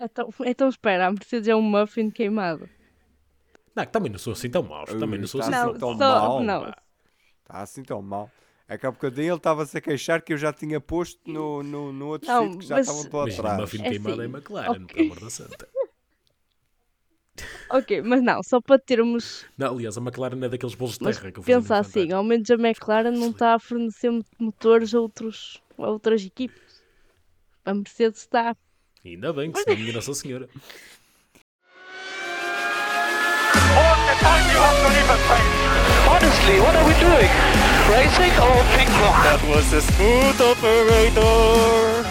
Então, 0.00 0.30
então 0.46 0.68
espera, 0.68 1.06
a 1.06 1.10
Mercedes 1.10 1.48
é 1.48 1.54
um 1.54 1.62
muffin 1.62 2.10
queimado. 2.10 2.68
Não, 3.76 3.84
também 3.86 4.10
não 4.10 4.18
sou 4.18 4.32
assim 4.32 4.50
tão 4.50 4.62
maus. 4.62 4.90
Também 4.90 5.18
não 5.20 5.26
sou 5.28 5.40
Tá 5.40 5.46
assim 5.48 5.56
Não, 5.56 5.74
tão 5.78 5.92
só- 5.92 5.98
mal, 5.98 6.42
não. 6.42 6.62
Está 7.42 7.62
assim 7.62 7.82
tão 7.82 8.00
mal. 8.02 8.30
É 8.66 8.78
que 8.78 8.86
há 8.86 8.90
bocadinho 8.90 9.30
ele 9.30 9.36
estava-se 9.36 9.76
a 9.76 9.80
queixar 9.80 10.22
que 10.22 10.32
eu 10.32 10.38
já 10.38 10.52
tinha 10.52 10.80
posto 10.80 11.20
no, 11.30 11.62
no, 11.62 11.92
no 11.92 12.06
outro 12.06 12.28
Não, 12.28 12.44
sítio 12.44 12.58
que 12.60 12.66
já 12.66 12.76
mas- 12.76 12.88
estavam 12.88 13.10
todos 13.10 13.38
atrás. 13.38 13.60
muffin 13.60 13.82
É 13.82 13.88
queimado 13.88 14.22
assim, 14.22 14.32
é 14.32 14.36
McLaren, 14.36 14.70
ok. 14.70 14.86
pelo 14.86 15.04
amor 15.06 15.20
da 15.20 15.30
santa. 15.30 15.68
Ok, 17.70 18.02
mas 18.02 18.22
não, 18.22 18.42
só 18.42 18.60
para 18.60 18.78
termos. 18.78 19.46
Não, 19.56 19.72
aliás, 19.74 19.96
a 19.96 20.00
McLaren 20.00 20.44
é 20.44 20.48
daqueles 20.48 20.74
bolos 20.74 20.98
de 20.98 21.04
Mas 21.04 21.16
terra 21.18 21.30
que 21.32 21.38
eu 21.38 21.44
pensa 21.44 21.78
assim, 21.78 22.12
ao 22.12 22.24
menos 22.24 22.50
a 22.50 22.54
McLaren 22.54 23.12
não 23.12 23.30
está 23.30 23.54
a 23.54 23.58
fornecer 23.58 24.10
motores 24.38 24.92
a, 24.94 25.00
outros, 25.00 25.62
a 25.78 25.88
outras 25.88 26.24
equipes. 26.24 26.82
A 27.64 27.72
Mercedes 27.74 28.20
está. 28.20 28.56
Ainda 29.04 29.32
bem 29.32 29.50
que 29.50 29.58
se 29.58 29.66
não 29.66 29.76
minha 29.76 29.92
Nossa 29.94 30.12
Senhora. 30.12 30.46
All 33.76 33.96
the 34.06 34.14
time 34.20 34.44
you 34.52 34.58
have 34.60 34.76
to 34.76 34.88
leave 34.88 35.10
a 35.10 35.16
train. 35.26 35.48
Honestly, 36.06 36.60
what 36.60 36.76
are 36.76 36.84
we 36.84 36.92
doing? 37.00 37.30
Racing 37.88 38.34
or 38.38 38.62
ping 38.76 38.90
pong? 38.98 39.22
That 39.24 39.40
was 39.48 39.72
a 39.72 39.80
smooth 39.80 40.40
operator. 40.40 42.04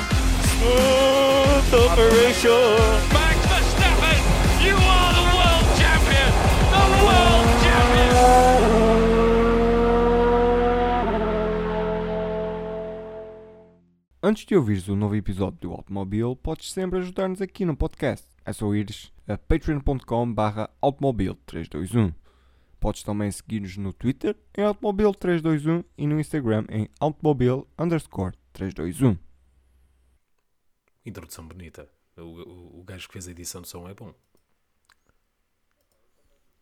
Smooth 0.58 1.74
operation. 1.92 3.19
Antes 14.22 14.46
de 14.46 14.54
ouvires 14.54 14.90
o 14.90 14.98
novo 14.98 15.16
episódio 15.16 15.58
do 15.62 15.72
Automóvel, 15.72 16.36
podes 16.36 16.74
sempre 16.74 17.00
ajudar-nos 17.00 17.42
aqui 17.42 17.64
no 17.64 17.74
podcast. 17.74 18.28
É 18.44 18.52
só 18.52 18.76
ires 18.76 19.14
a 19.26 19.38
patreon.com 19.38 20.34
barra 20.34 20.70
automóvel321. 20.84 22.14
Podes 22.82 23.02
também 23.02 23.32
seguir-nos 23.32 23.78
no 23.78 23.94
Twitter 23.94 24.36
em 24.58 24.62
automóvel321 24.64 25.86
e 25.98 26.06
no 26.06 26.20
Instagram 26.20 26.66
em 26.68 26.90
underscore 27.80 28.36
321. 28.52 29.18
Introdução 31.06 31.48
bonita. 31.48 31.90
O, 32.18 32.22
o, 32.22 32.80
o 32.82 32.84
gajo 32.84 33.08
que 33.08 33.14
fez 33.14 33.26
a 33.26 33.32
edição 33.32 33.62
de 33.62 33.70
som 33.70 33.88
é 33.88 33.94
bom. 33.94 34.14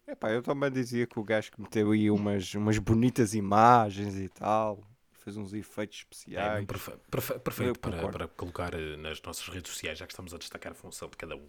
Epá, 0.07 0.29
eu 0.29 0.43
também 0.43 0.71
dizia 0.71 1.07
que 1.07 1.19
o 1.19 1.23
gajo 1.23 1.51
que 1.51 1.59
meteu 1.59 1.89
aí 1.89 2.11
umas, 2.11 2.53
umas 2.53 2.77
bonitas 2.77 3.33
imagens 3.33 4.15
e 4.15 4.29
tal, 4.29 4.83
fez 5.27 5.35
uns 5.35 5.53
efeitos 5.53 5.97
É 5.97 5.99
especiais. 5.99 6.65
perfe- 6.65 6.91
perfe- 7.11 7.33
Eu 7.33 7.39
perfeito 7.41 7.79
para, 7.81 8.07
para 8.09 8.27
colocar 8.29 8.73
eh, 8.73 8.95
nas 8.95 9.21
nossas 9.21 9.45
redes 9.49 9.71
sociais, 9.73 9.99
já 9.99 10.07
que 10.07 10.13
estamos 10.13 10.33
a 10.33 10.37
destacar 10.37 10.71
a 10.71 10.75
função 10.75 11.09
de 11.09 11.17
cada 11.17 11.35
um. 11.35 11.45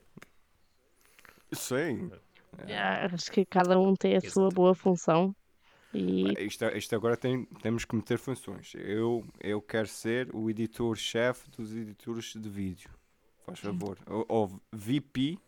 Sim. 1.52 2.10
Ah, 2.58 3.06
Acho 3.12 3.30
que 3.30 3.44
cada 3.44 3.78
um 3.78 3.94
tem 3.94 4.16
a 4.16 4.20
sua 4.20 4.48
boa 4.50 4.74
função. 4.74 5.34
E 5.94 6.32
Isto, 6.44 6.64
isto 6.76 6.94
agora 6.96 7.16
tem, 7.16 7.44
temos 7.62 7.84
que 7.84 7.94
meter 7.94 8.18
funções. 8.18 8.72
Eu, 8.74 9.24
eu 9.40 9.62
quero 9.62 9.86
ser 9.86 10.28
o 10.34 10.50
editor-chefe 10.50 11.48
dos 11.50 11.74
editores 11.74 12.34
de 12.34 12.48
vídeo. 12.48 12.90
Faz 13.46 13.60
favor. 13.60 13.96
Ou, 14.06 14.26
ou 14.28 14.60
VP. 14.72 15.38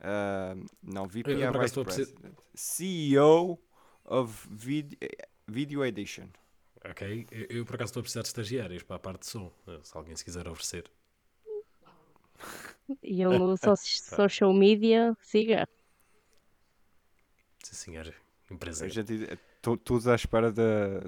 ah, 0.00 0.54
não, 0.82 1.06
VP 1.06 1.32
Eu- 1.32 1.42
é 1.42 1.58
Vice 1.58 1.84
President. 1.84 2.34
CEO 2.54 3.58
of 4.06 4.48
vid 4.50 4.96
Video 5.46 5.84
Edition. 5.84 6.26
Ok? 6.84 7.26
Eu, 7.30 7.46
eu, 7.58 7.64
por 7.66 7.74
acaso 7.76 7.90
estou 7.90 8.00
a 8.00 8.02
precisar 8.02 8.22
de 8.22 8.28
estagiários 8.28 8.82
para 8.82 8.96
a 8.96 8.98
parte 8.98 9.20
de 9.20 9.26
som. 9.26 9.52
eh, 9.68 9.78
Se 9.82 9.96
alguém 9.96 10.16
se 10.16 10.24
quiser 10.24 10.48
oferecer. 10.48 10.90
e 13.02 13.24
no 13.24 13.56
so- 13.56 13.76
social 14.16 14.52
media, 14.52 15.16
siga. 15.20 15.66
Sim, 17.62 17.74
senhor. 17.74 18.14
Empresa. 18.50 18.84
A 18.84 18.88
gente, 18.88 19.38
tu, 19.62 19.76
tu 19.76 20.10
à 20.10 20.14
espera 20.14 20.52
da. 20.52 21.00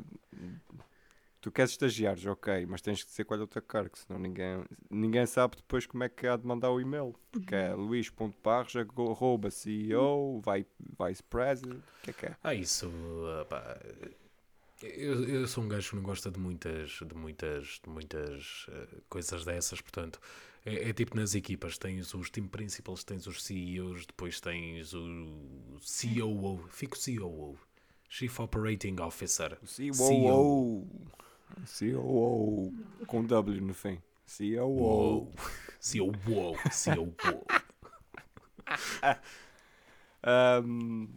Tu 1.40 1.52
queres 1.52 1.73
estagiários, 1.73 2.24
ok, 2.24 2.64
mas 2.64 2.80
tens 2.80 3.02
que 3.02 3.11
dizer 3.11 3.24
qual 3.27 3.39
é 3.39 3.42
o 3.42 3.46
teu 3.46 3.61
cargo, 3.61 3.98
senão 3.98 4.18
ninguém, 4.18 4.64
ninguém 4.91 5.27
sabe 5.27 5.56
depois 5.56 5.85
como 5.85 6.02
é 6.02 6.08
que 6.08 6.27
há 6.27 6.39
de 6.39 6.46
mandar 6.46 6.70
o 6.70 6.80
e-mail. 6.80 7.14
Porque 7.30 7.55
é 7.55 7.74
luís.parros, 7.74 8.74
arroba 8.77 9.51
CEO, 9.51 10.41
vai- 10.41 10.64
Vice 11.06 11.23
President, 11.23 11.80
o 11.80 12.02
que 12.02 12.11
é 12.11 12.12
que 12.14 12.27
é? 12.27 12.36
Ah, 12.42 12.55
isso. 12.55 12.91
ah, 13.27 13.45
pá, 13.45 13.79
eu, 14.96 15.24
eu 15.28 15.46
sou 15.48 15.64
um 15.64 15.68
gajo 15.68 15.90
que 15.90 15.96
não 15.96 16.02
gosta 16.02 16.30
de 16.30 16.39
muitas, 16.39 16.90
de 16.90 17.14
muitas, 17.14 17.80
de 17.83 17.89
muitas 17.89 18.67
eh, 18.68 18.89
coisas 19.08 19.45
dessas, 19.45 19.80
portanto, 19.80 20.20
é, 20.64 20.90
é 20.90 20.92
tipo 20.92 21.17
nas 21.17 21.34
equipas: 21.34 21.78
tens 21.78 22.12
os 22.14 22.30
team 22.30 22.46
principals, 22.46 23.05
tens 23.05 23.27
os 23.27 23.42
CEOs, 23.42 24.06
depois 24.06 24.40
tens 24.40 24.94
o 24.94 25.78
COO, 25.80 26.68
fico 26.70 26.96
COO, 26.96 27.58
Chief 28.08 28.40
Operating 28.40 28.96
Officer, 29.00 29.58
COO. 29.96 30.86
COO. 31.67 32.73
Com 33.06 33.24
W 33.24 33.61
no 33.61 33.74
fim. 33.74 34.00
COO. 34.27 35.30
CEO, 35.78 36.12
COO, 36.24 36.55
COO. 37.17 37.46
Ahm, 40.27 41.08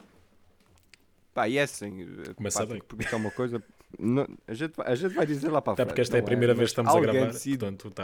pá, 1.38 1.48
e 1.48 1.58
é 1.58 1.62
assim. 1.62 2.02
eh, 2.28 2.34
Começa 2.34 2.60
pá, 2.60 2.66
bem. 2.66 2.70
tenho 2.74 2.82
que 2.82 2.96
perguntar 2.96 3.18
uma 3.18 3.30
coisa. 3.32 3.64
Não, 4.00 4.28
a, 4.48 4.54
gente, 4.54 4.76
vai- 4.76 4.88
a 4.92 4.96
gente 4.96 5.14
vai 5.14 5.26
dizer 5.26 5.50
lá 5.50 5.62
para 5.62 5.72
a 5.72 5.76
Até 5.76 5.84
frente. 5.84 5.88
porque 5.90 6.02
esta 6.02 6.18
é 6.18 6.20
a 6.20 6.22
não 6.22 6.26
primeira 6.26 6.54
vez 6.54 6.62
Mas 6.64 6.68
que 6.70 6.72
estamos 6.72 6.92
a 6.92 6.96
alguém 6.98 7.14
gravar, 7.14 7.32
decide- 7.32 7.58
portanto 7.60 7.88
está. 7.90 8.04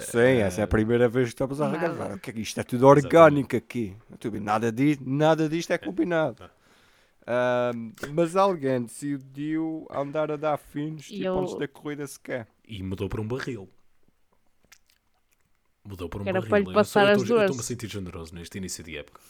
Sim, 0.00 0.18
essa 0.42 0.60
é 0.60 0.64
a 0.64 0.66
primeira 0.66 1.08
vez 1.08 1.26
que 1.28 1.34
estamos 1.34 1.60
a 1.60 1.70
gravar. 1.70 2.14
O 2.14 2.18
que 2.18 2.30
é 2.30 2.38
Isto 2.38 2.60
é 2.60 2.64
tudo 2.64 2.86
orgânico 2.86 3.56
aqui. 3.56 3.96
Estou 4.12 4.28
a 4.28 4.32
ver, 4.32 4.40
Nada, 4.40 4.72
di 4.72 4.98
nada 5.00 5.48
disto 5.48 5.70
é 5.70 5.78
combinado. 5.78 6.50
Ahm, 7.26 7.92
mas 8.12 8.36
alguém 8.36 8.82
decidiu 8.82 9.86
andar 9.90 10.30
a 10.30 10.36
dar 10.36 10.58
finos 10.58 11.06
E 11.06 11.14
tipo, 11.14 11.24
eu- 11.24 11.38
antes 11.38 11.56
da 11.58 11.66
corrida 11.68 12.06
sequer. 12.06 12.46
E 12.68 12.82
mudou 12.82 13.08
para 13.08 13.20
um 13.22 13.26
barril. 13.26 13.68
Mudou 15.84 16.08
para 16.08 16.22
um 16.22 16.26
era 16.26 16.40
barril. 16.40 16.50
para 16.50 16.58
lhe 16.58 16.72
passar 16.74 17.06
eu 17.08 17.22
estou-me 17.22 17.60
a 17.60 17.62
sentir 17.62 17.88
generoso 17.88 18.34
neste 18.34 18.56
início 18.58 18.82
de 18.84 18.96
época. 18.98 19.20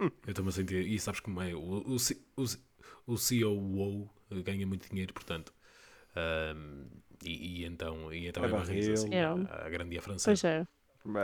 Eu 0.00 0.30
estou-me 0.30 0.50
a 0.50 0.52
sentir. 0.52 0.86
E 0.86 0.98
sabes 1.00 1.20
como 1.20 1.40
é? 1.42 1.54
O, 1.54 1.58
o, 1.60 1.94
o, 1.94 1.98
C- 1.98 2.20
o 3.06 3.16
COO 3.16 4.10
ganha 4.44 4.66
muito 4.66 4.88
dinheiro, 4.88 5.12
portanto. 5.12 5.52
ahm, 6.16 6.86
e, 7.24 7.62
e 7.62 7.64
então, 7.64 8.12
e 8.12 8.28
então 8.28 8.44
É 8.44 8.48
é, 8.48 8.92
assim, 8.92 9.14
É. 9.14 9.24
a, 9.24 9.66
a 9.66 9.70
grande 9.70 10.00
francesa. 10.00 10.30
Pois 10.30 10.44
é. 10.44 10.66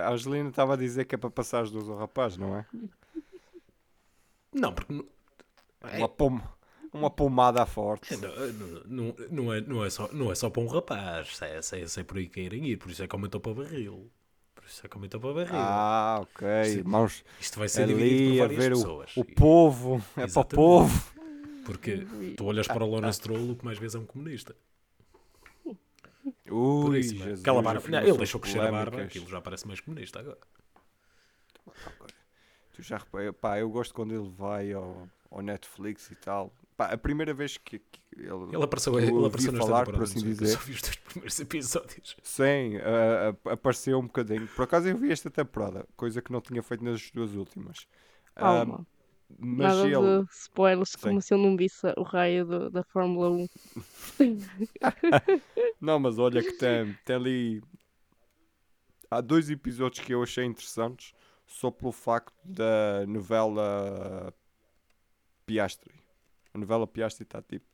A 0.04 0.10
Angelina 0.10 0.48
estava 0.48 0.74
a 0.74 0.76
dizer 0.76 1.04
que 1.04 1.14
é 1.14 1.18
para 1.18 1.30
passar 1.30 1.62
as 1.62 1.70
duas 1.70 1.88
ao 1.88 1.96
rapaz, 1.98 2.36
não 2.36 2.56
é? 2.56 2.66
Não, 4.52 4.72
porque 4.72 4.92
não, 4.92 5.04
Uma, 5.82 6.08
pom 6.08 6.40
uma 6.92 7.10
pomada 7.10 7.66
forte. 7.66 8.16
não, 8.16 8.84
não, 8.86 9.14
não, 9.30 9.52
é, 9.52 9.60
não, 9.60 9.84
é 9.84 9.90
só, 9.90 10.10
não 10.12 10.30
é 10.32 10.34
só 10.34 10.48
para 10.50 10.62
um 10.62 10.66
rapaz. 10.66 11.40
É, 11.42 11.58
é, 11.58 12.00
é 12.00 12.04
por 12.04 12.16
aí 12.18 12.28
que 12.28 12.42
querem 12.42 12.66
ir. 12.66 12.76
Por 12.76 12.90
isso 12.90 13.02
é 13.02 13.08
que 13.08 13.14
aumentou 13.14 13.40
para 13.40 13.52
o 13.52 13.54
barril. 13.54 14.10
Por 14.64 14.70
isso 14.70 14.86
é 14.86 14.88
que 14.88 14.96
aumentou 14.96 15.20
para 15.20 15.28
o 15.30 15.34
barril. 15.34 15.54
Ah, 15.56 16.20
ok. 16.22 16.82
Mãos 16.84 17.22
Isto 17.38 17.58
vai 17.58 17.68
ser 17.68 17.86
dividido 17.86 18.14
ali 18.14 18.38
por 18.38 18.44
a 18.44 18.46
várias 18.48 18.64
ver 18.64 18.72
o, 18.72 18.76
pessoas. 18.76 19.16
o 19.18 19.20
E- 19.20 19.34
povo. 19.34 20.02
É 20.16 20.26
para 20.26 20.40
o 20.40 20.44
povo. 20.46 21.12
Porque 21.66 22.06
tu 22.34 22.46
olhas 22.46 22.66
para 22.66 22.82
o 22.82 22.90
Lawrence 22.90 23.18
Stroll, 23.18 23.50
o 23.50 23.56
que 23.56 23.64
mais 23.64 23.78
vês 23.78 23.94
é 23.94 23.98
um 23.98 24.06
comunista. 24.06 24.56
Por 26.46 26.90
Ui, 26.90 26.98
isso. 26.98 27.14
Jesus, 27.14 27.40
Aquela 27.42 27.60
barba. 27.60 27.86
Não, 27.90 27.98
ele 28.00 28.16
deixou 28.16 28.40
crescer 28.40 28.60
a 28.60 28.70
barba, 28.70 29.02
aquilo 29.02 29.28
já 29.28 29.38
parece 29.42 29.66
mais 29.66 29.80
comunista 29.80 30.20
agora. 30.20 30.38
Tu 32.72 32.82
já 32.82 32.96
reparei, 32.96 33.32
pá, 33.32 33.58
eu 33.58 33.68
gosto 33.68 33.92
quando 33.92 34.14
ele 34.14 34.30
vai 34.30 34.72
ao, 34.72 35.06
ao 35.30 35.42
Netflix 35.42 36.10
e 36.10 36.14
tal. 36.16 36.50
Pá, 36.76 36.86
a 36.86 36.98
primeira 36.98 37.32
vez 37.32 37.56
que, 37.56 37.78
que 37.78 38.00
ele, 38.16 38.28
Ele 38.52 38.64
apareceu, 38.64 38.98
ele 38.98 39.26
apareceu 39.26 39.52
falar, 39.56 39.84
por 39.84 40.02
assim 40.02 40.20
dizer. 40.20 40.46
só 40.48 40.58
vi 40.58 40.72
os 40.72 40.82
dois 40.82 40.96
primeiros 41.06 41.40
episódios. 41.40 42.16
Sim, 42.22 42.76
a- 42.78 43.52
apareceu 43.52 43.98
um 43.98 44.06
bocadinho. 44.06 44.48
Por 44.48 44.62
acaso 44.64 44.88
eu 44.88 44.96
vi 44.98 45.12
esta 45.12 45.30
temporada, 45.30 45.86
coisa 45.96 46.20
que 46.20 46.32
não 46.32 46.40
tinha 46.40 46.62
feito 46.62 46.82
nas 46.82 47.10
duas 47.12 47.34
últimas. 47.34 47.86
Ah, 48.34 48.40
Calma. 48.64 48.86
mas 49.38 49.76
Nada 49.76 49.88
ele. 49.88 50.24
de 50.24 50.32
spoilers, 50.32 50.90
Sim. 50.90 50.98
como 51.00 51.22
se 51.22 51.32
eu 51.32 51.38
não 51.38 51.56
visse 51.56 51.86
o 51.96 52.02
raio 52.02 52.44
do- 52.44 52.70
da 52.70 52.82
Fórmula 52.82 53.30
1. 53.30 53.48
Não, 55.80 55.98
mas 56.00 56.18
olha 56.18 56.42
que 56.42 56.52
tem, 56.52 56.96
tem 57.04 57.16
ali. 57.16 57.62
Há 59.10 59.20
dois 59.20 59.48
episódios 59.50 60.04
que 60.04 60.12
eu 60.12 60.22
achei 60.22 60.44
interessantes 60.44 61.14
só 61.46 61.70
pelo 61.70 61.92
facto 61.92 62.34
da 62.44 63.04
novela 63.06 64.34
Piastri. 65.46 65.92
A 66.54 66.58
novela 66.58 66.86
Piastri 66.86 67.24
está 67.24 67.42
tipo 67.42 67.66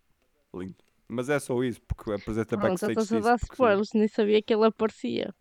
lindo. 0.54 0.76
Mas 1.06 1.28
é 1.28 1.38
só 1.38 1.62
isso, 1.62 1.80
porque 1.82 2.12
apresenta 2.12 2.56
Pronto, 2.56 2.78
já 2.78 2.86
backstage 2.88 3.00
estás 3.00 3.12
a 3.12 3.30
dar 3.30 3.36
spoilers, 3.36 3.92
nem 3.94 4.08
sabia 4.08 4.40
que 4.42 4.54
ele 4.54 4.64
aparecia. 4.64 5.34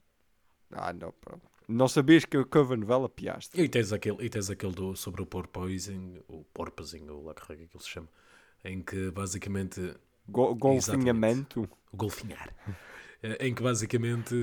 Ah, 0.71 0.91
não, 0.93 1.11
pronto. 1.11 1.47
Não 1.67 1.87
sabias 1.87 2.25
que 2.25 2.35
eu 2.35 2.47
a 2.51 2.77
novela 2.77 3.07
Piastri? 3.07 3.61
E 3.61 3.69
tens 3.69 3.93
aquele, 3.93 4.25
e 4.25 4.29
tens 4.29 4.49
aquele 4.49 4.73
do, 4.73 4.95
sobre 4.95 5.21
o 5.21 5.25
porpoising, 5.25 6.19
o 6.27 6.43
porpoising, 6.45 7.07
ou 7.09 7.23
lá 7.23 7.33
que 7.33 7.53
é 7.53 7.55
ele 7.55 7.69
se 7.77 7.87
chama, 7.87 8.09
em 8.63 8.81
que 8.81 9.11
basicamente 9.11 9.95
Go 10.27 10.53
golfinhamento. 10.55 11.69
o 11.91 11.97
golfinhar, 11.97 12.53
eh, 13.21 13.47
em 13.47 13.53
que 13.53 13.61
basicamente 13.61 14.35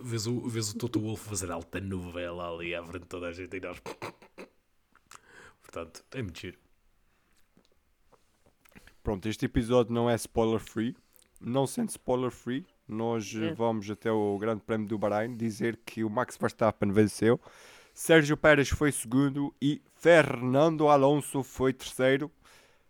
Vês 0.00 0.26
o, 0.26 0.48
vês 0.48 0.70
o 0.70 0.76
Toto 0.76 1.00
Wolff 1.00 1.28
fazer 1.28 1.50
alta 1.50 1.80
novela 1.80 2.52
ali 2.52 2.74
à 2.74 2.82
frente 2.82 3.02
de 3.02 3.08
toda 3.08 3.28
a 3.28 3.32
gente 3.32 3.56
e 3.56 3.60
nós. 3.60 3.80
Portanto, 5.62 6.04
é 6.10 6.22
muito 6.22 6.40
giro. 6.40 6.58
Pronto, 9.04 9.28
este 9.28 9.44
episódio 9.44 9.92
não 9.92 10.08
é 10.08 10.14
spoiler 10.16 10.58
free. 10.58 10.96
Não 11.40 11.66
sendo 11.66 11.90
spoiler 11.90 12.30
free, 12.30 12.66
nós 12.88 13.34
É. 13.34 13.52
vamos 13.52 13.88
até 13.90 14.10
o 14.10 14.38
Grande 14.38 14.62
Prémio 14.62 14.88
do 14.88 14.98
Bahrein 14.98 15.36
dizer 15.36 15.78
que 15.84 16.02
o 16.02 16.08
Max 16.08 16.38
Verstappen 16.38 16.90
venceu, 16.90 17.38
Sérgio 17.92 18.34
Pérez 18.36 18.70
foi 18.70 18.90
segundo 18.90 19.54
e 19.60 19.80
Fernando 19.94 20.88
Alonso 20.88 21.42
foi 21.42 21.72
terceiro. 21.72 22.30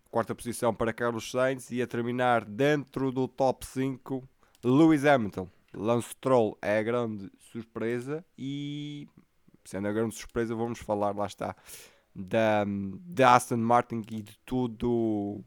Quarta 0.09 0.33
posição 0.33 0.73
para 0.73 0.93
Carlos 0.93 1.29
Sainz 1.29 1.69
e 1.69 1.81
a 1.81 1.85
terminar 1.85 2.45
dentro 2.45 3.11
do 3.11 3.27
top 3.27 3.65
5, 3.65 4.23
Lewis 4.63 5.03
Hamilton. 5.05 5.49
Lance 5.73 6.09
Stroll 6.11 6.57
é 6.61 6.79
a 6.79 6.83
grande 6.83 7.29
surpresa 7.51 8.25
e, 8.37 9.05
sendo 9.65 9.89
a 9.89 9.91
grande 9.91 10.15
surpresa, 10.15 10.55
vamos 10.55 10.79
falar, 10.79 11.13
lá 11.13 11.25
está, 11.25 11.53
da, 12.15 12.63
da 13.05 13.35
Aston 13.35 13.57
Martin 13.57 14.01
e 14.09 14.21
de 14.21 14.37
tudo 14.45 15.43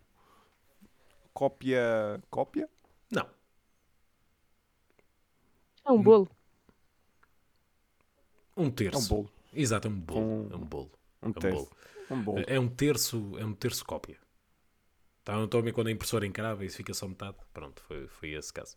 cópia. 1.39 2.21
cópia? 2.31 2.69
Não. 3.13 3.29
É 5.87 5.93
um 5.93 6.03
bolo. 6.03 6.29
Um 8.57 8.65
É 8.65 8.67
um 8.67 8.71
terço. 8.73 9.09
bolo. 9.09 9.31
Exato, 9.55 9.87
é 9.87 9.91
um 9.91 10.01
bolo. 10.01 10.49
Com- 10.49 10.53
É 10.53 10.57
um 10.57 10.67
bolo. 10.67 10.91
Um 11.23 11.27
É 11.27 11.29
um 11.29 11.33
terço. 11.33 11.57
bolo. 11.65 11.77
Um 12.11 12.23
bolo. 12.23 12.45
É 12.47 12.59
um 12.59 12.69
terço, 12.69 13.39
é 13.39 13.45
um 13.45 13.55
terço 13.55 13.85
cópia. 13.85 14.19
Então, 15.23 15.45
estou 15.45 15.61
a 15.61 15.63
ver 15.63 15.73
quando 15.73 15.87
a 15.89 15.93
impressora 15.93 16.27
encrava 16.27 16.65
e 16.65 16.67
isso 16.67 16.77
fica 16.79 16.93
só 16.93 17.07
metade. 17.07 17.37
Pronto, 17.55 17.83
foi, 17.83 18.09
foi 18.09 18.31
esse 18.33 18.53
caso. 18.53 18.77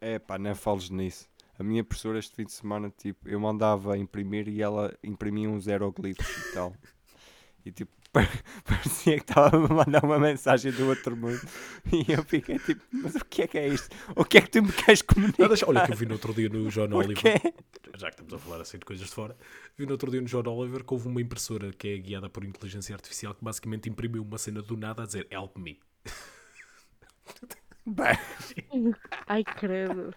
É 0.00 0.18
pá, 0.18 0.38
nem 0.38 0.54
fales 0.54 0.88
nisso. 0.88 1.28
A 1.58 1.62
minha 1.62 1.84
professora 1.84 2.18
este 2.18 2.34
fim 2.34 2.44
de 2.44 2.52
semana, 2.52 2.88
tipo, 2.90 3.28
eu 3.28 3.38
mandava 3.38 3.98
imprimir 3.98 4.48
e 4.48 4.62
ela 4.62 4.96
imprimia 5.02 5.50
uns 5.50 5.68
aeroglifos 5.68 6.26
e 6.48 6.52
tal. 6.54 6.74
E 7.64 7.70
tipo, 7.70 7.92
parecia 8.64 9.16
que 9.16 9.22
estava 9.22 9.56
a 9.56 9.58
me 9.60 9.68
mandar 9.68 10.04
uma 10.04 10.18
mensagem 10.18 10.70
do 10.72 10.86
outro 10.86 11.16
mundo. 11.16 11.40
E 11.90 12.12
eu 12.12 12.22
fiquei 12.22 12.58
tipo, 12.58 12.82
mas 12.92 13.14
o 13.14 13.24
que 13.24 13.42
é 13.42 13.46
que 13.46 13.58
é 13.58 13.68
isto? 13.68 13.88
O 14.14 14.24
que 14.24 14.36
é 14.38 14.42
que 14.42 14.50
tu 14.50 14.62
me 14.62 14.70
queres 14.72 15.00
comunicar? 15.02 15.48
deixa- 15.48 15.66
olha, 15.68 15.84
que 15.86 15.92
eu 15.92 15.96
vi 15.96 16.04
no 16.06 16.12
outro 16.12 16.34
dia 16.34 16.48
no 16.48 16.68
John 16.68 16.92
Oliver. 16.92 17.22
Já 17.96 18.08
que 18.08 18.14
estamos 18.14 18.34
a 18.34 18.38
falar 18.38 18.60
assim 18.60 18.78
de 18.78 18.84
coisas 18.84 19.06
de 19.08 19.12
fora, 19.14 19.36
vi 19.78 19.86
no 19.86 19.92
outro 19.92 20.10
dia 20.10 20.20
no 20.20 20.26
John 20.26 20.42
Oliver 20.46 20.84
que 20.84 20.92
houve 20.92 21.08
uma 21.08 21.20
impressora 21.22 21.72
que 21.72 21.88
é 21.88 21.98
guiada 21.98 22.28
por 22.28 22.44
inteligência 22.44 22.94
artificial 22.94 23.34
que 23.34 23.42
basicamente 23.42 23.88
imprimiu 23.88 24.22
uma 24.22 24.36
cena 24.38 24.60
do 24.60 24.76
nada 24.76 25.02
a 25.02 25.06
dizer 25.06 25.26
Help 25.30 25.56
me. 25.56 25.80
Bem, 27.86 28.16
Ai, 29.26 29.42
credo. 29.42 30.14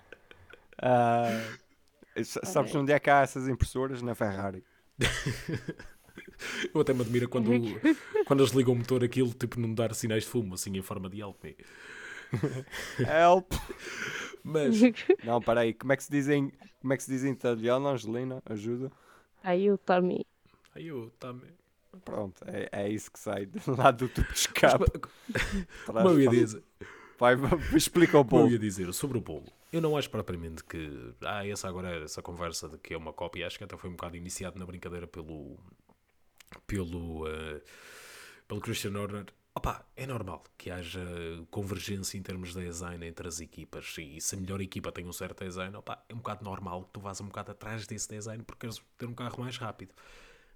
sa- 2.23 2.41
sabes 2.45 2.75
onde 2.75 2.91
é 2.91 2.99
que 2.99 3.09
há 3.09 3.21
essas 3.21 3.47
impressoras? 3.47 4.01
Na 4.01 4.13
Ferrari. 4.13 4.63
Eu 6.73 6.81
até 6.81 6.93
me 6.93 7.01
admiro 7.01 7.29
quando, 7.29 7.49
quando 8.25 8.39
eles 8.41 8.51
ligam 8.53 8.73
o 8.73 8.77
motor 8.77 9.03
aquilo, 9.03 9.33
tipo, 9.33 9.59
não 9.59 9.73
dar 9.73 9.93
sinais 9.93 10.23
de 10.23 10.29
fumo, 10.29 10.53
assim, 10.55 10.75
em 10.77 10.81
forma 10.81 11.09
de 11.09 11.19
Help 11.21 11.43
me. 11.43 11.55
Help! 12.99 13.51
Mas, 14.43 14.75
Não, 15.23 15.41
peraí, 15.41 15.73
como 15.73 15.93
é 15.93 15.97
que 15.97 16.03
se 16.03 16.11
diz 16.11 16.29
em, 16.29 16.51
como 16.81 16.93
é 16.93 16.97
que 16.97 17.03
se 17.03 17.11
diz 17.11 17.23
em 17.23 17.31
italiano, 17.31 17.87
Angelina? 17.87 18.41
Ajuda? 18.45 18.91
Aí 19.43 19.71
o 19.71 19.77
Tommy. 19.77 20.25
aí 20.75 20.87
eu 20.87 21.11
também. 21.19 21.51
Pronto, 22.03 22.43
é, 22.45 22.67
é 22.71 22.89
isso 22.89 23.09
que 23.11 23.19
sai 23.19 23.45
do 23.45 23.75
lado 23.75 24.05
do 24.07 24.09
tubo 24.13 24.27
de 24.27 24.37
escape. 24.37 24.85
Como 25.85 26.09
eu 26.09 26.19
ia 26.19 26.29
dizer, 26.29 26.61
Vai, 27.17 27.35
explica 27.75 28.19
o 28.19 28.25
como 28.25 28.41
eu 28.41 28.43
bolo. 28.43 28.51
ia 28.53 28.59
dizer 28.59 28.93
sobre 28.93 29.17
o 29.17 29.21
bolo, 29.21 29.45
eu 29.71 29.79
não 29.81 29.95
acho 29.95 30.09
propriamente 30.09 30.63
que. 30.63 31.13
Ah, 31.21 31.47
essa 31.47 31.67
agora 31.69 31.87
era 31.89 32.03
essa 32.05 32.21
conversa 32.21 32.67
de 32.67 32.77
que 32.77 32.93
é 32.93 32.97
uma 32.97 33.13
cópia, 33.13 33.47
acho 33.47 33.57
que 33.57 33.63
até 33.63 33.77
foi 33.77 33.89
um 33.89 33.93
bocado 33.93 34.17
iniciado 34.17 34.59
na 34.59 34.65
brincadeira 34.65 35.07
pelo. 35.07 35.57
Pelo. 36.67 37.27
eh, 37.27 37.61
pelo 38.47 38.61
Christian 38.61 38.95
Horner. 38.99 39.25
Opa, 39.53 39.85
é 39.95 40.05
normal 40.05 40.43
que 40.57 40.69
haja 40.69 40.99
convergência 41.49 42.17
em 42.17 42.21
termos 42.21 42.53
de 42.53 42.61
design 42.61 43.05
entre 43.07 43.27
as 43.27 43.39
equipas 43.39 43.95
e 43.97 44.19
se 44.19 44.35
a 44.35 44.37
melhor 44.37 44.59
equipa 44.59 44.91
tem 44.91 45.05
um 45.05 45.13
certo 45.13 45.45
design, 45.45 45.75
opa, 45.77 46.03
é 46.09 46.13
um 46.13 46.17
bocado 46.17 46.43
normal 46.43 46.83
que 46.83 46.91
tu 46.91 46.99
vás 46.99 47.21
um 47.21 47.27
bocado 47.27 47.51
atrás 47.51 47.87
desse 47.87 48.09
design 48.09 48.43
porque 48.43 48.67
queres 48.67 48.81
ter 48.97 49.05
um 49.05 49.13
carro 49.13 49.39
mais 49.41 49.57
rápido. 49.57 49.93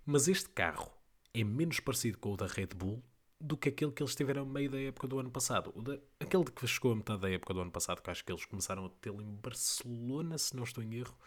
Mas 0.05 0.27
este 0.27 0.49
carro 0.49 0.91
é 1.33 1.43
menos 1.43 1.79
parecido 1.79 2.17
com 2.17 2.33
o 2.33 2.37
da 2.37 2.45
Red 2.45 2.67
Bull 2.75 3.01
do 3.39 3.55
que 3.55 3.69
aquele 3.69 3.91
que 3.93 4.03
eles 4.03 4.15
tiveram 4.15 4.43
no 4.43 4.51
meio 4.51 4.69
da 4.69 4.81
época 4.81 5.07
do 5.07 5.17
ano 5.17 5.31
passado. 5.31 5.71
Da, 5.81 5.97
aquele 6.19 6.43
que 6.43 6.67
chegou 6.67 6.91
a 6.91 6.95
metade 6.95 7.21
da 7.21 7.31
época 7.31 7.53
do 7.53 7.61
ano 7.61 7.71
passado, 7.71 8.01
que 8.01 8.09
acho 8.09 8.25
que 8.25 8.31
eles 8.31 8.43
começaram 8.43 8.85
a 8.85 8.89
tê-lo 8.89 9.21
em 9.21 9.33
Barcelona, 9.35 10.37
se 10.37 10.53
não 10.57 10.63
estou 10.63 10.83
em 10.83 10.95
erro. 10.95 11.17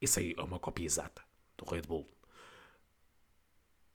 Esse 0.00 0.20
aí 0.20 0.34
é 0.36 0.42
uma 0.42 0.58
cópia 0.58 0.84
exata 0.84 1.22
do 1.56 1.64
Red 1.64 1.82
Bull. 1.82 2.06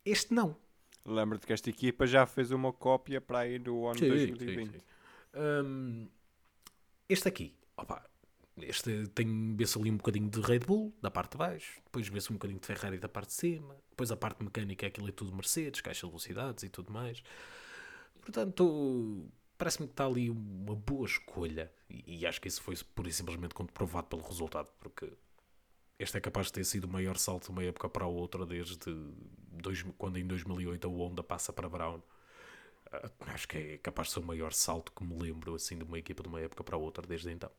Este 0.06 0.34
não. 0.34 0.56
Lembra-te 1.04 1.46
que 1.46 1.54
esta 1.54 1.70
equipa 1.70 2.06
já 2.06 2.26
fez 2.26 2.52
uma 2.52 2.72
cópia 2.72 3.20
para 3.20 3.40
aí 3.40 3.60
do 3.60 3.86
ano 3.86 4.00
Sim, 4.00 4.08
2020. 4.08 4.72
sim, 4.72 4.78
sim. 4.78 4.84
Hum, 5.36 6.08
este 7.08 7.28
aqui, 7.28 7.56
opa, 7.76 8.04
este 8.58 9.08
tem, 9.10 9.56
vê-se 9.56 9.78
ali 9.78 9.92
um 9.92 9.98
bocadinho 9.98 10.30
de 10.30 10.40
Red 10.42 10.60
Bull, 10.60 10.96
da 11.02 11.12
parte 11.12 11.34
de 11.34 11.38
baixo, 11.38 11.82
depois 11.84 12.08
vê-se 12.08 12.32
um 12.32 12.36
bocadinho 12.36 12.60
de 12.60 12.66
Ferrari 12.66 12.98
da 12.98 13.10
parte 13.10 13.30
de 13.30 13.36
cima, 13.36 13.76
depois 13.90 14.12
a 14.12 14.18
parte 14.18 14.44
mecânica, 14.44 14.88
aquilo 14.88 15.10
é 15.10 15.12
tudo 15.12 15.36
Mercedes, 15.36 15.82
caixa 15.82 16.08
de 16.08 16.12
velocidades 16.12 16.64
e 16.64 16.70
tudo 16.70 16.92
mais. 16.92 17.22
Portanto, 18.22 19.30
parece-me 19.58 19.88
que 19.88 19.94
está 19.94 20.06
ali 20.06 20.30
uma 20.30 20.76
boa 20.76 21.06
escolha, 21.06 21.72
e, 21.90 22.20
e 22.22 22.26
acho 22.26 22.42
que 22.42 22.48
isso 22.48 22.62
foi 22.62 22.76
pura 22.96 23.10
e 23.10 23.14
simplesmente 23.14 23.54
comprovado 23.54 24.08
pelo 24.08 24.24
resultado, 24.24 24.72
porque 24.80 25.12
este 25.98 26.18
é 26.18 26.22
capaz 26.22 26.48
de 26.48 26.54
ter 26.54 26.66
sido 26.66 26.86
o 26.86 26.90
maior 26.90 27.18
salto 27.18 27.46
de 27.46 27.52
uma 27.52 27.64
época 27.64 27.88
para 27.90 28.06
a 28.06 28.08
outra 28.08 28.46
desde 28.46 28.78
dois, 29.52 29.84
quando 29.98 30.18
em 30.18 30.28
2008 30.28 30.88
a 30.88 30.90
Honda 30.90 31.24
passa 31.24 31.54
para 31.54 31.70
Brown. 31.70 32.02
Ah, 32.92 33.10
acho 33.28 33.48
que 33.48 33.58
é 33.58 33.78
capaz 33.78 34.10
de 34.10 34.16
ser 34.16 34.20
o 34.20 34.24
maior 34.24 34.52
salto 34.54 34.92
que 34.92 35.04
me 35.04 35.18
lembro 35.18 35.56
assim 35.56 35.78
de 35.78 35.84
uma 35.84 35.98
equipa 35.98 36.22
de 36.22 36.30
uma 36.30 36.42
época 36.42 36.64
para 36.64 36.76
a 36.76 36.80
outra 36.80 37.06
desde 37.08 37.32
então. 37.32 37.50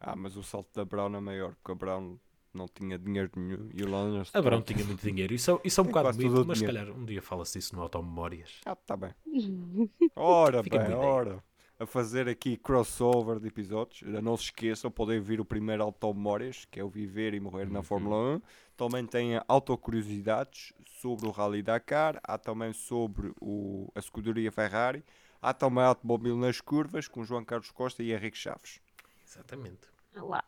Ah, 0.00 0.14
mas 0.14 0.36
o 0.36 0.42
salto 0.42 0.68
da 0.74 0.84
Brown 0.84 1.14
é 1.16 1.20
maior, 1.20 1.54
porque 1.56 1.72
a 1.72 1.74
Brown 1.74 2.18
não 2.54 2.68
tinha 2.68 2.98
dinheiro 2.98 3.30
nenhum 3.36 3.68
e 3.74 3.82
o 3.82 3.90
Lance 3.90 4.30
A 4.32 4.40
Brown 4.40 4.62
tinha 4.62 4.84
muito 4.84 5.02
dinheiro, 5.02 5.34
isso 5.34 5.50
é, 5.50 5.60
isso 5.64 5.80
é 5.80 5.82
um 5.82 5.86
Tem 5.86 5.92
bocado 5.92 6.18
mito, 6.18 6.44
mas 6.46 6.58
se 6.58 6.64
calhar 6.64 6.90
um 6.90 7.04
dia 7.04 7.20
fala-se 7.20 7.58
disso 7.58 7.74
no 7.74 7.82
Automemórias. 7.82 8.60
Ah, 8.64 8.76
tá 8.76 8.96
bem. 8.96 9.14
Ora 10.14 10.62
Fica 10.62 10.78
bem, 10.78 10.94
ora. 10.94 11.44
A 11.78 11.84
fazer 11.84 12.26
aqui 12.26 12.56
crossover 12.56 13.38
de 13.38 13.48
episódios. 13.48 14.00
Não 14.22 14.34
se 14.36 14.44
esqueçam, 14.44 14.90
podem 14.90 15.20
vir 15.20 15.40
o 15.40 15.44
primeiro 15.44 15.82
Automemórias, 15.82 16.64
que 16.70 16.80
é 16.80 16.84
o 16.84 16.88
Viver 16.88 17.34
e 17.34 17.40
Morrer 17.40 17.66
Uhum. 17.66 17.72
na 17.74 17.82
Fórmula 17.82 18.36
1. 18.36 18.42
Também 18.76 19.04
tem 19.06 19.38
autocuriosidades 19.46 20.72
sobre 21.02 21.26
o 21.26 21.30
Rally 21.30 21.62
Dakar. 21.62 22.18
Há 22.24 22.38
também 22.38 22.72
sobre 22.72 23.30
o, 23.40 23.90
a 23.94 23.98
escuderia 23.98 24.50
Ferrari. 24.50 25.04
Há 25.42 25.52
também 25.52 25.84
automóvel 25.84 26.34
nas 26.36 26.62
curvas 26.62 27.08
com 27.08 27.22
João 27.24 27.44
Carlos 27.44 27.70
Costa 27.70 28.02
e 28.02 28.10
Henrique 28.12 28.38
Chaves. 28.38 28.80
Exatamente. 29.26 29.86
Lá. 30.14 30.42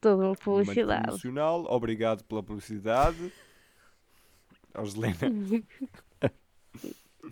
Toda 0.00 0.14
uma 0.16 0.22
Momento 0.26 0.44
publicidade. 0.44 1.02
promocional. 1.02 1.64
Obrigado 1.68 2.22
pela 2.22 2.42
publicidade. 2.42 3.32
Angelina. 4.76 5.18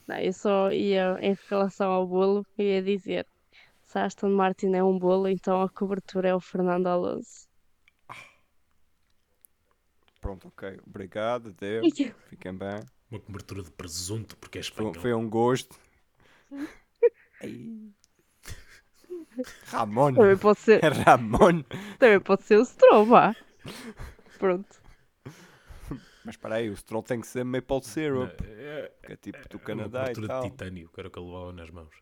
Não, 0.09 0.17
eu 0.19 0.33
só 0.33 0.71
ia, 0.73 1.17
em 1.23 1.37
relação 1.49 1.91
ao 1.91 2.07
bolo, 2.07 2.45
ia 2.59 2.83
dizer: 2.83 3.27
se 3.87 3.99
a 3.99 4.05
Aston 4.05 4.31
Martin 4.31 4.75
é 4.75 4.83
um 4.85 4.99
bolo, 4.99 5.29
então 5.29 5.63
a 5.63 5.69
cobertura 5.71 6.29
é 6.29 6.35
o 6.35 6.41
Fernando 6.41 6.87
Alonso. 6.89 7.47
Pronto, 10.21 10.49
ok. 10.49 10.81
Obrigado, 10.87 11.53
Deus. 11.53 11.87
Fiquem 12.29 12.53
bem. 12.55 12.81
Uma 13.11 13.21
cobertura 13.21 13.63
de 13.63 13.71
presunto, 13.71 14.37
porque 14.39 14.59
é 14.59 14.63
Foi, 14.63 14.69
espanhol. 14.71 14.95
foi 14.95 15.15
um 15.15 15.31
gosto. 15.31 15.79
Ramon. 19.67 20.15
Também 20.15 20.37
pode 20.37 20.59
ser, 20.61 20.83
É 20.83 20.89
Ramon. 20.89 21.63
também 21.99 22.21
pode 22.21 22.43
ser 22.45 22.59
o 22.59 22.65
Stroll, 22.65 23.05
vá. 23.07 23.37
Pronto. 24.39 24.83
Mas 26.25 26.35
espera 26.35 26.57
aí, 26.57 26.69
o 26.71 26.77
Stroll 26.77 27.03
tem 27.05 27.21
que 27.21 27.27
ser 27.27 27.45
maple 27.45 27.83
syrup. 27.83 28.41
É, 28.43 28.93
Que 29.05 29.13
é 29.13 29.17
tipo 29.17 29.49
do 29.49 29.59
uma 29.59 29.65
Canadá 29.65 29.99
e 30.01 30.15
cobertura 30.15 30.29
tal. 30.29 30.43
de 30.43 30.51
titânio, 30.51 30.89
que 30.89 31.01
era 31.01 31.09
o 31.09 31.13
que 31.13 31.19
ele 31.21 31.27
levava 31.27 31.53
nas 31.53 31.71
mãos. 31.71 31.95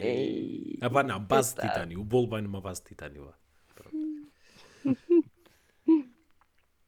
Ei, 0.00 0.78
Ah, 0.80 0.88
vá, 0.88 1.02
não, 1.02 1.18
base 1.20 1.54
de 1.54 1.60
titânio. 1.62 2.00
O 2.00 2.04
bolo 2.04 2.28
vai 2.28 2.40
numa 2.42 2.60
base 2.60 2.80
de 2.82 2.88
titânio. 2.88 3.32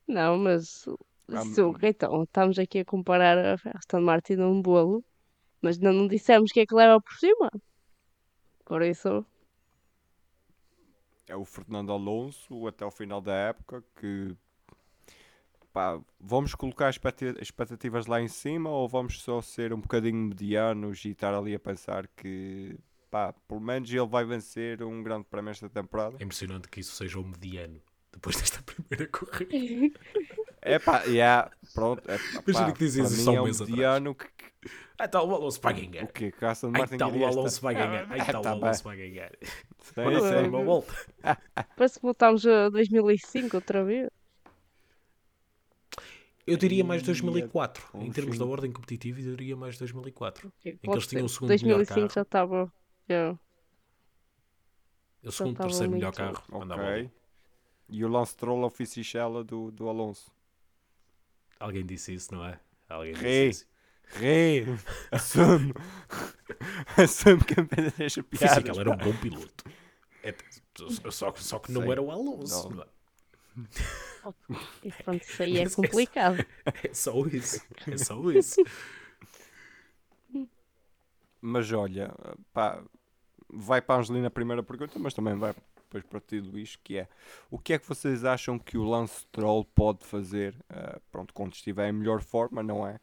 Não, 0.06 0.38
mas 0.38 0.84
Ah, 1.30 1.44
se 1.44 1.60
o- 1.62 1.76
então, 1.82 2.22
estamos 2.24 2.58
aqui 2.58 2.78
a 2.80 2.84
comparar 2.84 3.38
a 3.38 3.54
Aston 3.76 4.00
Martin 4.00 4.34
a 4.40 4.48
um 4.48 4.60
bolo, 4.62 5.04
mas 5.62 5.76
ainda 5.76 5.92
não 5.92 6.08
dissemos 6.08 6.50
o 6.50 6.54
que 6.54 6.60
é 6.60 6.66
que 6.66 6.74
leva 6.74 7.00
por 7.00 7.14
cima. 7.14 7.50
Por 8.64 8.82
isso, 8.82 9.26
É 11.28 11.36
o 11.36 11.44
Fernando 11.44 11.92
Alonso 11.92 12.66
até 12.66 12.84
o 12.84 12.90
final 12.90 13.20
da 13.20 13.32
época 13.32 13.84
que 13.96 14.36
pá, 15.72 16.00
vamos 16.20 16.54
colocar 16.54 16.90
expecta- 16.90 17.36
expectativas 17.40 18.06
lá 18.06 18.20
em 18.20 18.28
cima 18.28 18.70
ou 18.70 18.88
vamos 18.88 19.20
só 19.22 19.40
ser 19.42 19.72
um 19.72 19.80
bocadinho 19.80 20.16
medianos 20.28 21.04
e 21.04 21.10
estar 21.10 21.34
ali 21.34 21.54
a 21.54 21.60
pensar 21.60 22.06
que 22.08 22.76
pá, 23.10 23.32
pelo 23.46 23.60
menos 23.60 23.90
ele 23.90 24.06
vai 24.06 24.24
vencer 24.24 24.82
um 24.82 25.02
grande 25.02 25.24
prémio 25.24 25.50
esta 25.50 25.68
temporada. 25.68 26.16
É 26.18 26.24
impressionante 26.24 26.68
que 26.68 26.80
isso 26.80 26.94
seja 26.94 27.18
o 27.18 27.24
mediano 27.24 27.80
depois 28.12 28.36
desta 28.36 28.62
primeira 28.64 29.06
corrida. 29.10 29.98
É 30.60 30.78
pá, 30.78 31.02
yeah, 31.04 31.50
pronto. 31.74 32.02
É, 32.10 32.16
Imagina 32.16 32.72
que 32.72 32.78
para 32.78 32.86
isso 32.86 33.30
há 33.30 33.32
um 33.32 33.36
é 33.36 33.42
mês 33.42 33.56
atrás. 33.60 33.70
mediano 33.70 34.14
que, 34.14 34.24
que- 34.26 34.70
Ah, 34.98 35.06
tal, 35.06 35.28
o 35.28 35.34
Alonso 35.34 35.60
vai 35.60 35.72
ganhar. 35.74 36.04
o 36.04 36.08
que 36.08 36.30
Caça 36.32 36.66
de 36.68 36.74
Ai, 36.74 36.80
Martin 36.80 36.96
tal, 36.98 37.12
o 37.14 37.26
Alonso 37.26 37.60
vai 37.60 37.74
ganhar. 37.74 38.08
Ah, 38.10 38.24
tal, 38.24 38.40
o 38.40 38.44
tá 38.44 38.50
Alonso 38.50 38.84
bem. 38.84 38.96
vai 38.98 39.08
ganhar. 39.10 39.30
Sim, 39.40 39.94
sim. 40.42 40.48
uma 40.48 40.64
volta. 40.64 40.94
Parece 41.76 41.94
que 41.96 42.02
voltámos 42.02 42.44
a 42.46 42.68
2005 42.70 43.56
outra 43.56 43.84
vez. 43.84 44.08
Eu 46.46 46.56
diria 46.56 46.82
mais 46.82 47.02
Ia 47.02 47.06
2004. 47.06 47.88
Em 48.00 48.10
termos 48.10 48.38
da 48.38 48.44
ordem 48.46 48.72
competitiva, 48.72 49.20
eu 49.20 49.36
diria 49.36 49.54
mais 49.56 49.78
2004. 49.78 50.48
Ok, 50.48 50.72
que 50.72 50.78
pode 50.78 50.96
eles 50.98 51.06
tinham 51.06 51.26
o 51.26 51.28
segundo 51.28 51.50
melhor 51.50 51.76
2005 51.76 51.94
carro. 52.00 52.10
já 52.14 52.22
estava. 52.22 52.72
Já. 53.08 53.38
O 55.24 55.32
segundo, 55.32 55.52
estava 55.52 55.68
terceiro 55.68 55.92
melhor 55.92 56.14
muito- 56.18 56.42
carro. 56.42 56.44
Ok. 56.72 57.10
E 57.88 58.04
o 58.04 58.08
Lance 58.08 58.32
Stroll 58.32 58.64
oficiala 58.64 59.42
do, 59.42 59.70
do 59.70 59.88
Alonso. 59.88 60.30
Alguém 61.58 61.84
disse 61.84 62.14
isso, 62.14 62.34
não 62.34 62.44
é? 62.44 62.60
Alguém 62.88 63.14
Rei. 63.14 63.48
disse 63.48 63.64
isso. 63.64 63.68
Rei! 64.20 64.64
Assume! 65.10 65.74
Assume 66.96 67.44
que 67.44 67.60
apenas 67.60 67.92
deixa 67.94 68.22
piadas. 68.22 68.50
Física, 68.50 68.70
ele 68.70 68.80
era 68.80 68.90
um 68.90 68.96
bom 68.96 69.16
piloto. 69.16 69.64
É, 70.22 70.34
só, 71.10 71.32
só 71.34 71.58
que 71.58 71.72
não 71.72 71.82
Sei. 71.82 71.90
era 71.92 72.02
o 72.02 72.10
Alonso. 72.10 72.70
Não. 72.70 72.82
é? 72.82 72.86
E 74.84 74.92
pronto, 74.92 75.22
isso 75.22 75.42
aí 75.42 75.58
é 75.58 75.62
Esse- 75.62 75.76
complicado. 75.76 76.36
É 76.84 76.94
só 76.94 77.12
isso. 77.26 77.60
É 77.86 77.96
só 77.98 78.30
isso. 78.30 78.62
Mas 81.40 81.70
olha, 81.72 82.12
pá, 82.52 82.82
vai 83.50 83.80
para 83.80 83.96
a 83.96 83.98
Angelina 83.98 84.28
a 84.28 84.30
primeira 84.30 84.62
pergunta, 84.62 84.98
mas 84.98 85.14
também 85.14 85.34
vai 85.34 85.54
depois 85.88 86.04
para 86.04 86.20
ti, 86.20 86.40
Luís, 86.40 86.76
que 86.76 86.98
é 86.98 87.08
o 87.50 87.58
que 87.58 87.72
é 87.72 87.78
que 87.78 87.88
vocês 87.88 88.24
acham 88.24 88.58
que 88.58 88.76
o 88.76 88.84
Lance 88.84 89.20
Stroll 89.20 89.64
pode 89.64 90.04
fazer, 90.04 90.54
ah, 90.68 91.00
pronto, 91.10 91.32
quando 91.32 91.54
estiver 91.54 91.88
em 91.88 91.92
melhor 91.92 92.20
forma, 92.20 92.62
não 92.62 92.86
é? 92.86 93.00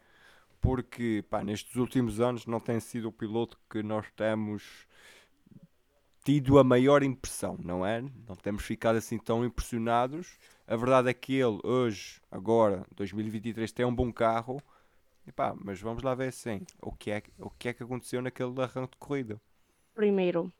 Porque, 0.61 1.23
pá, 1.29 1.43
nestes 1.43 1.75
últimos 1.75 2.19
anos 2.19 2.45
não 2.45 2.59
tem 2.59 2.79
sido 2.79 3.07
o 3.09 3.11
piloto 3.11 3.57
que 3.69 3.83
nós 3.83 4.05
temos 4.15 4.87
tido 6.23 6.57
a 6.57 6.63
maior 6.63 7.03
impressão, 7.03 7.57
não 7.63 7.85
é? 7.85 8.01
Não 8.01 8.35
temos 8.35 8.63
ficado 8.63 8.97
assim 8.97 9.17
tão 9.17 9.45
impressionados. 9.45 10.37
A 10.67 10.75
verdade 10.75 11.09
é 11.09 11.13
que 11.13 11.33
ele 11.33 11.59
hoje, 11.63 12.19
agora, 12.31 12.85
2023, 12.95 13.71
tem 13.71 13.85
um 13.85 13.93
bom 13.93 14.11
carro, 14.11 14.59
mas 15.63 15.79
vamos 15.81 16.03
lá 16.03 16.15
ver 16.15 16.29
assim, 16.29 16.61
o 16.81 16.91
que 16.91 17.11
é, 17.11 17.23
o 17.39 17.49
que, 17.49 17.69
é 17.69 17.73
que 17.73 17.83
aconteceu 17.83 18.21
naquele 18.21 18.59
arranque 18.61 18.93
de 18.93 18.97
corrida? 18.97 19.41
Primeiro, 19.95 20.51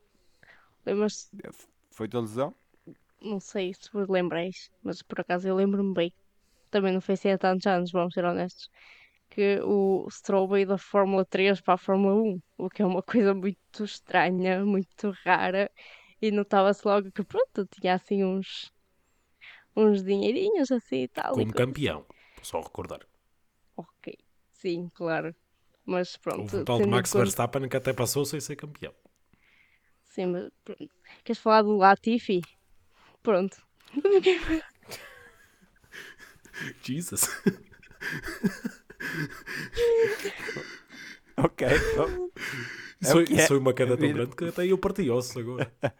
lembras 0.86 1.30
Foi 1.90 2.06
da 2.08 2.20
lesão? 2.20 2.54
não 3.20 3.40
sei 3.40 3.72
se 3.74 3.90
vos 3.92 4.08
lembrais, 4.08 4.70
mas 4.82 5.02
por 5.02 5.20
acaso 5.20 5.48
eu 5.48 5.54
lembro-me 5.56 5.92
bem. 5.94 6.14
Também 6.70 6.92
não 6.94 7.00
foi 7.00 7.14
assim 7.14 7.30
há 7.30 7.38
tantos 7.38 7.66
anos, 7.66 7.92
vamos 7.92 8.14
ser 8.14 8.24
honestos. 8.24 8.68
Que 9.30 9.60
o 9.62 10.08
Stroll 10.10 10.48
veio 10.48 10.68
da 10.68 10.78
Fórmula 10.78 11.24
3 11.26 11.60
para 11.60 11.74
a 11.74 11.78
Fórmula 11.78 12.14
1, 12.16 12.42
o 12.58 12.70
que 12.70 12.82
é 12.82 12.86
uma 12.86 13.02
coisa 13.02 13.34
muito 13.34 13.84
estranha, 13.84 14.64
muito 14.64 15.12
rara, 15.24 15.70
e 16.22 16.30
notava-se 16.30 16.86
logo 16.86 17.12
que 17.12 17.24
pronto, 17.24 17.66
tinha 17.80 17.94
assim 17.94 18.24
uns, 18.24 18.72
uns 19.76 20.02
dinheirinhos 20.02 20.70
assim 20.72 21.02
e 21.02 21.08
tal. 21.08 21.40
e 21.40 21.46
Como 21.46 21.52
coisa. 21.52 21.68
campeão. 21.68 22.04
Só 22.42 22.60
recordar. 22.60 23.02
Ok, 23.76 24.08
sim, 24.52 24.90
claro. 24.90 25.34
Mas 25.84 26.16
pronto, 26.18 26.56
um 26.56 26.64
tal 26.64 26.80
de 26.80 26.88
Max 26.88 27.12
Verstappen 27.14 27.68
que 27.68 27.76
até 27.76 27.92
passou 27.92 28.24
sem 28.24 28.40
ser 28.40 28.56
campeão. 28.56 28.94
Sim, 30.16 30.26
mas 30.32 30.50
pronto. 30.64 30.88
Queres 31.22 31.42
falar 31.42 31.60
do 31.60 31.76
Latifi? 31.76 32.40
Pronto. 33.22 33.58
Jesus. 36.82 37.28
Ok. 41.38 41.66
então, 41.66 42.30
Isso, 42.98 43.12
foi, 43.12 43.24
é. 43.24 43.46
foi 43.46 43.58
uma 43.58 43.74
queda 43.74 43.94
tão 43.94 44.06
Vida. 44.06 44.20
grande 44.20 44.34
que 44.34 44.46
até 44.46 44.64
eu 44.66 44.78
parti 44.78 45.10
ossos 45.10 45.36
agora. 45.36 45.70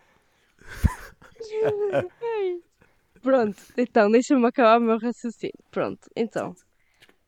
Pronto, 3.20 3.62
então, 3.76 4.10
deixa-me 4.10 4.46
acabar 4.46 4.78
o 4.78 4.80
meu 4.80 4.98
raciocínio. 4.98 5.52
Pronto, 5.70 6.08
então. 6.16 6.54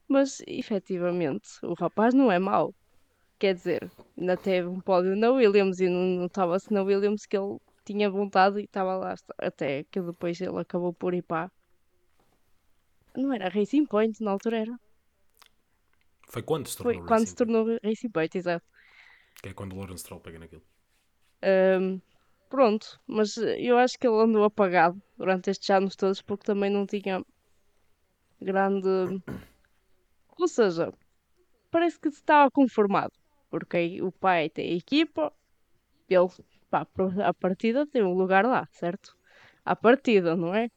Mas, 0.08 0.40
efetivamente, 0.46 1.50
o 1.62 1.74
rapaz 1.74 2.14
não 2.14 2.32
é 2.32 2.38
mau. 2.38 2.74
Quer 3.38 3.54
dizer, 3.54 3.90
ainda 4.16 4.36
teve 4.36 4.66
um 4.66 4.80
pódio 4.80 5.14
na 5.16 5.30
Williams 5.30 5.78
e 5.80 5.88
não 5.88 6.22
notava-se 6.22 6.72
na 6.72 6.82
Williams 6.82 7.24
que 7.24 7.36
ele 7.36 7.56
tinha 7.84 8.10
vontade 8.10 8.60
e 8.60 8.64
estava 8.64 8.96
lá. 8.96 9.14
Até 9.38 9.84
que 9.84 10.00
depois 10.00 10.40
ele 10.40 10.58
acabou 10.58 10.92
por 10.92 11.14
ir 11.14 11.22
para. 11.22 11.50
Não 13.16 13.32
era 13.32 13.48
Racing 13.48 13.86
Point, 13.86 14.22
na 14.22 14.32
altura 14.32 14.58
era. 14.58 14.80
Foi 16.28 16.42
quando 16.42 16.66
se 16.68 16.76
Foi 16.76 16.94
tornou 16.94 17.08
quando 17.08 17.10
Racing 17.10 17.26
se 17.26 17.34
tornou 17.36 17.78
Racing 17.82 18.10
Point, 18.10 18.38
exato. 18.38 18.64
Point, 18.66 19.42
Que 19.42 19.48
é 19.50 19.54
quando 19.54 19.72
o 19.72 19.76
Lawrence 19.76 20.02
Stroll 20.02 20.20
pega 20.20 20.38
naquilo. 20.38 20.62
Ahm, 21.42 22.00
pronto, 22.50 23.00
mas 23.06 23.36
eu 23.36 23.78
acho 23.78 23.96
que 23.98 24.06
ele 24.06 24.20
andou 24.20 24.44
apagado 24.44 25.00
durante 25.16 25.50
estes 25.50 25.70
anos 25.70 25.94
todos 25.94 26.20
porque 26.20 26.44
também 26.44 26.70
não 26.70 26.86
tinha 26.86 27.22
grande. 28.40 29.22
Ou 30.38 30.48
seja, 30.48 30.92
parece 31.70 31.98
que 31.98 32.10
se 32.10 32.18
estava 32.18 32.50
conformado. 32.50 33.12
Porque 33.50 34.00
o 34.02 34.12
pai 34.12 34.50
tem 34.50 34.72
a 34.72 34.76
equipa, 34.76 35.32
ele, 36.08 36.28
pá, 36.70 36.86
à 37.24 37.34
partida 37.34 37.86
tem 37.86 38.02
um 38.02 38.14
lugar 38.14 38.44
lá, 38.44 38.66
certo? 38.72 39.16
À 39.64 39.74
partida, 39.76 40.36
não 40.36 40.54
é? 40.54 40.68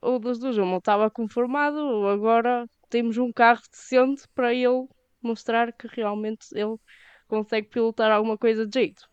Ou 0.00 0.18
das 0.18 0.38
duas, 0.38 0.56
uma 0.58 0.76
estava 0.78 1.10
conformado, 1.10 2.06
agora 2.08 2.66
temos 2.88 3.18
um 3.18 3.32
carro 3.32 3.62
decente 3.70 4.24
para 4.34 4.54
ele 4.54 4.86
mostrar 5.22 5.72
que 5.72 5.86
realmente 5.88 6.46
ele 6.52 6.76
consegue 7.26 7.68
pilotar 7.68 8.10
alguma 8.12 8.38
coisa 8.38 8.66
de 8.66 8.78
jeito. 8.78 9.08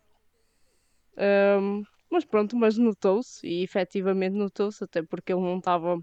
Ahm, 1.16 1.82
mas 2.10 2.24
pronto, 2.24 2.56
mas 2.56 2.76
notou-se, 2.76 3.46
e 3.46 3.62
efetivamente 3.62 4.34
notou-se, 4.34 4.84
até 4.84 5.02
porque 5.02 5.32
ele 5.32 5.42
não 5.42 5.58
estava 5.58 5.98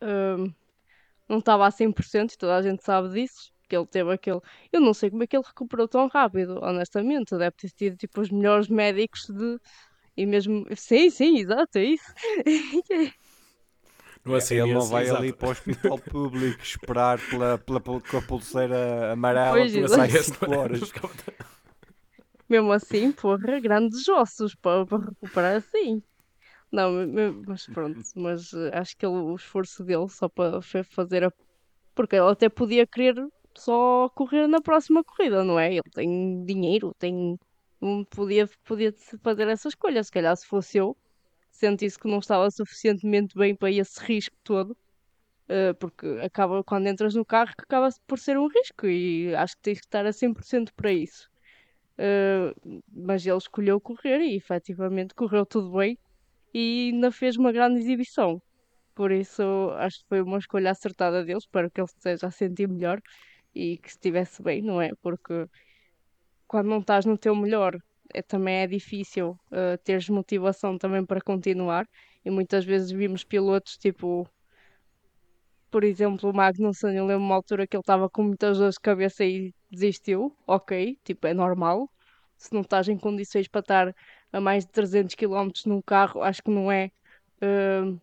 ahm, 0.00 0.52
não 1.28 1.38
estava 1.38 1.66
a 1.66 1.70
100%, 1.70 2.32
e 2.34 2.38
toda 2.38 2.56
a 2.56 2.62
gente 2.62 2.84
sabe 2.84 3.10
disso, 3.10 3.52
que 3.68 3.76
ele 3.76 3.86
teve 3.86 4.12
aquele... 4.12 4.40
Eu 4.72 4.80
não 4.80 4.94
sei 4.94 5.10
como 5.10 5.22
é 5.22 5.26
que 5.26 5.36
ele 5.36 5.44
recuperou 5.46 5.86
tão 5.86 6.08
rápido, 6.08 6.58
honestamente, 6.62 7.36
deve 7.36 7.52
ter 7.56 7.70
tido 7.70 7.96
tipo 7.96 8.20
os 8.20 8.30
melhores 8.30 8.68
médicos 8.68 9.26
de... 9.28 9.58
E 10.16 10.26
mesmo... 10.26 10.66
Sim, 10.74 11.10
sim, 11.10 11.38
exato, 11.38 11.78
é 11.78 11.84
isso. 11.84 12.04
Não 14.24 14.34
é 14.34 14.38
assim, 14.38 14.56
ele 14.56 14.72
não 14.74 14.84
vai 14.84 15.04
exato. 15.04 15.18
ali 15.22 15.32
para 15.32 15.48
o 15.48 15.50
hospital 15.52 15.98
público 15.98 16.62
esperar 16.62 17.18
pela, 17.30 17.56
pela, 17.58 17.80
com 17.80 18.16
a 18.16 18.22
pulseira 18.22 19.12
amarela 19.12 19.50
Pois, 19.58 19.96
mais 19.96 20.14
Esse 20.14 20.24
5 20.32 20.46
não 20.46 20.54
é- 20.54 20.58
horas. 20.58 20.80
Mesmo 22.48 22.72
assim, 22.72 23.12
porra, 23.12 23.60
grandes 23.60 24.08
ossos 24.08 24.54
para, 24.54 24.84
para 24.86 25.04
recuperar 25.04 25.56
assim. 25.56 26.02
Não, 26.72 26.90
mas 27.46 27.66
pronto, 27.66 28.00
mas 28.16 28.52
eh, 28.52 28.70
acho 28.74 28.96
que 28.96 29.04
ele- 29.06 29.14
o 29.16 29.34
esforço 29.34 29.84
dele 29.84 30.08
só 30.08 30.28
para 30.28 30.60
fa- 30.62 30.84
fazer 30.84 31.24
a. 31.24 31.32
Porque 31.94 32.16
ele 32.16 32.30
até 32.30 32.48
podia 32.48 32.86
querer 32.86 33.16
só 33.56 34.08
correr 34.10 34.46
na 34.48 34.60
próxima 34.60 35.02
corrida, 35.04 35.44
não 35.44 35.58
é? 35.58 35.72
Ele 35.72 35.82
tem 35.94 36.44
dinheiro, 36.44 36.94
tem. 36.98 37.38
Podia, 38.10 38.48
podia 38.64 38.92
fazer 39.22 39.48
essa 39.48 39.68
escolha. 39.68 40.02
Se 40.02 40.10
calhar, 40.10 40.36
se 40.36 40.46
fosse 40.46 40.78
eu, 40.78 40.96
sentisse 41.50 41.98
que 41.98 42.08
não 42.08 42.18
estava 42.18 42.50
suficientemente 42.50 43.36
bem 43.36 43.54
para 43.56 43.70
esse 43.70 44.00
risco 44.04 44.36
todo. 44.44 44.76
eh, 45.48 45.72
porque 45.74 46.06
acaba, 46.22 46.62
quando 46.64 46.86
entras 46.88 47.14
no 47.14 47.24
carro, 47.24 47.52
acaba 47.58 47.88
por 48.06 48.18
ser 48.18 48.38
um 48.38 48.48
risco 48.48 48.86
e 48.86 49.34
acho 49.34 49.56
que 49.56 49.62
tens 49.62 49.80
que 49.80 49.86
estar 49.86 50.06
a 50.06 50.12
100% 50.12 50.72
para 50.76 50.92
isso. 50.92 51.28
Uh, 51.98 52.82
mas 52.92 53.26
ele 53.26 53.36
escolheu 53.36 53.80
correr 53.80 54.20
e 54.20 54.36
efetivamente 54.36 55.14
correu 55.14 55.44
tudo 55.46 55.72
bem 55.78 55.98
e 56.54 56.90
ainda 56.94 57.10
fez 57.12 57.36
uma 57.36 57.52
grande 57.52 57.80
exibição. 57.80 58.42
Por 58.94 59.12
isso 59.12 59.42
acho 59.78 60.00
que 60.00 60.08
foi 60.08 60.22
uma 60.22 60.38
escolha 60.38 60.70
acertada 60.72 61.24
dele. 61.24 61.38
Espero 61.38 61.70
que 61.70 61.80
ele 61.80 61.86
esteja 61.88 62.28
a 62.28 62.30
sentir 62.30 62.68
melhor 62.68 63.00
e 63.58 63.78
que 63.78 63.88
estivesse 63.90 64.42
bem, 64.42 64.62
não 64.62 64.80
é? 64.80 64.90
Porque 65.02 65.46
quando 66.48 66.68
não 66.68 66.80
estás 66.80 67.04
no 67.04 67.16
teu 67.18 67.34
melhor 67.36 67.76
é, 68.12 68.22
também 68.22 68.56
é 68.56 68.66
difícil 68.66 69.30
uh, 69.52 69.78
teres 69.84 70.08
motivação 70.08 70.76
também 70.78 71.04
para 71.06 71.20
continuar. 71.20 71.86
E 72.24 72.30
muitas 72.30 72.64
vezes 72.64 72.90
vimos 72.90 73.22
pilotos 73.24 73.76
tipo 73.76 74.28
por 75.70 75.84
exemplo, 75.84 76.30
o 76.30 76.32
Magnussen, 76.34 76.96
eu 76.96 77.06
lembro 77.06 77.24
uma 77.24 77.34
altura 77.34 77.66
que 77.66 77.76
ele 77.76 77.82
estava 77.82 78.08
com 78.08 78.22
muitas 78.24 78.58
dores 78.58 78.74
de 78.76 78.80
cabeça 78.80 79.24
e 79.24 79.52
desistiu. 79.70 80.34
Ok, 80.46 80.98
tipo, 81.04 81.26
é 81.26 81.34
normal. 81.34 81.90
Se 82.38 82.52
não 82.54 82.62
estás 82.62 82.88
em 82.88 82.96
condições 82.98 83.48
para 83.48 83.60
estar 83.60 83.94
a 84.32 84.40
mais 84.40 84.64
de 84.64 84.72
300 84.72 85.14
km 85.14 85.66
num 85.66 85.82
carro, 85.82 86.22
acho 86.22 86.42
que 86.42 86.50
não 86.50 86.70
é. 86.72 86.90
hum, 87.42 87.98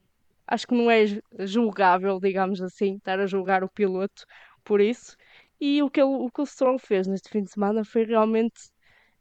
acho 0.47 0.67
que 0.67 0.75
não 0.75 0.91
é 0.91 1.05
ju- 1.07 1.21
julgável, 1.39 2.19
digamos 2.19 2.61
assim, 2.61 2.97
estar 2.97 3.19
a 3.19 3.27
julgar 3.27 3.63
o 3.63 3.69
piloto 3.69 4.25
por 4.63 4.81
isso. 4.81 5.15
E 5.59 5.81
o 5.83 5.89
que, 5.89 6.01
ele, 6.01 6.09
o 6.09 6.29
que 6.31 6.41
o 6.41 6.79
fez 6.79 7.07
neste 7.07 7.29
fim 7.29 7.43
de 7.43 7.51
semana 7.51 7.83
foi 7.85 8.05
realmente 8.05 8.59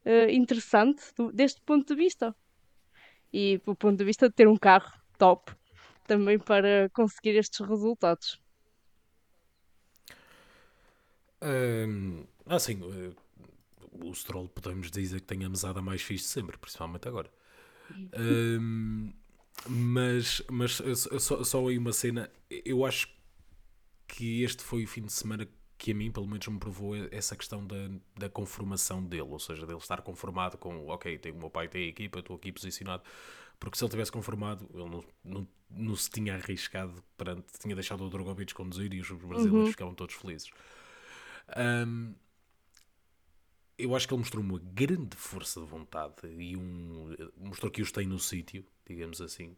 eh, 0.04 0.32
interessante 0.32 1.02
do- 1.16 1.32
deste 1.32 1.60
ponto 1.62 1.86
de 1.94 1.96
vista. 2.04 2.34
E 3.32 3.58
do 3.66 3.74
ponto 3.76 3.98
de 3.98 4.04
vista 4.04 4.28
de 4.28 4.34
ter 4.34 4.48
um 4.48 4.56
carro 4.56 4.92
top 5.18 5.52
também 6.06 6.38
para 6.38 6.88
conseguir 6.90 7.36
estes 7.36 7.60
resultados. 7.66 8.40
Hum, 11.42 12.24
ah, 12.46 12.58
sim. 12.58 12.80
eh, 12.82 13.12
o 13.92 14.14
Stroll 14.14 14.48
podemos 14.48 14.90
dizer 14.90 15.20
que 15.20 15.26
tem 15.26 15.44
a 15.44 15.48
mesada 15.48 15.80
mais 15.82 16.02
fixe 16.02 16.24
de 16.24 16.30
sempre, 16.30 16.58
principalmente 16.58 17.08
agora. 17.08 17.30
Hum, 18.16 19.12
mas 19.68 20.42
mas 20.50 20.80
eh, 20.80 21.18
só, 21.18 21.44
só 21.44 21.68
aí 21.68 21.78
uma 21.78 21.92
cena. 21.92 22.30
Eu 22.64 22.84
acho 22.84 23.08
que 24.08 24.42
este 24.42 24.62
foi 24.62 24.84
o 24.84 24.88
fim 24.88 25.02
de 25.02 25.12
semana 25.12 25.46
que 25.46 25.52
a 25.90 25.94
mim, 25.94 26.10
pelo 26.10 26.26
menos, 26.26 26.46
me 26.46 26.58
provou 26.58 26.94
essa 27.10 27.36
questão 27.36 27.66
da, 27.66 27.90
da 28.16 28.28
conformação 28.28 29.02
dele. 29.02 29.22
Ou 29.22 29.38
seja, 29.38 29.66
dele 29.66 29.78
estar 29.78 30.02
conformado 30.02 30.56
com, 30.58 30.86
ok, 30.88 31.18
tem, 31.18 31.32
o 31.32 31.36
meu 31.36 31.50
pai 31.50 31.68
tem 31.68 31.84
a 31.84 31.88
equipa, 31.88 32.20
estou 32.20 32.36
aqui 32.36 32.52
posicionado. 32.52 33.02
Porque 33.58 33.78
se 33.78 33.84
ele 33.84 33.90
tivesse 33.90 34.12
conformado, 34.12 34.68
ele 34.74 34.88
não, 34.88 35.04
não, 35.24 35.48
não 35.70 35.96
se 35.96 36.10
tinha 36.10 36.34
arriscado 36.34 37.02
perante, 37.16 37.46
tinha 37.58 37.74
deixado 37.74 38.04
o 38.04 38.10
Drogovic 38.10 38.52
conduzir 38.54 38.92
e 38.92 39.00
os 39.00 39.10
brasileiros 39.10 39.70
ficavam 39.70 39.94
todos 39.94 40.14
felizes. 40.14 40.50
Hum, 41.56 42.14
eu 43.76 43.94
acho 43.94 44.06
que 44.06 44.14
ele 44.14 44.20
mostrou 44.20 44.42
uma 44.42 44.58
grande 44.58 45.16
força 45.16 45.60
de 45.60 45.66
vontade 45.66 46.14
e 46.26 46.56
um, 46.56 47.14
mostrou 47.36 47.70
que 47.70 47.82
os 47.82 47.90
tem 47.90 48.06
no 48.06 48.18
sítio, 48.18 48.64
digamos 48.86 49.20
assim. 49.20 49.56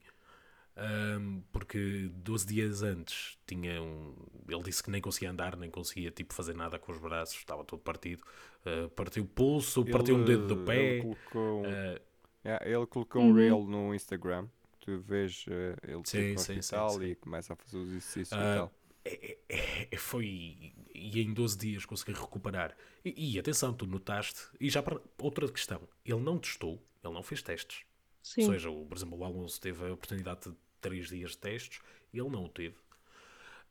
Hum, 0.78 1.42
porque 1.50 2.10
12 2.12 2.46
dias 2.46 2.82
antes 2.82 3.38
tinha 3.46 3.80
um, 3.82 4.14
ele 4.46 4.62
disse 4.62 4.82
que 4.82 4.90
nem 4.90 5.00
conseguia 5.00 5.30
andar, 5.30 5.56
nem 5.56 5.70
conseguia 5.70 6.10
tipo, 6.10 6.34
fazer 6.34 6.54
nada 6.54 6.78
com 6.78 6.92
os 6.92 6.98
braços, 6.98 7.36
estava 7.36 7.64
todo 7.64 7.80
partido. 7.80 8.22
Uh, 8.64 8.88
partiu 8.90 9.22
o 9.24 9.26
pulso, 9.26 9.84
partiu 9.86 10.16
um 10.16 10.24
dedo 10.24 10.46
do 10.48 10.64
pé. 10.64 10.96
Ele 10.96 11.02
colocou, 11.02 11.62
uh, 11.62 12.00
yeah, 12.44 12.68
ele 12.68 12.86
colocou 12.86 13.22
um 13.22 13.32
reel 13.32 13.64
no 13.64 13.94
Instagram. 13.94 14.48
Tu 14.80 14.98
vês 15.00 15.44
eh, 15.48 15.76
ele 15.82 16.02
Sim, 16.04 16.28
tipo, 16.28 16.38
sim, 16.38 16.60
sim, 16.62 16.78
hospital 16.78 16.90
sim. 16.90 17.04
e 17.04 17.14
começa 17.16 17.52
a 17.54 17.56
fazer 17.56 17.78
os 17.78 17.88
exercícios 17.88 18.32
Ah, 18.32 18.54
e 18.54 18.58
tal. 18.58 18.72
é- 19.04 19.38
é- 19.48 19.88
é- 19.90 19.96
foi 19.96 20.74
e 20.94 21.20
em 21.20 21.32
12 21.34 21.56
dias 21.58 21.84
consegui 21.84 22.12
recuperar. 22.12 22.76
E, 23.04 23.34
e 23.34 23.38
atenção, 23.38 23.72
tu 23.74 23.86
notaste, 23.86 24.42
e 24.60 24.68
já 24.70 24.82
para 24.82 25.00
outra 25.18 25.48
questão, 25.50 25.88
ele 26.04 26.20
não 26.20 26.38
testou, 26.38 26.80
ele 27.02 27.14
não 27.14 27.22
fez 27.22 27.42
testes. 27.42 27.84
Sim. 28.22 28.42
Ou 28.44 28.52
seja, 28.52 28.70
o, 28.70 28.86
por 28.86 28.96
exemplo, 28.96 29.18
o 29.18 29.24
Alonso 29.24 29.60
teve 29.60 29.84
a 29.86 29.92
oportunidade 29.92 30.50
de 30.50 30.56
3 30.80 31.08
dias 31.08 31.30
de 31.32 31.38
testes, 31.38 31.80
ele 32.12 32.28
não 32.28 32.44
o 32.44 32.48
teve. 32.48 32.76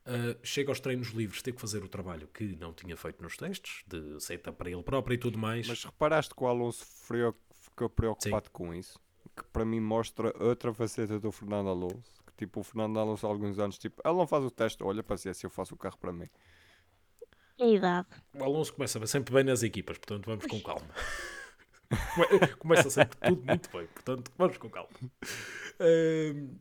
Uh, 0.07 0.37
chega 0.43 0.69
aos 0.69 0.79
treinos 0.79 1.07
livres, 1.09 1.41
ter 1.41 1.51
que 1.51 1.59
fazer 1.59 1.83
o 1.83 1.89
trabalho 1.89 2.27
que 2.27 2.55
não 2.57 2.71
tinha 2.71 2.95
feito 2.95 3.23
nos 3.23 3.35
testes, 3.37 3.83
de 3.87 4.19
setup 4.21 4.55
para 4.57 4.69
ele 4.69 4.83
próprio 4.83 5.15
e 5.15 5.17
tudo 5.17 5.37
mais. 5.37 5.67
Mas 5.67 5.83
reparaste 5.83 6.35
que 6.35 6.43
o 6.43 6.47
Alonso 6.47 6.85
ficou 6.85 7.89
preocupado 7.89 8.51
com 8.51 8.73
isso? 8.73 8.99
Que 9.35 9.43
para 9.45 9.65
mim 9.65 9.79
mostra 9.79 10.31
outra 10.43 10.71
faceta 10.73 11.19
do 11.19 11.31
Fernando 11.31 11.69
Alonso. 11.69 12.13
Que 12.27 12.33
tipo, 12.45 12.59
o 12.59 12.63
Fernando 12.63 12.99
Alonso 12.99 13.25
há 13.25 13.29
alguns 13.29 13.57
anos, 13.57 13.79
tipo, 13.79 13.99
ele 14.05 14.15
não 14.15 14.27
faz 14.27 14.43
o 14.45 14.51
teste, 14.51 14.83
olha, 14.83 15.01
paciência, 15.01 15.47
eu 15.47 15.49
faço 15.49 15.73
o 15.73 15.77
carro 15.77 15.97
para 15.97 16.13
mim. 16.13 16.29
A 17.59 17.65
idade. 17.65 18.07
O 18.35 18.43
Alonso 18.43 18.73
começa 18.73 19.03
sempre 19.07 19.33
bem 19.33 19.43
nas 19.43 19.63
equipas, 19.63 19.97
portanto 19.97 20.25
vamos 20.27 20.45
com 20.45 20.61
calma. 20.61 20.87
Come- 22.15 22.47
Começa 22.57 22.89
sempre 22.89 23.17
tudo 23.17 23.43
muito 23.43 23.69
bem, 23.71 23.87
portanto 23.87 24.31
vamos 24.37 24.57
com 24.57 24.69
calma. 24.69 24.89
Ahm, 25.79 26.57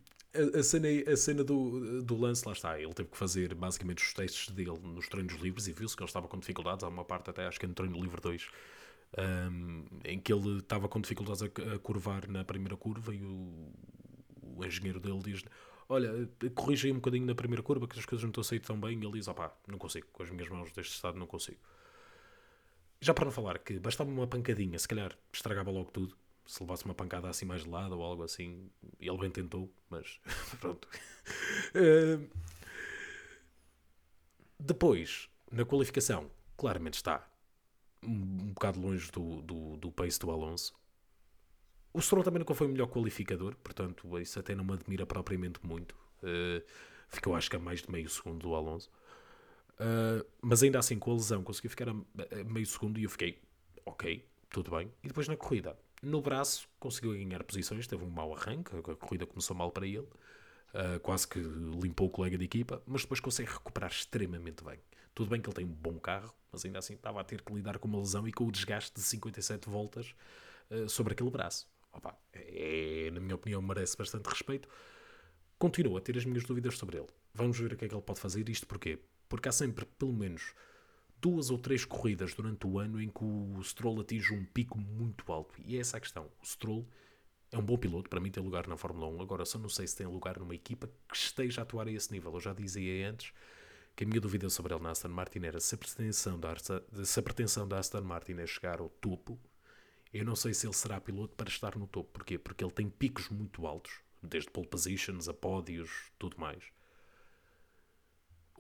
a, 0.59 0.63
cena, 0.63 0.89
a 1.11 1.17
cena 1.17 1.45
do, 1.45 2.03
do 2.03 2.17
lance, 2.17 2.47
lá 2.47 2.53
está, 2.53 2.79
ele 2.79 2.93
teve 2.93 3.09
que 3.09 3.17
fazer 3.17 3.55
basicamente 3.55 4.05
os 4.05 4.13
testes 4.13 4.55
dele 4.55 4.79
nos 4.83 5.09
treinos 5.09 5.35
livres 5.35 5.69
e 5.69 5.73
viu-se 5.73 5.97
que 5.97 6.03
ele 6.03 6.09
estava 6.09 6.29
com 6.29 6.39
dificuldades. 6.39 6.85
Há 6.85 6.89
uma 6.89 7.05
parte 7.05 7.31
até, 7.31 7.47
acho 7.47 7.59
que 7.59 7.67
é 7.67 7.69
no 7.69 7.75
treino 7.75 8.01
livre 8.01 8.21
2, 8.21 8.49
ahm, 9.17 9.85
em 10.05 10.19
que 10.19 10.33
ele 10.33 10.59
estava 10.59 10.89
com 10.89 11.01
dificuldades 11.01 11.43
a, 11.43 11.47
a 11.47 11.79
curvar 11.79 12.29
na 12.29 12.45
primeira 12.45 12.77
curva 12.77 13.15
e 13.15 13.23
o, 13.25 13.73
o 14.57 14.65
engenheiro 14.65 15.01
dele 15.01 15.21
diz 15.23 15.45
olha, 15.89 16.29
corrija 16.55 16.87
aí 16.87 16.93
um 16.93 16.97
bocadinho 16.97 17.27
na 17.27 17.35
primeira 17.35 17.63
curva 17.63 17.87
que 17.87 17.99
as 17.99 18.07
coisas 18.07 18.23
não 18.23 18.31
estão 18.31 18.41
a 18.41 18.45
sair 18.45 18.61
tão 18.61 18.79
bem 18.81 18.99
e 18.99 19.05
ele 19.05 19.13
diz, 19.13 19.29
opá, 19.29 19.55
não 19.67 19.79
consigo, 19.79 20.07
com 20.13 20.23
as 20.23 20.31
minhas 20.31 20.49
mãos 20.49 20.73
deste 20.73 20.95
estado 20.95 21.19
não 21.19 21.27
consigo. 21.27 21.59
Já 23.01 23.13
para 23.13 23.27
não 23.27 23.33
falar 23.33 23.59
que 23.59 23.79
bastava 23.79 24.11
uma 24.11 24.27
pancadinha, 24.27 24.79
se 24.79 24.89
calhar 24.89 25.17
estragava 25.33 25.71
logo 25.71 25.91
tudo. 25.91 26.17
Se 26.47 26.63
levasse 26.63 26.85
uma 26.85 26.95
pancada 26.95 27.29
assim 27.29 27.45
mais 27.45 27.65
de 27.65 27.71
lado 27.71 27.97
ou 27.97 28.03
algo 28.03 28.23
assim, 28.23 28.71
ele 29.01 29.17
bem 29.17 29.31
tentou, 29.31 29.73
mas 29.89 30.21
pronto. 30.61 30.89
Eh, 31.75 32.19
depois, 34.59 35.29
na 35.51 35.65
qualificação, 35.65 36.31
claramente 36.57 36.95
está 36.95 37.27
um, 38.03 38.53
bocado 38.53 38.81
longe 38.81 39.11
do, 39.11 39.41
do, 39.43 39.77
do 39.79 39.91
pace 39.91 40.19
do 40.19 40.31
Alonso. 40.31 40.75
O 41.93 42.01
Stroll 42.01 42.25
também 42.25 42.41
nunca 42.41 42.55
foi 42.55 42.67
o 42.67 42.71
melhor 42.71 42.89
qualificador, 42.89 43.57
portanto, 43.57 44.19
isso 44.19 44.39
até 44.39 44.55
não 44.55 44.65
me 44.65 44.75
admira 44.75 45.07
propriamente 45.07 45.65
muito. 45.65 45.97
Eh, 46.23 46.63
ficou, 47.09 47.35
acho 47.35 47.49
que, 47.49 47.57
a 47.57 47.59
mais 47.59 47.83
de 47.83 47.91
meio 47.91 48.09
segundo 48.09 48.39
do 48.39 48.55
Alonso. 48.55 48.91
Uh, 49.75 50.25
mas 50.41 50.63
ainda 50.63 50.79
assim, 50.79 50.99
com 50.99 51.11
a 51.11 51.15
lesão, 51.15 51.43
consegui 51.43 51.69
ficar 51.69 51.89
a 51.89 51.95
meio 52.47 52.67
segundo 52.67 52.99
e 52.99 53.05
eu 53.05 53.11
fiquei, 53.11 53.41
ok, 53.85 54.25
tudo 54.51 54.71
bem. 54.71 54.93
E 55.03 55.09
depois 55.09 55.29
na 55.29 55.37
corrida, 55.37 55.77
no 56.05 56.21
braço, 56.21 56.69
conseguiu 56.79 57.13
ganhar 57.13 57.43
posições, 57.45 57.87
teve 57.87 58.05
um 58.05 58.11
mau 58.11 58.35
arranque, 58.35 58.71
a 58.77 58.97
corrida 58.97 59.27
começou 59.27 59.57
mal 59.57 59.71
para 59.71 59.87
ele, 59.87 59.99
uh, 59.99 61.01
quase 61.03 61.27
que 61.27 61.39
limpou 61.39 62.09
o 62.09 62.11
colega 62.11 62.37
de 62.37 62.45
equipa, 62.45 62.83
mas 62.87 63.03
depois 63.03 63.21
consegue 63.21 63.51
recuperar 63.51 63.91
extremamente 63.91 64.63
bem. 64.65 64.79
Tudo 65.15 65.31
bem 65.31 65.41
que 65.41 65.49
ele 65.49 65.55
tem 65.55 65.65
um 65.65 65.73
bom 65.73 65.99
carro, 65.99 66.35
mas 66.51 66.65
ainda 66.65 66.79
assim 66.79 66.95
estava 66.95 67.21
a 67.21 67.25
ter 67.25 67.41
que 67.41 67.53
lidar 67.53 67.79
com 67.79 67.87
uma 67.87 67.99
lesão 67.99 68.27
e 68.27 68.33
com 68.33 68.47
o 68.47 68.53
desgaste 68.53 68.93
de 68.95 69.01
57 69.01 69.69
voltas 69.69 70.15
uh, 70.71 70.89
sobre 70.89 71.13
aquele 71.13 71.31
braço. 71.31 71.69
Opa, 71.93 72.17
é, 72.33 73.11
na 73.13 73.21
minha 73.21 73.37
opinião, 73.37 73.63
merece 73.63 73.97
bastante 73.97 74.27
respeito. 74.29 74.69
Continuo 75.59 75.97
a 75.97 76.01
ter 76.01 76.17
as 76.19 76.25
minhas 76.25 76.45
dúvidas 76.45 76.77
sobre 76.77 76.99
ele. 76.99 77.07
Vamos 77.33 77.59
ver 77.59 77.73
o 77.73 77.77
que 77.77 77.85
é 77.85 77.89
que 77.89 77.95
ele 77.95 78.03
pode 78.03 78.19
fazer. 78.19 78.49
Isto 78.49 78.67
porquê? 78.67 78.99
Porque 79.29 79.49
há 79.49 79.53
sempre, 79.53 79.85
pelo 79.85 80.13
menos, 80.13 80.53
duas 81.25 81.49
ou 81.49 81.57
três 81.57 81.87
corridas 81.87 82.35
durante 82.35 82.67
o 82.67 82.79
ano 82.79 83.01
em 83.01 83.09
que 83.09 83.25
o 83.25 83.59
Stroll 83.63 84.03
atinge 84.03 84.35
um 84.35 84.45
pico 84.45 84.79
muito 84.79 85.33
alto. 85.33 85.55
E 85.65 85.79
é 85.79 85.81
essa 85.81 85.97
a 85.97 86.01
questão. 86.01 86.31
O 86.43 86.47
Stroll 86.47 86.87
é 87.51 87.57
um 87.57 87.63
bom 87.63 87.79
piloto, 87.79 88.11
para 88.11 88.21
mim 88.21 88.31
tem 88.31 88.43
lugar 88.43 88.69
na 88.69 88.77
Fórmula 88.77 89.09
1. 89.09 89.23
Agora, 89.23 89.47
só 89.47 89.59
não 89.59 89.71
sei 89.71 89.87
se 89.87 89.97
tem 89.97 90.07
lugar 90.07 90.39
numa 90.39 90.55
equipa 90.55 90.87
que 91.09 91.17
esteja 91.17 91.63
a 91.63 91.65
atuar 91.65 91.89
a 91.89 91.91
esse 91.91 92.13
nível. 92.13 92.31
Eu 92.35 92.41
já 92.41 92.53
dizia 92.53 93.09
antes 93.09 93.33
que 93.97 94.05
a 94.05 94.07
minha 94.07 94.21
dúvida 94.21 94.51
sobre 94.51 94.75
ele 94.75 94.83
na 94.83 94.91
Aston 94.91 95.09
Martin 95.09 95.39
era 95.45 95.59
se 95.61 95.75
a 95.75 95.79
pretensão 95.79 96.39
da, 96.39 96.55
se 97.03 97.19
a 97.19 97.23
pretensão 97.23 97.67
da 97.67 97.79
Aston 97.79 98.03
Martin 98.03 98.35
é 98.35 98.47
chegar 98.47 98.79
ao 98.81 98.91
topo. 98.91 99.41
Eu 100.13 100.27
não 100.27 100.37
sei 100.37 100.53
se 100.53 100.67
ele 100.67 100.75
será 100.75 101.01
piloto 101.01 101.35
para 101.37 101.49
estar 101.49 101.75
no 101.79 101.87
topo. 101.87 102.11
Porquê? 102.13 102.37
Porque 102.37 102.63
ele 102.63 102.71
tem 102.71 102.91
picos 102.91 103.31
muito 103.31 103.67
altos, 103.67 103.95
desde 104.23 104.51
pole 104.51 104.67
positions 104.67 105.27
a 105.27 105.33
pódios, 105.33 106.13
tudo 106.19 106.39
mais. 106.39 106.63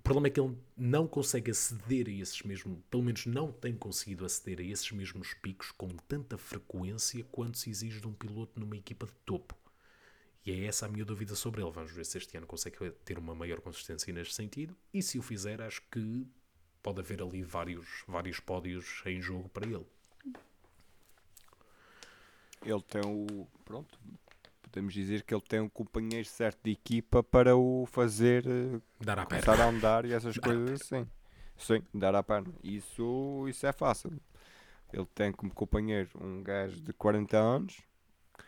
Problema 0.05 0.27
é 0.27 0.31
que 0.31 0.39
ele 0.39 0.55
não 0.77 1.09
consegue 1.09 1.51
aceder 1.51 2.09
a 2.09 2.11
esses 2.11 2.43
mesmos, 2.43 2.79
pelo 2.91 3.03
menos 3.03 3.25
não 3.25 3.51
tem 3.51 3.75
conseguido 3.75 4.27
aceder 4.27 4.61
a 4.61 4.63
esses 4.63 4.93
mesmos 4.93 5.33
picos 5.33 5.73
com 5.73 5.89
tanta 5.89 6.37
frequência 6.37 7.25
quanto 7.33 7.57
se 7.57 7.71
exige 7.71 8.03
de 8.03 8.07
um 8.07 8.13
piloto 8.13 8.61
numa 8.61 8.77
equipa 8.77 9.07
de 9.07 9.13
topo. 9.25 9.57
E 10.45 10.53
é 10.53 10.67
essa 10.67 10.85
a 10.85 10.91
minha 10.91 11.07
dúvida 11.07 11.35
sobre 11.35 11.63
ele. 11.63 11.71
Vamos 11.71 11.91
ver 11.91 12.05
se 12.05 12.19
este 12.19 12.37
ano 12.37 12.47
consegue 12.47 12.91
ter 13.03 13.19
uma 13.19 13.35
maior 13.35 13.63
consistência 13.63 14.13
neste 14.13 14.35
sentido. 14.35 14.77
E 14.93 15.03
se 15.03 15.19
o 15.19 15.23
fizer, 15.23 15.63
acho 15.63 15.81
que 15.91 16.27
pode 16.83 17.01
haver 17.01 17.23
ali 17.23 17.43
vários, 17.43 18.05
vários 18.07 18.39
pódios 18.39 19.03
em 19.07 19.23
jogo 19.23 19.49
para 19.49 19.67
ele. 19.67 19.87
Ele 22.63 22.83
tem 22.83 23.01
o. 23.07 23.47
Pronto. 23.65 23.99
Podemos 24.75 24.93
dizer 24.93 25.23
que 25.23 25.33
ele 25.33 25.41
tem 25.41 25.61
um 25.61 25.69
companheiro 25.69 26.27
certo 26.27 26.59
de 26.65 26.73
equipa 26.73 27.23
para 27.23 27.57
o 27.57 27.87
fazer 27.87 28.45
eh, 28.45 28.81
Dar 29.01 29.21
à 29.21 29.25
começar 29.25 29.53
perna. 29.53 29.65
a 29.67 29.69
andar 29.69 30.05
e 30.05 30.13
essas 30.13 30.35
Dar 30.35 30.43
coisas 30.43 30.83
assim. 30.83 31.07
Sim, 31.57 31.81
dar 31.95 32.13
à 32.17 32.25
perna. 32.25 32.53
Isso, 32.61 33.47
isso 33.49 33.65
é 33.65 33.73
fácil. 33.73 34.11
Ele 34.93 35.07
tem 35.15 35.31
como 35.31 35.55
companheiro 35.55 36.11
um 36.21 36.43
gajo 36.43 36.81
de 36.81 36.93
40 36.93 37.37
anos, 37.39 37.83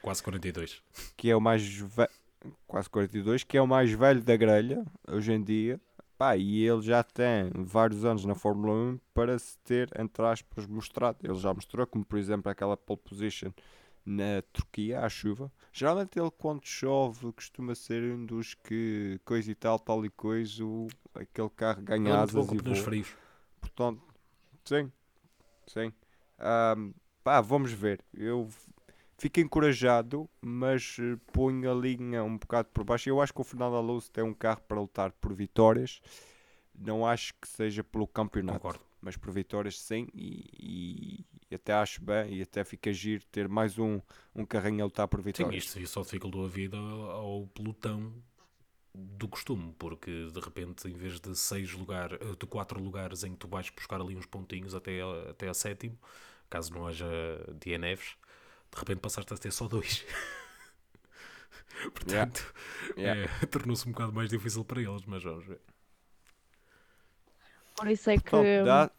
Quase 0.03 0.21
42. 0.25 0.83
que 1.17 1.31
é 1.31 1.37
o 1.37 1.41
mais 1.41 1.62
velho, 1.65 2.11
quase 2.67 2.91
42, 2.91 3.45
que 3.45 3.57
é 3.57 3.62
o 3.62 3.67
mais 3.69 3.93
velho 3.93 4.21
da 4.21 4.37
grelha 4.37 4.85
hoje 5.07 5.33
em 5.33 5.41
dia. 5.41 5.81
Pá, 6.19 6.37
e 6.37 6.67
ele 6.67 6.83
já 6.83 7.05
tem 7.05 7.53
vários 7.55 8.05
anos 8.05 8.25
na 8.25 8.35
Fórmula 8.35 8.73
1 8.75 8.99
para 9.15 9.39
se 9.39 9.57
ter, 9.59 9.89
entre 9.97 10.25
aspas, 10.27 10.67
mostrado. 10.67 11.19
Ele 11.23 11.35
já 11.39 11.55
mostrou, 11.55 11.87
como 11.87 12.05
por 12.05 12.19
exemplo 12.19 12.51
aquela 12.51 12.77
pole 12.77 12.99
position 12.99 13.53
na 14.07 14.42
Turquia, 14.53 15.01
à 15.01 15.09
chuva. 15.09 15.53
Geralmente 15.73 16.19
ele 16.19 16.31
quando 16.31 16.64
chove 16.64 17.33
costuma 17.33 17.75
ser 17.75 18.03
um 18.05 18.25
dos 18.25 18.55
que 18.55 19.21
coisa 19.25 19.51
e 19.51 19.55
tal, 19.55 19.79
tal 19.79 20.05
e 20.07 20.11
coisa, 20.11 20.64
o, 20.64 20.88
aquele 21.14 21.51
carro 21.51 21.83
Ele 21.87 21.87
ganha 21.87 22.12
é 22.12 22.14
asas 22.14 22.53
e 22.53 22.59
voa. 22.59 22.75
frios. 22.77 23.16
Portanto, 23.61 24.03
sim, 24.64 24.90
sim. 25.66 25.92
Ahm, 26.38 26.92
pá, 27.25 27.40
vamos 27.40 27.73
ver. 27.73 28.05
Eu 28.14 28.49
fico 29.19 29.40
encorajado, 29.40 30.29
mas 30.40 30.97
eh, 31.01 31.16
ponho 31.33 31.71
a 31.71 31.75
linha 31.75 32.23
um 32.25 32.38
bocado 32.38 32.69
por 32.73 32.85
baixo. 32.85 33.09
Eu 33.09 33.21
acho 33.21 33.33
que 33.35 33.40
o 33.40 33.45
Fernando 33.45 33.77
Alonso 33.77 34.11
tem 34.11 34.25
um 34.25 34.35
carro 34.35 34.62
para 34.62 34.81
lutar 34.81 35.12
por 35.12 35.33
vitórias. 35.35 36.01
Não 36.75 37.07
acho 37.07 37.35
que 37.40 37.49
seja 37.49 37.83
pelo 37.83 38.07
campeonato, 38.07 38.61
Concordo. 38.61 38.85
mas 39.01 39.16
por 39.16 39.33
vitórias 39.33 39.81
sim. 39.81 40.09
E, 40.14 41.25
e 41.33 41.36
até 41.55 41.73
acho 41.73 42.03
bem 42.03 42.35
e 42.35 42.43
até 42.43 42.65
fica 42.65 42.93
giro 42.93 43.25
ter 43.27 43.49
mais 43.49 43.79
um, 43.79 44.01
um 44.35 44.45
carrinho 44.45 44.83
a 44.83 44.87
lutar 44.87 45.09
por 45.09 45.21
Sim, 45.33 45.49
vitórias. 45.49 45.55
isto 45.55 45.87
só 45.87 46.03
dificultou 46.03 46.45
a 46.45 46.49
vida 46.49 46.77
ao, 46.79 47.47
pelotão 47.49 48.13
do 48.95 49.29
costume, 49.29 49.75
porque 49.79 50.31
de 50.33 50.41
repente, 50.41 50.89
em 50.89 50.95
vez 50.95 51.21
de 51.21 51.37
seis 51.37 51.73
lugares, 51.73 52.19
de 52.39 52.47
quatro 52.47 52.81
lugares 52.83 53.25
em 53.25 53.33
que 53.33 53.39
tu 53.39 53.49
vais 53.49 53.71
buscar 53.71 54.01
ali 54.01 54.17
uns 54.17 54.27
pontinhos 54.27 54.75
até, 54.75 55.03
a- 55.03 55.31
até 55.31 55.49
a 55.49 55.55
sétimo, 55.55 55.99
caso 56.51 56.73
não 56.75 56.87
haja 56.87 57.07
DNFs, 57.61 58.17
de 58.73 58.79
repente 58.81 59.01
passaste 59.01 59.35
a 59.35 59.39
ter 59.39 59.53
só 59.53 59.69
dois. 59.69 60.05
Portanto, 61.95 62.55
Yeah. 62.97 63.15
é, 63.41 63.47
tornou-se 63.51 63.87
um 63.89 63.93
bocado 63.93 64.13
mais 64.13 64.29
difícil 64.31 64.65
para 64.65 64.81
eles, 64.81 65.03
mas 65.07 65.23
vamos 65.23 65.47
ver. 65.47 65.61
Por 67.77 67.89
isso 67.89 68.11
é 68.11 68.19
que, 68.19 68.31
Pronto, 68.31 68.51
dá- 68.63 68.91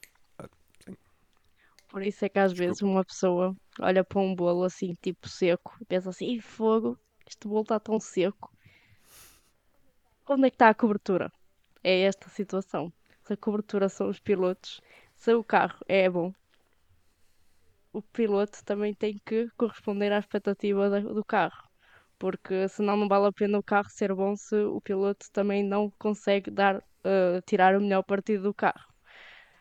por 1.89 2.01
isso 2.03 2.25
é 2.25 2.29
que 2.29 2.39
às 2.39 2.53
vezes 2.53 2.81
uma 2.81 3.03
pessoa 3.05 3.55
olha 3.79 4.03
para 4.03 4.19
um 4.21 4.35
bolo 4.35 4.63
assim, 4.63 4.93
tipo 5.01 5.27
seco, 5.29 5.75
e 5.81 5.85
pensa 5.85 6.09
assim, 6.09 6.27
"Ih, 6.33 6.41
fogo, 6.41 6.97
este 7.27 7.47
bolo 7.47 7.61
está 7.63 7.79
tão 7.79 7.99
seco. 7.99 8.51
Onde 10.29 10.47
é 10.47 10.49
que 10.51 10.55
está 10.55 10.69
a 10.69 10.75
cobertura? 10.75 11.31
É 11.83 12.01
esta 12.01 12.27
a 12.27 12.29
situação. 12.29 12.93
Se 13.23 13.33
a 13.33 13.37
cobertura 13.37 13.89
são 13.89 14.09
os 14.09 14.19
pilotos, 14.19 14.81
se 15.15 15.33
o 15.33 15.43
carro 15.43 15.79
é 15.87 16.09
bom, 16.09 16.31
o 17.91 18.01
piloto 18.01 18.63
também 18.63 18.93
tem 18.93 19.19
que 19.25 19.49
corresponder 19.57 20.11
à 20.13 20.19
expectativa 20.19 20.89
do 21.01 21.23
carro. 21.25 21.63
Porque 22.19 22.67
senão 22.69 22.97
não 22.97 23.07
vale 23.07 23.27
a 23.27 23.31
pena 23.33 23.59
o 23.59 23.63
carro 23.63 23.89
ser 23.89 24.13
bom 24.15 24.35
se 24.35 24.55
o 24.55 24.81
piloto 24.81 25.27
também 25.33 25.63
não 25.63 25.91
consegue 25.99 26.49
dar, 26.51 26.83
eh, 27.03 27.41
tirar 27.45 27.75
o 27.75 27.81
melhor 27.81 28.03
partido 28.03 28.43
do 28.43 28.53
carro. 28.53 28.86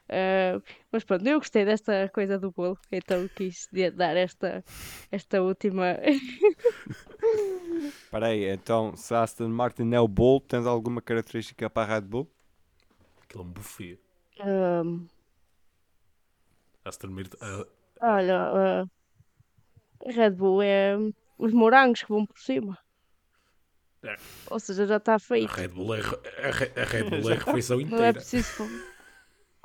Eh, 0.08 0.60
mas 0.92 1.02
pronto, 1.04 1.26
eu 1.26 1.38
gostei 1.38 1.64
desta 1.64 2.08
coisa 2.10 2.38
do 2.38 2.52
bolo, 2.52 2.78
então 2.92 3.26
quis 3.28 3.68
dar 3.94 4.16
esta, 4.16 4.64
esta 5.10 5.42
última. 5.42 5.96
Espera 7.86 8.26
aí, 8.28 8.44
então 8.48 8.94
se 8.96 9.12
a 9.14 9.22
Aston 9.22 9.48
Martin 9.48 9.92
é 9.92 10.00
o 10.00 10.08
Bull, 10.08 10.40
tens 10.40 10.66
alguma 10.66 11.02
característica 11.02 11.68
para 11.68 11.92
a 11.92 11.94
Red 11.96 12.02
Bull? 12.06 12.30
Aquilo 13.22 13.42
é 13.42 13.46
um 13.46 13.50
buffet. 13.50 13.98
Ahm, 14.40 15.06
Aston 16.84 17.08
Martin, 17.08 17.36
ah, 17.40 17.64
olha, 18.00 18.86
a 20.06 20.10
Red 20.12 20.30
Bull 20.30 20.62
é 20.62 20.96
os 21.38 21.52
morangos 21.52 22.02
que 22.02 22.08
vão 22.08 22.24
por 22.24 22.38
cima. 22.38 22.78
É. 24.04 24.16
Ou 24.50 24.60
seja, 24.60 24.86
já 24.86 24.98
está 24.98 25.16
a 25.16 25.18
feito. 25.18 25.50
Red 25.52 25.68
Bull 25.68 25.94
é, 25.96 26.00
a, 26.00 26.50
Re- 26.52 26.72
a 26.80 26.84
Red 26.84 27.10
Bull 27.10 27.30
é 27.30 27.34
a 27.34 27.38
refeição 27.44 27.78
Não 27.78 27.84
é 27.84 27.86
inteira. 27.88 28.12
preciso. 28.14 28.64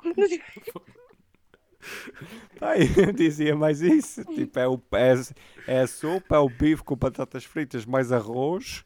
Ai, 2.60 2.80
eu 2.96 3.12
dizia 3.12 3.54
mais 3.56 3.80
isso. 3.80 4.24
Tipo, 4.26 4.58
é, 4.58 4.68
o, 4.68 4.80
é, 4.94 5.74
é 5.78 5.80
a 5.80 5.86
sopa, 5.86 6.36
é 6.36 6.38
o 6.38 6.48
bife 6.48 6.82
com 6.82 6.96
batatas 6.96 7.44
fritas, 7.44 7.84
mais 7.84 8.12
arroz, 8.12 8.84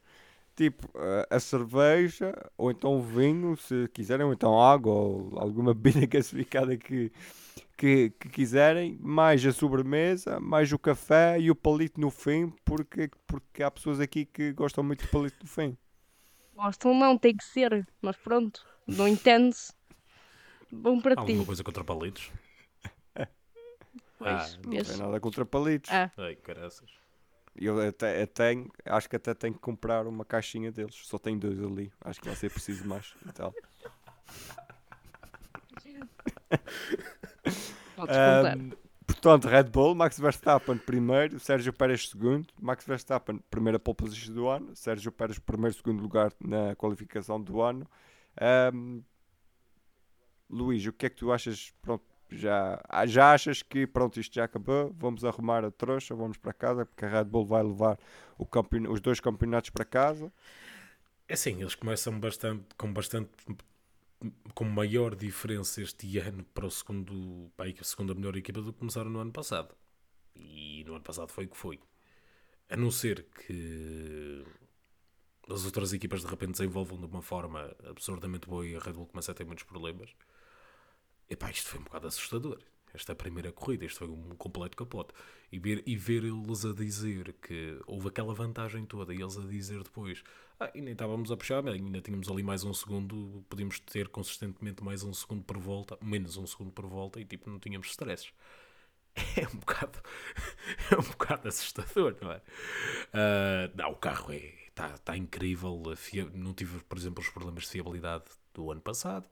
tipo, 0.55 0.87
a- 0.97 1.35
a 1.37 1.39
cerveja, 1.41 2.33
ou 2.57 2.71
então 2.71 3.01
vinho, 3.01 3.55
se 3.57 3.87
quiserem, 3.93 4.25
ou 4.25 4.33
então 4.33 4.61
água, 4.61 4.93
ou 4.93 5.39
alguma 5.39 5.73
bebida 5.73 6.05
gasificada 6.07 6.77
que, 6.77 7.11
que, 7.77 8.11
que 8.19 8.29
quiserem, 8.29 8.97
mais 9.01 9.45
a 9.45 9.51
sobremesa, 9.53 10.39
mais 10.39 10.71
o 10.73 10.79
café 10.79 11.39
e 11.39 11.51
o 11.51 11.55
palito 11.55 11.99
no 12.01 12.09
fim, 12.11 12.51
porque, 12.65 13.09
porque 13.27 13.63
há 13.63 13.71
pessoas 13.71 13.99
aqui 13.99 14.25
que 14.25 14.51
gostam 14.53 14.83
muito 14.83 15.03
do 15.05 15.09
palito 15.09 15.37
no 15.41 15.47
fim. 15.49 15.77
Gostam 16.53 16.93
não, 16.93 17.17
tem 17.17 17.37
que 17.37 17.43
ser. 17.45 17.87
Mas 18.01 18.17
pronto, 18.17 18.65
não 18.85 19.07
entende-se. 19.07 19.71
Bom 20.71 20.99
para 20.99 21.15
ti. 21.15 21.19
Alguma 21.19 21.45
coisa 21.45 21.63
contra 21.63 21.83
palitos? 21.83 22.31
Pois, 24.19 24.55
Ah, 24.55 24.59
Não 24.65 24.83
tem 24.83 24.97
nada 24.97 25.19
contra 25.19 25.45
palitos. 25.45 25.91
Ah, 25.91 26.11
Ai, 26.17 26.35
caraças. 26.35 26.89
Eu 27.55 27.79
até, 27.87 28.21
eu 28.21 28.27
tenho, 28.27 28.69
acho 28.85 29.09
que 29.09 29.15
até 29.15 29.33
tenho 29.33 29.53
que 29.53 29.59
comprar 29.59 30.05
uma 30.05 30.23
caixinha 30.25 30.71
deles. 30.71 30.95
Só 31.05 31.17
tenho 31.17 31.39
dois 31.39 31.59
ali. 31.59 31.91
Acho 32.01 32.19
que 32.21 32.27
vai 32.27 32.35
ser 32.35 32.51
preciso 32.51 32.87
mais. 32.87 33.15
Então. 33.25 33.53
podes 37.95 38.15
contar. 38.15 38.57
Ahm, 38.57 38.71
portanto, 39.05 39.47
Red 39.47 39.63
Bull, 39.65 39.95
Max 39.95 40.19
Verstappen 40.19 40.77
primeiro, 40.77 41.39
Sérgio 41.39 41.73
Pérez 41.73 42.09
segundo, 42.09 42.47
Max 42.59 42.85
Verstappen 42.85 43.39
primeira 43.49 43.79
pole 43.79 43.95
position 43.97 44.33
do 44.33 44.47
ano, 44.47 44.75
Sérgio 44.75 45.11
Pérez 45.11 45.39
primeiro 45.39 45.75
segundo 45.75 46.01
lugar 46.01 46.31
na 46.39 46.75
qualificação 46.75 47.41
do 47.41 47.61
ano. 47.61 47.87
Ahm, 48.39 49.01
Luís, 50.49 50.85
o 50.85 50.93
que 50.93 51.05
é 51.05 51.09
que 51.09 51.15
tu 51.17 51.31
achas? 51.31 51.73
Pronto, 51.81 52.03
já, 52.29 52.81
ah, 52.87 53.05
já 53.05 53.33
achas 53.33 53.61
que 53.61 53.85
pronto, 53.87 54.19
isto 54.19 54.33
já 54.35 54.45
acabou? 54.45 54.93
Vamos 54.97 55.23
arrumar 55.25 55.63
a 55.65 55.71
trouxa, 55.71 56.15
vamos 56.15 56.37
para 56.37 56.53
casa, 56.53 56.85
porque 56.85 57.05
a 57.05 57.09
Red 57.09 57.25
Bull 57.25 57.45
vai 57.45 57.63
levar 57.63 57.97
campeon- 58.51 58.89
os 58.91 59.01
dois 59.01 59.19
campeonatos 59.19 59.69
para 59.69 59.85
casa. 59.85 60.31
É 61.27 61.33
assim, 61.33 61.59
eles 61.61 61.75
começam 61.75 62.19
bastante, 62.19 62.65
com 62.77 62.91
bastante 62.93 63.29
com 64.53 64.63
maior 64.65 65.15
diferença 65.15 65.81
este 65.81 66.17
ano 66.17 66.43
para 66.53 66.65
o 66.65 66.71
segundo, 66.71 67.51
para 67.55 67.69
a 67.69 67.83
segunda 67.83 68.15
melhor 68.15 68.35
equipa 68.35 68.61
do 68.61 68.73
que 68.73 68.79
começaram 68.79 69.09
no 69.09 69.19
ano 69.19 69.31
passado. 69.31 69.75
E 70.35 70.83
no 70.85 70.95
ano 70.95 71.03
passado 71.03 71.31
foi 71.31 71.45
o 71.45 71.49
que 71.49 71.57
foi. 71.57 71.79
A 72.69 72.77
não 72.77 72.91
ser 72.91 73.25
que 73.25 74.45
as 75.49 75.65
outras 75.65 75.93
equipas 75.93 76.21
de 76.21 76.27
repente 76.27 76.51
desenvolvam 76.51 76.99
de 76.99 77.05
uma 77.05 77.21
forma 77.21 77.75
absurdamente 77.89 78.47
boa 78.47 78.65
e 78.67 78.75
a 78.75 78.79
Red 78.79 78.93
Bull 78.93 79.07
começa 79.07 79.31
a 79.31 79.35
ter 79.35 79.45
muitos 79.45 79.63
problemas. 79.63 80.13
Epá, 81.29 81.49
isto 81.51 81.69
foi 81.69 81.79
um 81.79 81.83
bocado 81.83 82.07
assustador. 82.07 82.59
Esta 82.93 83.13
primeira 83.13 83.51
corrida, 83.51 83.85
isto 83.85 83.99
foi 83.99 84.07
um 84.07 84.29
completo 84.35 84.77
capote. 84.77 85.13
E 85.51 85.59
ver, 85.59 85.83
e 85.85 85.95
ver 85.95 86.23
eles 86.23 86.65
a 86.65 86.73
dizer 86.73 87.33
que 87.41 87.79
houve 87.85 88.07
aquela 88.07 88.33
vantagem 88.33 88.85
toda 88.85 89.13
e 89.13 89.21
eles 89.21 89.37
a 89.37 89.41
dizer 89.41 89.83
depois 89.83 90.23
ah, 90.59 90.71
e 90.73 90.81
nem 90.81 90.93
estávamos 90.93 91.31
a 91.31 91.37
puxar, 91.37 91.65
ainda 91.67 92.01
tínhamos 92.01 92.27
ali 92.29 92.41
mais 92.41 92.63
um 92.63 92.73
segundo, 92.73 93.45
podíamos 93.47 93.79
ter 93.79 94.07
consistentemente 94.07 94.83
mais 94.83 95.03
um 95.03 95.13
segundo 95.13 95.43
por 95.43 95.57
volta, 95.57 95.97
menos 96.01 96.35
um 96.37 96.47
segundo 96.47 96.71
por 96.71 96.85
volta 96.87 97.19
e 97.21 97.25
tipo 97.25 97.49
não 97.49 97.59
tínhamos 97.59 97.87
stresses. 97.89 98.31
É 99.35 99.47
um 99.47 99.57
bocado, 99.59 99.99
é 100.91 100.95
um 100.95 101.01
bocado 101.03 101.47
assustador, 101.47 102.15
não 102.21 102.31
é? 102.31 102.41
Ah, 103.13 103.71
não, 103.75 103.91
o 103.91 103.95
carro 103.95 104.31
é, 104.31 104.53
está 104.67 104.89
tá 104.99 105.17
incrível, 105.17 105.81
não 106.33 106.53
tive, 106.53 106.83
por 106.83 106.97
exemplo, 106.97 107.23
os 107.23 107.29
problemas 107.29 107.63
de 107.63 107.69
fiabilidade 107.69 108.25
do 108.53 108.71
ano 108.71 108.81
passado, 108.81 109.27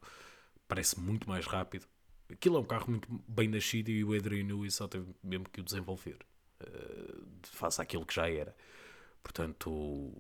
parece 0.67 0.99
muito 0.99 1.27
mais 1.29 1.45
rápido. 1.45 1.87
Aquilo 2.31 2.57
é 2.57 2.59
um 2.59 2.65
carro 2.65 2.89
muito 2.89 3.07
bem 3.27 3.47
nascido 3.47 3.89
e 3.89 4.03
o 4.03 4.13
Adrian 4.13 4.43
Newey 4.43 4.71
só 4.71 4.87
teve 4.87 5.05
mesmo 5.23 5.47
que 5.49 5.61
o 5.61 5.63
desenvolver, 5.63 6.17
ah, 6.59 6.65
face 7.43 7.81
àquilo 7.81 8.05
que 8.05 8.15
já 8.15 8.29
era. 8.29 8.55
Portanto, 9.21 10.11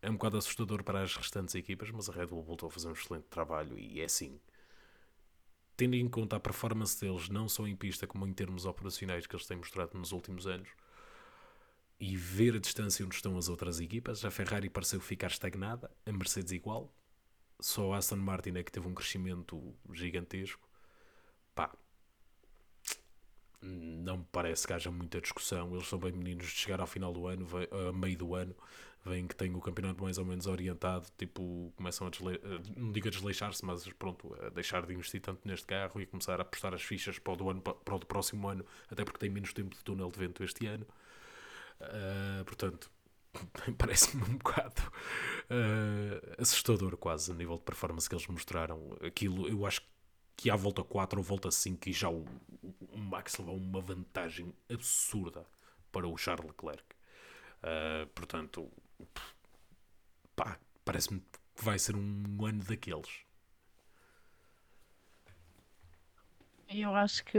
é 0.00 0.10
um 0.10 0.14
bocado 0.14 0.36
assustador 0.36 0.82
para 0.82 1.02
as 1.02 1.16
restantes 1.16 1.54
equipas, 1.54 1.90
mas 1.90 2.08
a 2.08 2.12
Red 2.12 2.26
Bull 2.26 2.42
voltou 2.42 2.68
a 2.68 2.70
fazer 2.70 2.88
um 2.88 2.92
excelente 2.92 3.26
trabalho 3.26 3.78
e 3.78 4.00
é 4.00 4.04
assim. 4.04 4.40
Tendo 5.76 5.94
em 5.94 6.08
conta 6.08 6.36
a 6.36 6.40
performance 6.40 7.00
deles, 7.00 7.28
não 7.28 7.48
só 7.48 7.66
em 7.66 7.76
pista 7.76 8.06
como 8.06 8.26
em 8.26 8.32
termos 8.32 8.64
operacionais 8.64 9.26
que 9.26 9.34
eles 9.34 9.46
têm 9.46 9.56
mostrado 9.56 9.96
nos 9.96 10.12
últimos 10.12 10.46
anos, 10.46 10.68
e 12.00 12.16
ver 12.16 12.54
a 12.54 12.60
distância 12.60 13.04
onde 13.04 13.16
estão 13.16 13.36
as 13.36 13.48
outras 13.48 13.80
equipas, 13.80 14.24
a 14.24 14.30
Ferrari 14.30 14.70
pareceu 14.70 15.00
ficar 15.00 15.28
estagnada, 15.28 15.90
a 16.06 16.12
Mercedes 16.12 16.52
igual, 16.52 16.92
só 17.60 17.92
a 17.92 17.98
Aston 17.98 18.16
Martin 18.16 18.56
é 18.56 18.62
que 18.62 18.72
teve 18.72 18.86
um 18.88 18.94
crescimento 18.94 19.74
gigantesco. 19.92 20.68
Pá, 21.54 21.72
não 23.60 24.18
me 24.18 24.26
parece 24.30 24.66
que 24.66 24.72
haja 24.72 24.90
muita 24.90 25.20
discussão. 25.20 25.74
Eles 25.74 25.88
são 25.88 25.98
bem 25.98 26.12
meninos 26.12 26.46
de 26.46 26.52
chegar 26.52 26.80
ao 26.80 26.86
final 26.86 27.12
do 27.12 27.26
ano, 27.26 27.46
a 27.88 27.92
meio 27.92 28.16
do 28.16 28.34
ano, 28.34 28.54
veem 29.04 29.26
que 29.26 29.34
têm 29.34 29.54
o 29.54 29.60
campeonato 29.60 30.02
mais 30.02 30.18
ou 30.18 30.24
menos 30.24 30.46
orientado, 30.46 31.06
tipo, 31.16 31.72
começam 31.76 32.06
a 32.06 32.10
eh, 32.10 32.60
não 32.76 32.92
digo 32.92 33.08
a 33.08 33.10
desleixar-se, 33.10 33.64
mas 33.64 33.86
pronto, 33.94 34.34
a 34.44 34.50
deixar 34.50 34.86
de 34.86 34.92
investir 34.94 35.20
tanto 35.20 35.46
neste 35.46 35.66
carro 35.66 36.00
e 36.00 36.06
começar 36.06 36.38
a 36.40 36.42
apostar 36.42 36.74
as 36.74 36.82
fichas 36.82 37.18
para 37.18 37.32
o, 37.32 37.36
do 37.36 37.50
ano, 37.50 37.60
para 37.60 37.94
o 37.94 37.98
do 37.98 38.06
próximo 38.06 38.48
ano, 38.48 38.64
até 38.90 39.04
porque 39.04 39.18
tem 39.18 39.30
menos 39.30 39.52
tempo 39.52 39.74
de 39.74 39.82
túnel 39.84 40.10
de 40.10 40.18
vento 40.18 40.44
este 40.44 40.66
ano. 40.66 40.86
Ah, 41.80 42.42
portanto, 42.44 42.90
parece-me 43.78 44.22
um 44.24 44.36
bocado 44.36 44.82
ah, 45.50 46.40
assustador 46.42 46.96
quase 46.96 47.30
a 47.32 47.34
nível 47.34 47.56
de 47.56 47.62
performance 47.62 48.08
que 48.08 48.14
eles 48.14 48.26
mostraram. 48.26 48.96
Aquilo, 49.04 49.48
eu 49.48 49.66
acho 49.66 49.82
que 50.36 50.50
à 50.50 50.56
volta 50.56 50.84
4 50.84 51.18
ou 51.18 51.24
volta 51.24 51.50
5 51.50 51.88
e 51.88 51.92
já 51.92 52.08
o, 52.08 52.24
o 52.92 52.98
Max 52.98 53.38
levou 53.38 53.56
uma 53.56 53.80
vantagem 53.80 54.54
absurda 54.70 55.44
para 55.90 56.06
o 56.06 56.16
Charles 56.16 56.46
Leclerc. 56.46 56.84
Ah, 57.62 58.06
portanto, 58.14 58.70
pá, 60.36 60.58
parece-me 60.84 61.20
que 61.20 61.64
vai 61.64 61.78
ser 61.78 61.96
um 61.96 62.44
ano 62.44 62.62
daqueles. 62.64 63.26
Eu 66.68 66.94
acho 66.94 67.24
que 67.24 67.38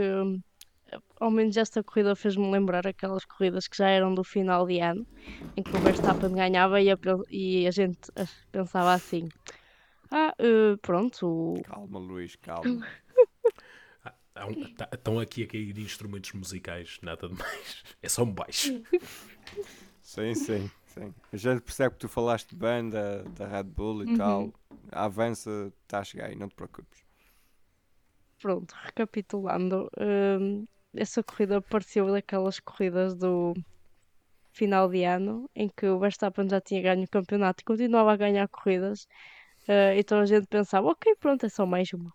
ao 1.20 1.30
menos 1.30 1.56
esta 1.56 1.82
corrida 1.84 2.16
fez-me 2.16 2.50
lembrar 2.50 2.86
aquelas 2.86 3.24
corridas 3.24 3.68
que 3.68 3.76
já 3.76 3.88
eram 3.88 4.14
do 4.14 4.24
final 4.24 4.66
de 4.66 4.80
ano, 4.80 5.06
em 5.56 5.62
que 5.62 5.76
o 5.76 5.80
Verstappen 5.80 6.32
ganhava 6.32 6.80
e 6.80 6.90
a, 6.90 6.96
e 7.30 7.66
a 7.66 7.70
gente 7.70 7.98
eh, 8.16 8.24
pensava 8.52 8.92
assim: 8.94 9.28
ah, 10.12 10.34
eh, 10.38 10.76
pronto, 10.82 11.26
o- 11.28 11.62
Calma, 11.62 11.98
Luís, 11.98 12.36
calma. 12.36 12.86
Um- 14.36 14.54
tá- 14.76 14.88
Estão 14.92 15.18
aqui 15.18 15.42
a 15.42 15.46
cair 15.46 15.76
instrumentos 15.78 16.32
musicais, 16.32 16.98
nada 17.02 17.28
de 17.28 17.34
mais. 17.34 17.82
É 18.02 18.08
só 18.08 18.22
um 18.22 18.32
baixo. 18.32 18.72
Sim, 20.02 20.34
sim, 20.34 20.70
sim. 20.86 21.14
A 21.32 21.36
gente 21.36 21.62
percebe 21.62 21.94
que 21.94 22.00
tu 22.00 22.08
falaste 22.08 22.54
bem 22.54 22.88
da, 22.88 23.22
da 23.22 23.46
Red 23.46 23.64
Bull 23.64 24.02
e 24.02 24.06
Uhum. 24.06 24.16
tal. 24.16 24.52
A 24.90 25.04
avança 25.04 25.72
está 25.82 26.00
a 26.00 26.04
chegar 26.04 26.26
aí, 26.26 26.36
não 26.36 26.48
te 26.48 26.54
preocupes. 26.54 27.00
Pronto, 28.40 28.74
recapitulando, 28.84 29.88
hum, 29.98 30.66
essa 30.94 31.22
corrida 31.22 31.60
pareceu 31.62 32.10
daquelas 32.12 32.60
corridas 32.60 33.14
do 33.16 33.54
final 34.52 34.88
de 34.88 35.04
ano 35.04 35.48
em 35.54 35.68
que 35.68 35.86
o 35.86 35.98
Verstappen 35.98 36.48
já 36.48 36.60
tinha 36.60 36.82
ganho 36.82 37.04
o 37.04 37.08
campeonato 37.08 37.62
e 37.62 37.64
continuava 37.64 38.12
a 38.12 38.16
ganhar 38.16 38.48
corridas, 38.48 39.06
eh, 39.68 39.98
então 39.98 40.20
a 40.20 40.26
gente 40.26 40.46
pensava, 40.48 40.88
ok, 40.88 41.14
pronto, 41.16 41.46
é 41.46 41.48
só 41.48 41.66
mais 41.66 41.92
uma. 41.92 42.12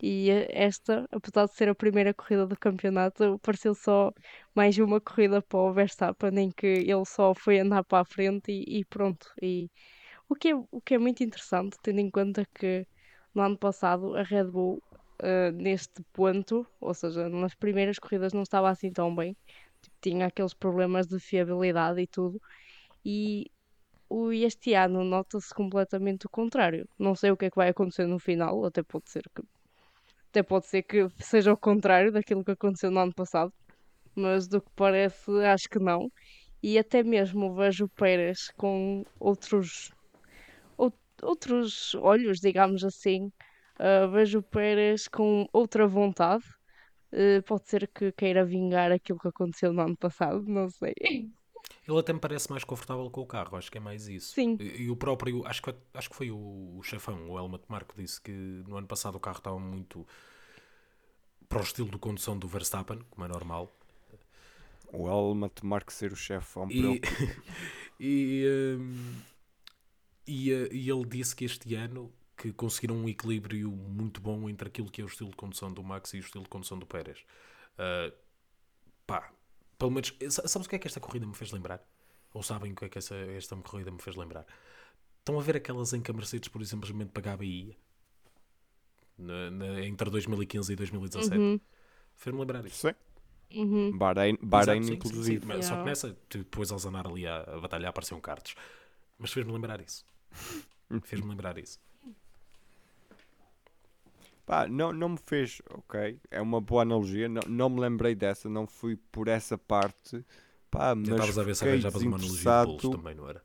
E 0.00 0.30
eh, 0.30 0.48
esta, 0.50 1.06
apesar 1.12 1.46
de 1.46 1.54
ser 1.54 1.68
a 1.68 1.74
primeira 1.74 2.12
corrida 2.12 2.46
do 2.46 2.58
campeonato, 2.58 3.38
pareceu 3.40 3.74
só 3.74 4.12
mais 4.54 4.76
uma 4.78 5.00
corrida 5.00 5.40
para 5.42 5.58
o 5.60 5.72
Verstappen 5.72 6.38
em 6.38 6.50
que 6.50 6.66
ele 6.66 7.04
só 7.06 7.34
foi 7.34 7.60
andar 7.60 7.84
para 7.84 8.00
a 8.00 8.04
frente 8.04 8.50
e, 8.50 8.80
e 8.80 8.84
pronto. 8.84 9.28
E 9.40 9.70
o 10.28 10.34
que 10.34 10.48
é, 10.50 10.54
o 10.56 10.80
que 10.80 10.94
é 10.94 10.98
muito 10.98 11.22
interessante, 11.22 11.76
tendo 11.82 12.00
em 12.00 12.10
conta 12.10 12.44
que 12.54 12.86
no 13.34 13.42
ano 13.42 13.58
passado 13.58 14.16
a 14.16 14.22
Red 14.22 14.44
Bull 14.46 14.82
uh, 15.22 15.52
neste 15.52 16.02
ponto, 16.12 16.66
ou 16.80 16.94
seja, 16.94 17.28
nas 17.28 17.54
primeiras 17.54 17.98
corridas 17.98 18.32
não 18.32 18.42
estava 18.42 18.70
assim 18.70 18.92
tão 18.92 19.14
bem, 19.14 19.36
Tipo, 19.82 19.96
tinha 20.00 20.26
aqueles 20.26 20.54
problemas 20.54 21.06
de 21.08 21.18
fiabilidade 21.20 22.00
e 22.00 22.06
tudo, 22.06 22.40
e 23.04 23.50
o, 24.08 24.32
este 24.32 24.74
ano 24.74 25.04
nota-se 25.04 25.54
completamente 25.54 26.26
o 26.26 26.30
contrário. 26.30 26.88
Não 26.98 27.14
sei 27.16 27.30
o 27.32 27.36
que 27.36 27.46
é 27.46 27.50
que 27.50 27.56
vai 27.56 27.70
acontecer 27.70 28.06
no 28.06 28.18
final, 28.18 28.64
até 28.66 28.82
pode 28.82 29.10
ser 29.10 29.24
que 29.34 29.42
até 30.30 30.42
pode 30.42 30.66
ser 30.66 30.82
que 30.82 31.08
seja 31.20 31.52
o 31.52 31.56
contrário 31.56 32.12
daquilo 32.12 32.44
que 32.44 32.52
aconteceu 32.52 32.90
no 32.90 33.00
ano 33.00 33.14
passado, 33.14 33.52
mas 34.14 34.48
do 34.48 34.60
que 34.62 34.70
parece, 34.76 35.30
acho 35.44 35.68
que 35.68 35.78
não. 35.78 36.10
E 36.62 36.78
até 36.78 37.02
mesmo 37.02 37.54
vejo 37.54 37.88
Pérez 37.90 38.50
com 38.56 39.04
outros 39.20 39.90
ou- 40.76 40.92
outros 41.22 41.94
olhos, 41.96 42.38
digamos 42.40 42.84
assim. 42.84 43.30
Uh, 43.78 44.10
vejo 44.10 44.38
o 44.38 44.42
Pérez 44.42 45.08
com 45.08 45.48
outra 45.52 45.86
vontade. 45.86 46.44
Uh, 47.12 47.42
pode 47.44 47.68
ser 47.68 47.88
que 47.88 48.12
queira 48.12 48.44
vingar 48.44 48.90
aquilo 48.90 49.18
que 49.18 49.28
aconteceu 49.28 49.72
no 49.72 49.82
ano 49.82 49.96
passado, 49.96 50.44
não 50.46 50.68
sei. 50.70 50.94
Ele 51.86 51.98
até 51.98 52.12
me 52.12 52.20
parece 52.20 52.48
mais 52.50 52.64
confortável 52.64 53.10
com 53.10 53.22
o 53.22 53.26
carro, 53.26 53.56
acho 53.56 53.70
que 53.70 53.78
é 53.78 53.80
mais 53.80 54.08
isso. 54.08 54.34
Sim. 54.34 54.56
E, 54.60 54.84
e 54.84 54.90
o 54.90 54.96
próprio, 54.96 55.44
acho 55.46 55.62
que, 55.62 55.74
acho 55.94 56.10
que 56.10 56.16
foi 56.16 56.30
o, 56.30 56.76
o 56.78 56.82
chefão, 56.82 57.28
o 57.28 57.38
Helmut 57.38 57.64
Marko, 57.68 57.94
disse 57.96 58.20
que 58.20 58.30
no 58.30 58.76
ano 58.76 58.86
passado 58.86 59.16
o 59.16 59.20
carro 59.20 59.38
estava 59.38 59.58
muito 59.58 60.06
para 61.48 61.58
o 61.58 61.62
estilo 61.62 61.90
de 61.90 61.98
condução 61.98 62.38
do 62.38 62.46
Verstappen, 62.46 63.00
como 63.10 63.24
é 63.24 63.28
normal. 63.28 63.70
O 64.92 65.08
Helmut 65.08 65.64
Mark 65.64 65.90
ser 65.90 66.12
o 66.12 66.16
chefe 66.16 66.58
ao 66.58 66.70
E, 66.70 67.00
e, 67.98 68.46
hum, 68.78 69.14
e, 70.26 70.52
eh, 70.52 70.68
e 70.70 70.90
ele 70.90 71.04
disse 71.04 71.34
que 71.34 71.44
este 71.44 71.74
ano 71.74 72.12
que 72.36 72.52
conseguiram 72.52 72.96
um 72.96 73.08
equilíbrio 73.08 73.70
muito 73.70 74.20
bom 74.20 74.48
entre 74.48 74.68
aquilo 74.68 74.90
que 74.90 75.00
é 75.00 75.04
o 75.04 75.06
estilo 75.08 75.30
de 75.30 75.36
condução 75.36 75.72
do 75.72 75.82
Max 75.82 76.14
e 76.14 76.18
o 76.18 76.20
estilo 76.20 76.44
de 76.44 76.50
condução 76.50 76.78
do 76.78 76.86
Pérez. 76.86 77.24
Ah, 77.78 78.12
pá, 79.06 79.32
pelo 79.78 79.90
menos, 79.92 80.14
sa- 80.30 80.48
sabes 80.48 80.66
o 80.66 80.70
que 80.70 80.76
é 80.76 80.78
que 80.78 80.86
esta 80.88 81.00
corrida 81.00 81.26
me 81.26 81.34
fez 81.34 81.52
lembrar? 81.52 81.84
Ou 82.34 82.42
sabem 82.42 82.72
o 82.72 82.76
que 82.76 82.86
é 82.86 82.88
que 82.88 82.98
essa, 82.98 83.14
esta 83.16 83.56
corrida 83.56 83.90
me 83.90 84.00
fez 84.00 84.16
lembrar? 84.16 84.46
Estão 85.20 85.38
a 85.38 85.42
ver 85.42 85.56
aquelas 85.56 85.92
em 85.92 86.00
que 86.02 86.10
a 86.10 86.14
Mercedes, 86.14 86.48
por 86.48 86.62
exemplo, 86.62 86.86
simplesmente 86.88 87.12
pagava 87.12 87.44
e 87.44 87.68
ia? 87.68 87.76
Na- 89.18 89.50
na- 89.50 89.84
entre 89.84 90.10
2015 90.10 90.72
e 90.72 90.76
2017. 90.76 91.38
Uhum, 91.38 91.60
Fez-me 92.16 92.40
lembrar 92.40 92.64
isso. 92.66 92.88
Sim. 92.88 92.94
uhum. 93.54 93.96
Bahrein, 93.98 94.38
Bahrein 94.42 94.80
Exato, 94.80 94.86
sim, 94.86 94.92
sim, 94.94 94.94
inclusive. 94.94 95.40
sim, 95.40 95.46
mas 95.46 95.66
Só 95.66 95.76
que 95.76 95.82
Yeah. 95.82 95.90
nessa, 95.90 96.16
depois 96.30 96.70
eles 96.70 96.84
andaram 96.86 97.10
ali 97.12 97.26
a, 97.26 97.40
a 97.42 97.60
batalhar, 97.60 97.90
apareciam 97.90 98.20
cartas. 98.20 98.54
Mas 99.18 99.32
fez-me 99.32 99.52
lembrar 99.52 99.80
isso. 99.80 100.04
Fez-me 101.02 101.28
lembrar 101.28 101.58
isso. 101.58 101.78
Pá, 104.44 104.66
não, 104.66 104.92
não 104.92 105.10
me 105.10 105.18
fez, 105.24 105.62
ok, 105.70 106.20
é 106.30 106.40
uma 106.40 106.60
boa 106.60 106.82
analogia, 106.82 107.28
não, 107.28 107.42
não 107.46 107.70
me 107.70 107.80
lembrei 107.80 108.14
dessa, 108.14 108.48
não 108.48 108.66
fui 108.66 108.96
por 108.96 109.28
essa 109.28 109.56
parte, 109.56 110.24
pá, 110.70 110.94
mas 110.94 111.08
Tentavas 111.08 111.38
a 111.38 111.42
ver 111.44 111.54
se 111.54 111.64
arranjavas 111.64 112.02
uma 112.02 112.16
analogia 112.16 112.52
de 112.52 112.60
bolos 112.66 112.88
também, 112.88 113.14
não 113.14 113.28
era? 113.28 113.42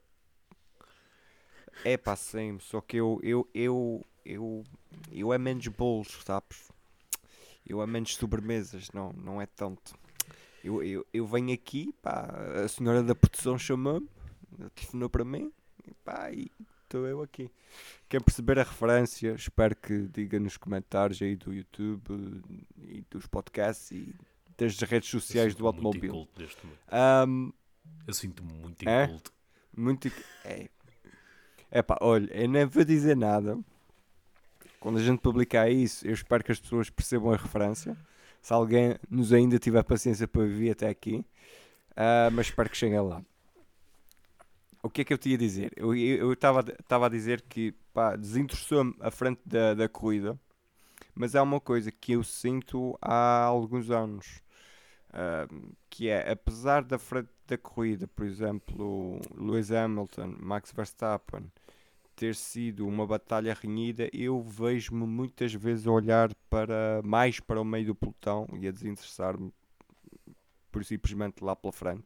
É 1.84 1.98
pá, 1.98 2.16
sim, 2.16 2.58
só 2.60 2.82
que 2.82 2.98
eu, 2.98 3.20
eu, 3.22 3.48
eu, 3.54 4.06
eu, 4.26 4.64
eu 5.12 5.32
é 5.34 5.38
menos 5.38 5.68
bolos, 5.68 6.20
sabes? 6.26 6.72
Eu 7.66 7.82
é 7.82 7.86
menos 7.86 8.16
sobremesas, 8.16 8.90
não, 8.92 9.14
não 9.14 9.40
é 9.42 9.46
tanto. 9.46 9.94
Eu, 10.64 10.82
eu, 10.84 11.06
eu 11.14 11.28
venho 11.28 11.54
aqui, 11.54 11.94
pá, 12.02 12.28
a 12.64 12.68
senhora 12.68 13.04
da 13.04 13.14
produção 13.14 13.58
chamou-me, 13.58 14.10
telefonou 14.74 15.10
para 15.10 15.24
mim, 15.24 15.52
e 15.88 15.94
pá, 16.04 16.32
e 16.32 16.52
estou 16.88 17.06
eu 17.06 17.22
aqui. 17.22 17.52
Quem 18.10 18.20
perceber 18.20 18.58
a 18.60 18.64
referência, 18.64 19.34
espero 19.34 19.76
que 19.76 20.08
diga 20.08 20.40
nos 20.40 20.58
comentários 20.58 21.22
aí 21.22 21.36
do 21.36 21.54
YouTube 21.54 22.42
e 22.88 23.04
dos 23.12 23.28
podcasts 23.28 23.92
e 23.92 24.16
das 24.58 24.78
redes 24.80 25.10
sociais 25.10 25.54
do 25.54 25.68
automóvel. 25.68 26.28
Ahm, 26.90 27.52
Eu 28.08 28.14
sinto-me 28.14 28.52
muito 28.54 28.88
É? 28.88 29.06
inculto. 29.06 29.32
muito. 29.76 30.12
É. 30.46 30.70
É 31.70 31.82
pá, 31.82 31.98
olha, 32.02 32.32
eu 32.34 32.48
nem 32.48 32.66
vou 32.66 32.84
dizer 32.86 33.16
nada. 33.16 33.60
Quando 34.80 35.00
a 35.00 35.04
gente 35.04 35.20
publicar 35.20 35.70
isso, 35.70 36.08
eu 36.08 36.14
espero 36.14 36.44
que 36.44 36.52
as 36.52 36.60
pessoas 36.60 36.90
percebam 36.90 37.32
a 37.34 37.36
referência. 37.38 37.98
Se 38.42 38.54
alguém 38.54 38.96
nos 39.10 39.34
ainda 39.34 39.60
tiver 39.60 39.84
paciência 39.84 40.28
para 40.28 40.46
vir 40.46 40.72
até 40.72 40.88
aqui, 40.88 41.26
ah, 41.96 42.30
mas 42.32 42.48
espero 42.48 42.70
que 42.70 42.78
cheguem 42.78 43.02
lá. 43.02 43.22
O 44.84 44.90
que 44.90 45.02
é 45.02 45.04
que 45.06 45.14
eu 45.14 45.18
te 45.18 45.30
ia 45.30 45.38
dizer? 45.38 45.72
Eu 45.76 46.34
estava 46.34 47.06
a 47.06 47.10
dizer 47.10 47.42
que 47.42 47.74
pá, 47.94 48.16
desinteressou-me 48.16 48.96
a 49.00 49.12
frente 49.12 49.42
da, 49.46 49.74
da 49.74 49.90
corrida, 49.90 50.40
mas 51.16 51.36
há 51.36 51.44
uma 51.44 51.62
coisa 51.62 51.92
que 51.92 52.14
eu 52.14 52.24
sinto 52.24 52.98
há 53.02 53.44
alguns 53.46 53.92
anos. 53.92 54.42
ah, 55.14 55.48
que 55.90 56.10
é, 56.10 56.32
apesar 56.32 56.84
da 56.84 57.00
frente 57.00 57.30
da 57.48 57.58
corrida, 57.58 58.08
por 58.08 58.26
exemplo, 58.26 59.20
Lewis 59.36 59.72
Hamilton, 59.72 60.36
Max 60.40 60.72
Verstappen, 60.72 61.52
ter 62.16 62.36
sido 62.36 62.88
uma 62.88 63.08
batalha 63.08 63.54
renhida, 63.56 64.10
eu 64.14 64.42
vejo-me 64.42 65.06
muitas 65.08 65.54
vezes 65.54 65.88
a 65.88 65.92
olhar 65.92 66.34
para 66.50 67.02
mais 67.04 67.40
para 67.40 67.62
o 67.62 67.66
meio 67.66 67.88
do 67.88 67.96
pelotão 67.96 68.48
e 68.60 68.68
a 68.68 68.72
desinteressar-me 68.72 69.54
por 70.72 70.84
simplesmente 70.86 71.44
lá 71.44 71.56
pela 71.56 71.74
frente. 71.74 72.06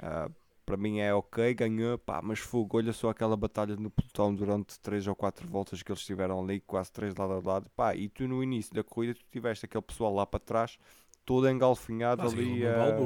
Ah, 0.00 0.30
para 0.68 0.76
mim 0.76 0.98
é 0.98 1.14
ok, 1.14 1.54
ganhou, 1.54 1.96
pá, 1.96 2.20
mas 2.22 2.40
fogo, 2.40 2.76
olha 2.76 2.92
só 2.92 3.08
aquela 3.08 3.34
batalha 3.34 3.74
no 3.74 3.90
pelotão 3.90 4.34
durante 4.34 4.78
3 4.80 5.06
ou 5.06 5.16
4 5.16 5.48
voltas 5.48 5.82
que 5.82 5.90
eles 5.90 6.00
estiveram 6.00 6.38
ali, 6.38 6.60
quase 6.60 6.92
3 6.92 7.14
lado 7.14 7.32
a 7.32 7.40
lado, 7.40 7.70
pá, 7.70 7.96
e 7.96 8.06
tu 8.06 8.28
no 8.28 8.44
início 8.44 8.74
da 8.74 8.84
corrida 8.84 9.14
tu 9.14 9.24
tiveste 9.32 9.64
aquele 9.64 9.80
pessoal 9.80 10.14
lá 10.14 10.26
para 10.26 10.38
trás, 10.38 10.78
todo 11.24 11.48
engalfinhado 11.48 12.22
Mas 12.22 12.34
ali 12.34 12.66
a, 12.66 12.98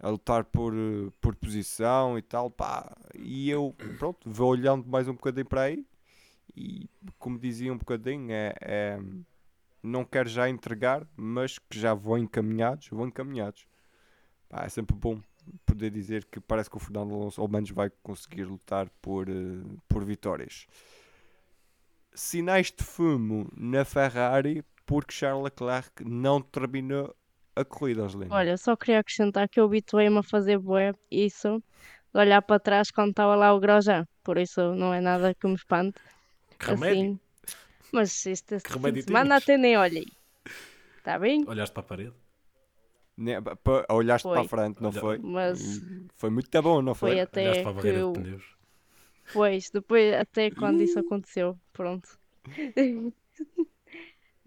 a 0.00 0.10
lutar 0.10 0.44
por, 0.44 0.74
eh, 0.74 1.10
por 1.18 1.34
posição 1.34 2.18
e 2.18 2.20
tal, 2.20 2.50
pá, 2.50 2.94
e 3.14 3.48
eu, 3.48 3.74
pronto, 3.98 4.28
vou 4.28 4.50
olhando 4.50 4.86
mais 4.86 5.08
um 5.08 5.14
bocadinho 5.14 5.46
para 5.46 5.62
aí, 5.62 5.86
e 6.54 6.90
como 7.18 7.38
dizia 7.38 7.72
um 7.72 7.78
bocadinho, 7.78 8.30
é, 8.30 8.52
é 8.60 9.00
não 9.82 10.04
quero 10.04 10.28
já 10.28 10.46
entregar, 10.46 11.08
mas 11.16 11.58
que 11.58 11.80
já 11.80 11.94
vão 11.94 12.18
encaminhados, 12.18 12.86
vão 12.88 13.06
encaminhados. 13.06 13.66
Pá, 14.46 14.64
é 14.64 14.68
sempre 14.68 14.94
bom 14.94 15.18
poder 15.66 15.90
dizer 15.90 16.24
que 16.24 16.40
parece 16.40 16.70
que 16.70 16.76
o 16.76 16.80
Fernando 16.80 17.14
Alonso 17.14 17.40
ao 17.40 17.48
menos 17.48 17.70
vai 17.70 17.90
conseguir 18.02 18.44
lutar 18.44 18.88
por, 19.02 19.28
eh, 19.28 19.32
por 19.88 20.04
vitórias. 20.04 20.66
Sinais 22.14 22.72
de 22.72 22.82
fumo 22.82 23.50
na 23.56 23.84
Ferrari 23.84 24.64
porque 24.84 25.12
Charles 25.12 25.44
Leclerc 25.44 26.04
não 26.04 26.40
terminou 26.40 27.14
a 27.54 27.64
corrida, 27.64 28.02
Angelina. 28.02 28.34
Olha, 28.34 28.56
só 28.56 28.76
queria 28.76 29.00
acrescentar 29.00 29.48
que 29.48 29.60
eu 29.60 29.64
habituei-me 29.64 30.18
a 30.18 30.22
fazer 30.22 30.58
bué 30.58 30.94
isso, 31.10 31.62
de 32.12 32.20
olhar 32.20 32.40
para 32.40 32.58
trás 32.58 32.90
quando 32.90 33.10
estava 33.10 33.34
lá 33.34 33.52
o 33.52 33.60
Grosjean, 33.60 34.06
por 34.24 34.38
isso 34.38 34.74
não 34.74 34.94
é 34.94 35.00
nada 35.00 35.34
que 35.34 35.46
me 35.46 35.54
espante. 35.54 36.00
Que 36.58 36.66
remédio. 36.66 37.00
Assim. 37.00 37.20
Mas 37.92 38.26
este, 38.26 38.56
este 38.56 38.68
fim 38.68 38.74
remédio 38.74 39.02
de 39.02 39.06
semana 39.08 39.36
até 39.36 39.56
nem 39.56 39.76
olhei. 39.76 40.06
Está 40.98 41.18
bem? 41.18 41.44
Olhaste 41.46 41.72
para 41.72 41.82
a 41.82 41.86
parede? 41.86 42.14
Pa- 43.64 43.84
Olhaste 43.90 44.28
para 44.28 44.40
a 44.40 44.44
Foi. 44.44 44.48
frente, 44.48 44.80
não 44.80 44.90
Olha- 44.90 45.00
foi? 45.00 45.18
Mas 45.18 45.82
Foi 46.16 46.30
muito 46.30 46.62
bom, 46.62 46.80
não 46.80 46.94
foi? 46.94 47.10
foi 47.10 47.16
Olhaste 47.16 47.28
até 47.38 47.62
para 47.62 47.70
a 47.70 47.72
que 47.74 47.76
barreira 47.80 47.98
eu... 47.98 48.12
de 48.12 48.20
pneus? 48.20 48.44
Pois, 49.32 49.70
depois 49.70 50.14
até 50.14 50.50
quando 50.50 50.80
isso 50.82 50.98
aconteceu, 50.98 51.58
pronto. 51.72 52.08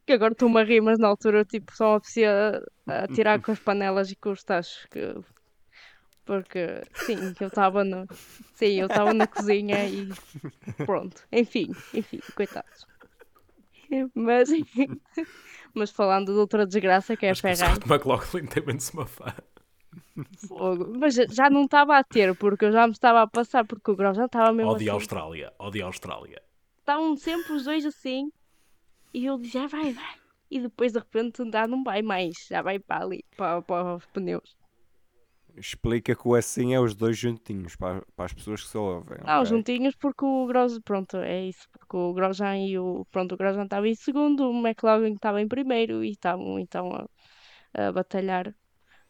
Que 0.05 0.13
agora 0.13 0.33
estou-me 0.33 0.59
a 0.59 0.63
rir, 0.63 0.81
mas 0.81 0.97
na 0.97 1.07
altura 1.07 1.45
tipo, 1.45 1.75
só 1.75 1.91
me 1.91 1.95
apetecia 1.97 2.63
a 2.87 3.07
tirar 3.07 3.39
com 3.41 3.51
as 3.51 3.59
panelas 3.59 4.09
e 4.11 4.15
com 4.15 4.31
os 4.31 4.43
tachos. 4.43 4.85
Que... 4.89 5.13
Porque, 6.25 6.81
sim, 6.95 7.33
eu 7.39 7.47
estava 7.47 7.83
no... 7.83 8.07
Sim, 8.55 8.79
eu 8.79 8.87
estava 8.87 9.13
na 9.13 9.27
cozinha 9.27 9.87
e 9.87 10.07
pronto. 10.85 11.27
Enfim, 11.31 11.67
enfim, 11.93 12.19
coitados. 12.35 12.87
Mas, 14.15 14.49
mas 15.73 15.91
falando 15.91 16.33
de 16.33 16.39
outra 16.39 16.65
desgraça 16.65 17.15
que 17.17 17.25
é 17.25 17.29
a 17.31 17.33
que 17.33 17.39
o 17.39 17.41
Ferrari. 17.41 17.75
Scott 17.75 17.89
McLaughlin 17.91 18.45
tem 18.47 18.65
menos 18.65 18.89
uma 18.93 19.05
fã. 19.05 19.33
Fogo. 20.47 20.93
Mas 20.97 21.15
já- 21.15 21.25
já 21.29 21.49
não 21.49 21.63
estava 21.65 21.97
a 21.97 22.03
ter, 22.03 22.35
porque 22.35 22.65
eu 22.65 22.71
já 22.71 22.85
me 22.87 22.93
estava 22.93 23.21
a 23.21 23.27
passar, 23.27 23.65
porque 23.65 23.91
o 23.91 23.95
Grosjean 23.95 24.25
estava 24.25 24.51
mesmo 24.51 24.71
Ódio 24.71 24.89
a 24.91 24.95
assim. 24.95 25.01
Austrália. 25.01 25.53
Ódio 25.59 25.83
a 25.83 25.87
Austrália. 25.87 26.41
Estavam 26.79 27.15
sempre 27.15 27.53
os 27.53 27.63
dois 27.65 27.85
assim. 27.85 28.31
E 29.13 29.25
eu 29.25 29.37
dizia, 29.37 29.63
"Ah, 29.63 29.67
vai, 29.67 29.93
vai. 29.93 30.15
E 30.49 30.59
depois 30.59 30.91
de 30.91 30.99
repente 30.99 31.43
já 31.51 31.65
não 31.67 31.83
vai 31.83 32.01
mais. 32.01 32.33
Já 32.49 32.61
vai 32.61 32.79
para 32.79 33.03
ali, 33.05 33.23
para, 33.37 33.61
para 33.61 33.95
os 33.95 34.05
pneus. 34.07 34.55
Explica 35.57 36.15
que 36.15 36.27
o 36.27 36.35
assim 36.35 36.73
é 36.73 36.79
os 36.79 36.95
dois 36.95 37.17
juntinhos 37.17 37.75
para, 37.75 38.01
para 38.15 38.25
as 38.25 38.33
pessoas 38.33 38.63
que 38.63 38.69
só 38.69 38.81
ouvem. 38.81 39.17
Não, 39.25 39.41
ok? 39.41 39.45
juntinhos 39.45 39.95
porque 39.95 40.25
o 40.25 40.45
Grosjean, 40.47 40.81
pronto, 40.81 41.17
é 41.17 41.45
isso. 41.45 41.67
Porque 41.71 41.97
o 41.97 42.13
Grosjean 42.13 42.57
e 42.57 42.79
o, 42.79 43.05
pronto, 43.11 43.35
o 43.35 43.37
Grosjean 43.37 43.65
estava 43.65 43.87
em 43.87 43.95
segundo, 43.95 44.49
o 44.49 44.67
McLaren 44.67 45.13
estava 45.13 45.41
em 45.41 45.47
primeiro 45.47 46.03
e 46.03 46.11
estavam 46.11 46.57
então 46.59 46.91
a, 46.93 47.87
a 47.87 47.91
batalhar 47.91 48.53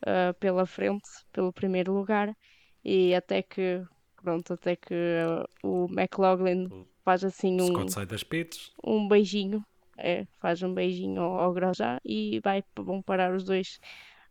ah, 0.06 0.34
pela 0.40 0.66
frente, 0.66 1.10
pelo 1.32 1.54
primeiro 1.54 1.94
lugar. 1.94 2.36
E 2.84 3.14
até 3.14 3.44
que, 3.44 3.84
pronto, 4.22 4.54
até 4.54 4.76
que 4.76 4.94
ah, 4.94 5.46
o 5.64 5.88
McLaughlin 5.92 6.68
faz 7.04 7.24
assim 7.24 7.62
um, 7.62 7.68
Scott 7.68 7.94
sai 7.94 8.06
das 8.06 8.24
pits. 8.24 8.72
um 8.84 9.08
beijinho, 9.08 9.64
é, 9.98 10.26
faz 10.40 10.64
um 10.64 10.74
beijinho 10.74 11.22
ao, 11.22 11.40
ao 11.40 11.54
Grosjean 11.54 12.00
e 12.04 12.40
vai, 12.44 12.64
vão 12.76 13.02
parar 13.02 13.34
os 13.34 13.44
dois 13.44 13.80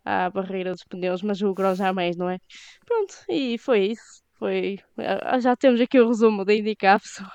à 0.04 0.30
barreira 0.30 0.72
dos 0.72 0.84
pneus, 0.84 1.22
mas 1.22 1.40
o 1.42 1.54
Grosjean 1.54 1.92
mais, 1.92 2.16
não 2.16 2.28
é? 2.30 2.38
Pronto, 2.86 3.14
e 3.28 3.58
foi 3.58 3.88
isso. 3.92 4.22
Foi, 4.38 4.78
ah, 4.98 5.38
já 5.40 5.54
temos 5.56 5.80
aqui 5.80 6.00
o 6.00 6.08
resumo 6.08 6.44
da 6.44 6.54
IndyCar, 6.54 7.00
pessoal. 7.00 7.30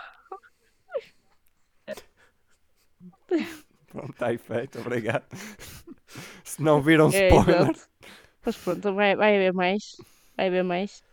Pronto, 3.88 4.12
está 4.12 4.28
aí 4.28 4.38
feito, 4.38 4.80
obrigado. 4.80 5.26
Se 6.44 6.62
não 6.62 6.82
viram 6.82 7.10
É, 7.14 7.30
spoiler, 7.30 7.70
exato. 7.70 7.90
Mas 8.46 8.58
pronto, 8.58 8.94
vai, 8.94 9.16
vai 9.16 9.36
haver 9.36 9.54
mais. 9.54 9.84
Vai 10.38 10.48
haver 10.48 10.64
mais. 10.64 11.04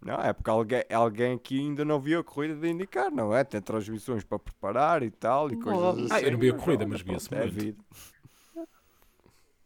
não, 0.00 0.16
é 0.16 0.32
porque 0.32 0.50
alguém, 0.50 0.84
alguém 0.92 1.34
aqui 1.34 1.60
ainda 1.60 1.84
não 1.84 2.00
viu 2.00 2.18
a 2.20 2.24
corrida 2.24 2.56
de 2.56 2.68
indicar, 2.68 3.10
não 3.10 3.34
é? 3.34 3.44
Tem 3.44 3.60
transmissões 3.62 4.24
para 4.24 4.38
preparar 4.38 5.02
e 5.02 5.10
tal 5.10 5.52
e 5.52 5.56
coisas 5.56 5.88
Oh. 5.88 5.90
assim. 5.92 6.08
Ah, 6.10 6.20
eu 6.20 6.32
não 6.32 6.38
vi 6.38 6.50
a 6.50 6.54
corrida, 6.54 6.86
mas 6.86 7.02
vi-se 7.02 7.32
é 7.34 7.36
muito. 7.36 7.52
vida. 7.52 7.84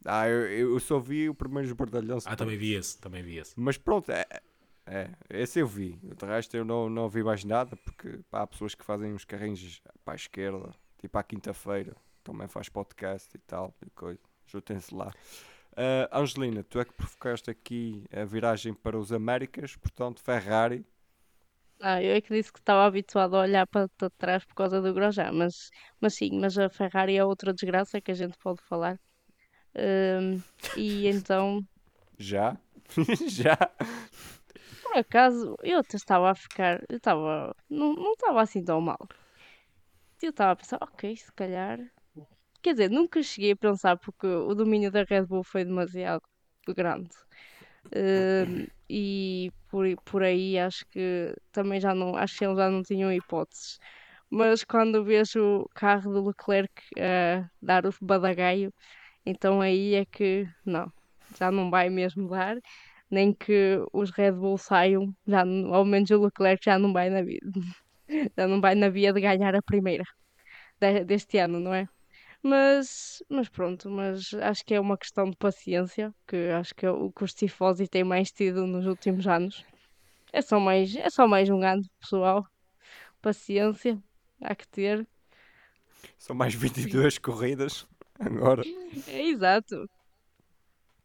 Ah, 0.06 0.28
eu, 0.28 0.72
eu 0.72 0.80
só 0.80 0.98
vi 0.98 1.28
o 1.28 1.34
primeiro 1.34 1.74
bordalhão. 1.74 2.18
Ah, 2.24 2.36
também 2.36 2.56
vi 2.56 2.74
esse. 2.74 2.98
Também 2.98 3.22
vi 3.22 3.38
esse. 3.38 3.52
Mas 3.58 3.76
pronto, 3.76 4.10
é, 4.10 4.24
é, 4.86 5.10
esse 5.28 5.58
eu 5.58 5.66
vi. 5.66 5.98
De 6.02 6.24
resto 6.24 6.56
eu 6.56 6.64
não, 6.64 6.88
não 6.88 7.08
vi 7.08 7.22
mais 7.22 7.44
nada, 7.44 7.76
porque 7.76 8.20
pá, 8.30 8.42
há 8.42 8.46
pessoas 8.46 8.74
que 8.74 8.84
fazem 8.84 9.12
uns 9.12 9.24
carrinhos 9.24 9.82
para 10.04 10.14
a 10.14 10.16
esquerda, 10.16 10.72
tipo 10.98 11.18
à 11.18 11.22
quinta-feira, 11.22 11.96
também 12.22 12.46
faz 12.46 12.68
podcast 12.68 13.28
e 13.34 13.38
tal, 13.40 13.74
e 13.84 13.90
coisa. 13.90 14.20
Juntem-se 14.46 14.94
lá. 14.94 15.12
Ah, 15.76 16.20
Angelina, 16.20 16.62
tu 16.62 16.78
é 16.78 16.84
que 16.84 16.94
provocaste 16.94 17.50
aqui 17.50 18.04
a 18.12 18.24
viragem 18.24 18.72
para 18.72 18.96
os 18.96 19.12
Américas, 19.12 19.76
portanto, 19.76 20.22
Ferrari. 20.22 20.86
Ah, 21.80 22.02
eu 22.02 22.14
é 22.14 22.20
que 22.22 22.32
disse 22.32 22.50
que 22.52 22.58
estava 22.58 22.86
habituado 22.86 23.36
a 23.36 23.40
olhar 23.42 23.66
para, 23.66 23.88
para 23.90 24.08
trás 24.10 24.44
por 24.44 24.54
causa 24.54 24.80
do 24.80 24.94
Grosjean, 24.94 25.32
mas, 25.32 25.70
mas 26.00 26.14
sim, 26.14 26.30
mas 26.40 26.56
a 26.56 26.70
Ferrari 26.70 27.16
é 27.16 27.24
outra 27.24 27.52
desgraça 27.52 28.00
que 28.00 28.10
a 28.10 28.14
gente 28.14 28.38
pode 28.38 28.62
falar. 28.62 28.98
E 30.76 31.06
então, 31.08 31.60
Já? 32.18 32.56
Já? 33.28 33.56
por 34.82 34.96
acaso, 34.96 35.56
eu 35.62 35.80
estava 35.80 36.30
a 36.30 36.34
ficar, 36.34 36.82
eu 36.88 36.96
estava, 36.96 37.54
não, 37.68 37.94
não 37.94 38.12
estava 38.12 38.40
assim 38.40 38.64
tão 38.64 38.80
mal. 38.80 38.98
Eu 40.22 40.30
estava 40.30 40.52
a 40.52 40.56
pensar, 40.56 40.78
ok, 40.80 41.16
se 41.16 41.32
calhar. 41.32 41.78
Quer 42.62 42.72
dizer, 42.72 42.90
nunca 42.90 43.22
cheguei 43.22 43.52
a 43.52 43.56
pensar 43.56 43.96
porque 43.98 44.26
o 44.26 44.54
domínio 44.54 44.90
da 44.90 45.04
Red 45.04 45.26
Bull 45.26 45.44
foi 45.44 45.64
demasiado 45.64 46.22
grande. 46.68 47.10
E 48.88 49.50
por, 49.68 49.86
por 50.04 50.22
aí 50.22 50.58
acho 50.58 50.86
que 50.86 51.34
também 51.52 51.80
já 51.80 51.94
não, 51.94 52.16
acho 52.16 52.38
que 52.38 52.44
eles 52.44 52.56
já 52.56 52.70
não 52.70 52.82
tinham 52.82 53.12
hipóteses. 53.12 53.78
Mas 54.30 54.64
quando 54.64 55.04
vejo 55.04 55.62
o 55.62 55.68
carro 55.74 56.12
do 56.12 56.26
Leclerc 56.28 56.72
a 56.98 57.48
dar 57.62 57.86
o 57.86 57.90
badagaio, 58.00 58.72
então 59.26 59.60
aí 59.60 59.94
é 59.94 60.04
que 60.06 60.46
não, 60.64 60.90
já 61.38 61.50
não 61.50 61.70
vai 61.70 61.90
mesmo 61.90 62.28
dar, 62.28 62.56
nem 63.10 63.32
que 63.34 63.78
os 63.92 64.10
Red 64.10 64.32
Bull 64.32 64.58
saiam, 64.58 65.14
já, 65.26 65.42
ao 65.42 65.84
menos 65.84 66.10
o 66.10 66.22
Leclerc 66.24 66.64
já 66.64 66.78
não 66.78 66.92
vai 66.92 67.10
na 67.10 67.22
vida, 67.22 67.46
já 68.36 68.46
não 68.48 68.60
vai 68.60 68.74
na 68.74 68.88
via 68.88 69.12
de 69.12 69.20
ganhar 69.20 69.54
a 69.54 69.62
primeira 69.62 70.04
de- 70.80 71.04
deste 71.04 71.38
ano, 71.38 71.60
não 71.60 71.74
é? 71.74 71.86
Mas, 72.42 73.22
mas 73.28 73.48
pronto, 73.48 73.90
mas 73.90 74.32
acho 74.34 74.64
que 74.64 74.74
é 74.74 74.80
uma 74.80 74.98
questão 74.98 75.30
de 75.30 75.36
paciência, 75.36 76.14
que 76.28 76.36
acho 76.50 76.74
que 76.74 76.86
é 76.86 76.90
o 76.90 77.12
que 77.12 77.24
os 77.24 77.34
mais 78.04 78.30
tido 78.30 78.66
nos 78.66 78.86
últimos 78.86 79.26
anos. 79.26 79.64
É 80.32 80.42
só 80.42 80.60
mais, 80.60 80.94
é 80.96 81.10
só 81.10 81.26
mais 81.26 81.50
um 81.50 81.62
ano, 81.62 81.82
pessoal. 82.00 82.46
Paciência, 83.22 83.98
há 84.42 84.54
que 84.54 84.68
ter. 84.68 85.08
São 86.18 86.36
mais 86.36 86.54
22 86.54 87.18
corridas 87.18 87.86
agora. 88.18 88.62
É 89.08 89.22
exato. 89.28 89.88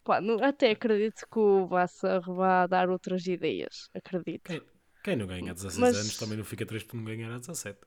Pá, 0.04 0.20
não- 0.20 0.44
até 0.44 0.72
acredito 0.72 1.26
que 1.32 1.40
o 1.40 1.68
Vassar 1.68 2.22
vá 2.22 2.66
dar 2.68 2.90
outras 2.90 3.26
ideias. 3.28 3.90
Acredito. 3.94 4.44
Quem, 4.46 4.62
quem 5.04 5.16
não 5.16 5.28
ganha 5.28 5.52
a 5.52 5.54
16 5.54 5.78
Mas- 5.80 5.98
anos 5.98 6.18
também 6.18 6.38
não 6.38 6.44
fica 6.46 6.66
triste 6.66 6.88
por 6.88 6.98
não 6.98 7.04
ganhar 7.06 7.32
a 7.34 7.38
17. 7.40 7.80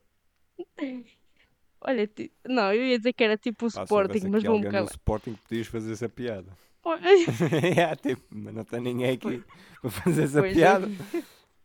Olha, 1.80 2.06
ti- 2.06 2.32
não, 2.46 2.72
eu 2.72 2.84
ia 2.86 2.96
dizer 2.98 3.12
que 3.12 3.24
era 3.24 3.36
tipo 3.36 3.66
o 3.66 3.72
Pá, 3.72 3.82
Sporting, 3.82 4.28
mas 4.28 4.44
alguém 4.44 4.64
no 4.64 4.70
calar. 4.70 4.90
Sporting 4.90 5.34
podias 5.34 5.66
fazer 5.66 5.92
essa 5.92 6.08
piada. 6.08 6.56
É, 7.76 7.96
tipo, 7.96 8.22
mas 8.30 8.54
não 8.54 8.64
tem 8.64 8.80
ninguém 8.80 9.10
aqui 9.12 9.42
para 9.80 9.90
fazer 9.90 10.24
essa 10.24 10.40
Pois 10.40 10.52
é. 10.52 10.54
piada. 10.54 10.88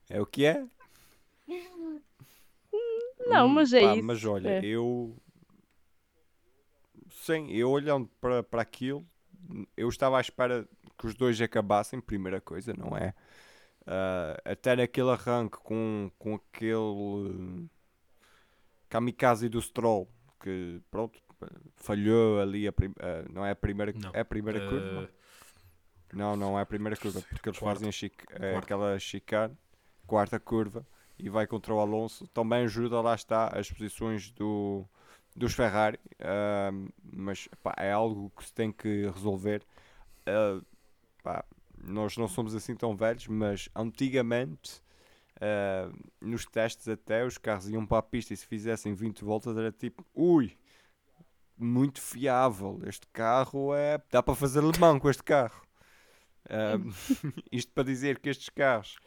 É 0.09 0.19
o 0.21 0.25
que 0.25 0.45
é? 0.45 0.65
Não, 3.27 3.47
mas 3.47 3.71
é 3.73 3.81
pá, 3.81 3.95
isso. 3.95 4.03
Mas 4.03 4.25
olha, 4.25 4.49
é. 4.49 4.65
eu. 4.65 5.15
Eu 7.37 7.69
olhando 7.69 8.07
para, 8.19 8.41
para 8.43 8.61
aquilo, 8.61 9.05
eu 9.77 9.87
estava 9.89 10.17
à 10.17 10.21
espera 10.21 10.67
que 10.97 11.07
os 11.07 11.13
dois 11.15 11.39
acabassem, 11.41 12.01
primeira 12.01 12.41
coisa, 12.41 12.73
não 12.73 12.95
é? 12.97 13.13
Ah, 13.85 14.37
até 14.45 14.75
naquele 14.75 15.09
arranque 15.11 15.57
com, 15.57 16.11
com 16.17 16.35
aquele 16.35 17.67
kamikaze 18.89 19.49
do 19.49 19.61
Stroll, 19.61 20.07
que 20.41 20.81
pronto, 20.89 21.19
falhou 21.77 22.41
ali, 22.41 22.67
a 22.67 22.71
prim- 22.71 22.93
ah, 22.99 23.25
não 23.31 23.45
é 23.45 23.51
a 23.51 23.55
primeira, 23.55 23.93
Não. 23.93 24.11
é 24.13 24.19
a 24.21 24.25
primeira 24.25 24.59
curva? 24.67 25.03
Eh, 25.03 25.09
Não, 26.11 26.35
não 26.35 26.57
é 26.57 26.61
a 26.63 26.65
primeira 26.65 26.97
curva, 26.97 27.21
porque 27.29 27.49
eles 27.49 27.59
Quarta. 27.59 27.75
fazem 27.79 27.89
a 27.89 27.91
chic- 27.91 28.25
eh, 28.31 28.37
Quarta. 28.53 28.57
aquela 28.57 28.99
chicane, 28.99 29.57
quarta 30.07 30.39
curva, 30.39 30.85
e 31.19 31.29
vai 31.29 31.45
contra 31.45 31.73
o 31.73 31.79
Alonso. 31.79 32.27
Também 32.27 32.63
ajuda, 32.63 32.99
lá 32.99 33.13
está, 33.13 33.47
as 33.57 33.71
posições 33.71 34.31
do, 34.31 34.85
dos 35.35 35.53
Ferrari, 35.53 35.99
ahm, 36.19 36.87
mas 37.03 37.47
pá, 37.63 37.73
é 37.77 37.91
algo 37.91 38.31
que 38.35 38.45
se 38.45 38.53
tem 38.53 38.71
que 38.71 39.05
resolver. 39.07 39.63
Ah, 40.25 40.61
pá, 41.23 41.45
nós 41.83 42.17
não 42.17 42.27
somos 42.27 42.53
assim 42.55 42.75
tão 42.75 42.95
velhos, 42.95 43.27
mas 43.27 43.69
antigamente, 43.75 44.81
ah, 45.39 45.91
nos 46.21 46.45
testes 46.45 46.87
até, 46.87 47.25
os 47.25 47.37
carros 47.37 47.69
iam 47.69 47.85
para 47.85 47.99
a 47.99 48.03
pista 48.03 48.33
e 48.33 48.37
se 48.37 48.45
fizessem 48.45 48.93
20 48.93 49.23
voltas 49.23 49.57
era 49.57 49.71
tipo, 49.71 50.05
ui, 50.13 50.57
muito 51.57 52.01
fiável, 52.01 52.79
este 52.85 53.07
carro 53.07 53.73
é... 53.73 54.01
dá 54.09 54.23
para 54.23 54.35
fazer 54.35 54.61
Le 54.61 54.77
Mans 54.79 54.99
com 54.99 55.09
este 55.09 55.23
carro. 55.23 55.61
Ahm, 56.49 56.91
isto 57.51 57.71
para 57.73 57.83
dizer 57.83 58.19
que 58.19 58.29
estes 58.29 58.49
carros 58.49 58.97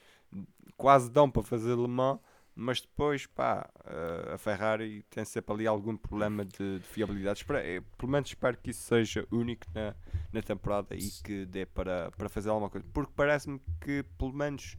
quase 0.76 1.11
dão 1.11 1.30
para 1.30 1.42
fazer 1.42 1.74
Le 1.74 1.88
Mans, 1.88 2.20
mas 2.54 2.80
depois, 2.80 3.26
pá, 3.26 3.68
ah, 3.84 4.34
a 4.34 4.38
Ferrari 4.38 5.02
tem 5.10 5.24
sempre 5.24 5.54
ali 5.54 5.66
algum 5.66 5.96
problema 5.96 6.44
de, 6.44 6.78
de 6.78 6.84
fiabilidade. 6.86 7.40
Espero- 7.40 7.58
eh, 7.60 7.80
pelo 7.96 8.12
menos 8.12 8.28
espero 8.28 8.56
que 8.58 8.70
isso 8.70 8.82
seja 8.82 9.26
único 9.30 9.66
na, 9.74 9.94
na 10.32 10.42
temporada 10.42 10.94
e 10.94 11.10
que 11.24 11.46
dê 11.46 11.64
para, 11.66 12.10
para 12.12 12.29
fazer 12.29 12.50
alguma 12.50 12.68
coisa. 12.70 12.87
Porque 12.92 13.12
parece-me 13.16 13.60
que, 13.81 14.02
pelo 14.18 14.33
menos, 14.33 14.77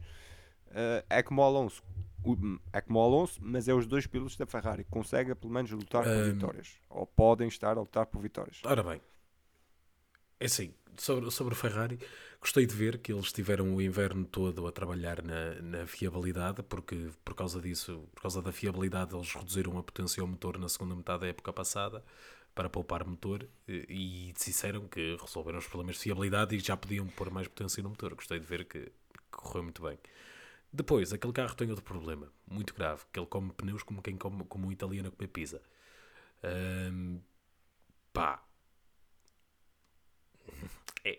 ah, 0.70 1.04
é 1.10 1.22
como 1.22 1.40
o 1.42 1.44
Alonso. 1.44 1.82
O- 2.24 2.36
É 2.72 2.80
como 2.80 2.98
o 2.98 3.02
Alonso, 3.02 3.38
mas 3.42 3.68
é 3.68 3.74
os 3.74 3.86
dois 3.86 4.06
pilotos 4.06 4.36
da 4.36 4.46
Ferrari 4.46 4.82
que 4.84 4.90
conseguem 4.90 5.34
pelo 5.34 5.52
menos 5.52 5.70
lutar 5.70 6.04
por 6.04 6.10
Ahm. 6.12 6.32
vitórias. 6.32 6.76
Ou 6.88 7.06
podem 7.06 7.48
estar 7.48 7.76
a 7.76 7.80
lutar 7.80 8.06
por 8.06 8.22
vitórias. 8.22 8.60
Ora 8.64 8.82
bem, 8.82 9.00
é 10.40 10.46
assim, 10.46 10.72
sobre, 11.02 11.30
sobre 11.30 11.54
o 11.54 11.56
Ferrari, 11.56 11.98
gostei 12.40 12.66
de 12.66 12.74
ver 12.74 12.98
que 12.98 13.12
eles 13.12 13.32
tiveram 13.32 13.74
o 13.74 13.82
inverno 13.82 14.24
todo 14.24 14.66
a 14.66 14.72
trabalhar 14.72 15.22
na, 15.22 15.54
na 15.62 15.86
fiabilidade, 15.86 16.62
porque 16.62 17.10
por 17.24 17.34
causa 17.34 17.60
disso, 17.60 18.08
por 18.14 18.22
causa 18.22 18.42
da 18.42 18.52
fiabilidade, 18.52 19.14
eles 19.14 19.32
reduziram 19.32 19.78
a 19.78 19.82
potência 19.82 20.20
ao 20.20 20.26
motor 20.26 20.58
na 20.58 20.68
segunda 20.68 20.94
metade 20.94 21.20
da 21.20 21.26
época 21.28 21.52
passada 21.52 22.04
para 22.54 22.70
poupar 22.70 23.04
motor 23.04 23.48
e, 23.66 24.30
e 24.30 24.32
disseram 24.32 24.86
que 24.86 25.16
resolveram 25.20 25.58
os 25.58 25.66
problemas 25.66 25.96
de 25.96 26.02
fiabilidade 26.02 26.54
e 26.54 26.60
já 26.60 26.76
podiam 26.76 27.06
pôr 27.08 27.30
mais 27.30 27.48
potência 27.48 27.82
no 27.82 27.90
motor. 27.90 28.14
Gostei 28.14 28.38
de 28.38 28.46
ver 28.46 28.64
que, 28.64 28.80
que 28.80 28.92
correu 29.30 29.64
muito 29.64 29.82
bem. 29.82 29.98
Depois, 30.72 31.12
aquele 31.12 31.32
carro 31.32 31.54
tem 31.54 31.70
outro 31.70 31.84
problema, 31.84 32.32
muito 32.46 32.74
grave, 32.74 33.02
que 33.12 33.18
ele 33.18 33.26
come 33.26 33.52
pneus 33.52 33.82
como 33.82 34.02
quem 34.02 34.16
come 34.16 34.44
como 34.44 34.66
um 34.68 34.72
italiano 34.72 35.08
a 35.08 35.12
comer 35.12 35.28
pizza. 35.28 35.62
Ahm, 36.42 37.20
pá. 38.12 38.42
É, 41.04 41.10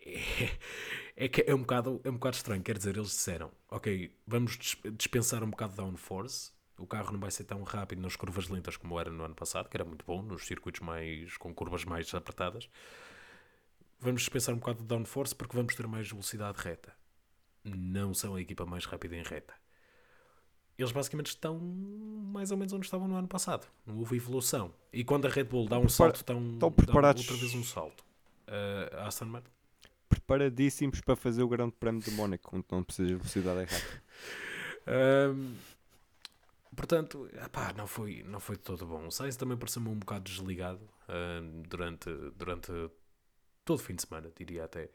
é, 1.16 1.26
é 1.26 1.28
que 1.28 1.44
é 1.48 1.54
um, 1.54 1.60
bocado, 1.60 2.02
é 2.04 2.10
um 2.10 2.14
bocado 2.14 2.36
estranho. 2.36 2.64
Quer 2.64 2.78
dizer, 2.78 2.98
eles 2.98 3.10
disseram: 3.10 3.52
Ok, 3.70 4.12
vamos 4.26 4.58
dis- 4.58 4.78
dispensar 4.98 5.44
um 5.44 5.50
bocado 5.50 5.72
de 5.72 5.78
downforce. 5.78 6.52
O 6.78 6.86
carro 6.86 7.14
não 7.14 7.20
vai 7.20 7.32
ser 7.32 7.46
tão 7.46 7.64
rápido 7.64 8.02
nas 8.02 8.16
curvas 8.18 8.50
lentas 8.50 8.76
como 8.76 9.00
era 9.00 9.10
no 9.10 9.24
ano 9.24 9.36
passado, 9.36 9.70
que 9.70 9.78
era 9.78 9.86
muito 9.86 10.04
bom, 10.06 10.22
nos 10.22 10.46
circuitos 10.46 10.82
mais 10.82 11.38
com 11.38 11.54
curvas 11.54 11.86
mais 11.86 12.14
apertadas. 12.14 12.68
Vamos 14.00 14.22
dispensar 14.22 14.54
um 14.54 14.58
bocado 14.58 14.80
de 14.80 14.86
downforce 14.86 15.34
porque 15.34 15.56
vamos 15.56 15.74
ter 15.74 15.88
mais 15.88 16.10
velocidade 16.10 16.58
reta. 16.62 16.94
Não 17.64 18.14
são 18.14 18.36
a 18.36 18.42
equipa 18.42 18.66
mais 18.66 18.86
rápida 18.86 19.16
em 19.16 19.24
reta. 19.24 19.54
Eles 20.78 20.92
basicamente 20.92 21.28
estão 21.28 21.58
mais 21.58 22.52
ou 22.52 22.58
menos 22.58 22.74
onde 22.74 22.86
estavam 22.86 23.08
no 23.08 23.16
ano 23.16 23.28
passado. 23.28 23.66
Não 23.86 23.98
houve 23.98 24.18
evolução. 24.18 24.74
E 24.92 25.06
quando 25.06 25.26
a 25.26 25.30
Red 25.30 25.46
Bull 25.46 25.70
dá 25.70 25.80
um 25.80 25.88
salto, 25.88 26.24
tão, 26.26 26.54
estão 26.54 26.70
dá 26.70 26.76
preparados. 26.76 27.22
outra 27.22 27.38
vez 27.38 27.56
um 27.56 27.64
salto. 27.64 28.04
Uh, 28.48 28.98
a 28.98 29.08
Aston 29.08 29.26
Martin 29.26 29.50
Preparadíssimos 30.10 31.02
para 31.02 31.16
fazer 31.16 31.44
o 31.44 31.48
Grande 31.48 31.74
Prémio 31.74 32.02
de 32.02 32.12
Mónaco, 32.12 32.56
onde 32.56 32.66
não 32.72 32.84
precisas 32.84 33.10
de 33.10 33.16
velocidade 33.16 33.60
errada. 33.62 34.04
Ahm, 34.88 35.56
portanto, 36.76 37.30
epá, 37.44 37.74
não, 37.74 37.88
foi, 37.88 38.24
não 38.24 38.40
foi 38.40 38.56
todo 38.56 38.86
bom. 38.86 39.08
O 39.08 39.12
Sainz 39.12 39.36
também 39.36 39.58
pareceu-me 39.58 39.90
um 39.90 40.00
bocado 40.00 40.24
desligado 40.24 40.88
ahm, 41.08 41.64
durante, 41.68 42.10
durante 42.36 42.72
todo 43.64 43.80
o 43.80 43.82
fim 43.82 43.96
de 43.96 44.04
semana, 44.04 44.32
diria 44.36 44.66
até. 44.66 44.90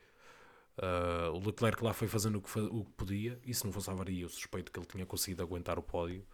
Ah, 0.78 1.30
o 1.30 1.38
Leclerc 1.44 1.82
lá 1.84 1.92
foi 1.92 2.08
fazendo 2.08 2.38
o 2.38 2.40
que, 2.40 2.58
o 2.58 2.84
que 2.84 2.92
podia, 2.92 3.38
e 3.44 3.52
se 3.52 3.64
não 3.64 3.72
fosse 3.72 3.90
a 3.90 3.92
avaria, 3.92 4.22
eu 4.22 4.28
suspeito 4.28 4.72
que 4.72 4.78
ele 4.78 4.86
tinha 4.86 5.04
conseguido 5.04 5.42
aguentar 5.42 5.78
o 5.78 5.82
pódio, 5.82 6.26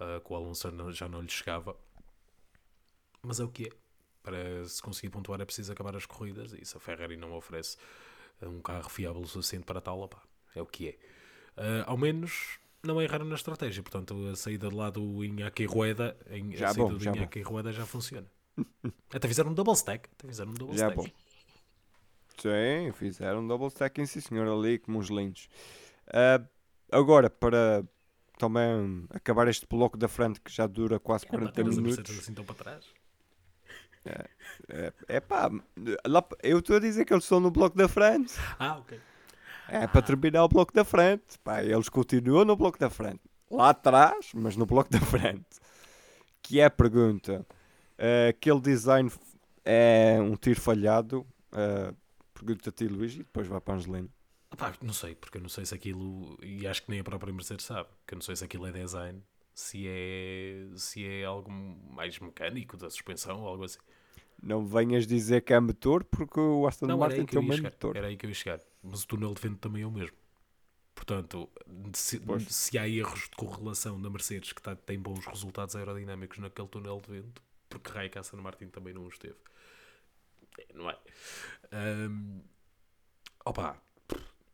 ah, 0.00 0.20
que 0.24 0.32
o 0.32 0.36
Alonso 0.36 0.68
já 0.92 1.08
não 1.08 1.20
lhe 1.20 1.28
chegava. 1.28 1.76
Mas 3.22 3.40
é 3.40 3.44
o 3.44 3.48
que 3.48 3.66
é. 3.68 3.70
Para 4.22 4.64
se 4.66 4.80
conseguir 4.80 5.10
pontuar 5.10 5.40
é 5.40 5.44
preciso 5.44 5.72
acabar 5.72 5.96
as 5.96 6.06
corridas, 6.06 6.52
e 6.52 6.64
se 6.64 6.76
a 6.76 6.80
Ferrari 6.80 7.16
não 7.16 7.34
oferece 7.34 7.76
um 8.40 8.60
carro 8.60 8.88
fiável 8.88 9.20
o 9.20 9.26
suficiente 9.26 9.64
para 9.64 9.80
tal, 9.80 10.00
opá, 10.00 10.22
é 10.54 10.62
o 10.62 10.66
que 10.66 10.88
é. 10.88 10.98
Ah, 11.56 11.84
ao 11.86 11.96
menos 11.96 12.58
não 12.82 13.00
erraram 13.00 13.24
na 13.24 13.34
estratégia. 13.34 13.82
Portanto, 13.82 14.14
a 14.28 14.36
saída 14.36 14.68
de 14.68 14.74
lá 14.74 14.90
do 14.90 15.24
Iñaki 15.24 15.64
Rueda, 15.66 16.16
em, 16.30 16.54
Já 16.56 16.70
a 16.70 16.74
saída 16.74 16.88
bom, 16.90 16.98
do. 16.98 17.04
Iñaki 17.04 17.42
Rueda 17.42 17.72
já 17.72 17.86
funciona. 17.86 18.26
Até 19.12 19.28
fizeram 19.28 19.50
um 19.50 19.54
double 19.54 19.74
stack. 19.74 20.08
Até 20.18 20.28
fizeram 20.28 20.50
um 20.50 20.54
double 20.54 20.76
Já 20.76 20.88
stack. 20.90 20.96
bom. 20.96 21.16
Sim, 22.38 22.92
fizeram 22.92 23.40
um 23.40 23.46
double 23.46 23.68
stacking, 23.68 24.06
sim 24.06 24.20
senhor, 24.20 24.48
ali 24.48 24.78
como 24.78 24.98
uns 24.98 25.08
lindos. 25.08 25.48
Ah, 26.08 26.42
agora, 26.90 27.30
para 27.30 27.84
também 28.38 29.06
acabar 29.10 29.46
este 29.46 29.66
bloco 29.68 29.96
da 29.96 30.08
frente 30.08 30.40
que 30.40 30.50
já 30.50 30.66
dura 30.66 30.98
quase 30.98 31.24
Epá, 31.24 31.38
40 31.38 31.64
mas 31.64 31.78
a 31.78 31.80
minutos. 31.80 32.18
Assim 32.18 32.34
tão 32.34 32.44
para 32.44 32.54
trás. 32.56 32.84
É, 34.04 34.92
é 35.08 35.20
pá, 35.20 35.50
lá, 36.06 36.24
eu 36.42 36.58
estou 36.58 36.76
a 36.76 36.80
dizer 36.80 37.04
que 37.04 37.12
eles 37.12 37.24
estão 37.24 37.40
no 37.40 37.50
bloco 37.50 37.76
da 37.76 37.88
frente. 37.88 38.34
Ah, 38.58 38.78
ok. 38.78 39.00
É 39.68 39.86
para 39.86 40.02
terminar 40.02 40.44
o 40.44 40.48
bloco 40.48 40.72
da 40.72 40.84
frente. 40.84 41.38
Pá, 41.42 41.62
eles 41.62 41.88
continuam 41.88 42.44
no 42.44 42.56
bloco 42.56 42.78
da 42.78 42.90
frente. 42.90 43.20
Lá 43.50 43.70
atrás, 43.70 44.32
mas 44.34 44.56
no 44.56 44.66
bloco 44.66 44.90
da 44.90 45.00
frente. 45.00 45.46
Que 46.42 46.60
é 46.60 46.64
a 46.64 46.70
pergunta: 46.70 47.46
eh, 47.96 48.28
aquele 48.28 48.60
design 48.60 49.10
é 49.64 50.18
um 50.20 50.34
tiro 50.36 50.60
falhado? 50.60 51.26
Eh, 51.52 51.94
pergunta 52.34 52.70
a 52.70 52.72
ti, 52.72 52.88
Luís, 52.88 53.14
e 53.14 53.18
depois 53.18 53.46
vai 53.46 53.60
para 53.60 53.74
a 53.74 53.76
Angelina. 53.76 54.08
Epá, 54.52 54.74
não 54.82 54.92
sei, 54.92 55.14
porque 55.14 55.38
eu 55.38 55.42
não 55.42 55.48
sei 55.48 55.64
se 55.64 55.74
aquilo, 55.74 56.38
e 56.42 56.66
acho 56.66 56.82
que 56.82 56.90
nem 56.90 57.00
a 57.00 57.04
própria 57.04 57.32
Mercedes 57.32 57.64
sabe, 57.64 57.88
que 58.06 58.12
eu 58.12 58.16
não 58.16 58.22
sei 58.22 58.36
se 58.36 58.44
aquilo 58.44 58.66
é 58.66 58.72
design, 58.72 59.22
se 59.54 59.86
é, 59.88 60.66
se 60.76 61.06
é 61.06 61.24
algo 61.24 61.50
mais 61.50 62.18
mecânico 62.18 62.76
da 62.76 62.90
suspensão 62.90 63.40
ou 63.40 63.48
algo 63.48 63.64
assim. 63.64 63.78
Não 64.42 64.64
venhas 64.66 65.06
dizer 65.06 65.42
que 65.42 65.52
é 65.52 65.60
motor, 65.60 66.02
porque 66.04 66.40
o 66.40 66.66
Aston 66.66 66.86
Não, 66.86 66.98
Martin 66.98 67.24
tem 67.24 67.38
o 67.38 67.42
mesmo 67.42 67.64
motor. 67.64 67.96
era 67.96 68.08
aí 68.08 68.16
que 68.16 68.26
eu 68.26 68.30
ia 68.30 68.34
chegar. 68.34 68.60
Mas 68.82 69.04
o 69.04 69.06
túnel 69.06 69.32
de 69.34 69.40
vento 69.40 69.58
também 69.58 69.82
é 69.82 69.86
o 69.86 69.90
mesmo. 69.90 70.16
Portanto, 70.94 71.48
se, 71.94 72.20
se 72.48 72.76
há 72.78 72.88
erros 72.88 73.22
de 73.22 73.30
correlação 73.36 74.00
da 74.00 74.10
Mercedes 74.10 74.52
que 74.52 74.60
tá- 74.60 74.76
tem 74.76 74.98
bons 74.98 75.24
resultados 75.26 75.74
aerodinâmicos 75.76 76.38
naquele 76.38 76.68
túnel 76.68 77.00
de 77.00 77.10
vento, 77.12 77.42
porque 77.68 77.90
raio 77.90 78.10
que 78.10 78.18
a 78.18 78.20
Aston 78.20 78.36
Martin 78.38 78.66
também 78.66 78.92
não 78.92 79.06
os 79.06 79.16
teve. 79.18 79.36
É, 80.58 80.66
Não 80.74 80.90
é? 80.90 80.98
Ahm, 81.72 82.40
opa, 83.44 83.80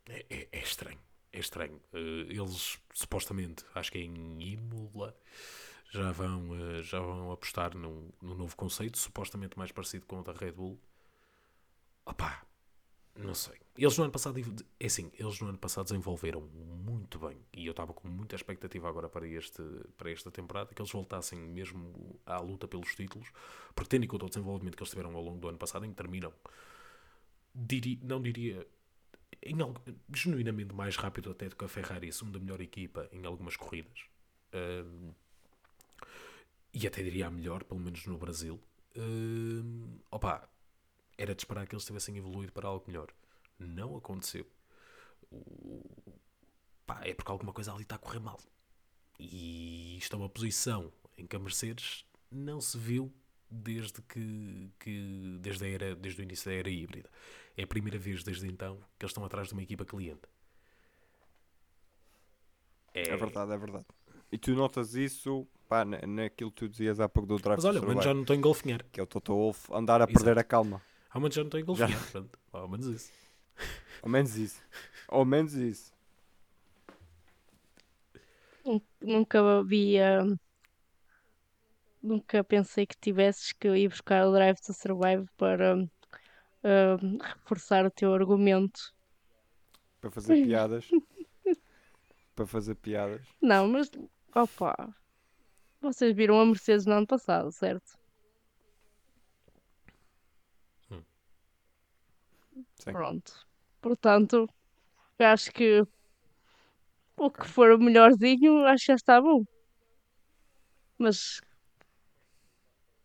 é, 0.07 0.25
é- 0.31 0.49
é 0.53 0.63
estranho. 0.63 0.99
É 1.33 1.39
estranho. 1.41 1.81
Eh, 1.93 2.27
eles 2.31 2.79
supostamente, 2.95 3.65
acho 3.75 3.91
que 3.93 3.99
é 3.99 4.03
em 4.03 4.43
Imola, 4.53 5.15
já 5.91 6.13
vão, 6.13 6.55
eh, 6.55 6.83
já 6.83 7.01
vão 7.01 7.33
apostar 7.33 7.77
num, 7.77 8.11
num 8.21 8.35
novo 8.35 8.57
conceito, 8.57 8.99
supostamente 8.99 9.57
mais 9.59 9.73
parecido 9.73 10.07
com 10.07 10.21
o 10.21 10.23
da 10.23 10.33
Red 10.33 10.53
Bull. 10.53 10.79
Opá, 12.05 12.47
não 13.17 13.35
sei. 13.35 13.55
Eles 13.77 13.97
no 13.97 14.05
ano 14.05 14.13
passado, 14.13 14.39
é 14.81 14.87
assim, 14.87 15.11
eles 15.15 15.41
no 15.41 15.49
ano 15.49 15.59
passado 15.59 15.87
desenvolveram 15.87 16.41
muito 16.41 17.19
bem 17.19 17.39
e 17.53 17.67
eu 17.67 17.71
estava 17.71 17.93
com 17.93 18.09
muita 18.09 18.35
expectativa 18.35 18.89
agora 18.89 19.09
para, 19.09 19.27
este, 19.27 19.63
para 19.97 20.11
esta 20.11 20.31
temporada 20.31 20.75
que 20.75 20.81
eles 20.81 20.91
voltassem 20.91 21.39
mesmo 21.39 22.21
à 22.27 22.39
luta 22.41 22.67
pelos 22.67 22.95
títulos, 22.95 23.31
porque 23.75 23.89
tendo 23.91 24.05
em 24.05 24.09
conta 24.09 24.27
o 24.27 24.29
desenvolvimento 24.29 24.77
que 24.77 24.83
eles 24.83 24.91
tiveram 24.91 25.15
ao 25.15 25.23
longo 25.23 25.39
do 25.39 25.49
ano 25.49 25.59
passado, 25.59 25.85
em 25.85 25.91
que 25.91 25.97
terminam, 25.97 26.33
diri, 27.55 28.01
não 28.03 28.21
diria, 28.21 28.67
em 29.43 29.61
algo, 29.61 29.81
genuinamente 30.15 30.75
mais 30.75 30.97
rápido 30.97 31.31
até 31.31 31.49
do 31.49 31.57
que 31.57 31.65
a 31.65 31.69
Ferrari, 31.69 32.09
a 32.09 32.13
segunda 32.13 32.39
melhor 32.39 32.61
equipa 32.61 33.09
em 33.13 33.25
algumas 33.27 33.57
corridas. 33.57 34.01
Ahm, 34.53 35.13
e 36.73 36.87
até 36.87 37.03
diria 37.03 37.27
a 37.27 37.31
melhor, 37.31 37.65
pelo 37.65 37.81
menos 37.81 38.07
no 38.07 38.19
Brasil. 38.19 38.61
Ahm, 38.97 39.99
opa, 40.11 40.49
era 41.17 41.35
de 41.35 41.43
esperar 41.43 41.67
que 41.67 41.75
eles 41.75 41.85
tivessem 41.85 42.17
evoluído 42.17 42.53
para 42.53 42.69
algo 42.69 42.85
melhor. 42.87 43.09
Não 43.59 43.97
aconteceu. 43.97 44.47
Pá, 46.87 47.01
é 47.05 47.13
porque 47.15 47.31
alguma 47.31 47.53
coisa 47.53 47.73
ali 47.73 47.83
está 47.83 47.97
a 47.97 47.99
correr 47.99 48.21
mal. 48.21 48.41
E 49.19 49.99
isto 49.99 50.15
é 50.15 50.19
uma 50.19 50.29
posição 50.29 50.93
em 51.17 51.27
que 51.27 51.37
a 51.37 51.39
Mercedes 51.39 52.05
não 52.31 52.61
se 52.61 52.79
viu 52.79 53.13
desde 53.51 54.01
que, 54.03 54.71
que 54.79 55.39
desde, 55.41 55.65
a 55.65 55.69
era, 55.69 55.97
desde 55.97 56.21
o 56.21 56.25
início 56.25 56.51
da 56.51 56.57
era 56.57 56.71
híbrida. 56.71 57.11
É 57.57 57.65
a 57.65 57.67
primeira 57.67 57.99
vez 57.99 58.23
desde 58.23 58.47
então 58.47 58.77
que 58.99 59.05
eles 59.05 59.11
estão 59.11 59.25
atrás 59.25 59.49
de 59.49 59.55
uma 59.55 59.63
equipa 59.63 59.85
cliente. 59.85 60.23
É 62.95 63.17
verdade, 63.17 63.53
é 63.53 63.59
verdade. 63.59 63.87
E 64.31 64.39
tu 64.39 64.55
notas 64.55 64.95
isso, 64.95 65.47
pá, 65.69 65.85
na- 65.85 66.01
naquilo 66.07 66.51
que 66.51 66.57
tu 66.57 66.69
dizias 66.69 66.99
há 67.01 67.09
pouco 67.09 67.27
do 67.29 67.37
Drive 67.39 67.57
Mas 67.59 67.65
olha, 67.65 67.81
ao 67.81 67.87
menos 67.87 68.05
já 68.05 68.15
não 68.15 68.23
estou 68.23 68.35
em 68.35 68.41
golfinhar. 68.41 68.85
que 68.91 68.99
é 69.01 69.03
o 69.03 69.07
Toto 69.07 69.35
Wolff 69.35 69.73
andar 69.73 70.01
a 70.03 70.07
perder 70.07 70.39
a 70.39 70.45
calma. 70.45 70.83
Ao 71.11 71.21
menos 71.21 71.35
já 71.35 71.43
não 71.43 71.49
estou 71.49 71.61
em 71.61 71.65
golfinhar. 71.65 72.11
Pronto, 72.11 72.39
ao 72.53 72.69
menos 72.69 72.87
isso. 72.87 73.13
Ao 74.03 74.09
menos 74.09 74.37
isso. 74.37 74.63
Ao 75.09 75.25
menos 75.25 75.55
isso. 75.55 75.93
Nun- 78.65 78.81
Nunca 79.01 79.41
havia. 79.59 80.25
Nunca 82.03 82.45
pensei 82.45 82.87
que 82.87 82.97
tivesses 82.97 83.53
que 83.53 83.69
ir 83.69 83.89
buscar 83.89 84.27
o 84.27 84.33
Drive 84.33 84.61
to 84.61 84.73
Survive 84.73 85.27
para 85.37 85.75
hum, 85.77 87.19
reforçar 87.21 87.85
o 87.85 87.91
teu 87.91 88.15
argumento. 88.15 88.95
Para 90.01 90.11
fazer 90.13 90.35
piadas. 90.47 90.89
para 92.37 92.47
fazer 92.47 92.77
piadas. 92.77 93.27
Não, 93.43 93.67
mas 93.67 93.91
opa, 94.35 94.95
vocês 95.81 96.15
viram 96.15 96.41
a 96.41 96.47
Mercedes 96.47 96.87
no 96.87 96.93
ano 96.95 97.07
passado, 97.07 97.51
certo? 97.53 97.99
Sim. 102.79 102.93
Pronto. 102.93 103.33
Portanto, 103.81 104.47
eu 105.19 105.27
acho 105.27 105.51
que 105.53 105.83
o 107.17 107.31
que 107.31 107.47
for 107.47 107.73
o 107.73 107.79
melhorzinho, 107.79 108.65
acho 108.67 108.85
que 108.87 108.93
já 108.93 108.95
está 108.97 109.21
bom. 109.21 109.43
Mas 110.99 111.41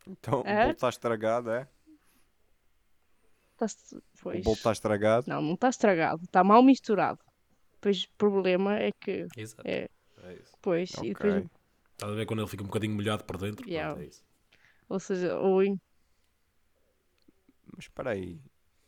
Então 0.07 0.41
o 0.41 0.47
É? 0.47 0.61
bolo 0.63 0.71
está 0.71 0.89
estragado, 0.89 1.51
é? 1.51 1.67
O 3.61 3.65
Pois. 4.21 4.43
bolo 4.43 4.55
está 4.55 4.71
estragado. 4.71 5.29
Não, 5.29 5.41
não 5.41 5.53
está 5.53 5.69
estragado, 5.69 6.21
está 6.23 6.43
mal 6.43 6.61
misturado. 6.61 7.19
Pois 7.79 8.03
o 8.03 8.07
problema 8.17 8.77
é 8.77 8.91
que. 8.99 9.25
Exato. 9.37 9.67
É, 9.67 9.87
É 10.23 10.33
isso. 10.33 10.57
pois, 10.61 10.91
e 11.03 11.13
depois. 11.13 11.45
Estás 12.03 12.11
a 12.11 12.15
ver 12.19 12.25
quando 12.25 12.39
ele 12.41 12.49
fica 12.49 12.63
um 12.63 12.67
bocadinho 12.67 12.93
molhado 12.95 13.23
por 13.23 13.37
dentro? 13.37 13.67
Yeah. 13.67 13.93
Pronto, 13.93 14.03
é 14.05 14.09
isso. 14.09 14.23
ou 14.89 14.99
seja, 14.99 15.39
em- 15.65 15.79
Mas 17.75 17.85
espera 17.85 18.11
aí. 18.11 18.41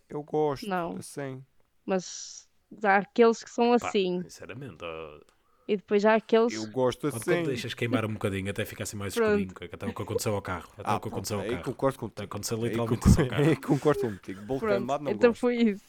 Eu 0.09 0.21
gosto. 0.21 0.67
Não. 0.67 0.97
Assim. 0.97 1.41
mas 1.85 2.49
há 2.83 2.97
aqueles 2.97 3.41
que 3.41 3.49
são 3.49 3.77
Pá, 3.77 3.87
assim, 3.87 4.21
Sinceramente, 4.23 4.83
ó, 4.83 5.19
e 5.67 5.77
depois 5.77 6.05
há 6.05 6.15
aqueles. 6.15 6.53
Eu 6.53 6.67
gosto 6.67 7.09
quando, 7.09 7.15
assim. 7.15 7.23
quando 7.23 7.45
deixas 7.47 7.73
queimar 7.73 8.05
um 8.05 8.13
bocadinho 8.13 8.49
até 8.51 8.65
ficar 8.65 8.83
assim 8.83 8.97
mais 8.97 9.13
Pronto. 9.13 9.29
escurinho, 9.29 9.53
que 9.55 9.63
até 9.75 9.87
o 9.87 9.93
que 9.93 10.01
aconteceu 10.03 10.35
ao 10.35 10.41
carro. 10.41 10.69
Até 10.77 10.91
Ah, 10.91 10.95
o 10.97 10.99
que 10.99 11.07
aconteceu 11.07 11.37
pronto, 11.37 11.49
ao 11.49 11.57
aí 11.57 11.61
carro. 11.61 11.73
concordo 11.73 11.97
Até 11.97 12.01
contigo. 12.01 12.25
aconteceu 12.25 12.57
literalmente 12.63 13.07
isso 13.07 13.21
ao 13.21 13.27
concordo, 13.27 13.29
carro. 13.43 13.49
aí 13.49 13.55
concordo 13.55 14.01
contigo. 14.01 14.41
Bolo 14.45 14.59
Pronto, 14.59 14.77
queimado 14.77 15.03
não 15.05 15.11
então 15.11 15.29
gosto. 15.29 15.39
foi 15.39 15.55
isso. 15.57 15.85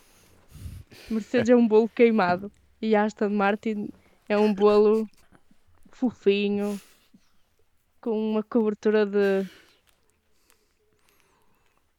Mercedes 1.10 1.50
é 1.50 1.56
um 1.56 1.66
bolo 1.66 1.88
queimado 1.88 2.50
e 2.80 2.94
a 2.94 3.04
Aston 3.04 3.30
Martin 3.30 3.88
é 4.28 4.38
um 4.38 4.52
bolo 4.54 5.08
fofinho, 5.90 6.80
com 8.06 8.30
uma 8.30 8.42
cobertura 8.44 9.04
de. 9.04 9.44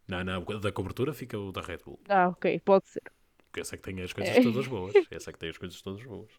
Não, 0.07 0.23
não, 0.23 0.41
da 0.61 0.71
cobertura 0.71 1.13
fica 1.13 1.37
o 1.37 1.51
da 1.51 1.59
Red 1.59 1.79
Bull. 1.79 1.99
Ah, 2.07 2.29
ok, 2.29 2.61
pode 2.61 2.87
ser. 2.87 3.03
Porque 3.39 3.59
essa 3.59 3.75
é 3.75 3.77
que 3.77 3.83
tem 3.83 4.01
as 4.01 4.13
coisas 4.13 4.37
É. 4.37 4.41
todas 4.41 4.67
boas. 4.67 4.93
Essa 5.11 5.31
é 5.31 5.33
que 5.33 5.39
tem 5.39 5.49
as 5.49 5.57
coisas 5.57 5.81
todas 5.81 6.01
boas. 6.05 6.29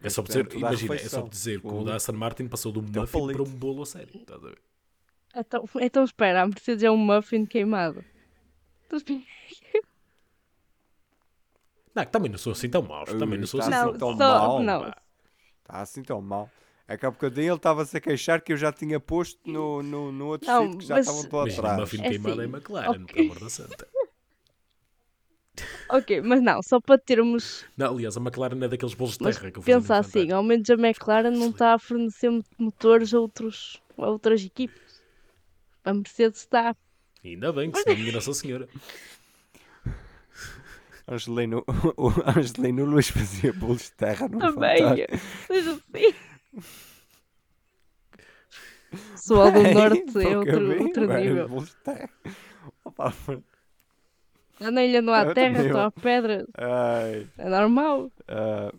É 0.00 0.08
só 0.08 0.22
por 0.22 0.28
dizer, 0.28 0.50
imagina, 0.54 0.94
é 0.94 0.98
só 0.98 1.20
dizer 1.28 1.60
que 1.60 1.66
o 1.66 1.84
da 1.84 1.96
Aston 1.96 2.12
Martin 2.14 2.48
passou 2.48 2.74
um 2.74 2.78
um 2.78 2.82
muffin 2.82 3.32
para 3.34 3.42
um 3.42 3.54
bolo 3.54 3.82
a 3.82 3.86
sério. 3.86 4.18
Estás 4.18 4.42
a 4.42 4.48
ver? 4.48 4.58
Então, 5.36 5.64
então 5.82 6.04
espera, 6.04 6.40
a 6.42 6.46
Mercedes 6.46 6.82
é 6.84 6.90
um 6.90 6.96
muffin 6.96 7.44
queimado. 7.44 8.02
Não, 11.94 12.04
que 12.06 12.10
também 12.10 12.30
não 12.30 12.38
sou 12.38 12.52
assim 12.52 12.70
tão 12.70 12.80
maus. 12.80 13.10
Também 13.12 13.38
não 13.38 13.46
sou 13.46 13.60
assim 13.60 13.70
Não, 13.70 13.92
tão 13.92 14.16
mal. 14.16 14.62
não. 14.62 14.86
Está 14.86 15.82
assim 15.82 16.02
tão 16.02 16.22
mal. 16.22 16.50
É 16.86 16.98
que 16.98 17.06
há 17.06 17.10
bocadinho 17.10 17.48
ele 17.48 17.56
estava-se 17.56 17.96
a 17.96 18.00
queixar 18.00 18.42
que 18.42 18.52
eu 18.52 18.56
já 18.58 18.70
tinha 18.70 19.00
posto 19.00 19.40
no, 19.50 19.82
no, 19.82 20.12
no 20.12 20.26
outro 20.26 20.46
Não, 20.46 20.64
sítio 20.64 20.78
que 20.78 20.84
já 20.86 20.94
mas- 20.96 21.06
estavam 21.06 21.28
para 21.30 21.38
Imagina, 21.40 21.62
trás. 21.62 21.80
muffin 21.80 22.00
É 22.02 22.08
queimado 22.10 22.42
é 22.42 22.44
assim, 22.44 22.52
McLaren, 22.54 22.90
ok. 23.02 23.06
pelo 23.14 23.24
amor 23.30 23.40
da 23.40 23.50
santa. 23.50 23.88
Ok, 25.88 26.20
mas 26.20 26.42
não, 26.42 26.60
só 26.62 26.80
para 26.80 26.98
termos. 26.98 27.64
Não, 27.76 27.92
aliás, 27.92 28.16
a 28.16 28.20
McLaren 28.20 28.62
é 28.64 28.68
daqueles 28.68 28.94
bolos 28.94 29.16
de 29.16 29.22
Mas 29.24 29.36
terra 29.38 29.50
que 29.52 29.58
eu 29.58 29.62
pensa 29.62 29.96
assim, 29.98 30.32
ao 30.32 30.42
menos 30.42 30.68
a 30.68 30.74
McLaren 30.74 31.30
não 31.30 31.50
está 31.50 31.74
a 31.74 31.78
fornecer 31.78 32.28
motores 32.58 33.14
a, 33.14 33.20
outros, 33.20 33.80
a 33.96 34.06
outras 34.08 34.44
equipes. 34.44 34.82
A 35.84 35.94
Mercedes 35.94 36.40
está. 36.40 36.74
Ainda 37.24 37.52
bem 37.52 37.70
que 37.70 37.78
senão 37.80 37.96
minha 37.96 38.12
Nossa 38.12 38.34
Senhora. 38.34 38.68
Angelino, 41.06 41.62
o 41.96 42.08
Angelino 42.26 42.84
Luís 42.86 43.08
fazia 43.10 43.52
bolos 43.52 43.82
de 43.84 43.92
terra 43.92 44.26
no 44.28 44.38
Também. 44.38 44.78
Fantástico. 44.78 45.18
Seja 45.46 45.70
assim. 45.72 46.14
Pessoal 49.12 49.50
do 49.50 49.62
Bem, 49.62 49.74
Norte 49.74 50.22
é 50.22 50.38
outro, 50.38 50.68
bem, 50.68 50.78
outro 50.86 51.04
agora, 51.04 51.20
nível. 51.20 51.64
Opa, 52.84 53.12
Já 54.60 54.70
na 54.70 54.84
ilha 54.84 55.02
não 55.02 55.12
há 55.12 55.22
Eu 55.24 55.34
terra, 55.34 55.72
só 55.72 55.80
há 55.86 55.90
pedra. 55.90 56.46
ai, 56.56 57.28
É 57.38 57.48
normal. 57.48 58.10
ah. 58.28 58.72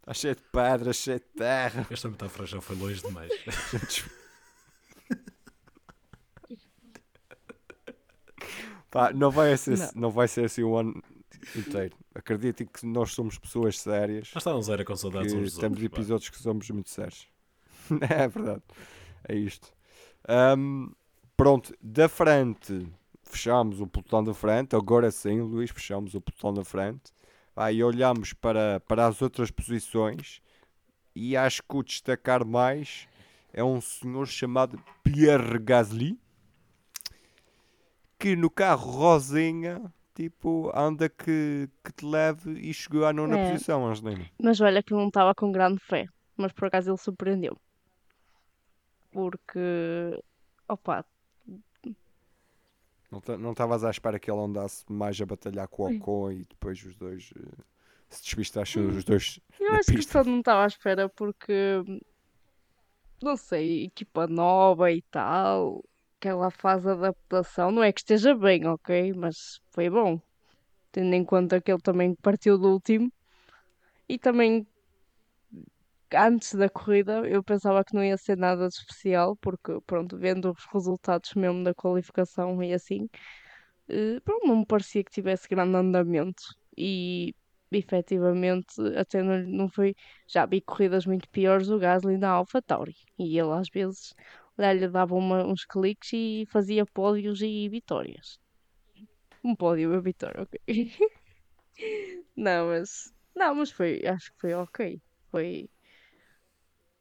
Está 0.00 0.14
cheio 0.14 0.34
de 0.34 0.42
pedras, 0.52 0.96
cheio 0.96 1.18
de 1.20 1.26
terra. 1.26 1.86
Esta 1.90 2.08
metáfora 2.08 2.46
já 2.46 2.60
foi 2.60 2.76
longe 2.76 3.00
demais. 3.02 3.30
Pá, 8.90 9.12
não, 9.12 9.30
vai 9.30 9.56
ser, 9.56 9.78
Não. 9.78 9.90
não. 9.94 10.10
vai 10.10 10.28
ser 10.28 10.44
assim 10.44 10.62
o 10.62 10.76
ano 10.76 11.02
inteiro. 11.56 11.96
Acreditem 12.14 12.66
que 12.66 12.86
nós 12.86 13.12
somos 13.12 13.38
pessoas 13.38 13.78
sérias. 13.78 14.30
Nós 14.34 14.42
estávamos 14.42 14.68
era 14.68 14.84
com 14.84 14.94
saudades 14.96 15.32
uns 15.32 15.52
dos 15.52 15.58
temos 15.58 15.78
outros. 15.78 15.88
pá. 15.88 15.96
episódios 15.96 16.30
que 16.30 16.38
somos 16.38 16.70
muito 16.70 16.90
sérios. 16.90 17.26
é 18.08 18.28
verdade. 18.28 18.62
É 19.28 19.34
isto. 19.34 19.72
Ahm, 20.28 20.90
pronto, 21.36 21.74
da 21.80 22.08
frente 22.08 22.86
fechamos 23.24 23.80
o 23.80 23.86
pelotão 23.86 24.22
da 24.22 24.34
frente. 24.34 24.76
Agora 24.76 25.10
sim, 25.10 25.40
Luís, 25.40 25.70
fechamos 25.70 26.14
o 26.14 26.20
pelotão 26.20 26.52
da 26.52 26.64
frente. 26.64 27.12
Aí 27.56 27.82
olhamos 27.82 28.32
para, 28.32 28.80
para 28.80 29.06
as 29.06 29.20
outras 29.20 29.50
posições 29.50 30.40
e 31.14 31.36
acho 31.36 31.62
que 31.62 31.76
o 31.76 31.82
destacar 31.82 32.44
mais 32.44 33.06
é 33.52 33.62
um 33.62 33.80
senhor 33.80 34.26
chamado 34.26 34.82
Pierre 35.02 35.58
Gasly 35.58 36.18
que 38.18 38.36
no 38.36 38.48
carro 38.48 38.90
rosinha 38.90 39.92
tipo 40.14 40.70
anda 40.74 41.08
que, 41.08 41.68
que 41.84 41.92
te 41.92 42.04
leve 42.06 42.52
e 42.60 42.72
chegou 42.74 43.04
à 43.06 43.12
nona 43.12 43.38
É. 43.38 43.50
posição, 43.52 43.86
Angelina. 43.86 44.26
Mas 44.40 44.60
olha 44.60 44.82
que 44.82 44.92
não 44.92 45.08
estava 45.08 45.34
com 45.34 45.50
grande 45.52 45.80
fé. 45.80 46.06
Mas 46.36 46.52
por 46.52 46.66
acaso 46.66 46.90
ele 46.90 46.98
surpreendeu. 46.98 47.56
Porque. 49.10 49.60
Opa, 50.68 51.04
Não 53.10 53.20
ta- 53.20 53.36
Não 53.36 53.50
estavas 53.52 53.84
à 53.84 53.90
espera 53.90 54.18
que 54.18 54.30
ele 54.30 54.40
andasse 54.40 54.84
mais 54.90 55.20
a 55.20 55.26
batalhar 55.26 55.68
com 55.68 55.82
o 55.84 55.96
Ocon 55.96 56.30
e 56.32 56.44
depois 56.44 56.82
os 56.82 56.96
dois 56.96 57.30
eh, 57.36 57.62
se 58.08 58.22
despistassem 58.22 58.86
os 58.86 59.04
dois 59.04 59.38
eu 59.60 59.74
acho 59.74 59.86
que 59.90 59.96
pista. 59.96 60.24
só 60.24 60.30
não 60.30 60.38
estava 60.38 60.64
à 60.64 60.66
espera 60.66 61.08
porque. 61.10 61.52
Não 63.22 63.36
sei, 63.36 63.84
equipa 63.84 64.26
nova 64.26 64.90
e 64.90 65.02
tal. 65.02 65.84
Aquela 66.22 66.52
fase 66.52 66.84
de 66.84 66.92
adaptação. 66.92 67.72
Não 67.72 67.82
é 67.82 67.92
que 67.92 67.98
esteja 67.98 68.32
bem, 68.32 68.64
ok? 68.64 69.12
Mas 69.12 69.60
foi 69.72 69.90
bom. 69.90 70.20
Tendo 70.92 71.12
em 71.14 71.24
conta 71.24 71.60
que 71.60 71.72
ele 71.72 71.80
também 71.80 72.14
partiu 72.14 72.56
do 72.56 72.68
último. 72.68 73.12
E 74.08 74.16
também. 74.20 74.64
Antes 76.14 76.54
da 76.54 76.68
corrida, 76.68 77.26
eu 77.28 77.42
pensava 77.42 77.82
que 77.84 77.92
não 77.92 78.04
ia 78.04 78.16
ser 78.16 78.36
nada 78.36 78.68
de 78.68 78.74
especial, 78.74 79.34
porque, 79.36 79.80
pronto, 79.84 80.16
vendo 80.16 80.52
os 80.52 80.64
resultados 80.72 81.34
mesmo 81.34 81.64
da 81.64 81.74
qualificação 81.74 82.62
e 82.62 82.72
assim, 82.72 83.08
eh, 83.88 84.20
pronto, 84.24 84.46
não 84.46 84.58
me 84.58 84.66
parecia 84.66 85.02
que 85.02 85.10
tivesse 85.10 85.48
grande 85.48 85.74
andamento. 85.76 86.42
E 86.78 87.34
efetivamente, 87.72 88.80
até 88.96 89.22
não, 89.24 89.38
não 89.42 89.68
foi. 89.68 89.94
Já 90.28 90.46
vi 90.46 90.60
corridas 90.60 91.04
muito 91.06 91.28
piores 91.30 91.66
do 91.66 91.78
Gasly 91.80 92.16
na 92.18 92.30
AlphaTauri. 92.30 92.94
E 93.18 93.38
ele 93.38 93.52
às 93.52 93.68
vezes 93.68 94.14
lhe 94.70 94.86
dava 94.88 95.14
uma- 95.14 95.46
uns 95.46 95.64
cliques 95.64 96.10
e 96.12 96.44
fazia 96.52 96.84
pódios 96.84 97.40
e 97.40 97.68
vitórias. 97.70 98.38
Um 99.42 99.56
pódio 99.56 99.84
e 99.84 99.86
uma 99.86 100.00
vitória, 100.00 100.42
ok. 100.42 100.60
não, 102.36 102.66
mas. 102.68 103.12
Não, 103.34 103.54
mas 103.54 103.70
foi. 103.70 104.02
Acho 104.06 104.30
que 104.32 104.40
foi 104.40 104.54
ok. 104.54 105.00
Foi. 105.30 105.68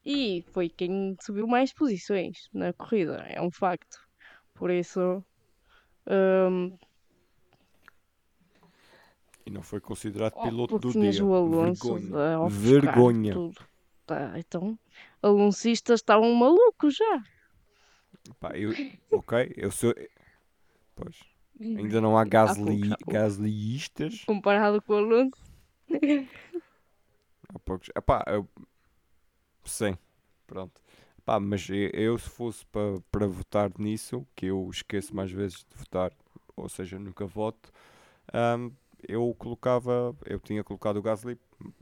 E 0.05 0.43
foi 0.53 0.69
quem 0.69 1.15
subiu 1.21 1.45
mais 1.45 1.73
posições 1.73 2.49
na 2.53 2.73
corrida, 2.73 3.17
é 3.29 3.41
um 3.41 3.51
facto. 3.51 3.97
Por 4.55 4.71
isso. 4.71 5.23
hum, 6.07 6.75
E 9.45 9.49
não 9.49 9.61
foi 9.61 9.79
considerado 9.81 10.33
Oh, 10.37 10.43
piloto 10.43 10.79
do 10.79 10.91
dia. 10.93 11.25
o 11.25 11.33
Alonso 11.33 11.95
Vergonha. 11.95 12.49
Vergonha. 12.49 13.53
Tá, 14.05 14.33
então, 14.37 14.77
aloncistas 15.21 15.99
estavam 15.99 16.33
malucos 16.33 16.95
já. 16.95 17.23
Pá, 18.39 18.57
eu, 18.57 18.71
ok, 19.11 19.53
eu 19.55 19.71
sou. 19.71 19.93
Pois, 20.95 21.19
ainda 21.59 22.01
não 22.01 22.17
há 22.17 22.23
gaslyistas. 23.07 24.23
Comparado 24.25 24.81
com 24.81 24.93
o 24.93 24.97
Alonso. 24.97 25.41
Há 27.49 27.59
poucos. 27.59 27.89
Epá, 27.95 28.23
eu... 28.27 28.47
Sim, 29.63 29.97
pronto. 30.47 30.81
Pá, 31.25 31.39
mas 31.39 31.69
eu, 31.69 31.89
eu 31.93 32.17
se 32.17 32.29
fosse 32.29 32.65
para 32.67 32.99
para 33.11 33.27
votar 33.27 33.71
nisso, 33.77 34.25
que 34.35 34.47
eu 34.47 34.67
esqueço 34.71 35.15
mais 35.15 35.31
vezes 35.31 35.65
de 35.69 35.77
votar, 35.77 36.11
ou 36.55 36.67
seja, 36.67 36.97
nunca 36.97 37.25
voto, 37.25 37.71
ahm, 38.33 38.71
eu 39.07 39.33
colocava, 39.37 40.15
eu 40.25 40.39
tinha 40.39 40.63
colocado 40.63 40.97
o 40.97 41.01
Gasly, 41.01 41.37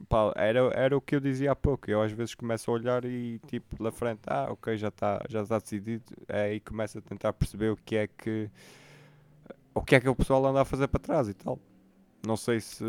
pá, 0.07 0.31
era, 0.35 0.59
era 0.73 0.97
o 0.97 1.01
que 1.01 1.15
eu 1.15 1.19
dizia 1.19 1.51
há 1.51 1.55
pouco, 1.55 1.89
eu 1.89 2.01
às 2.01 2.11
vezes 2.11 2.35
começo 2.35 2.69
a 2.69 2.73
olhar 2.73 3.05
e 3.05 3.39
tipo, 3.47 3.81
lá 3.81 3.91
frente, 3.91 4.21
ah, 4.27 4.47
ok, 4.51 4.77
já 4.77 4.89
está 4.89 5.21
já 5.29 5.45
tá 5.45 5.59
decidido, 5.59 6.03
aí 6.27 6.59
começo 6.59 6.97
a 6.97 7.01
tentar 7.01 7.33
perceber 7.33 7.69
o 7.71 7.77
que 7.77 7.95
é 7.95 8.07
que, 8.07 8.49
o 9.73 9.81
que 9.81 9.95
é 9.95 9.99
que 9.99 10.09
o 10.09 10.15
pessoal 10.15 10.45
anda 10.45 10.61
a 10.61 10.65
fazer 10.65 10.87
para 10.87 10.99
trás 10.99 11.27
e 11.29 11.33
tal. 11.33 11.59
Não 12.25 12.35
sei 12.35 12.59
se, 12.59 12.83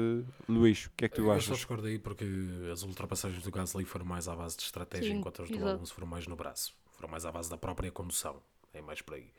Luís, 0.48 0.86
o 0.86 0.90
que 0.96 1.04
é 1.04 1.08
que 1.08 1.14
tu 1.16 1.22
Eu 1.22 1.40
só 1.40 1.52
achas? 1.52 1.56
discordo 1.58 1.86
aí 1.86 1.98
porque 1.98 2.24
as 2.72 2.82
ultrapassagens 2.82 3.42
do 3.44 3.50
Gasly 3.50 3.84
foram 3.84 4.04
mais 4.04 4.26
à 4.26 4.34
base 4.34 4.56
de 4.56 4.64
estratégia, 4.64 5.12
Sim, 5.12 5.18
enquanto 5.18 5.42
as 5.42 5.48
do. 5.50 5.56
Alonso 5.64 5.94
foram 5.94 6.08
mais 6.08 6.26
no 6.26 6.34
braço. 6.34 6.74
Foram 6.96 7.08
mais 7.08 7.24
à 7.24 7.30
base 7.30 7.48
da 7.48 7.56
própria 7.56 7.92
condução. 7.92 8.42
É 8.74 8.80
mais 8.82 9.00
por 9.00 9.14
aí. 9.14 9.32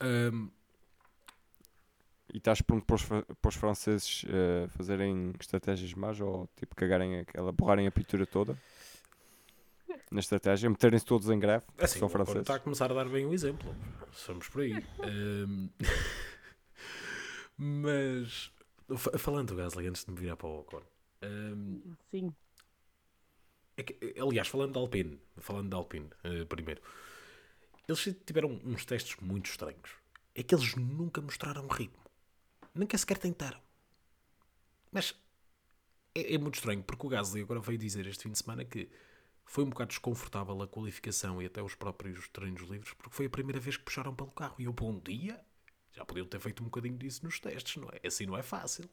Ahm, 0.00 0.48
E 2.32 2.38
estás 2.38 2.60
pronto 2.60 2.84
para 2.84 2.96
os, 2.96 3.04
para 3.04 3.48
os 3.48 3.54
franceses 3.54 4.24
eh, 4.28 4.68
fazerem 4.68 5.32
estratégias 5.40 5.94
más 5.94 6.20
ou 6.20 6.46
tipo 6.56 6.74
cagarem 6.74 7.20
aquela, 7.20 7.50
borrarem 7.52 7.86
a 7.86 7.90
pintura 7.90 8.26
toda 8.26 8.56
na 10.10 10.20
estratégia, 10.20 10.68
meterem-se 10.70 11.04
todos 11.04 11.28
em 11.30 11.38
greve, 11.38 11.64
porque 11.66 11.84
assim, 11.84 11.98
são 11.98 12.08
franceses. 12.08 12.40
está 12.40 12.54
a 12.54 12.58
começar 12.58 12.90
a 12.90 12.94
dar 12.94 13.08
bem 13.08 13.26
o 13.26 13.32
exemplo. 13.34 13.74
Se 14.12 14.24
formos 14.24 14.48
por 14.48 14.62
aí. 14.62 14.82
Ahm, 15.02 15.68
mas, 17.56 18.50
fa- 18.96 19.18
falando 19.18 19.48
do 19.48 19.56
Gasly, 19.56 19.86
antes 19.86 20.04
de 20.04 20.10
me 20.12 20.18
virar 20.18 20.36
para 20.36 20.46
o 20.48 20.60
Ocon. 20.60 20.82
ahm, 21.22 21.80
Sim. 22.10 22.34
É 23.76 23.82
que, 23.82 24.14
aliás, 24.20 24.48
falando 24.48 24.72
de 24.72 24.78
Alpine, 24.78 25.20
falando 25.36 25.68
de 25.68 25.74
Alpine 25.76 26.08
eh, 26.24 26.44
primeiro, 26.46 26.80
eles 27.86 28.16
tiveram 28.26 28.60
uns 28.64 28.84
testes 28.84 29.16
muito 29.20 29.46
estranhos. 29.50 29.90
É 30.34 30.42
que 30.42 30.54
eles 30.54 30.74
nunca 30.74 31.20
mostraram 31.20 31.66
ritmo, 31.68 32.02
nem 32.78 32.88
sequer 32.98 33.18
tentaram. 33.18 33.60
Mas 34.90 35.14
é, 36.14 36.34
é 36.34 36.38
muito 36.38 36.54
estranho 36.56 36.82
porque 36.82 37.06
o 37.06 37.10
Gasly 37.10 37.42
agora 37.42 37.60
veio 37.60 37.78
dizer 37.78 38.06
este 38.06 38.22
fim 38.24 38.32
de 38.32 38.38
semana 38.38 38.64
que 38.64 38.88
foi 39.44 39.64
um 39.64 39.70
bocado 39.70 39.88
desconfortável 39.88 40.60
a 40.62 40.68
qualificação 40.68 41.40
e 41.40 41.46
até 41.46 41.62
os 41.62 41.74
próprios 41.74 42.28
treinos 42.28 42.62
livres 42.68 42.92
porque 42.94 43.16
foi 43.16 43.26
a 43.26 43.30
primeira 43.30 43.60
vez 43.60 43.76
que 43.76 43.84
puxaram 43.84 44.14
pelo 44.14 44.30
carro. 44.30 44.56
E 44.58 44.64
eu, 44.64 44.72
bom 44.72 44.98
dia, 44.98 45.40
já 45.92 46.04
podiam 46.04 46.26
ter 46.26 46.40
feito 46.40 46.62
um 46.62 46.66
bocadinho 46.66 46.96
disso 46.98 47.24
nos 47.24 47.40
testes, 47.40 47.76
não 47.82 47.88
é? 47.92 48.06
Assim 48.06 48.26
não 48.26 48.36
é 48.36 48.42
fácil. 48.42 48.88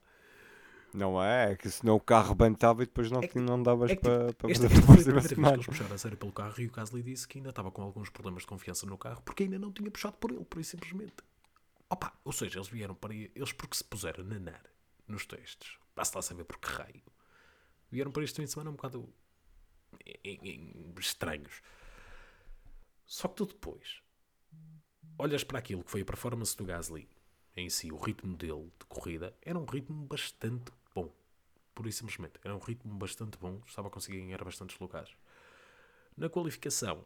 Não 0.93 1.21
é? 1.21 1.51
É 1.51 1.55
que 1.57 1.69
senão 1.69 1.95
o 1.95 1.99
carro 1.99 2.29
rebentava 2.29 2.81
e 2.83 2.85
depois 2.85 3.11
não, 3.11 3.19
É 3.21 3.27
que- 3.27 3.37
não 3.39 3.61
davas 3.61 3.91
é 3.91 3.95
que, 3.95 4.01
para, 4.01 4.33
para 4.33 4.49
esta 4.49 4.63
fazer 4.63 4.67
a 4.67 4.69
foi 4.69 4.79
a 4.79 4.85
próxima 4.85 5.03
primeira 5.03 5.19
vez 5.19 5.27
que 5.27 5.35
semana. 5.35 5.55
eles 5.55 5.65
puxaram 5.65 5.93
a 5.95 5.97
sério 5.97 6.17
pelo 6.17 6.31
carro 6.31 6.61
e 6.61 6.67
o 6.67 6.71
Gasly 6.71 7.03
disse 7.03 7.27
que 7.27 7.37
ainda 7.37 7.49
estava 7.49 7.69
com 7.69 7.81
alguns 7.81 8.09
problemas 8.09 8.43
de 8.43 8.47
confiança 8.47 8.85
no 8.85 8.97
carro 8.97 9.21
porque 9.23 9.43
ainda 9.43 9.59
não 9.59 9.71
tinha 9.73 9.91
puxado 9.91 10.15
por 10.17 10.31
ele, 10.31 10.45
por 10.45 10.59
isso 10.61 10.71
simplesmente. 10.71 11.15
Opa, 11.89 12.13
ou 12.23 12.31
seja, 12.31 12.57
eles 12.59 12.67
vieram 12.69 12.95
para 12.95 13.13
eles 13.13 13.51
porque 13.53 13.75
se 13.77 13.83
puseram 13.83 14.23
a 14.23 14.27
nanar 14.27 14.65
nos 15.07 15.25
testes, 15.25 15.77
basta 15.95 16.17
lá 16.17 16.21
saber 16.21 16.43
por 16.43 16.57
que 16.57 16.67
raio, 16.67 17.03
vieram 17.91 18.11
para 18.11 18.23
este 18.23 18.37
fim 18.37 18.45
de 18.45 18.51
semana 18.51 18.71
um 18.71 18.75
bocado 18.75 19.13
em- 20.23 20.39
em- 20.43 20.93
estranhos. 20.99 21.61
Só 23.05 23.27
que 23.27 23.35
tu 23.37 23.45
depois 23.47 24.01
olhas 25.17 25.43
para 25.43 25.59
aquilo 25.59 25.83
que 25.83 25.91
foi 25.91 26.01
a 26.01 26.05
performance 26.05 26.55
do 26.55 26.65
Gasly 26.65 27.07
em 27.55 27.69
si, 27.69 27.91
o 27.91 27.97
ritmo 27.97 28.35
dele 28.35 28.71
de 28.79 28.85
corrida, 28.87 29.35
era 29.41 29.57
um 29.57 29.65
ritmo 29.65 30.05
bastante 30.05 30.71
bom. 30.93 31.09
Pura 31.73 31.87
e 31.89 31.91
simplesmente. 31.93 32.39
Era 32.43 32.55
um 32.55 32.59
ritmo 32.59 32.93
bastante 32.95 33.37
bom, 33.37 33.61
estava 33.65 33.87
a 33.87 33.91
conseguir 33.91 34.19
ganhar 34.19 34.43
bastantes 34.43 34.77
lugares. 34.79 35.15
Na 36.17 36.29
qualificação, 36.29 37.05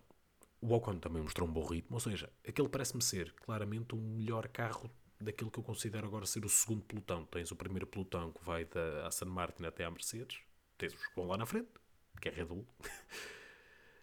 o 0.62 0.74
Ocon 0.74 0.97
também 0.99 1.22
mostrou 1.22 1.47
um 1.47 1.51
bom 1.51 1.66
ritmo, 1.66 1.95
ou 1.95 1.99
seja, 1.99 2.30
aquele 2.47 2.68
parece-me 2.68 3.01
ser 3.01 3.34
claramente 3.45 3.95
um 3.95 3.99
melhor 4.18 4.47
carro 4.47 4.89
daquilo 5.20 5.51
que 5.51 5.60
eu 5.60 5.64
considero 5.64 6.07
agora 6.07 6.26
ser 6.26 6.45
o 6.45 6.49
segundo 6.49 6.82
pelotão. 6.84 7.26
Tens 7.26 7.51
o 7.51 7.55
primeiro 7.55 7.86
pelotão 7.88 8.32
que 8.32 8.43
vai 8.43 8.66
da 8.66 9.07
Aston 9.07 9.26
Martin 9.26 9.66
até 9.66 9.84
à 9.86 9.91
Mercedes, 9.91 10.39
tens 10.78 10.93
os 10.93 11.07
que 11.07 11.16
vão 11.16 11.28
lá 11.28 11.38
na 11.38 11.45
frente, 11.45 11.70
que 12.22 12.30
é 12.30 12.32
Red 12.32 12.45
Bull. 12.45 12.66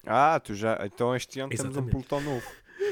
Ah, 0.05 0.39
tu 0.39 0.53
já. 0.53 0.77
Então 0.85 1.15
este 1.15 1.39
ano 1.39 1.49
temos 1.49 1.65
um 1.65 1.69
Exatamente. 1.69 1.91
pelotão 1.91 2.21
novo. 2.21 2.45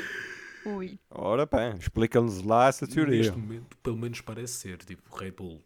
Ui. 0.66 1.00
Ora 1.12 1.46
bem, 1.46 1.76
explica-nos 1.78 2.42
lá 2.42 2.68
essa 2.68 2.88
teoria. 2.88 3.18
Neste 3.18 3.38
momento, 3.38 3.78
pelo 3.78 3.96
menos 3.98 4.20
parece 4.22 4.54
ser, 4.54 4.84
tipo, 4.84 5.16
Red 5.16 5.32
Bull 5.32 5.64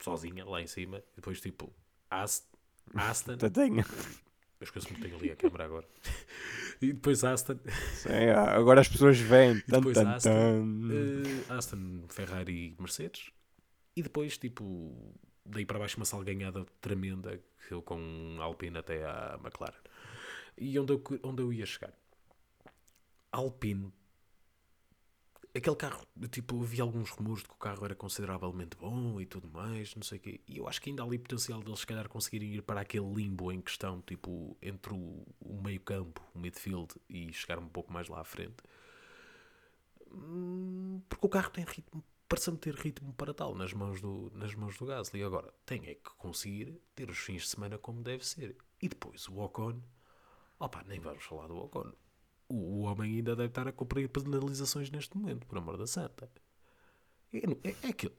sozinha 0.00 0.44
lá 0.44 0.62
em 0.62 0.66
cima, 0.66 0.98
e 0.98 1.16
depois 1.16 1.40
tipo 1.40 1.72
Ast 2.08 2.46
Aston, 2.94 3.36
Tadinho. 3.36 3.84
Eu 4.60 4.64
esqueço-me 4.64 4.96
que 4.96 5.02
tenho 5.02 5.16
ali 5.16 5.30
a 5.30 5.36
câmera 5.36 5.64
agora, 5.64 5.86
e 6.82 6.92
depois 6.92 7.22
Aston, 7.24 7.58
Sim, 7.94 8.30
ah, 8.34 8.56
agora 8.56 8.80
as 8.80 8.88
pessoas 8.88 9.18
veem. 9.18 9.60
Tan, 9.60 9.78
depois 9.78 9.96
tan, 9.96 10.08
Aston, 10.08 10.30
tan. 10.30 10.90
eh, 10.90 11.44
Aston, 11.54 12.04
Ferrari 12.08 12.76
e 12.78 12.82
Mercedes, 12.82 13.30
e 13.96 14.02
depois 14.02 14.36
tipo 14.38 15.14
daí 15.44 15.64
para 15.64 15.78
baixo 15.78 15.96
uma 15.96 16.04
salganhada 16.04 16.64
tremenda 16.80 17.40
que 17.66 17.72
eu 17.74 17.82
com 17.82 18.36
Alpine 18.40 18.78
até 18.78 19.04
à 19.04 19.38
McLaren. 19.42 19.80
E 20.56 20.78
onde 20.78 20.92
eu, 20.92 21.02
onde 21.22 21.42
eu 21.42 21.52
ia 21.52 21.66
chegar? 21.66 21.92
Alpine 23.30 23.92
aquele 25.58 25.76
carro, 25.76 26.06
tipo, 26.30 26.56
eu 26.56 26.62
vi 26.62 26.80
alguns 26.80 27.10
rumores 27.10 27.42
de 27.42 27.48
que 27.48 27.54
o 27.54 27.58
carro 27.58 27.84
era 27.84 27.94
consideravelmente 27.94 28.76
bom 28.76 29.20
e 29.20 29.26
tudo 29.26 29.48
mais, 29.48 29.94
não 29.94 30.02
sei 30.02 30.18
o 30.18 30.20
quê, 30.20 30.40
e 30.46 30.58
eu 30.58 30.68
acho 30.68 30.80
que 30.80 30.90
ainda 30.90 31.02
há 31.02 31.06
ali 31.06 31.18
potencial 31.18 31.62
deles, 31.62 31.80
se 31.80 31.86
calhar, 31.86 32.08
conseguirem 32.08 32.54
ir 32.54 32.62
para 32.62 32.80
aquele 32.80 33.12
limbo 33.12 33.52
em 33.52 33.60
questão, 33.60 34.00
tipo, 34.02 34.56
entre 34.62 34.92
o, 34.92 35.26
o 35.40 35.62
meio-campo, 35.62 36.22
o 36.34 36.38
midfield, 36.38 36.94
e 37.08 37.32
chegar 37.32 37.58
um 37.58 37.68
pouco 37.68 37.92
mais 37.92 38.08
lá 38.08 38.20
à 38.20 38.24
frente. 38.24 38.56
Hum, 40.10 41.02
Porque 41.08 41.26
o 41.26 41.28
carro 41.28 41.50
tem 41.50 41.64
ritmo, 41.64 42.04
parece-me 42.28 42.58
ter 42.58 42.74
ritmo 42.74 43.12
para 43.14 43.32
tal 43.34 43.54
nas 43.54 43.72
mãos 43.72 44.00
do, 44.00 44.30
nas 44.34 44.54
mãos 44.54 44.76
do 44.76 44.86
Gasly. 44.86 45.22
Agora, 45.22 45.52
tem 45.66 45.86
é 45.86 45.94
que 45.94 46.10
conseguir 46.16 46.80
ter 46.94 47.08
os 47.10 47.18
fins 47.18 47.42
de 47.42 47.48
semana 47.48 47.78
como 47.78 48.02
deve 48.02 48.26
ser. 48.26 48.56
E 48.80 48.88
depois, 48.88 49.28
o 49.28 49.38
Ocon, 49.38 49.80
opa, 50.58 50.84
nem 50.86 51.00
vamos 51.00 51.24
falar 51.24 51.48
do 51.48 51.56
Ocon 51.56 51.92
o, 52.48 52.82
homem 52.82 53.16
ainda 53.16 53.36
deve 53.36 53.48
estar 53.48 53.66
a 53.68 53.72
cumprir 53.72 54.08
penalizações 54.08 54.90
neste 54.90 55.16
momento, 55.16 55.46
por 55.46 55.58
amor 55.58 55.76
da 55.76 55.86
santa. 55.86 56.30
É, 57.32 57.38
é, 57.38 57.74
é 57.82 57.88
aquilo. 57.88 58.14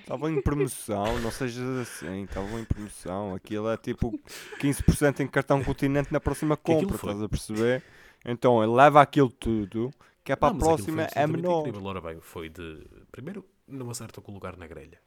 Estavam 0.00 0.30
em 0.30 0.42
promoção, 0.42 1.18
não 1.20 1.30
sejas 1.30 1.68
assim, 1.78 2.24
estavam 2.24 2.58
em 2.58 2.64
promoção. 2.64 3.34
Aquilo 3.34 3.68
é 3.68 3.76
tipo 3.76 4.18
15% 4.60 5.20
em 5.20 5.28
cartão 5.28 5.62
continente 5.62 6.12
na 6.12 6.20
próxima 6.20 6.56
compra, 6.56 6.96
estás 6.96 7.22
a 7.22 7.28
perceber? 7.28 7.82
Então 8.24 8.62
ele 8.62 8.72
leva 8.72 9.00
aquilo 9.00 9.30
tudo, 9.30 9.92
que 10.24 10.32
é 10.32 10.36
para 10.36 10.52
Não, 10.52 10.56
a 10.56 10.58
próxima 10.58 11.02
é 11.14 11.26
menor. 11.26 11.60
Incrível. 11.60 11.84
Ora 11.84 12.00
bem, 12.00 12.20
foi 12.20 12.48
de. 12.48 12.84
Primeiro, 13.12 13.44
não 13.66 13.88
acerta 13.90 14.20
com 14.20 14.32
o 14.32 14.34
lugar 14.34 14.56
na 14.56 14.66
grelha. 14.66 15.00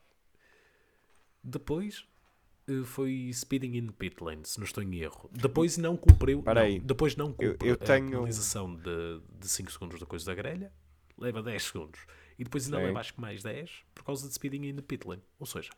Depois, 1.44 2.06
eh, 2.06 2.19
foi 2.86 3.32
speeding 3.34 3.76
in 3.78 3.88
pit 3.92 4.24
lane, 4.24 4.42
se 4.46 4.58
não 4.60 4.66
estou 4.66 4.84
em 4.84 4.96
erro. 5.00 5.30
Depois 5.34 5.78
não 5.78 5.96
cumpriu. 5.98 6.44
Não, 6.46 6.80
depois 6.86 7.16
não 7.16 7.28
Eu- 7.40 7.52
cumpriu 7.54 7.70
eu 7.74 7.78
tenho- 7.78 8.08
a 8.08 8.12
penalização 8.12 8.76
de, 8.76 9.22
de 9.40 9.48
5 9.48 9.72
segundos 9.72 10.00
da 10.00 10.06
coisa 10.06 10.26
da 10.26 10.36
grelha. 10.36 10.72
Leva 11.18 11.44
10 11.44 11.64
segundos. 11.64 12.00
E 12.38 12.44
depois 12.44 12.66
ainda 12.66 12.78
Sim. 12.78 12.84
leva 12.86 13.00
acho 13.00 13.14
que 13.14 13.20
mais 13.22 13.44
10 13.44 13.84
por 13.94 14.04
causa 14.06 14.28
de 14.28 14.34
speeding 14.34 14.66
in 14.70 14.76
the 14.76 14.82
pit 14.82 15.06
lane. 15.08 15.22
Ou 15.40 15.46
seja, 15.46 15.70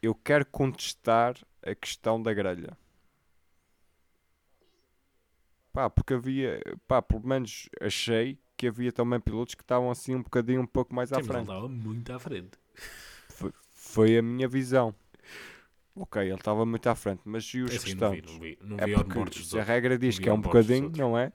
Eu 0.00 0.14
quero 0.14 0.46
contestar 0.46 1.36
a 1.62 1.74
questão 1.74 2.22
da 2.22 2.32
grelha. 2.32 2.76
Pá, 5.72 5.90
porque 5.90 6.14
havia, 6.14 6.60
pá, 6.86 7.02
pelo 7.02 7.26
menos 7.26 7.68
achei 7.80 8.38
que 8.56 8.66
havia 8.68 8.90
também 8.92 9.20
pilotos 9.20 9.54
que 9.54 9.62
estavam 9.62 9.90
assim 9.90 10.14
um 10.14 10.22
bocadinho 10.22 10.60
um 10.62 10.66
pouco 10.66 10.94
mais 10.94 11.12
à 11.12 11.16
Sim, 11.16 11.20
ele 11.22 11.28
frente. 11.28 11.42
estava 11.42 11.68
muito 11.68 12.12
à 12.12 12.18
frente. 12.18 12.50
Foi, 13.92 14.16
a 14.18 14.22
minha 14.22 14.48
visão. 14.48 14.94
Ok, 15.94 16.22
ele 16.22 16.34
estava 16.34 16.64
muito 16.64 16.86
à 16.88 16.94
frente, 16.94 17.22
mas 17.24 17.44
e 17.54 17.60
os 17.60 17.72
É 17.72 17.76
assim, 17.76 17.94
não 17.94 18.10
vi, 18.10 18.20
restantes? 18.20 18.32
não 18.32 18.40
vi, 18.40 18.58
não 18.62 18.76
É 18.78 18.84
vi 18.86 18.94
porque 18.94 19.10
onboards 19.10 19.38
dos 19.38 19.50
se 19.50 19.58
a 19.58 19.64
regra 19.64 19.98
diz 19.98 20.16
vi 20.16 20.22
que 20.22 20.28
é 20.28 20.32
um 20.32 20.40
bocadinho, 20.40 20.90
não 20.96 21.18
é? 21.18 21.32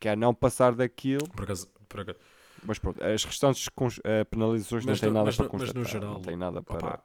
Que 0.00 0.08
é 0.08 0.16
não 0.16 0.34
passar 0.34 0.74
daquilo, 0.74 1.28
Por 1.34 1.44
acaso, 1.44 1.66
por 1.88 2.00
acaso 2.00 2.18
mas 2.62 2.78
pronto, 2.78 3.02
as 3.02 3.24
restantes 3.24 3.66
eh, 4.04 4.24
penalizações 4.24 4.84
Mas 4.84 5.00
não 5.00 5.00
têm 5.00 5.10
nada 5.10 5.26
mas 5.26 5.36
para 5.36 5.44
no- 5.46 5.50
mas 5.58 5.74
no 5.74 5.84
constatar, 5.84 5.84
geral, 5.84 6.14
não 6.14 6.20
tem 6.22 6.36
nada 6.36 6.62
para... 6.62 6.78
Opa, 6.78 7.04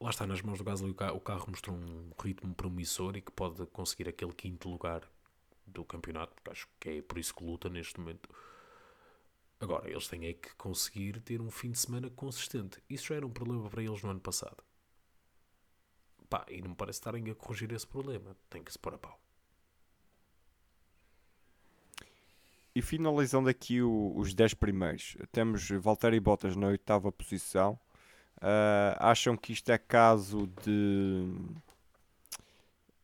lá 0.00 0.10
está 0.10 0.26
nas 0.26 0.42
mãos 0.42 0.58
do 0.58 0.64
Gasly 0.64 0.90
o 0.90 0.94
carro, 0.94 1.16
o 1.16 1.20
carro 1.20 1.46
mostrou 1.48 1.76
um 1.76 2.10
ritmo 2.22 2.54
promissor 2.54 3.16
e 3.16 3.20
que 3.22 3.30
pode 3.32 3.64
conseguir 3.66 4.08
aquele 4.08 4.32
quinto 4.32 4.68
lugar 4.68 5.02
do 5.66 5.84
campeonato, 5.84 6.34
porque 6.34 6.50
acho 6.50 6.68
que 6.80 6.88
é 6.90 7.02
por 7.02 7.18
isso 7.18 7.34
que 7.34 7.44
luta 7.44 7.68
neste 7.68 7.98
momento. 8.00 8.28
Agora, 9.62 9.88
eles 9.90 10.06
têm 10.08 10.26
é 10.26 10.34
que 10.34 10.54
conseguir 10.56 11.18
ter 11.22 11.40
um 11.40 11.50
fim 11.50 11.70
de 11.70 11.78
semana 11.78 12.10
consistente. 12.10 12.82
Isso 12.86 13.06
já 13.06 13.14
era 13.14 13.26
um 13.26 13.32
problema 13.32 13.70
para 13.70 13.82
eles 13.82 14.02
no 14.02 14.10
ano 14.10 14.20
passado. 14.20 14.62
Pá, 16.28 16.44
e 16.50 16.60
não 16.60 16.70
me 16.70 16.74
parece 16.76 16.98
estarem 16.98 17.30
a 17.30 17.34
corrigir 17.36 17.72
esse 17.72 17.86
problema. 17.86 18.36
Tem 18.50 18.62
que 18.64 18.72
se 18.72 18.78
pôr 18.78 18.94
a 18.94 18.98
pau. 18.98 19.20
E 22.74 22.80
finalizando 22.80 23.48
aqui 23.48 23.82
o- 23.82 24.12
os 24.16 24.32
10 24.34 24.54
primeiros, 24.54 25.16
temos 25.30 25.68
Valtteri 25.68 26.18
Bottas 26.18 26.56
na 26.56 26.68
oitava 26.68 27.12
posição. 27.12 27.78
Ah, 28.40 28.96
acham 29.10 29.36
que 29.36 29.52
isto 29.52 29.70
é 29.72 29.78
caso 29.78 30.48
de 30.64 31.24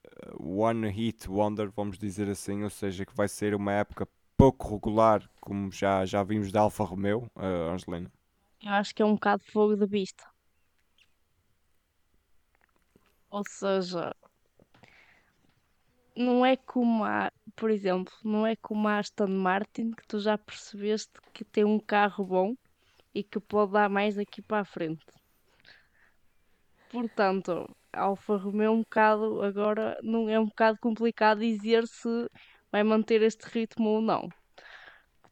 ah, 0.04 0.34
One 0.38 0.88
Hit 0.90 1.28
Wonder, 1.28 1.70
vamos 1.70 1.98
dizer 1.98 2.28
assim, 2.28 2.62
ou 2.64 2.70
seja, 2.70 3.04
que 3.06 3.14
vai 3.14 3.28
ser 3.28 3.54
uma 3.54 3.72
época 3.72 4.06
pouco 4.38 4.74
regular, 4.74 5.28
como 5.40 5.70
já, 5.72 6.06
já 6.06 6.22
vimos 6.22 6.52
da 6.52 6.60
Alfa 6.60 6.84
Romeo, 6.84 7.28
ah, 7.34 7.72
Angelina? 7.72 8.10
Eu 8.62 8.70
acho 8.70 8.94
que 8.94 9.02
é 9.02 9.04
um 9.04 9.14
bocado 9.14 9.42
fogo 9.50 9.76
de 9.76 9.86
vista. 9.86 10.24
Ou 13.30 13.42
seja, 13.44 14.14
não 16.16 16.46
é 16.46 16.56
como 16.56 17.04
a, 17.04 17.32
por 17.56 17.68
exemplo, 17.68 18.14
não 18.24 18.46
é 18.46 18.54
como 18.56 18.86
a 18.86 18.98
Aston 18.98 19.26
Martin 19.26 19.90
que 19.90 20.06
tu 20.06 20.20
já 20.20 20.38
percebeste 20.38 21.12
que 21.34 21.44
tem 21.44 21.64
um 21.64 21.80
carro 21.80 22.24
bom 22.24 22.54
e 23.12 23.24
que 23.24 23.40
pode 23.40 23.72
dar 23.72 23.90
mais 23.90 24.14
daqui 24.14 24.40
para 24.40 24.60
a 24.60 24.64
frente. 24.64 25.04
Portanto, 26.90 27.68
Alfa 27.92 28.36
Romeo 28.36 28.72
um 28.72 28.80
bocado 28.80 29.42
agora 29.42 29.98
não 30.02 30.28
é 30.28 30.38
um 30.38 30.46
bocado 30.46 30.78
complicado 30.80 31.40
dizer 31.40 31.86
se 31.86 32.30
vai 32.72 32.82
manter 32.82 33.22
este 33.22 33.44
ritmo 33.46 33.88
ou 33.90 34.00
não. 34.00 34.28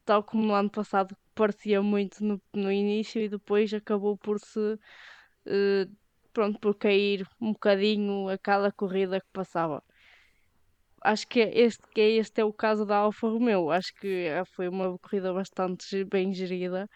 Tal 0.05 0.22
como 0.22 0.45
no 0.45 0.55
ano 0.55 0.70
passado 0.70 1.16
parecia 1.34 1.82
muito 1.82 2.24
no, 2.24 2.41
no 2.55 2.72
início 2.72 3.20
e 3.20 3.28
depois 3.28 3.72
acabou 3.74 4.16
por 4.16 4.39
se 4.41 4.78
eh, 5.47 5.87
pronto, 6.32 6.59
por 6.61 6.74
cair 6.76 7.26
um 7.41 7.53
bocadinho 7.53 8.28
a 8.28 8.39
cada 8.39 8.72
corrida 8.72 9.20
que 9.20 9.28
passava. 9.32 9.82
Acho 11.03 11.26
que 11.28 11.41
é 11.41 11.59
este, 11.61 11.82
que 11.95 12.01
é 12.01 12.11
este 12.16 12.41
é 12.41 12.45
o 12.45 12.53
caso 12.53 12.84
da 12.84 12.97
Alfa 12.99 13.28
Romeo. 13.28 13.70
Acho 13.70 13.95
que 13.95 14.26
eh, 14.26 14.45
foi 14.55 14.68
uma 14.68 14.99
corrida 14.99 15.32
bastante 15.32 16.05
bem 16.05 16.32
gerida, 16.32 16.89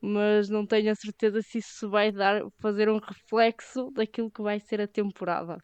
mas 0.00 0.48
não 0.48 0.66
tenho 0.66 0.90
a 0.92 0.94
certeza 0.94 1.42
se 1.42 1.58
isso 1.58 1.90
vai 1.90 2.12
dar, 2.12 2.42
fazer 2.60 2.88
um 2.88 2.98
reflexo 2.98 3.90
daquilo 3.92 4.30
que 4.30 4.42
vai 4.42 4.60
ser 4.60 4.80
a 4.80 4.88
temporada. 4.88 5.58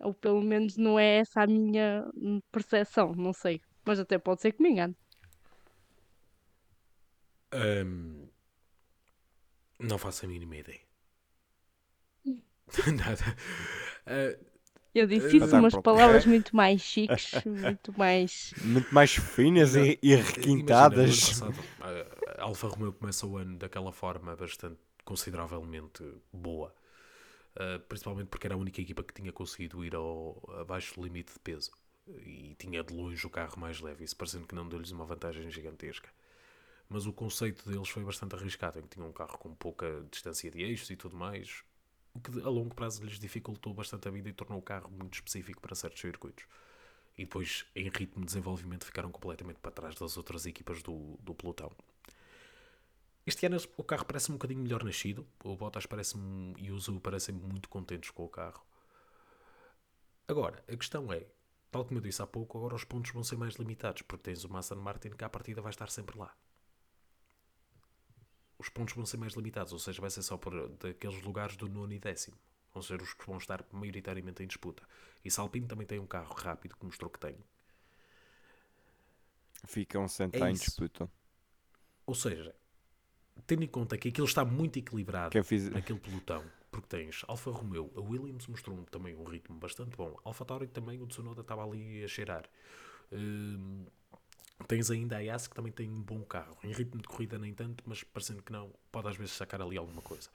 Ou 0.00 0.14
pelo 0.14 0.42
menos 0.42 0.76
não 0.76 0.98
é 0.98 1.18
essa 1.18 1.42
a 1.42 1.46
minha 1.46 2.08
hum, 2.16 2.40
percepção, 2.52 3.14
não 3.14 3.32
sei. 3.32 3.60
Mas 3.84 3.98
até 4.00 4.18
pode 4.18 4.40
ser 4.42 4.52
que 4.52 4.62
me 4.62 4.70
engane. 4.70 4.96
Ahm, 7.52 8.30
não 9.80 9.96
faço 9.98 10.24
a 10.24 10.28
mínima 10.28 10.56
ideia. 10.56 10.80
Nada. 12.86 13.36
Ah, 14.06 14.32
Eu 14.94 15.06
disse 15.06 15.36
Eh, 15.36 15.38
isso 15.38 15.54
umas 15.54 15.76
pronto. 15.76 15.78
palavras 15.78 16.26
muito 16.26 16.56
mais 16.56 16.80
chiques, 16.82 17.42
muito 17.46 17.96
mais. 17.96 18.52
Muito 18.62 18.92
mais 18.94 19.14
finas 19.14 19.76
e, 19.76 19.98
e 20.02 20.14
Imagina, 20.54 20.96
requintadas. 20.96 20.96
ano 20.96 21.18
passado, 21.18 21.68
a- 21.80 22.40
a 22.40 22.44
Alfa 22.44 22.68
Romeo 22.68 22.92
começa 22.92 23.26
o 23.26 23.36
ano 23.36 23.56
daquela 23.58 23.92
forma 23.92 24.34
bastante 24.36 24.78
consideravelmente 25.04 26.02
boa. 26.32 26.74
Uh, 27.56 27.80
principalmente 27.88 28.28
porque 28.28 28.46
era 28.46 28.54
a 28.54 28.58
única 28.58 28.82
equipa 28.82 29.02
que 29.02 29.14
tinha 29.14 29.32
conseguido 29.32 29.82
ir 29.82 29.94
ao, 29.94 30.42
abaixo 30.60 30.94
do 30.94 31.02
limite 31.02 31.32
de 31.32 31.38
peso 31.38 31.70
e 32.06 32.54
tinha 32.58 32.84
de 32.84 32.92
longe 32.94 33.26
o 33.26 33.30
carro 33.30 33.58
mais 33.58 33.80
leve, 33.80 34.04
isso 34.04 34.14
parecendo 34.14 34.46
que 34.46 34.54
não 34.54 34.68
deu-lhes 34.68 34.90
uma 34.90 35.06
vantagem 35.06 35.50
gigantesca. 35.50 36.08
Mas 36.88 37.06
o 37.06 37.12
conceito 37.12 37.68
deles 37.68 37.88
foi 37.88 38.04
bastante 38.04 38.34
arriscado, 38.36 38.78
em 38.78 38.82
que 38.82 38.88
tinham 38.88 39.08
um 39.08 39.12
carro 39.12 39.38
com 39.38 39.54
pouca 39.54 40.06
distância 40.10 40.50
de 40.50 40.62
eixos 40.62 40.90
e 40.90 40.96
tudo 40.96 41.16
mais, 41.16 41.64
o 42.14 42.20
que 42.20 42.40
a 42.40 42.48
longo 42.48 42.74
prazo 42.74 43.04
lhes 43.04 43.18
dificultou 43.18 43.74
bastante 43.74 44.06
a 44.06 44.10
vida 44.10 44.28
e 44.28 44.32
tornou 44.32 44.58
o 44.58 44.62
carro 44.62 44.90
muito 44.90 45.14
específico 45.14 45.60
para 45.60 45.74
certos 45.74 46.00
circuitos. 46.00 46.44
E 47.18 47.24
depois, 47.24 47.64
em 47.74 47.88
ritmo 47.88 48.20
de 48.20 48.26
desenvolvimento, 48.26 48.84
ficaram 48.84 49.10
completamente 49.10 49.58
para 49.58 49.70
trás 49.72 49.94
das 49.94 50.16
outras 50.16 50.46
equipas 50.46 50.82
do, 50.82 51.18
do 51.22 51.34
pelotão. 51.34 51.72
Este 53.26 53.44
ano 53.44 53.56
o 53.76 53.82
carro 53.82 54.04
parece 54.04 54.30
um 54.30 54.36
bocadinho 54.36 54.62
melhor 54.62 54.84
nascido. 54.84 55.26
O 55.42 55.56
Bottas 55.56 55.84
parece 55.84 56.16
e 56.58 56.70
o 56.70 56.78
Zhu 56.78 57.00
parecem 57.00 57.34
muito 57.34 57.68
contentes 57.68 58.10
com 58.10 58.24
o 58.24 58.28
carro. 58.28 58.64
Agora, 60.28 60.62
a 60.68 60.76
questão 60.76 61.12
é, 61.12 61.26
tal 61.70 61.84
como 61.84 61.98
eu 61.98 62.02
disse 62.02 62.22
há 62.22 62.26
pouco, 62.26 62.56
agora 62.56 62.76
os 62.76 62.84
pontos 62.84 63.10
vão 63.10 63.24
ser 63.24 63.36
mais 63.36 63.54
limitados, 63.54 64.02
porque 64.02 64.22
tens 64.22 64.44
o 64.44 64.56
Aston 64.56 64.76
Martin 64.76 65.10
que 65.10 65.24
à 65.24 65.28
partida 65.28 65.60
vai 65.60 65.70
estar 65.70 65.90
sempre 65.90 66.16
lá. 66.16 66.36
Os 68.58 68.68
pontos 68.68 68.94
vão 68.94 69.04
ser 69.04 69.16
mais 69.16 69.34
limitados, 69.34 69.72
ou 69.72 69.78
seja, 69.78 70.00
vai 70.00 70.10
ser 70.10 70.22
só 70.22 70.36
por 70.36 70.68
daqueles 70.76 71.20
lugares 71.22 71.56
do 71.56 71.68
nono 71.68 71.92
e 71.92 71.98
décimo. 71.98 72.38
Vão 72.72 72.82
ser 72.82 73.02
os 73.02 73.12
que 73.12 73.26
vão 73.26 73.38
estar 73.38 73.64
maioritariamente 73.72 74.42
em 74.42 74.46
disputa. 74.46 74.82
E 75.24 75.30
Salpino 75.30 75.66
também 75.66 75.86
tem 75.86 75.98
um 75.98 76.06
carro 76.06 76.32
rápido, 76.34 76.76
que 76.76 76.84
mostrou 76.84 77.10
que 77.10 77.18
tem. 77.18 77.36
Ficam 79.64 80.06
sem 80.06 80.30
É 80.32 80.50
em 80.50 80.54
disputa. 80.54 81.10
Ou 82.06 82.14
seja, 82.14 82.54
tendo 83.46 83.64
em 83.64 83.68
conta 83.68 83.96
que 83.96 84.08
aquilo 84.08 84.26
está 84.26 84.44
muito 84.44 84.78
equilibrado 84.78 85.42
fiz- 85.44 85.70
naquele 85.70 85.98
pelotão, 85.98 86.44
porque 86.70 86.86
tens 86.88 87.24
Alfa 87.26 87.50
Romeo, 87.50 87.90
a 87.96 88.00
Williams 88.00 88.46
mostrou 88.46 88.76
também 88.90 89.14
um 89.14 89.24
ritmo 89.24 89.56
bastante 89.58 89.96
bom, 89.96 90.16
Alfa 90.24 90.44
Tauri 90.44 90.66
também, 90.66 91.00
o 91.00 91.06
Tsunoda 91.06 91.40
estava 91.40 91.64
ali 91.64 92.04
a 92.04 92.08
cheirar. 92.08 92.44
Hum, 93.12 93.86
tens 94.66 94.90
ainda 94.90 95.16
a 95.16 95.20
Yas 95.20 95.46
que 95.46 95.54
também 95.54 95.72
tem 95.72 95.88
um 95.88 96.02
bom 96.02 96.22
carro, 96.22 96.56
em 96.64 96.72
ritmo 96.72 97.00
de 97.00 97.08
corrida 97.08 97.38
nem 97.38 97.52
tanto, 97.54 97.84
mas 97.86 98.02
parecendo 98.02 98.42
que 98.42 98.52
não, 98.52 98.72
pode 98.90 99.08
às 99.08 99.16
vezes 99.16 99.32
sacar 99.32 99.60
ali 99.60 99.76
alguma 99.76 100.02
coisa. 100.02 100.28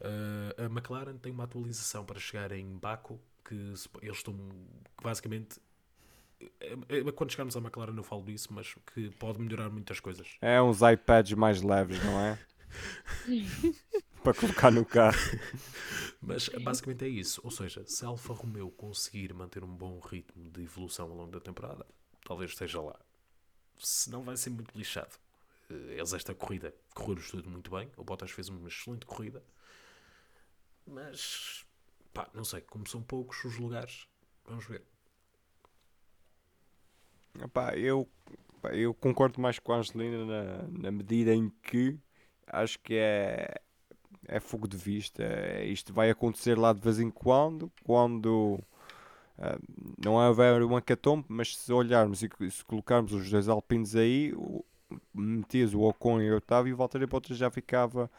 Uh, 0.00 0.62
a 0.62 0.66
McLaren 0.66 1.16
tem 1.16 1.30
uma 1.30 1.44
atualização 1.44 2.04
para 2.04 2.18
chegar 2.18 2.50
em 2.52 2.76
Baku 2.76 3.20
que 3.44 3.54
eles 3.54 3.88
estão 4.16 4.34
basicamente 5.00 5.60
quando 7.14 7.30
chegarmos 7.30 7.56
à 7.56 7.60
McLaren 7.60 7.96
eu 7.96 8.02
falo 8.02 8.22
disso, 8.24 8.48
mas 8.52 8.74
que 8.94 9.10
pode 9.10 9.40
melhorar 9.40 9.70
muitas 9.70 10.00
coisas. 10.00 10.36
É 10.40 10.60
uns 10.60 10.80
iPads 10.82 11.32
mais 11.34 11.62
leves, 11.62 12.02
não 12.04 12.20
é? 12.20 12.38
Para 14.22 14.34
colocar 14.34 14.70
no 14.70 14.84
carro. 14.84 15.18
Mas 16.20 16.48
basicamente 16.48 17.04
é 17.04 17.08
isso. 17.08 17.40
Ou 17.44 17.50
seja, 17.50 17.84
se 17.86 18.04
a 18.04 18.08
Alfa 18.08 18.32
Romeo 18.32 18.70
conseguir 18.70 19.34
manter 19.34 19.64
um 19.64 19.74
bom 19.74 19.98
ritmo 19.98 20.50
de 20.50 20.62
evolução 20.62 21.10
ao 21.10 21.16
longo 21.16 21.32
da 21.32 21.40
temporada, 21.40 21.84
talvez 22.24 22.52
esteja 22.52 22.80
lá. 22.80 22.98
Se 23.78 24.10
não, 24.10 24.22
vai 24.22 24.36
ser 24.36 24.50
muito 24.50 24.76
lixado. 24.78 25.16
Eh, 25.68 25.96
Eles, 25.96 26.12
esta 26.12 26.34
corrida, 26.34 26.72
correram 26.94 27.22
tudo 27.22 27.50
muito 27.50 27.70
bem. 27.70 27.90
O 27.96 28.04
Bottas 28.04 28.30
fez 28.30 28.48
uma 28.48 28.68
excelente 28.68 29.04
corrida. 29.06 29.42
Mas, 30.86 31.64
pá, 32.12 32.28
não 32.32 32.44
sei. 32.44 32.60
Como 32.62 32.88
são 32.88 33.02
poucos 33.02 33.44
os 33.44 33.56
lugares, 33.58 34.06
vamos 34.44 34.66
ver. 34.66 34.82
Epá, 37.40 37.74
eu, 37.76 38.08
eu 38.72 38.94
concordo 38.94 39.40
mais 39.40 39.58
com 39.58 39.72
a 39.72 39.78
Angelina 39.78 40.24
na, 40.24 40.68
na 40.68 40.90
medida 40.92 41.34
em 41.34 41.50
que 41.62 41.98
acho 42.46 42.78
que 42.80 42.94
é, 42.94 43.54
é 44.28 44.40
fogo 44.40 44.68
de 44.68 44.76
vista. 44.76 45.22
É- 45.24 45.66
isto 45.66 45.92
vai 45.94 46.10
acontecer 46.10 46.58
lá 46.58 46.72
de 46.72 46.80
vez 46.80 47.00
em 47.00 47.10
quando, 47.10 47.72
quando 47.84 48.60
ah, 49.38 49.58
não 50.04 50.14
houver 50.14 50.62
uma 50.62 50.82
catombe, 50.82 51.26
mas 51.28 51.56
se 51.56 51.72
olharmos 51.72 52.22
e 52.22 52.30
se 52.50 52.64
colocarmos 52.64 53.12
os 53.14 53.30
dois 53.30 53.48
alpinos 53.48 53.96
aí, 53.96 54.32
o- 54.36 54.64
metias 55.14 55.74
o 55.74 55.80
Ocon 55.82 56.20
em 56.22 56.32
oitavo 56.32 56.68
e 56.68 56.72
o 56.74 56.76
Valtteri 56.76 57.06
Bottas 57.06 57.36
já 57.38 57.50
ficava 57.50 58.10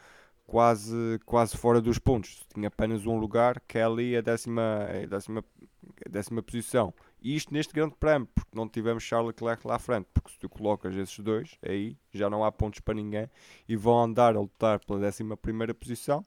quase, 0.46 1.20
quase 1.26 1.56
fora 1.56 1.80
dos 1.80 1.98
pontos. 1.98 2.46
Tinha 2.54 2.68
apenas 2.68 3.06
um 3.06 3.18
lugar, 3.18 3.60
que 3.68 3.78
é 3.78 3.84
ali 3.84 4.16
a 4.16 4.20
décima, 4.20 4.86
a 5.04 5.06
décima, 5.06 5.44
a 6.06 6.08
décima 6.08 6.42
posição. 6.42 6.92
E 7.24 7.34
isto 7.34 7.52
neste 7.54 7.72
grande 7.72 7.94
prémio, 7.98 8.28
porque 8.34 8.50
não 8.54 8.68
tivemos 8.68 9.02
Charles 9.02 9.28
Leclerc 9.28 9.66
lá 9.66 9.76
à 9.76 9.78
frente. 9.78 10.06
Porque 10.12 10.30
se 10.30 10.38
tu 10.38 10.46
colocas 10.48 10.94
esses 10.94 11.18
dois, 11.20 11.56
aí 11.66 11.96
já 12.12 12.28
não 12.28 12.44
há 12.44 12.52
pontos 12.52 12.80
para 12.80 12.92
ninguém 12.94 13.30
e 13.66 13.74
vão 13.76 13.98
andar 14.04 14.36
a 14.36 14.40
lutar 14.40 14.78
pela 14.84 15.00
décima 15.00 15.34
primeira 15.36 15.72
posição, 15.72 16.24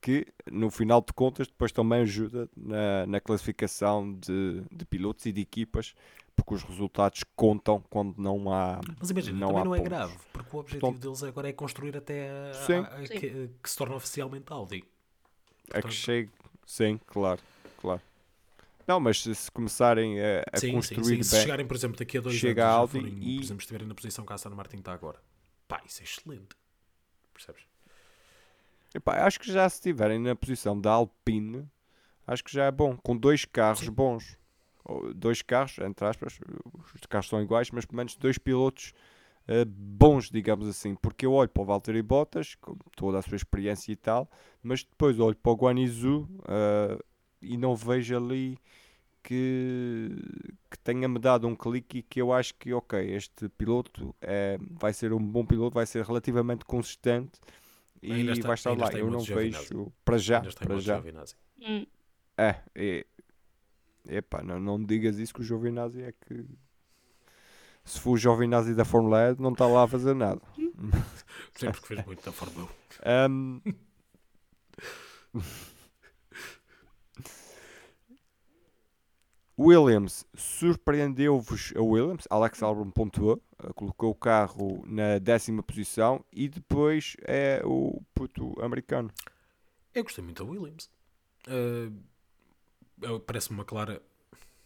que 0.00 0.24
no 0.48 0.70
final 0.70 1.00
de 1.00 1.12
contas 1.12 1.48
depois 1.48 1.72
também 1.72 2.02
ajuda 2.02 2.48
na, 2.56 3.04
na 3.06 3.20
classificação 3.20 4.12
de, 4.14 4.62
de 4.70 4.84
pilotos 4.84 5.26
e 5.26 5.32
de 5.32 5.40
equipas, 5.40 5.94
porque 6.36 6.54
os 6.54 6.62
resultados 6.62 7.24
contam 7.34 7.82
quando 7.90 8.14
não 8.16 8.52
há. 8.52 8.80
Mas 9.00 9.10
imagina, 9.10 9.36
não 9.38 9.48
também 9.48 9.62
há 9.62 9.64
não 9.64 9.74
é 9.74 9.78
pontos. 9.78 9.90
grave, 9.90 10.16
porque 10.32 10.56
o 10.56 10.60
objetivo 10.60 10.80
Portanto- 10.80 11.02
deles 11.02 11.22
agora 11.24 11.48
é 11.48 11.52
construir 11.52 11.96
até 11.96 12.30
a, 12.30 12.34
a- 12.34 12.50
a- 12.50 13.06
Sim. 13.06 13.18
que, 13.18 13.50
que 13.62 13.68
se 13.70 13.76
torna 13.76 13.96
oficialmente 13.96 14.52
Audi. 14.52 14.76
É 14.76 14.80
que 14.80 15.72
Portanto- 15.72 15.92
chegue. 15.92 16.30
Sim, 16.64 17.00
claro, 17.06 17.40
claro. 17.78 18.00
Não, 18.86 19.00
mas 19.00 19.22
se, 19.22 19.34
se 19.34 19.50
começarem 19.50 20.20
a, 20.20 20.42
a 20.52 20.60
sim, 20.60 20.80
sim, 20.82 21.02
construir 21.02 21.02
sim. 21.02 21.22
Se 21.22 21.30
bem. 21.30 21.42
chegarem, 21.42 21.66
por 21.66 21.76
exemplo, 21.76 21.98
daqui 21.98 22.18
a 22.18 22.20
dois 22.20 22.36
chega 22.38 22.62
anos, 22.62 22.74
a 22.74 22.76
Audi 22.78 22.92
forem, 22.92 23.14
e- 23.20 23.36
por 23.36 23.44
exemplo, 23.44 23.60
estiverem 23.60 23.86
na 23.88 23.94
posição 23.94 24.24
que 24.24 24.32
a 24.32 24.36
Aston 24.36 24.50
Martin 24.50 24.78
está 24.78 24.92
agora, 24.92 25.20
pá, 25.68 25.82
isso 25.86 26.00
é 26.02 26.04
excelente. 26.04 26.56
Percebes? 27.34 27.62
Epá, 28.94 29.26
acho 29.26 29.38
que 29.40 29.50
já 29.52 29.68
se 29.68 29.76
estiverem 29.76 30.18
na 30.18 30.34
posição 30.34 30.80
da 30.80 30.90
Alpine, 30.92 31.68
acho 32.26 32.44
que 32.44 32.52
já 32.52 32.64
é 32.66 32.70
bom. 32.70 32.96
Com 32.96 33.16
dois 33.16 33.44
carros 33.44 33.88
Sim. 33.88 33.90
bons. 33.90 34.38
Ou 34.84 35.12
dois 35.12 35.42
carros, 35.42 35.78
entre 35.78 36.06
aspas, 36.06 36.38
os 36.94 37.00
carros 37.08 37.28
são 37.28 37.42
iguais, 37.42 37.70
mas 37.72 37.84
pelo 37.84 37.96
menos 37.98 38.16
dois 38.16 38.38
pilotos 38.38 38.94
eh, 39.48 39.64
bons, 39.66 40.30
digamos 40.30 40.68
assim. 40.68 40.94
Porque 40.94 41.26
eu 41.26 41.32
olho 41.32 41.48
para 41.50 41.62
o 41.62 41.66
Valtteri 41.66 42.02
Bottas, 42.02 42.54
com 42.56 42.76
toda 42.96 43.18
a 43.18 43.22
sua 43.22 43.36
experiência 43.36 43.92
e 43.92 43.96
tal, 43.96 44.30
mas 44.62 44.84
depois 44.84 45.18
olho 45.18 45.36
para 45.36 45.52
o 45.52 45.56
Guanizu 45.56 46.28
eh, 46.48 46.98
e 47.52 47.56
não 47.56 47.74
vejo 47.76 48.16
ali 48.16 48.58
que, 49.22 50.08
que 50.70 50.78
tenha-me 50.78 51.18
dado 51.18 51.48
um 51.48 51.56
clique 51.56 51.98
e 51.98 52.02
que 52.02 52.20
eu 52.20 52.32
acho 52.32 52.54
que, 52.54 52.72
ok, 52.72 52.98
este 53.14 53.48
piloto 53.48 54.14
é, 54.20 54.56
vai 54.78 54.92
ser 54.92 55.12
um 55.12 55.18
bom 55.18 55.44
piloto, 55.44 55.74
vai 55.74 55.86
ser 55.86 56.04
relativamente 56.04 56.64
consistente 56.64 57.40
e 58.02 58.30
está- 58.32 58.48
vai 58.48 58.54
estar 58.54 58.70
lá. 58.72 58.88
Eu 59.00 59.10
não 59.10 59.18
vejo 59.36 59.92
para 60.04 60.16
já, 60.18 60.40
para 60.42 60.74
já. 60.80 60.98
Hum, 61.60 61.86
É, 62.38 62.56
é, 62.74 63.06
epá, 64.08 64.42
não, 64.42 64.60
não 64.60 64.78
me 64.78 64.86
digas 64.86 65.18
isso 65.18 65.34
que 65.34 65.40
o 65.40 65.44
Giovinazzi 65.44 66.02
é 66.02 66.12
que 66.12 66.44
se 67.84 67.98
for 68.00 68.12
o 68.12 68.16
Giovinazzi 68.16 68.74
da 68.74 68.84
Fórmula 68.84 69.30
E 69.36 69.40
não 69.42 69.52
está 69.52 69.66
lá 69.66 69.84
a 69.84 69.88
fazer 69.88 70.14
nada. 70.14 70.40
Sempre 71.54 71.80
que 71.80 71.88
fez 71.88 72.04
muito 72.06 72.24
da 72.24 72.30
Fórmula 72.32 72.66
1. 72.66 72.68
Ahm, 73.04 73.60
Williams 79.58 80.26
surpreendeu-vos 80.34 81.72
a 81.76 81.80
Williams. 81.80 82.26
Alex 82.28 82.62
Albon 82.62 82.90
pontuou, 82.90 83.42
eh, 83.62 83.72
colocou 83.74 84.10
o 84.10 84.14
carro 84.14 84.84
na 84.86 85.18
décima 85.18 85.62
posição 85.62 86.22
e 86.32 86.48
depois 86.48 87.16
é 87.22 87.62
o 87.64 88.02
puto 88.14 88.54
americano. 88.62 89.10
Eu 89.94 90.02
gostei 90.04 90.22
muito 90.22 90.44
da 90.44 90.50
Williams. 90.50 90.90
Eu- 93.00 93.20
Parece-me 93.20 93.58
uma 93.58 93.64
clara. 93.64 94.02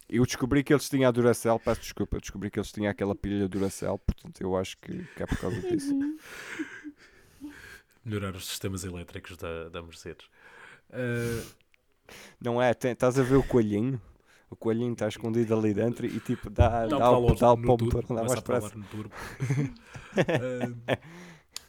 Eu 0.08 0.24
descobri 0.26 0.64
que 0.64 0.72
eles 0.72 0.88
tinham 0.88 1.08
a 1.08 1.12
Duracell, 1.12 1.60
peço 1.60 1.82
desculpa, 1.82 2.16
eu 2.16 2.20
descobri 2.20 2.50
que 2.50 2.58
eles 2.58 2.72
tinham 2.72 2.90
aquela 2.90 3.14
pilha 3.14 3.48
Duracell, 3.48 3.96
portanto 3.98 4.40
eu 4.40 4.56
acho 4.56 4.76
que, 4.78 5.04
que 5.14 5.22
é 5.22 5.26
por 5.26 5.38
causa 5.38 5.60
disso. 5.60 5.94
Melhorar 8.04 8.34
os 8.34 8.48
sistemas 8.48 8.82
elétricos 8.82 9.36
da, 9.36 9.68
da 9.68 9.80
Mercedes. 9.82 10.26
Ah, 10.92 11.44
Não 12.40 12.60
é? 12.60 12.74
Tem- 12.74 12.90
Estás 12.92 13.20
a 13.20 13.22
ver 13.22 13.36
o 13.36 13.42
coelhinho? 13.44 14.00
O 14.50 14.56
coelhinho 14.56 14.92
está 14.92 15.06
escondido 15.08 15.54
ali 15.54 15.72
dentro 15.72 16.04
e 16.06 16.20
tipo 16.20 16.50
dá, 16.50 16.86
Dá 16.86 16.98
dá, 16.98 17.10
o 17.12 17.26
pedal 17.34 17.56
para 17.56 17.72
o 17.72 17.78
motor 17.78 18.04
andar 18.10 18.24
mais 18.24 18.40
depressa. 18.40 18.74
Ah, 20.38 20.96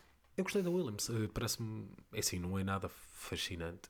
eu 0.37 0.43
gostei 0.43 0.61
da 0.61 0.69
Williams. 0.69 1.09
ah, 1.09 1.29
Parece-me. 1.33 1.87
É 2.13 2.19
assim, 2.19 2.39
não 2.39 2.57
é 2.57 2.63
nada 2.63 2.89
fascinante. 2.89 3.89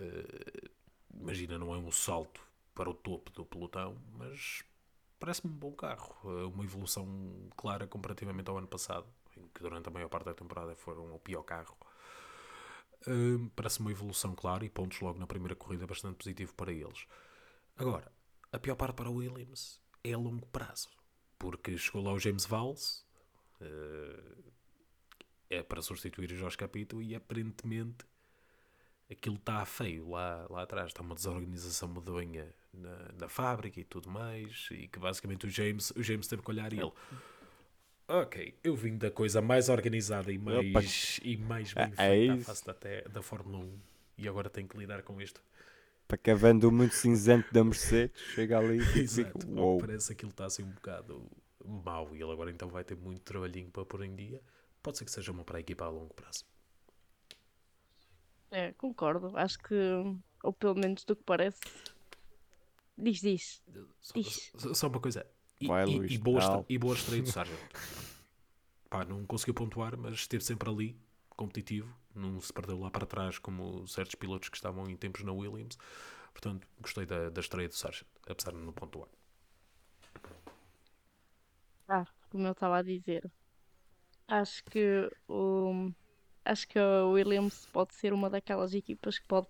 Ah, 0.00 0.68
imagina, 1.14 1.58
não 1.58 1.74
é 1.74 1.78
um 1.78 1.90
salto 1.90 2.40
para 2.74 2.90
o 2.90 2.94
topo 2.94 3.30
do 3.32 3.44
pelotão, 3.44 3.96
mas 4.18 4.62
parece-me 5.20 5.52
um 5.52 5.56
bom 5.56 5.72
carro. 5.72 6.14
Ah, 6.24 6.46
uma 6.48 6.64
evolução 6.64 7.06
clara 7.56 7.86
comparativamente 7.86 8.50
ao 8.50 8.58
ano 8.58 8.68
passado, 8.68 9.06
em 9.36 9.48
que 9.48 9.62
durante 9.62 9.88
a 9.88 9.92
maior 9.92 10.08
parte 10.08 10.26
da 10.26 10.34
temporada 10.34 10.74
foram 10.76 11.14
o 11.14 11.18
pior 11.18 11.42
carro. 11.42 11.76
Ah, 13.06 13.50
parece 13.54 13.80
uma 13.80 13.90
evolução 13.90 14.34
clara 14.34 14.64
e 14.64 14.70
pontos 14.70 15.00
logo 15.00 15.18
na 15.18 15.26
primeira 15.26 15.54
corrida 15.56 15.86
bastante 15.86 16.16
positivo 16.16 16.54
para 16.54 16.72
eles. 16.72 17.06
Agora, 17.76 18.10
a 18.52 18.58
pior 18.58 18.76
parte 18.76 18.94
para 18.94 19.08
o 19.10 19.14
Williams 19.14 19.80
é 20.04 20.12
a 20.12 20.18
longo 20.18 20.46
prazo, 20.46 20.88
porque 21.38 21.76
chegou 21.76 22.02
lá 22.02 22.12
o 22.12 22.18
James 22.18 22.46
Valls, 22.46 23.04
eh, 23.60 24.34
é 25.50 25.62
para 25.62 25.80
substituir 25.82 26.30
o 26.32 26.36
Jorge 26.36 26.56
Capito 26.56 27.02
e 27.02 27.14
aparentemente 27.14 28.04
aquilo 29.10 29.36
está 29.36 29.64
feio 29.64 30.10
lá, 30.10 30.46
lá 30.50 30.62
atrás. 30.62 30.88
Está 30.88 31.02
uma 31.02 31.14
desorganização 31.14 31.88
medonha 31.88 32.54
na, 32.72 33.12
na 33.18 33.28
fábrica 33.28 33.80
e 33.80 33.84
tudo 33.84 34.10
mais. 34.10 34.68
E 34.70 34.86
que 34.88 34.98
basicamente 34.98 35.46
o 35.46 35.50
James, 35.50 35.90
o 35.92 36.02
James 36.02 36.26
teve 36.26 36.42
que 36.42 36.50
olhar 36.50 36.72
e 36.72 36.78
ele. 36.80 36.92
Ok, 38.06 38.58
eu 38.64 38.74
vim 38.74 38.96
da 38.96 39.10
coisa 39.10 39.42
mais 39.42 39.68
organizada 39.68 40.32
e 40.32 40.38
mais, 40.38 41.20
e 41.22 41.36
mais 41.36 41.74
bem 41.74 41.84
É- 41.84 41.86
é 41.88 41.90
feita 42.26 42.32
à 42.32 42.44
face 42.44 42.64
da, 42.64 42.74
da 43.10 43.22
Fórmula 43.22 43.58
1 43.58 43.78
e 44.16 44.26
agora 44.28 44.48
tenho 44.48 44.66
que 44.66 44.78
lidar 44.78 45.02
com 45.02 45.20
isto. 45.20 45.42
Para 46.08 46.16
quem 46.18 46.34
vende 46.34 46.64
o 46.66 46.72
muito 46.72 46.94
cinzento 46.94 47.52
da 47.52 47.62
Mercedes, 47.62 48.18
chega 48.34 48.58
ali 48.58 48.78
e 48.78 48.80
fica, 49.06 49.28
Exato. 49.28 49.46
uou. 49.50 49.78
Parece 49.78 50.06
que 50.08 50.12
aquilo 50.14 50.30
está 50.30 50.46
assim 50.46 50.62
um 50.62 50.70
bocado 50.70 51.30
mau 51.64 52.16
e 52.16 52.22
ele 52.22 52.32
agora 52.32 52.50
então 52.50 52.68
vai 52.68 52.82
ter 52.82 52.96
muito 52.96 53.20
trabalhinho 53.20 53.70
para 53.70 53.84
pôr 53.84 54.02
em 54.04 54.16
dia. 54.16 54.42
Pode 54.82 54.96
ser 54.98 55.04
que 55.04 55.10
seja 55.10 55.30
uma 55.32 55.44
para 55.44 55.58
a 55.58 55.60
equipa 55.60 55.84
a 55.84 55.88
longo 55.90 56.14
prazo. 56.14 56.44
É, 58.50 58.72
concordo. 58.72 59.36
Acho 59.36 59.58
que, 59.58 59.74
ou 60.42 60.52
pelo 60.52 60.74
menos 60.74 61.04
do 61.04 61.14
que 61.14 61.22
parece. 61.24 61.60
Diz, 62.96 63.20
diz. 63.20 63.62
Só, 64.00 64.14
Diz. 64.14 64.50
só- 64.56 64.74
só 64.74 64.88
uma 64.88 65.00
coisa. 65.00 65.26
E, 65.60 65.66
Vai, 65.66 65.84
e- 65.86 65.96
Luís, 65.98 66.12
e 66.12 66.18
boa, 66.18 66.40
dá-lo. 66.40 66.66
e 66.68 66.78
boa 66.78 66.94
estreia 66.94 67.22
do 67.22 67.28
Sargent. 67.30 67.58
Pá, 68.88 69.04
não 69.04 69.26
conseguiu 69.26 69.54
pontuar, 69.54 69.96
mas 69.98 70.14
esteve 70.14 70.42
sempre 70.42 70.70
ali, 70.70 70.96
competitivo. 71.36 71.94
Não 72.18 72.40
se 72.40 72.52
perdeu 72.52 72.78
lá 72.80 72.90
para 72.90 73.06
trás 73.06 73.38
como 73.38 73.86
certos 73.86 74.14
pilotos 74.16 74.48
que 74.48 74.56
estavam 74.56 74.88
em 74.90 74.96
tempos 74.96 75.22
na 75.22 75.32
Williams. 75.32 75.78
Portanto, 76.32 76.66
gostei 76.80 77.06
da, 77.06 77.30
da 77.30 77.40
estreia 77.40 77.68
do 77.68 77.74
Sargent, 77.74 78.06
apesar 78.28 78.52
de 78.52 78.58
não 78.58 78.72
pontuar. 78.72 79.08
Ah, 81.88 82.06
como 82.30 82.46
eu 82.46 82.52
estava 82.52 82.78
a 82.78 82.82
dizer. 82.82 83.30
Acho 84.28 84.62
que 84.64 85.10
o. 85.28 85.90
Acho 86.44 86.68
que 86.68 86.78
a 86.78 87.04
Williams 87.06 87.66
pode 87.72 87.94
ser 87.94 88.12
uma 88.12 88.30
daquelas 88.30 88.74
equipas 88.74 89.18
que 89.18 89.26
pode 89.26 89.48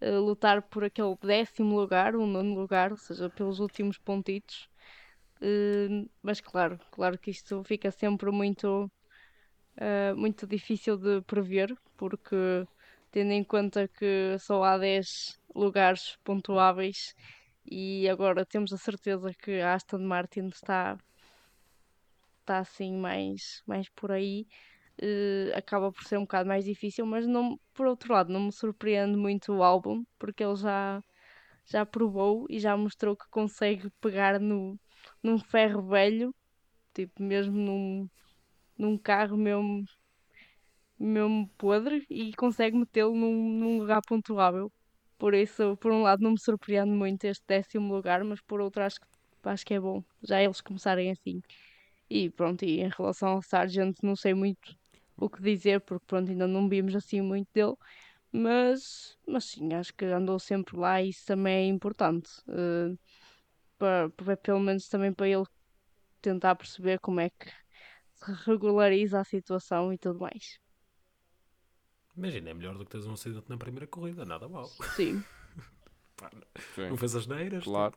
eh, 0.00 0.18
lutar 0.18 0.62
por 0.62 0.84
aquele 0.84 1.16
décimo 1.22 1.78
lugar, 1.80 2.16
o 2.16 2.26
nono 2.26 2.54
lugar, 2.54 2.92
ou 2.92 2.96
seja, 2.98 3.30
pelos 3.30 3.60
últimos 3.60 3.98
pontitos. 3.98 4.68
Eh, 5.40 6.06
mas 6.22 6.40
claro, 6.40 6.78
claro 6.90 7.18
que 7.18 7.30
isto 7.30 7.62
fica 7.64 7.90
sempre 7.90 8.30
muito, 8.30 8.90
eh, 9.80 10.12
muito 10.14 10.46
difícil 10.46 10.98
de 10.98 11.22
prever, 11.22 11.74
porque 11.96 12.36
tendo 13.10 13.32
em 13.32 13.42
conta 13.42 13.88
que 13.88 14.36
só 14.38 14.62
há 14.62 14.78
10 14.78 15.40
lugares 15.54 16.16
pontuáveis 16.22 17.14
e 17.64 18.08
agora 18.08 18.44
temos 18.44 18.72
a 18.72 18.78
certeza 18.78 19.32
que 19.34 19.60
a 19.60 19.74
Aston 19.74 20.00
Martin 20.00 20.48
está, 20.48 20.98
está 22.40 22.58
assim 22.58 22.96
mais, 22.96 23.62
mais 23.66 23.88
por 23.90 24.12
aí, 24.12 24.46
eh, 25.00 25.52
acaba 25.56 25.90
por 25.92 26.04
ser 26.04 26.18
um 26.18 26.22
bocado 26.22 26.48
mais 26.48 26.64
difícil, 26.64 27.06
mas 27.06 27.26
não, 27.26 27.58
por 27.74 27.86
outro 27.86 28.12
lado, 28.12 28.32
não 28.32 28.40
me 28.40 28.52
surpreende 28.52 29.16
muito 29.16 29.52
o 29.54 29.62
álbum, 29.62 30.04
porque 30.18 30.44
ele 30.44 30.56
já, 30.56 31.02
já 31.66 31.86
provou 31.86 32.46
e 32.50 32.58
já 32.60 32.76
mostrou 32.76 33.16
que 33.16 33.28
consegue 33.30 33.90
pegar 34.00 34.38
no, 34.40 34.78
num 35.22 35.38
ferro 35.38 35.82
velho, 35.82 36.34
tipo 36.94 37.22
mesmo 37.22 37.56
num, 37.56 38.10
num 38.80 38.98
carro 38.98 39.36
mesmo, 39.36 39.84
mesmo 40.98 41.48
podre 41.58 42.04
e 42.10 42.32
consegue 42.34 42.76
metê-lo 42.76 43.14
num, 43.14 43.58
num 43.58 43.78
lugar 43.78 44.00
pontuável. 44.06 44.72
Por 45.18 45.34
isso, 45.34 45.76
por 45.78 45.92
um 45.92 46.02
lado, 46.02 46.22
não 46.22 46.32
me 46.32 46.40
surpreende 46.40 46.90
muito 46.92 47.24
este 47.24 47.44
décimo 47.46 47.94
lugar, 47.94 48.24
mas 48.24 48.40
por 48.42 48.60
outro, 48.60 48.82
acho 48.82 49.00
que, 49.00 49.06
acho 49.44 49.66
que 49.66 49.74
é 49.74 49.80
bom 49.80 50.02
já 50.22 50.42
eles 50.42 50.60
começarem 50.60 51.10
assim. 51.10 51.40
E 52.10 52.30
pronto, 52.30 52.64
e 52.64 52.80
em 52.80 52.88
relação 52.90 53.30
ao 53.30 53.42
Sargent, 53.42 53.96
não 54.02 54.16
sei 54.16 54.34
muito 54.34 54.76
o 55.16 55.28
que 55.30 55.42
dizer, 55.42 55.80
porque 55.82 56.04
pronto, 56.06 56.30
ainda 56.30 56.46
não 56.48 56.68
vimos 56.68 56.94
assim 56.96 57.20
muito 57.22 57.48
dele, 57.54 57.74
mas, 58.32 59.16
mas 59.28 59.46
sim, 59.46 59.74
acho 59.74 59.94
que 59.94 60.04
andou 60.06 60.38
sempre 60.40 60.76
lá 60.78 61.02
e 61.02 61.10
isso 61.10 61.26
também 61.26 61.54
é 61.56 61.68
importante. 61.68 62.30
eh, 62.48 62.96
para, 63.78 64.10
para- 64.10 64.36
pelo 64.36 64.60
menos 64.60 64.88
também 64.88 65.12
para 65.12 65.28
ele 65.28 65.44
tentar 66.22 66.56
perceber 66.56 66.98
como 67.00 67.20
é 67.20 67.30
que 67.30 67.50
regulariza 68.20 69.20
a 69.20 69.24
situação 69.24 69.92
e 69.92 69.98
tudo 69.98 70.20
mais. 70.20 70.58
Imagina, 72.16 72.50
é 72.50 72.54
melhor 72.54 72.76
do 72.76 72.84
que 72.84 72.90
teres 72.90 73.06
um 73.06 73.12
acidente 73.12 73.48
na 73.48 73.56
primeira 73.56 73.86
corrida, 73.86 74.24
nada 74.24 74.48
mal. 74.48 74.66
Sim, 74.96 75.22
Sim, 76.74 76.88
Não 76.90 76.96
fez 76.96 77.14
as 77.16 77.26
neiras? 77.26 77.64
claro. 77.64 77.94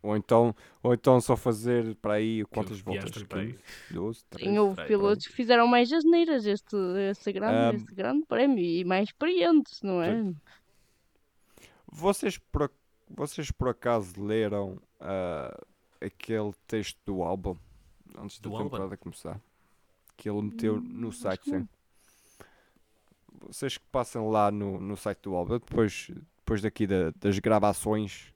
Ou 0.00 0.16
então, 0.16 0.54
ou 0.80 0.94
então 0.94 1.20
só 1.20 1.36
fazer 1.36 1.96
para 1.96 2.14
aí 2.14 2.44
quantas 2.44 2.78
voltas? 2.80 3.04
Piastri 3.10 3.24
para 3.24 3.40
aí. 3.40 3.52
15, 3.54 3.94
12, 3.94 4.24
13. 4.30 4.50
sim, 4.50 4.58
houve 4.58 4.84
pilotos 4.86 5.26
que 5.26 5.32
fizeram 5.32 5.66
mais 5.66 5.92
asneiras 5.92 6.46
este, 6.46 6.76
este, 7.10 7.32
grande, 7.32 7.56
Ah, 7.56 7.74
este 7.74 7.94
grande 7.94 8.24
prémio 8.24 8.64
e 8.64 8.84
mais 8.84 9.08
experientes, 9.08 9.82
não 9.82 10.00
é? 10.00 10.32
Vocês 11.90 12.38
por, 12.38 12.70
vocês 13.10 13.50
por 13.50 13.70
acaso 13.70 14.22
leram 14.24 14.80
ah, 15.00 15.58
aquele 16.00 16.52
texto 16.68 16.98
do 17.04 17.22
álbum 17.22 17.56
antes 18.22 18.38
da 18.40 18.48
Do 18.50 18.56
temporada 18.58 18.96
começar? 18.96 19.40
Que 20.16 20.28
ele 20.28 20.42
meteu 20.42 20.80
no 20.80 21.12
site, 21.12 21.44
sim. 21.50 21.68
Vocês 23.40 23.78
que 23.78 23.84
passam 23.92 24.28
lá 24.28 24.50
no, 24.50 24.80
no 24.80 24.96
site 24.96 25.20
do 25.22 25.34
eu 25.34 25.58
depois, 25.60 26.10
depois 26.38 26.60
daqui 26.60 26.86
da- 26.86 27.12
das 27.16 27.38
gravações, 27.38 28.32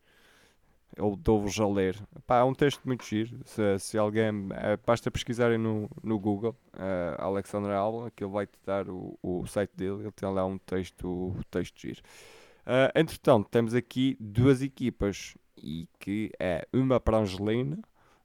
eu 0.96 1.16
dou-vos 1.16 1.58
a 1.58 1.66
ler. 1.66 2.00
Pá, 2.26 2.38
é 2.38 2.44
um 2.44 2.54
texto 2.54 2.82
muito 2.84 3.04
giro. 3.04 3.40
Se, 3.44 3.78
se 3.78 3.98
alguém. 3.98 4.28
eh, 4.52 4.78
basta 4.86 5.10
pesquisarem 5.10 5.58
no, 5.58 5.90
no 6.02 6.18
Google 6.18 6.54
eh, 6.74 7.16
Alexander 7.18 7.72
Albon, 7.72 8.10
que 8.14 8.22
ele 8.22 8.32
vai-te 8.32 8.58
dar 8.64 8.88
o, 8.88 9.18
o 9.22 9.46
site 9.46 9.72
dele. 9.74 10.02
Ele 10.02 10.12
tem 10.12 10.30
lá 10.30 10.44
um 10.44 10.58
texto, 10.58 11.34
texto 11.50 11.80
giro. 11.80 12.00
Ah, 12.64 12.92
entretanto, 12.94 13.48
temos 13.50 13.74
aqui 13.74 14.16
duas 14.20 14.62
equipas 14.62 15.36
e 15.56 15.88
que 15.98 16.30
é 16.38 16.66
uma 16.72 17.00
para 17.00 17.16
a 17.16 17.20
Angelina 17.20 17.78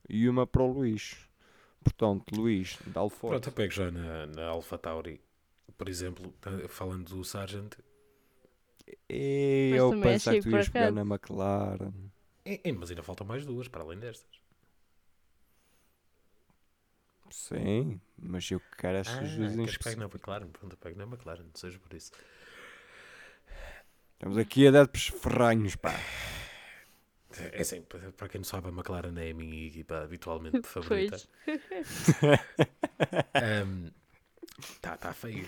e 0.08 0.30
uma 0.30 0.46
para 0.46 0.62
o 0.62 0.72
Luís. 0.72 1.28
Portanto, 1.88 2.36
Luís, 2.36 2.78
dá-lhe 2.86 3.10
Pronto, 3.26 3.48
forte. 3.48 3.50
eu 3.50 3.54
pego 3.54 3.72
já 3.72 3.92
na, 3.92 4.26
na 4.26 4.48
Alpha 4.48 4.78
Tauri, 4.78 5.22
por 5.78 5.88
exemplo, 5.90 6.34
falando 6.70 7.10
do 7.16 7.24
Sargent. 7.24 7.74
E 9.10 9.72
Mas 9.72 9.80
eu 9.80 9.94
pensava 9.94 10.38
que 10.38 10.44
tu 10.44 10.50
ias 10.50 10.70
pegar 10.70 10.92
na 10.92 11.02
McLaren. 11.02 11.94
É, 12.52 12.70
é, 12.70 12.72
mas 12.72 12.90
ainda 12.90 13.04
faltam 13.04 13.28
mais 13.28 13.46
duas, 13.46 13.68
para 13.68 13.84
além 13.84 14.00
destas. 14.00 14.36
Sim, 17.30 18.02
mas 18.18 18.50
eu 18.52 18.60
quero 18.78 18.98
essas 18.98 19.32
Ah, 19.32 19.32
duas 19.34 19.56
em 19.56 19.64
queres 19.64 19.78
que 19.78 19.84
pegue 19.84 19.98
específico. 19.98 20.00
na 20.00 20.06
McLaren? 20.06 20.50
Pronto, 20.50 20.74
eu 20.74 20.78
pego 20.78 20.98
na 20.98 21.06
McLaren, 21.06 21.44
não 21.44 21.56
seja 21.56 21.80
por 21.80 21.94
isso. 21.94 22.12
Estamos 24.14 24.38
aqui 24.38 24.68
a 24.68 24.72
dar 24.72 24.90
ferranhos, 24.94 25.76
pá. 25.76 25.94
É 27.54 27.62
assim, 27.62 27.82
pa- 27.82 27.98
para 28.16 28.30
quem 28.30 28.40
não 28.40 28.46
sabe, 28.46 28.68
a 28.68 28.72
McLaren 28.72 29.14
é 29.18 29.32
a 29.32 29.34
minha 29.34 29.68
equipa 29.68 30.04
habitualmente 30.04 30.62
favorita. 30.68 31.18
Pois. 33.36 33.92
Está 34.60 34.98
tá 34.98 35.14
feio. 35.14 35.48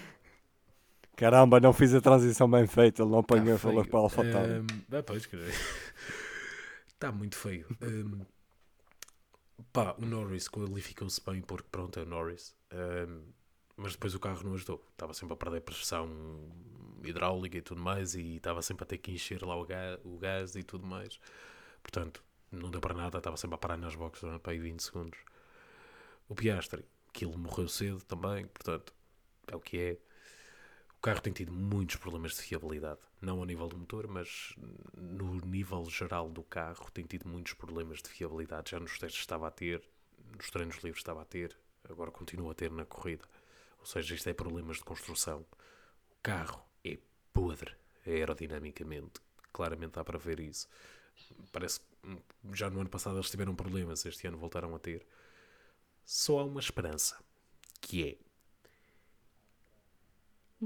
Caramba, 1.15 1.59
não 1.59 1.73
fiz 1.73 1.93
a 1.93 2.01
transição 2.01 2.49
bem 2.49 2.65
feita. 2.67 3.01
Ele 3.01 3.11
não 3.11 3.23
Tá 3.23 3.35
apanhou 3.35 3.55
e 3.55 3.59
falou 3.59 3.85
para 3.85 3.99
a 3.99 4.01
AlphaTauri. 4.03 4.51
Ahm, 4.53 4.67
ah, 4.91 5.03
pois, 5.03 5.27
Está 6.87 7.11
muito 7.11 7.35
feio. 7.35 7.65
Ahm, 7.81 8.21
pá, 9.73 9.95
o 9.97 10.05
Norris 10.05 10.47
qualificou-se 10.47 11.21
bem 11.25 11.41
porque 11.41 11.67
pronto, 11.71 11.99
é 11.99 12.03
o 12.03 12.05
Norris. 12.05 12.55
Ahm, 12.71 13.23
mas 13.75 13.93
depois 13.93 14.13
o 14.15 14.19
carro 14.19 14.43
não 14.43 14.53
ajudou. 14.53 14.83
Estava 14.91 15.13
sempre 15.13 15.33
a 15.33 15.37
perder 15.37 15.61
pressão 15.61 16.09
hidráulica 17.03 17.57
e 17.57 17.61
tudo 17.61 17.81
mais 17.81 18.13
e 18.15 18.35
estava 18.35 18.61
sempre 18.61 18.83
a 18.83 18.87
ter 18.87 18.97
que 18.97 19.11
encher 19.11 19.41
lá 19.43 19.55
o 19.55 19.65
gás, 19.65 19.99
o 20.03 20.17
gás 20.17 20.55
e 20.55 20.63
tudo 20.63 20.85
mais. 20.85 21.19
Portanto, 21.91 22.23
não 22.51 22.69
deu 22.69 22.79
para 22.79 22.93
nada. 22.93 23.17
Estava 23.17 23.35
sempre 23.35 23.55
a 23.55 23.57
parar 23.57 23.77
nas 23.77 23.95
boxes 23.95 24.21
durante 24.21 24.41
para 24.41 24.51
aí 24.51 24.59
20 24.59 24.79
segundos. 24.79 25.19
O 26.27 26.35
Piastri, 26.35 26.85
aquilo 27.09 27.35
morreu 27.35 27.67
cedo 27.67 28.01
também. 28.03 28.45
Portanto, 28.45 28.93
é 29.47 29.55
o 29.55 29.59
que 29.59 29.79
é. 29.79 29.97
O 30.95 31.01
carro 31.01 31.21
tem 31.21 31.33
tido 31.33 31.51
muitos 31.51 31.95
problemas 31.95 32.35
de 32.35 32.41
fiabilidade, 32.41 32.99
não 33.21 33.39
ao 33.39 33.45
nível 33.45 33.67
do 33.67 33.77
motor, 33.77 34.05
mas 34.07 34.53
no 34.93 35.35
nível 35.45 35.85
geral 35.89 36.29
do 36.29 36.43
carro 36.43 36.91
tem 36.91 37.05
tido 37.05 37.27
muitos 37.27 37.53
problemas 37.53 38.01
de 38.01 38.09
fiabilidade. 38.09 38.71
Já 38.71 38.79
nos 38.79 38.99
testes 38.99 39.21
estava 39.21 39.47
a 39.47 39.51
ter, 39.51 39.81
nos 40.35 40.51
treinos 40.51 40.75
livres 40.83 40.99
estava 40.99 41.21
a 41.21 41.25
ter, 41.25 41.57
agora 41.89 42.11
continua 42.11 42.51
a 42.51 42.55
ter 42.55 42.69
na 42.69 42.85
corrida. 42.85 43.23
Ou 43.79 43.85
seja, 43.85 44.13
isto 44.13 44.27
é 44.27 44.33
problemas 44.33 44.77
de 44.77 44.83
construção. 44.83 45.39
O 45.39 46.21
carro 46.21 46.61
é 46.83 46.99
podre 47.33 47.73
aerodinamicamente, 48.05 49.21
claramente 49.53 49.93
dá 49.93 50.03
para 50.03 50.19
ver 50.19 50.41
isso. 50.41 50.67
Parece 51.51 51.79
que 51.79 51.85
já 52.53 52.69
no 52.69 52.79
ano 52.81 52.89
passado 52.89 53.15
eles 53.17 53.29
tiveram 53.29 53.55
problemas, 53.55 54.05
este 54.05 54.27
ano 54.27 54.37
voltaram 54.37 54.75
a 54.75 54.79
ter. 54.79 55.05
Só 56.05 56.39
há 56.39 56.43
uma 56.45 56.59
esperança, 56.59 57.17
que 57.81 58.03
é 58.09 58.17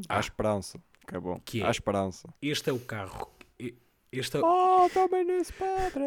Há 0.09 0.19
esperança. 0.19 0.81
Acabou. 1.03 1.39
Que 1.45 1.61
é? 1.61 1.65
Há 1.65 1.71
esperança. 1.71 2.33
este 2.41 2.69
é 2.69 2.73
o 2.73 2.79
carro. 2.79 3.31
Este 4.11 4.37
é, 4.37 4.41
Oh, 4.41 4.87
também 4.93 5.25
nesse 5.25 5.51
padre, 5.53 6.03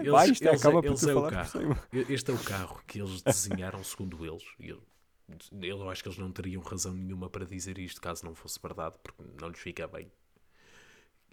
Eles- 0.00 0.10
Vai, 0.12 0.30
isto 0.30 0.44
eles- 0.46 0.60
acaba 0.60 0.80
por 0.80 0.88
eles 0.88 1.02
é 1.06 1.14
o 1.14 1.28
carro. 1.28 1.60
Este 1.92 2.30
é 2.30 2.34
o 2.34 2.38
carro 2.44 2.82
que 2.86 3.00
eles 3.00 3.22
desenharam 3.22 3.82
segundo 3.82 4.24
eles. 4.24 4.44
Eu 4.58 4.82
Eu 5.52 5.88
acho 5.88 6.02
que 6.02 6.08
eles 6.08 6.18
não 6.18 6.30
teriam 6.30 6.62
razão 6.62 6.92
nenhuma 6.92 7.28
para 7.30 7.46
dizer 7.46 7.78
isto 7.78 8.00
caso 8.00 8.24
não 8.24 8.34
fosse 8.34 8.58
verdade, 8.62 8.96
porque 9.02 9.22
não 9.40 9.48
lhes 9.48 9.58
fica 9.58 9.86
bem. 9.88 10.10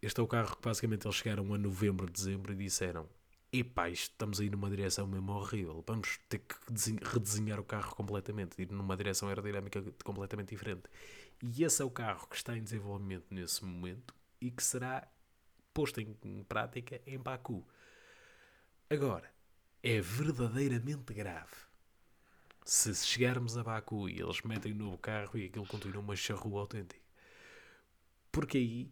Este 0.02 0.20
é 0.20 0.24
o 0.24 0.28
carro 0.28 0.56
que 0.56 0.64
basicamente 0.64 1.06
eles 1.06 1.16
chegaram 1.16 1.54
a 1.54 1.58
novembro, 1.58 2.10
dezembro 2.10 2.52
e 2.54 2.56
disseram: 2.56 3.08
Epá, 3.54 3.88
estamos 3.90 4.40
a 4.40 4.44
ir 4.44 4.50
numa 4.50 4.70
direção 4.70 5.06
mesmo 5.06 5.32
horrível. 5.34 5.84
Vamos 5.86 6.18
ter 6.28 6.40
que 6.40 6.56
desen- 6.72 7.00
redesenhar 7.04 7.60
o 7.60 7.64
carro 7.64 7.96
completamente, 7.96 8.60
ir 8.60 8.72
numa 8.72 8.98
direção 8.98 9.28
aerodinâmica 9.28 9.84
completamente 10.04 10.50
diferente. 10.50 10.84
E 11.44 11.64
esse 11.64 11.82
é 11.82 11.86
o 11.86 11.92
carro 11.92 12.28
que 12.28 12.36
está 12.36 12.58
em 12.58 12.64
desenvolvimento 12.64 13.26
nesse 13.30 13.64
momento 13.64 14.16
e 14.40 14.50
que 14.50 14.64
será 14.64 15.08
posto 15.74 16.02
em 16.02 16.44
prática 16.46 17.00
em 17.06 17.20
Baku. 17.20 17.64
Agora, 18.90 19.32
é 19.84 20.02
verdadeiramente 20.02 21.14
grave 21.14 21.56
se 22.66 22.94
chegarmos 22.96 23.58
a 23.58 23.64
Baku 23.64 24.10
e 24.10 24.20
eles 24.20 24.42
metem 24.42 24.72
o 24.72 24.76
novo 24.76 24.98
carro 24.98 25.38
e 25.38 25.46
aquilo 25.46 25.66
continua 25.68 26.00
uma 26.02 26.16
charrua 26.16 26.62
autêntica. 26.62 27.02
Porque 28.32 28.58
aí 28.58 28.92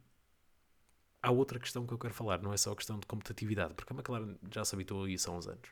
há 1.23 1.31
outra 1.31 1.59
questão 1.59 1.85
que 1.87 1.93
eu 1.93 1.97
quero 1.99 2.13
falar, 2.13 2.41
não 2.41 2.53
é 2.53 2.57
só 2.57 2.71
a 2.73 2.75
questão 2.75 2.99
de 2.99 3.07
competitividade, 3.07 3.73
porque 3.73 3.93
a 3.93 3.95
McLaren 3.95 4.37
já 4.53 4.65
se 4.65 4.75
habituou 4.75 5.05
a 5.05 5.09
isso 5.09 5.29
há 5.31 5.33
uns 5.35 5.47
anos. 5.47 5.69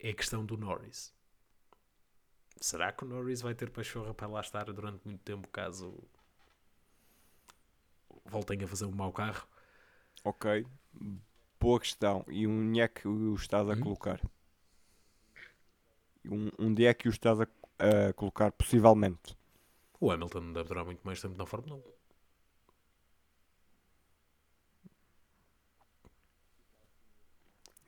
É 0.00 0.10
a 0.10 0.14
questão 0.14 0.44
do 0.44 0.56
Norris. 0.56 1.14
Será 2.60 2.92
que 2.92 3.02
o 3.04 3.08
Norris 3.08 3.42
vai 3.42 3.56
ter 3.56 3.70
pachorra 3.70 4.14
para 4.14 4.28
lá 4.28 4.40
estar 4.40 4.72
durante 4.72 5.04
muito 5.04 5.20
tempo 5.24 5.48
caso 5.48 5.98
voltem 8.24 8.62
a 8.62 8.66
fazer 8.68 8.86
um 8.86 8.92
mau 8.92 9.12
carro? 9.12 9.46
Ok. 10.24 10.66
Boa 11.60 11.80
questão. 11.80 12.24
E 12.28 12.46
onde 12.46 12.80
é 12.80 12.88
que 12.88 13.06
o 13.08 13.34
estás 13.34 13.68
a 13.68 13.76
Hum? 13.76 13.76
colocar? 13.76 14.20
Um, 16.24 16.50
onde 16.58 16.84
é 16.86 16.94
que 16.94 17.08
o 17.08 17.10
estás 17.10 17.38
a, 17.40 17.46
a 17.78 18.12
colocar, 18.14 18.52
possivelmente? 18.52 19.36
O 20.00 20.10
Hamilton 20.10 20.40
não 20.40 20.52
deve 20.52 20.68
durar 20.68 20.84
muito 20.84 21.02
mais 21.06 21.20
tempo 21.22 21.36
na 21.38 21.46
Fórmula 21.46 21.76
1. 21.76 21.82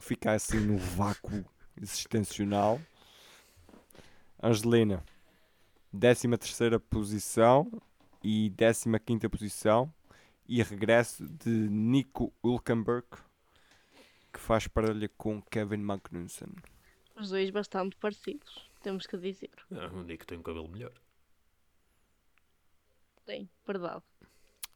Fica 0.02 0.32
assim 0.32 0.58
no 0.58 0.76
vácuo 0.78 1.44
existencial. 1.80 2.80
Angelina, 4.42 5.04
13 5.96 6.36
terceira 6.38 6.80
posição 6.80 7.70
e 8.20 8.52
15 8.58 8.98
quinta 8.98 9.30
posição. 9.30 9.94
E 10.48 10.60
regresso 10.60 11.24
de 11.24 11.48
Nico 11.48 12.32
Hülkenberg, 12.44 13.06
que 14.32 14.40
faz 14.40 14.66
parelha 14.66 15.08
com 15.16 15.40
Kevin 15.40 15.76
Magnussen. 15.76 16.48
Os 17.14 17.30
dois 17.30 17.50
bastante 17.50 17.94
parecidos, 17.94 18.68
temos 18.82 19.06
que 19.06 19.16
dizer. 19.16 19.52
Ah, 19.70 19.86
O 19.94 20.02
Nico 20.02 20.26
tem 20.26 20.36
um 20.36 20.42
cabelo 20.42 20.68
melhor. 20.68 20.92
Tem, 23.24 23.48
verdade. 23.64 24.02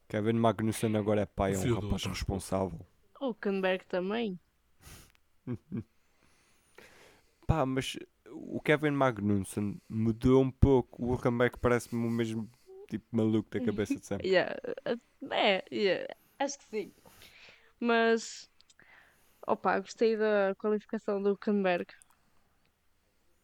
Kevin 0.08 0.34
Magnussen 0.34 0.96
agora 0.96 1.22
é 1.22 1.26
pai, 1.26 1.54
é 1.54 1.58
um 1.58 1.80
rapaz 1.80 2.04
responsável. 2.04 2.78
O 3.20 3.26
Hulkenberg 3.26 3.84
também. 3.86 4.38
Pá, 7.46 7.64
mas 7.64 7.96
o 8.30 8.60
Kevin 8.60 8.90
Magnussen 8.90 9.80
mudou 9.88 10.42
um 10.42 10.50
pouco. 10.50 11.04
O 11.04 11.12
Hülkenberg 11.14 11.58
parece-me 11.60 12.06
o 12.06 12.10
mesmo 12.10 12.50
tipo 12.88 13.04
maluco 13.12 13.48
da 13.50 13.64
cabeça 13.64 13.94
de 13.98 14.06
sempre. 14.06 14.28
Yeah, 14.28 14.56
É, 15.30 15.64
yeah, 15.72 16.14
acho 16.38 16.58
que 16.58 16.64
sim. 16.64 16.92
Mas, 17.78 18.50
opa, 19.46 19.78
gostei 19.80 20.16
da 20.16 20.54
qualificação 20.58 21.22
do 21.22 21.30
Hulkenberg. 21.30 21.86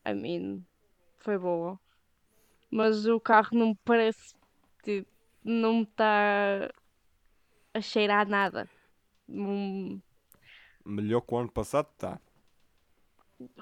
I 0.05 0.15
mean, 0.15 0.65
foi 1.19 1.39
boa. 1.39 1.79
Mas 2.71 3.07
o 3.07 3.21
carro 3.21 3.51
não 3.53 3.69
me 3.69 3.79
parece, 3.85 4.35
tipo, 4.83 5.09
não 5.45 5.75
me 5.79 5.83
está 5.83 6.71
a 7.75 7.81
cheirar 7.81 8.29
nada. 8.29 8.69
Não- 9.29 10.03
Melhor 10.85 11.20
que 11.20 11.35
o 11.35 11.39
ano 11.39 11.51
passado, 11.51 11.89
tá. 11.97 12.20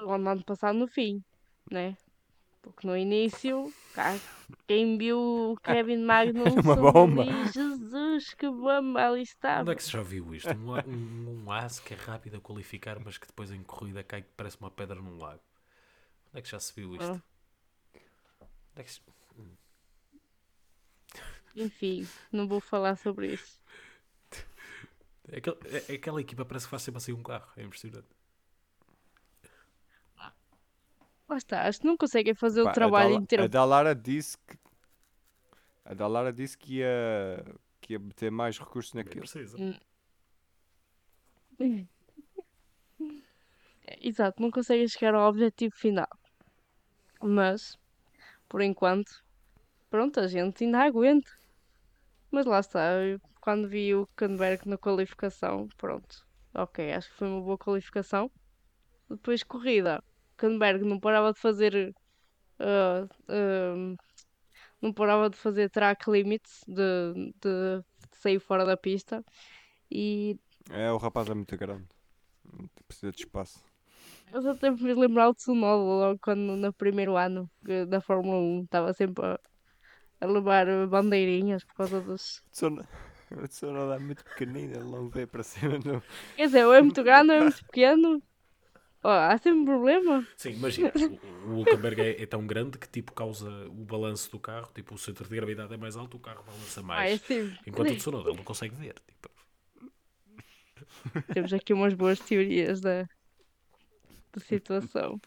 o 0.02 0.10
ano 0.12 0.44
passado 0.44 0.78
no 0.78 0.86
fim, 0.86 1.22
né? 1.70 1.96
Porque 2.62 2.86
no 2.86 2.96
início, 2.96 3.72
quem 4.66 4.98
viu 4.98 5.18
o 5.52 5.56
Kevin 5.62 5.98
Magnussen 6.04 6.60
Uma 6.60 6.76
bomba. 6.76 7.22
ali, 7.22 7.48
Jesus, 7.52 8.34
que 8.34 8.48
bomba 8.50 9.08
ali 9.08 9.22
estava. 9.22 9.62
Onde 9.62 9.72
é 9.72 9.74
que 9.74 9.82
se 9.82 9.90
já 9.90 10.02
viu 10.02 10.34
isto? 10.34 10.50
Um, 10.50 10.74
um, 10.76 11.44
um 11.44 11.52
aço 11.52 11.82
que 11.82 11.94
é 11.94 11.96
rápido 11.96 12.36
a 12.36 12.40
qualificar, 12.40 12.98
mas 13.00 13.16
que 13.16 13.26
depois 13.26 13.50
em 13.50 13.62
corrida 13.62 14.02
cai 14.02 14.20
que 14.22 14.28
parece 14.36 14.58
uma 14.60 14.70
pedra 14.70 14.96
num 15.00 15.16
lago. 15.18 15.40
Onde 16.30 16.38
é 16.38 16.42
que 16.42 16.50
já 16.50 16.60
se 16.60 16.74
viu 16.74 16.94
isto? 16.94 17.04
Ah. 17.04 17.22
Onde 18.72 18.80
é 18.80 18.82
que 18.82 18.92
se- 18.92 19.00
Enfim, 21.56 22.06
não 22.30 22.46
vou 22.46 22.60
falar 22.60 22.96
sobre 22.96 23.32
isso. 23.34 23.58
É 25.32 25.38
é- 25.38 25.92
é 25.92 25.96
aquela 25.96 26.20
equipa 26.20 26.44
parece 26.44 26.66
que 26.66 26.70
faz 26.70 26.82
sempre 26.82 26.98
assim 26.98 27.12
um 27.12 27.22
carro. 27.22 27.50
É 27.56 27.62
impressionante. 27.62 28.08
Lá 31.28 31.36
está, 31.36 31.62
acho 31.68 31.80
que 31.80 31.86
não 31.86 31.96
conseguem 31.96 32.34
fazer 32.34 32.64
Pá, 32.64 32.70
o 32.70 32.74
trabalho 32.74 33.06
a, 33.06 33.10
Dala- 33.12 33.22
inteiro. 33.22 33.44
a 33.44 33.46
Dalara 33.46 33.94
disse 33.94 34.36
que 34.38 34.58
a 35.84 35.94
Dalara 35.94 36.32
disse 36.32 36.58
que 36.58 36.78
ia, 36.78 37.44
que 37.80 37.92
ia 37.92 37.98
meter 38.00 38.30
mais 38.32 38.58
recursos 38.58 38.92
naquilo. 38.94 39.20
precisa. 39.20 39.56
Exato, 44.00 44.40
não 44.42 44.50
conseguem 44.50 44.86
chegar 44.88 45.14
ao 45.14 45.28
objetivo 45.28 45.74
final. 45.76 46.08
Mas, 47.22 47.78
por 48.48 48.60
enquanto, 48.62 49.22
pronto, 49.88 50.20
a 50.20 50.26
gente 50.26 50.64
ainda 50.64 50.80
aguenta. 50.84 51.30
Mas 52.30 52.46
lá 52.46 52.60
está, 52.60 52.92
eu, 53.02 53.20
quando 53.40 53.68
vi 53.68 53.94
o 53.94 54.06
Canberg 54.16 54.68
na 54.68 54.78
qualificação, 54.78 55.68
pronto, 55.76 56.26
ok, 56.54 56.92
acho 56.92 57.08
que 57.10 57.16
foi 57.16 57.28
uma 57.28 57.40
boa 57.40 57.58
qualificação. 57.58 58.30
Depois 59.08 59.42
corrida, 59.42 60.02
Canberg 60.36 60.84
não 60.84 61.00
parava 61.00 61.32
de 61.32 61.40
fazer 61.40 61.94
ah, 62.60 63.08
ah, 63.28 63.96
não 64.80 64.92
parava 64.92 65.30
de 65.30 65.36
fazer 65.36 65.70
track 65.70 66.10
limits 66.10 66.62
de, 66.66 67.32
de 67.40 67.84
sair 68.12 68.38
fora 68.38 68.64
da 68.64 68.76
pista 68.76 69.24
e 69.90 70.38
É, 70.70 70.92
o 70.92 70.98
rapaz 70.98 71.28
é 71.28 71.34
muito 71.34 71.56
grande. 71.56 71.88
Precisa 72.86 73.12
de 73.12 73.20
espaço. 73.20 73.64
Eu 74.32 74.42
só 74.42 74.54
tenho 74.54 74.76
me 74.76 74.94
lembrar 74.94 75.28
o 75.28 75.34
Tsunoda 75.34 75.82
logo 75.82 76.18
quando 76.22 76.56
no 76.56 76.72
primeiro 76.72 77.16
ano 77.16 77.50
da 77.88 78.00
Fórmula 78.00 78.38
1 78.38 78.64
estava 78.64 78.92
sempre 78.92 79.24
a, 79.26 79.40
a 80.20 80.26
levar 80.26 80.66
bandeirinhas 80.86 81.64
por 81.64 81.74
causa 81.74 82.00
dos. 82.00 82.42
Tsuno- 83.30 83.44
O 83.44 83.48
Tsunoda 83.48 83.94
é 83.96 83.98
muito 83.98 84.24
pequenino, 84.24 84.74
ele 84.74 84.84
não 84.90 85.08
vê 85.08 85.26
para 85.26 85.42
cima. 85.42 85.78
Não. 85.84 86.02
Quer 86.36 86.46
dizer, 86.46 86.64
ou 86.66 86.74
é 86.74 86.82
muito 86.82 87.02
grande 87.02 87.30
ou 87.30 87.36
é 87.36 87.40
muito 87.42 87.64
pequeno. 87.64 88.22
Ó, 89.02 89.08
há 89.10 89.38
sempre 89.38 89.60
um 89.60 89.64
problema. 89.64 90.26
Sim, 90.36 90.50
imagina, 90.50 90.92
o, 91.46 91.50
o 91.50 91.54
Hulkenberg 91.60 92.02
é, 92.02 92.22
é 92.22 92.26
tão 92.26 92.46
grande 92.46 92.76
que 92.76 92.86
tipo 92.88 93.12
causa 93.12 93.48
o 93.68 93.84
balanço 93.84 94.30
do 94.30 94.38
carro, 94.38 94.70
tipo 94.74 94.94
o 94.94 94.98
centro 94.98 95.26
de 95.26 95.34
gravidade 95.34 95.72
é 95.72 95.76
mais 95.76 95.96
alto, 95.96 96.18
o 96.18 96.20
carro 96.20 96.44
balança 96.44 96.80
Ah, 96.80 96.82
é 96.82 96.86
mais. 96.86 97.22
assim. 97.22 97.56
Enquanto 97.66 97.92
o 97.92 97.96
Tsunoda 97.96 98.28
ele 98.28 98.36
não 98.36 98.44
consegue 98.44 98.74
ver. 98.74 98.94
Tipo, 99.06 99.30
Temos 101.32 101.52
aqui 101.52 101.72
umas 101.72 101.94
boas 101.94 102.18
teorias 102.18 102.80
da, 102.80 103.04
da 104.32 104.40
situação. 104.40 105.20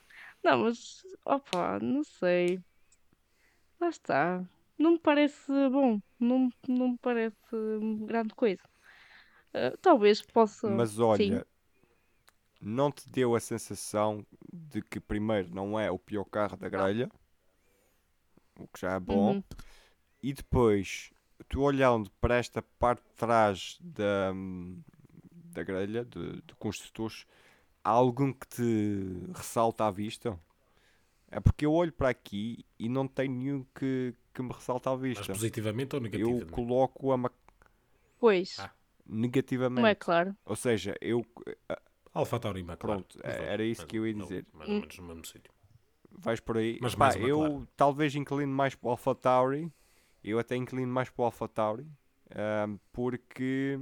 Não, 0.43 0.59
mas 0.65 1.01
opa, 1.25 1.79
não 1.79 2.03
sei. 2.03 2.59
Lá 3.79 3.89
está. 3.89 4.43
Não 4.77 4.91
me 4.93 4.99
parece 4.99 5.51
bom. 5.69 5.99
Não, 6.19 6.49
não 6.67 6.89
me 6.89 6.97
parece 6.99 7.37
grande 8.05 8.33
coisa. 8.35 8.61
Ah, 9.53 9.73
talvez 9.81 10.21
possa. 10.21 10.67
Mas 10.67 10.97
sim. 11.15 11.29
olha, 11.29 11.45
não 12.59 12.91
te 12.91 13.07
deu 13.09 13.35
a 13.35 13.39
sensação 13.39 14.25
de 14.51 14.81
que 14.81 14.99
primeiro 14.99 15.53
não 15.53 15.79
é 15.79 15.91
o 15.91 15.99
pior 15.99 16.23
carro 16.25 16.57
da 16.57 16.67
grelha, 16.69 17.09
o 18.59 18.67
que 18.67 18.81
já 18.81 18.93
é 18.93 18.99
bom, 18.99 19.35
Uhum. 19.35 19.43
e 20.23 20.33
depois 20.33 21.11
tu 21.49 21.61
olhando 21.61 22.11
para 22.21 22.37
esta 22.37 22.61
parte 22.61 23.03
de 23.03 23.15
trás 23.15 23.77
da, 23.81 24.33
da 25.31 25.63
grelha, 25.63 26.05
de, 26.05 26.41
de 26.41 26.55
construtores, 26.57 27.25
há 27.83 27.89
algum 27.91 28.33
que 28.33 28.47
te 28.47 28.63
ressalta 29.35 29.85
à 29.85 29.91
vista? 29.91 30.39
É 31.29 31.39
porque 31.39 31.65
eu 31.65 31.73
olho 31.73 31.91
para 31.93 32.09
aqui 32.09 32.65
e 32.79 32.89
não 32.89 33.07
tem 33.07 33.29
nenhum 33.29 33.65
que, 33.75 34.13
que 34.33 34.41
me 34.41 34.51
ressalta 34.51 34.89
à 34.89 34.93
mas 34.93 35.01
vista. 35.01 35.25
positivamente 35.33 35.95
ou 35.95 35.99
Eu 35.99 36.03
negativamente? 36.03 36.45
coloco 36.51 37.11
a 37.11 37.17
ma- 37.17 37.31
Pois, 38.19 38.57
Ah, 38.59 38.71
negativamente. 39.05 39.81
não 39.81 39.87
é 39.87 39.95
claro. 39.95 40.35
Ou 40.45 40.55
seja, 40.55 40.95
eu 41.01 41.25
Alfa 42.13 42.39
Tauri 42.39 42.59
e 42.59 42.63
McLaren. 42.63 42.77
Pronto, 43.01 43.15
Os 43.17 43.23
é- 43.23 43.53
era 43.53 43.63
isso 43.63 43.81
mais- 43.81 43.89
que 43.89 43.97
eu 43.97 44.07
ia 44.07 44.13
não, 44.13 44.21
dizer. 44.23 44.45
Mais 44.53 44.69
ou 44.69 44.75
menos 44.79 44.97
no 44.97 45.03
mesmo 45.07 45.25
sítio. 45.25 45.51
vais 46.11 46.39
por 46.39 46.57
aí. 46.57 46.77
Mas 46.81 46.93
Pá, 46.95 47.17
eu 47.17 47.67
talvez 47.75 48.13
inclino 48.15 48.53
mais 48.53 48.75
para 48.75 48.87
o 48.87 48.91
Alpha 48.91 49.15
Tauri. 49.15 49.71
Eu 50.23 50.37
até 50.39 50.55
inclino 50.55 50.91
mais 50.91 51.09
para 51.09 51.21
o 51.23 51.25
Alpha 51.25 51.47
Tauri. 51.47 51.87
ahm, 52.35 52.77
porque 52.91 53.79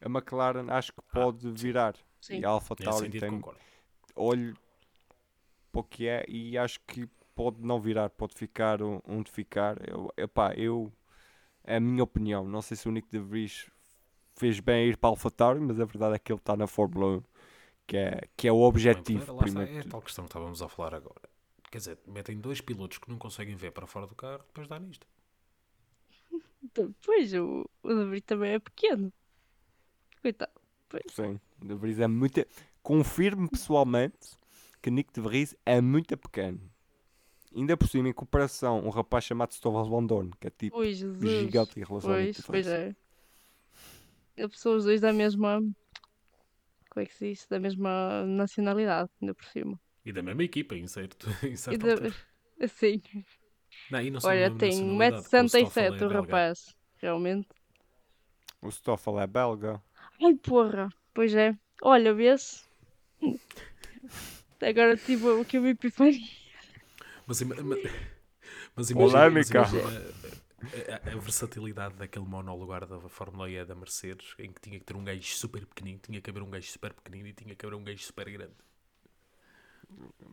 a 0.00 0.06
McLaren 0.08 0.68
acho 0.70 0.92
que 0.92 1.00
pode 1.12 1.50
virar. 1.52 1.94
Sim. 2.20 2.40
E 2.40 2.44
a 2.44 2.48
Alpha 2.50 2.74
Nesse 2.78 2.90
Tauri 2.90 3.10
tem 3.18 3.30
concordo. 3.30 3.58
olho 4.14 4.54
para 5.72 5.80
o 5.80 5.84
que 5.84 6.06
é 6.06 6.24
e 6.28 6.58
acho 6.58 6.78
que 6.86 7.08
pode 7.40 7.62
não 7.62 7.80
virar, 7.80 8.10
pode 8.10 8.34
ficar 8.34 8.82
onde 8.82 9.30
ficar. 9.30 9.78
Eu, 9.88 10.12
epá, 10.14 10.52
eu, 10.52 10.92
é 11.64 11.76
a 11.76 11.80
minha 11.80 12.04
opinião. 12.04 12.46
Não 12.46 12.60
sei 12.60 12.76
se 12.76 12.86
o 12.86 12.92
Nick 12.92 13.08
de 13.08 13.18
Vries 13.18 13.70
fez 14.36 14.60
bem 14.60 14.84
a 14.84 14.86
ir 14.88 14.98
para 14.98 15.08
AlphaTauri, 15.08 15.58
mas 15.58 15.80
a 15.80 15.86
verdade 15.86 16.16
é 16.16 16.18
que 16.18 16.30
ele 16.30 16.38
está 16.38 16.54
na 16.54 16.66
Fórmula 16.66 17.16
1, 17.16 17.22
que 17.86 17.96
é, 17.96 18.28
que 18.36 18.46
é 18.46 18.52
o 18.52 18.56
Bem, 18.56 18.64
objetivo. 18.66 19.20
está, 19.20 19.34
primeiro 19.34 19.72
é 19.72 19.80
a 19.80 19.84
tal 19.84 20.02
questão 20.02 20.24
que 20.24 20.28
estávamos 20.28 20.60
a 20.60 20.68
falar 20.68 20.94
agora. 20.94 21.30
Quer 21.70 21.78
dizer, 21.78 21.98
metem 22.06 22.38
dois 22.38 22.60
pilotos 22.60 22.98
que 22.98 23.08
não 23.08 23.16
conseguem 23.16 23.56
ver 23.56 23.70
para 23.70 23.86
fora 23.86 24.06
do 24.06 24.14
carro, 24.14 24.44
depois 24.46 24.68
dá 24.68 24.78
nisto. 24.78 25.06
Pois, 27.02 27.32
o, 27.32 27.64
o 27.82 27.94
De 27.94 28.04
Vries 28.04 28.22
também 28.26 28.52
é 28.52 28.58
pequeno. 28.58 29.10
Coitado. 30.20 30.52
Sim, 31.08 31.40
o 31.62 31.66
de 31.66 31.74
Vries 31.74 32.00
é 32.00 32.06
muito. 32.06 32.44
Confirmo 32.82 33.48
pessoalmente 33.48 34.36
que 34.82 34.90
Nick 34.90 35.10
de 35.10 35.22
Vries 35.22 35.56
é 35.64 35.80
muito 35.80 36.14
pequeno. 36.18 36.69
Ainda 37.54 37.76
por 37.76 37.88
cima, 37.88 38.08
em 38.08 38.12
comparação, 38.12 38.78
um 38.84 38.90
rapaz 38.90 39.24
chamado 39.24 39.52
Stoffel 39.52 39.84
Van 39.90 40.04
Dorn, 40.06 40.30
que 40.40 40.46
é 40.46 40.50
tipo 40.50 40.78
Ui, 40.78 40.92
Jesus. 40.92 41.20
gigante 41.20 41.80
em 41.80 41.84
relação 41.84 42.10
a 42.10 42.14
Pois, 42.14 42.36
de 42.36 42.42
pois 42.44 42.66
é. 42.66 42.94
Eles 44.36 44.58
são 44.58 44.76
os 44.76 44.84
dois 44.84 45.00
da 45.00 45.12
mesma. 45.12 45.60
Como 46.90 47.02
é 47.02 47.06
que 47.06 47.14
se 47.14 47.28
diz? 47.30 47.46
Da 47.48 47.58
mesma 47.58 48.24
nacionalidade, 48.24 49.10
ainda 49.20 49.34
por 49.34 49.44
cima. 49.46 49.78
E 50.04 50.12
da 50.12 50.22
mesma 50.22 50.44
equipa, 50.44 50.74
em 50.76 50.86
certo, 50.86 51.28
em 51.44 51.52
E 51.52 51.56
certa 51.56 51.96
da-. 51.96 52.14
Assim. 52.64 53.02
Não, 53.90 54.00
e 54.00 54.10
não 54.10 54.20
Olha, 54.24 54.50
tem 54.50 54.70
nacionalidade, 54.72 55.22
porque 55.22 55.36
o 55.36 55.48
Stoffel 55.48 55.92
1,67m 55.92 56.02
é 56.02 56.06
o 56.06 56.08
belga. 56.08 56.14
rapaz. 56.20 56.76
Realmente. 56.98 57.48
O 58.60 58.68
Stoffel 58.70 59.20
é 59.20 59.26
belga. 59.26 59.82
Ai, 60.22 60.34
porra. 60.34 60.88
Pois 61.14 61.34
é. 61.34 61.56
Olha, 61.82 62.12
vês? 62.12 62.68
Agora 64.60 64.96
tive 64.96 65.26
o 65.28 65.44
que 65.44 65.56
eu 65.58 65.62
me 65.62 65.70
epifania. 65.70 66.20
Mas, 67.30 67.40
mas 68.74 68.90
imagina, 68.90 69.30
mas 69.30 69.50
imagina 69.50 69.82
a, 69.88 71.10
a- 71.10 71.12
a 71.12 71.16
versatilidade 71.16 71.94
daquele 71.94 72.24
monolugar 72.26 72.84
da 72.84 72.98
Fórmula 73.08 73.48
E 73.48 73.64
da 73.64 73.74
Mercedes, 73.76 74.34
em 74.36 74.50
que 74.52 74.60
tinha 74.60 74.80
que 74.80 74.84
ter 74.84 74.96
um 74.96 75.04
gajo 75.04 75.22
super 75.22 75.64
pequenino, 75.64 76.00
tinha 76.02 76.20
que 76.20 76.28
haver 76.28 76.42
um 76.42 76.50
gajo 76.50 76.66
super 76.66 76.92
pequenino 76.92 77.28
e 77.28 77.32
tinha 77.32 77.54
que 77.54 77.64
haver 77.64 77.76
um 77.76 77.84
gajo 77.84 78.02
super 78.02 78.28
grande. 78.28 78.54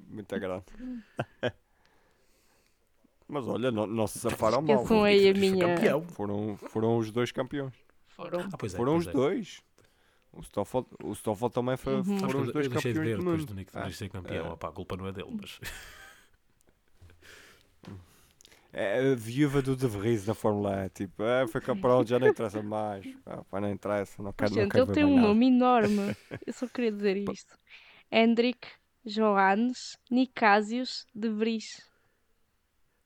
Muito 0.09 0.39
grande. 0.39 0.65
Mas 3.27 3.45
olha, 3.47 3.69
não, 3.71 3.85
não 3.85 4.07
se 4.07 4.17
safaram 4.19 4.61
mal. 4.63 5.03
Aí 5.03 5.29
a 5.29 5.33
minha. 5.33 5.67
Campeão. 5.75 6.01
Foram, 6.01 6.57
foram 6.57 6.97
os 6.97 7.11
dois 7.11 7.31
campeões. 7.31 7.73
Foram. 8.07 8.39
Ah, 8.39 8.57
pois 8.57 8.73
é, 8.73 8.77
foram 8.77 8.93
pois 8.93 9.03
os 9.05 9.07
é. 9.09 9.11
dois. 9.13 9.61
O 10.33 10.41
Stoffel, 10.41 10.87
o 11.03 11.13
Stoffel 11.13 11.49
também 11.49 11.77
foi, 11.77 11.95
Uhum. 11.95 12.19
Foram 12.19 12.41
os 12.41 12.51
dois 12.53 12.65
eu 12.65 12.71
deixei 12.71 12.93
de 12.93 12.99
campeões 12.99 13.17
ver 13.17 13.17
depois 13.17 13.45
do 13.45 13.53
Nick 13.53 13.71
de 13.71 13.77
Ah, 13.77 13.91
ser 13.91 14.09
campeão. 14.09 14.45
é. 14.47 14.51
Opá, 14.51 14.69
a 14.69 14.71
culpa 14.71 14.95
não 14.97 15.07
é 15.07 15.11
dele, 15.11 15.29
mas 15.39 15.59
É 18.73 19.11
a 19.11 19.15
viúva 19.15 19.61
do 19.61 19.75
De 19.75 19.87
Vries 19.87 20.27
na 20.27 20.33
Fórmula 20.33 20.85
E. 20.85 20.89
Tipo, 20.89 21.23
é, 21.23 21.47
foi 21.47 21.61
campeão, 21.61 22.05
já 22.05 22.19
não 22.19 22.27
interessa 22.27 22.61
mais. 22.61 23.05
Ah, 23.25 23.43
pá, 23.49 23.59
não 23.59 23.69
interessa, 23.69 24.21
não 24.21 24.31
quero, 24.33 24.51
não 24.51 24.61
Gente, 24.63 24.71
quero 24.71 24.85
ele 24.85 24.93
tem 24.93 25.03
um 25.05 25.15
nada. 25.15 25.27
nome 25.27 25.47
enorme. 25.47 26.15
Eu 26.45 26.53
só 26.53 26.67
queria 26.67 26.91
dizer 26.91 27.17
isto. 27.17 27.57
Hendrik 28.11 28.67
Johannes 29.05 29.97
Nicásios 30.09 31.05
de 31.13 31.29
Vries. 31.29 31.81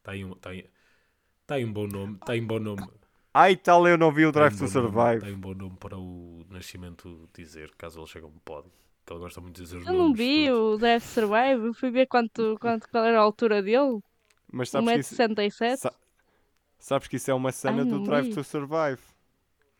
aí, 0.05 0.23
um, 0.25 0.33
tá 0.35 1.55
aí 1.55 1.65
um 1.65 1.71
bom 1.73 1.87
nome. 1.87 2.17
Aí 2.27 2.41
um 2.41 2.47
bom 2.47 2.59
nome. 2.59 2.87
Ai, 3.33 3.55
tal, 3.55 3.87
eu 3.87 3.97
não 3.97 4.11
vi 4.11 4.25
o 4.25 4.31
Drive 4.31 4.53
um 4.53 4.57
to 4.57 4.63
nome- 4.63 4.71
Survive. 4.73 5.21
Tá 5.21 5.27
aí 5.27 5.33
um 5.33 5.39
bom 5.39 5.53
nome 5.53 5.77
para 5.79 5.97
o 5.97 6.45
nascimento 6.49 7.29
dizer, 7.33 7.71
caso 7.77 7.99
ele 7.99 8.07
chegue 8.07 8.25
a 8.25 8.27
um 8.27 8.39
pódio. 8.43 8.71
Que 9.05 9.13
ele 9.13 9.19
gosta 9.21 9.41
muito 9.41 9.55
de 9.55 9.63
dizer 9.63 9.77
os 9.77 9.87
Eu 9.87 9.93
não 9.93 10.13
vi 10.13 10.51
o 10.51 10.77
Death 10.77 11.01
Survive. 11.03 11.65
Eu 11.67 11.73
fui 11.73 11.89
ver 11.89 12.05
quanto, 12.07 12.57
quanto, 12.59 12.87
qual 12.89 13.05
era 13.05 13.17
a 13.19 13.21
altura 13.21 13.61
dele. 13.63 13.99
Mas 14.51 14.69
sabes 14.69 14.91
que, 14.91 14.99
isso, 14.99 15.15
1,67m. 15.15 15.77
sa- 15.77 15.93
sabes 16.77 17.07
que 17.07 17.15
isso 17.15 17.31
é 17.31 17.33
uma 17.33 17.51
cena 17.51 17.79
Ai, 17.83 17.85
do 17.85 17.97
não 17.97 18.03
Drive 18.03 18.25
vi. 18.27 18.33
to 18.35 18.43
Survive. 18.43 19.01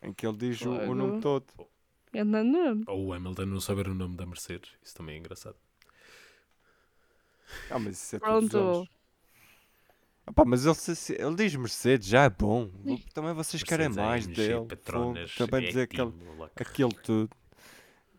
Em 0.01 0.13
que 0.13 0.26
ele 0.26 0.38
diz 0.38 0.61
o, 0.61 0.72
o 0.72 0.95
nome 0.95 1.22
todo. 1.22 1.45
Nome. 2.13 2.84
Ou 2.88 3.07
o 3.07 3.13
Hamilton 3.13 3.45
não 3.45 3.59
saber 3.61 3.88
o 3.88 3.93
nome 3.93 4.15
da 4.17 4.26
Mercedes. 4.26 4.72
Isso 4.84 4.95
também 4.95 5.15
é 5.15 5.19
engraçado. 5.19 5.55
Ah, 7.69 7.80
mas 7.80 8.01
isso 8.01 8.15
é. 8.15 8.19
Pronto. 8.19 8.88
Ah, 10.26 10.32
pá, 10.34 10.43
mas 10.45 10.65
ele, 10.65 10.76
ele 11.19 11.36
diz 11.36 11.55
Mercedes, 11.55 12.07
já 12.07 12.24
é 12.24 12.30
bom. 12.30 12.69
Também 13.13 13.34
vocês 13.34 13.63
querem 13.63 13.88
Mercedes 13.89 14.05
mais 14.07 14.26
AMG, 14.28 14.36
dele. 14.36 14.65
Petronas, 14.65 15.36
Também 15.36 15.67
dizer 15.67 15.82
aquele, 15.82 16.13
aquilo 16.55 16.93
tudo. 16.93 17.30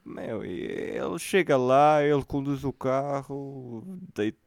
Meu, 0.04 0.44
ele 0.44 1.18
chega 1.18 1.56
lá, 1.56 2.02
ele 2.02 2.24
conduz 2.24 2.64
o 2.64 2.72
carro, 2.72 3.84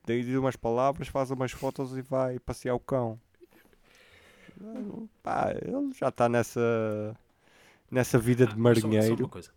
diz 0.05 0.35
umas 0.37 0.55
palavras, 0.57 1.07
faz 1.07 1.31
umas 1.31 1.51
fotos 1.51 1.95
e 1.97 2.01
vai 2.01 2.39
passear 2.39 2.75
o 2.75 2.79
cão. 2.79 3.19
Pá, 5.23 5.51
ele 5.51 5.93
já 5.93 6.09
está 6.09 6.27
nessa, 6.29 7.17
nessa 7.89 8.17
vida 8.19 8.45
de 8.45 8.53
Ah, 8.53 8.57
mas 8.57 8.77
só- 8.79 8.81
Só, 8.81 8.87
marinheiro. 8.89 9.23
uma 9.23 9.29
coisa. 9.29 9.51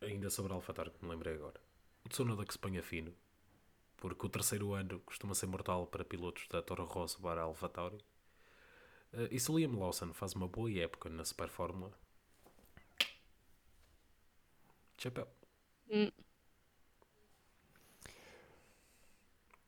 Ainda 0.00 0.30
sobre 0.30 0.52
a 0.52 0.56
AlphaTauri 0.56 0.90
que 0.90 1.04
me 1.04 1.10
lembrei 1.10 1.34
agora. 1.34 1.60
O 2.04 2.08
Tsunoda 2.08 2.44
que 2.44 2.52
se 2.52 2.58
ponha 2.58 2.82
fino. 2.82 3.12
Porque 3.98 4.26
o 4.26 4.28
terceiro 4.28 4.72
ano 4.74 4.98
costuma 5.06 5.34
ser 5.34 5.46
mortal 5.46 5.86
para 5.86 6.04
pilotos 6.04 6.46
da 6.50 6.60
Toro 6.60 6.84
Rosso 6.84 7.20
para 7.20 7.40
a 7.40 7.44
AlphaTauri. 7.44 7.98
Eh, 9.12 9.28
e 9.30 9.38
se 9.38 9.50
o 9.52 9.56
Liam 9.58 9.78
Lawson 9.78 10.12
faz 10.12 10.32
uma 10.34 10.48
boa 10.48 10.72
época 10.72 11.08
na 11.08 11.24
Super 11.24 11.48
Fórmula? 11.48 11.92
Chapéu. 15.02 15.26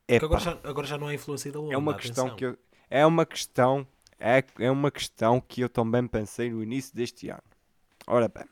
É, 0.07 0.19
Porque 0.19 0.25
agora 0.27 0.41
já, 0.41 0.61
agora 0.63 0.87
já 0.87 0.99
não 0.99 1.09
há 1.09 1.15
influência 1.15 1.51
da 1.51 1.59
é 1.59 1.77
uma 1.77 1.95
questão 1.95 2.27
atenção. 2.27 2.37
que 2.37 2.45
eu, 2.45 2.59
é 2.89 3.05
uma 3.05 3.27
questão 3.27 3.87
é, 4.19 4.45
é 4.59 4.71
uma 4.71 4.91
questão 4.93 5.41
que 5.41 5.61
eu 5.61 5.69
também 5.69 6.07
pensei 6.07 6.51
no 6.51 6.63
início 6.63 6.95
deste 6.95 7.29
ano. 7.29 7.43
Ora 8.07 8.29
bem, 8.29 8.45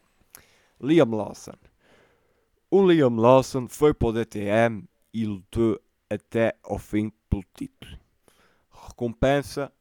Liam 0.81 1.11
Lawson. 1.11 1.55
O 2.71 2.85
Liam 2.91 3.15
Lawson 3.15 3.69
foi 3.69 3.95
para 3.95 4.09
o 4.09 4.13
DTM 4.13 4.89
e 5.15 5.25
lutou 5.25 5.81
até 6.11 6.57
ao 6.65 6.79
fim 6.79 7.13
pelo 7.31 7.45
título. 7.55 7.97
Recompensa 8.71 9.73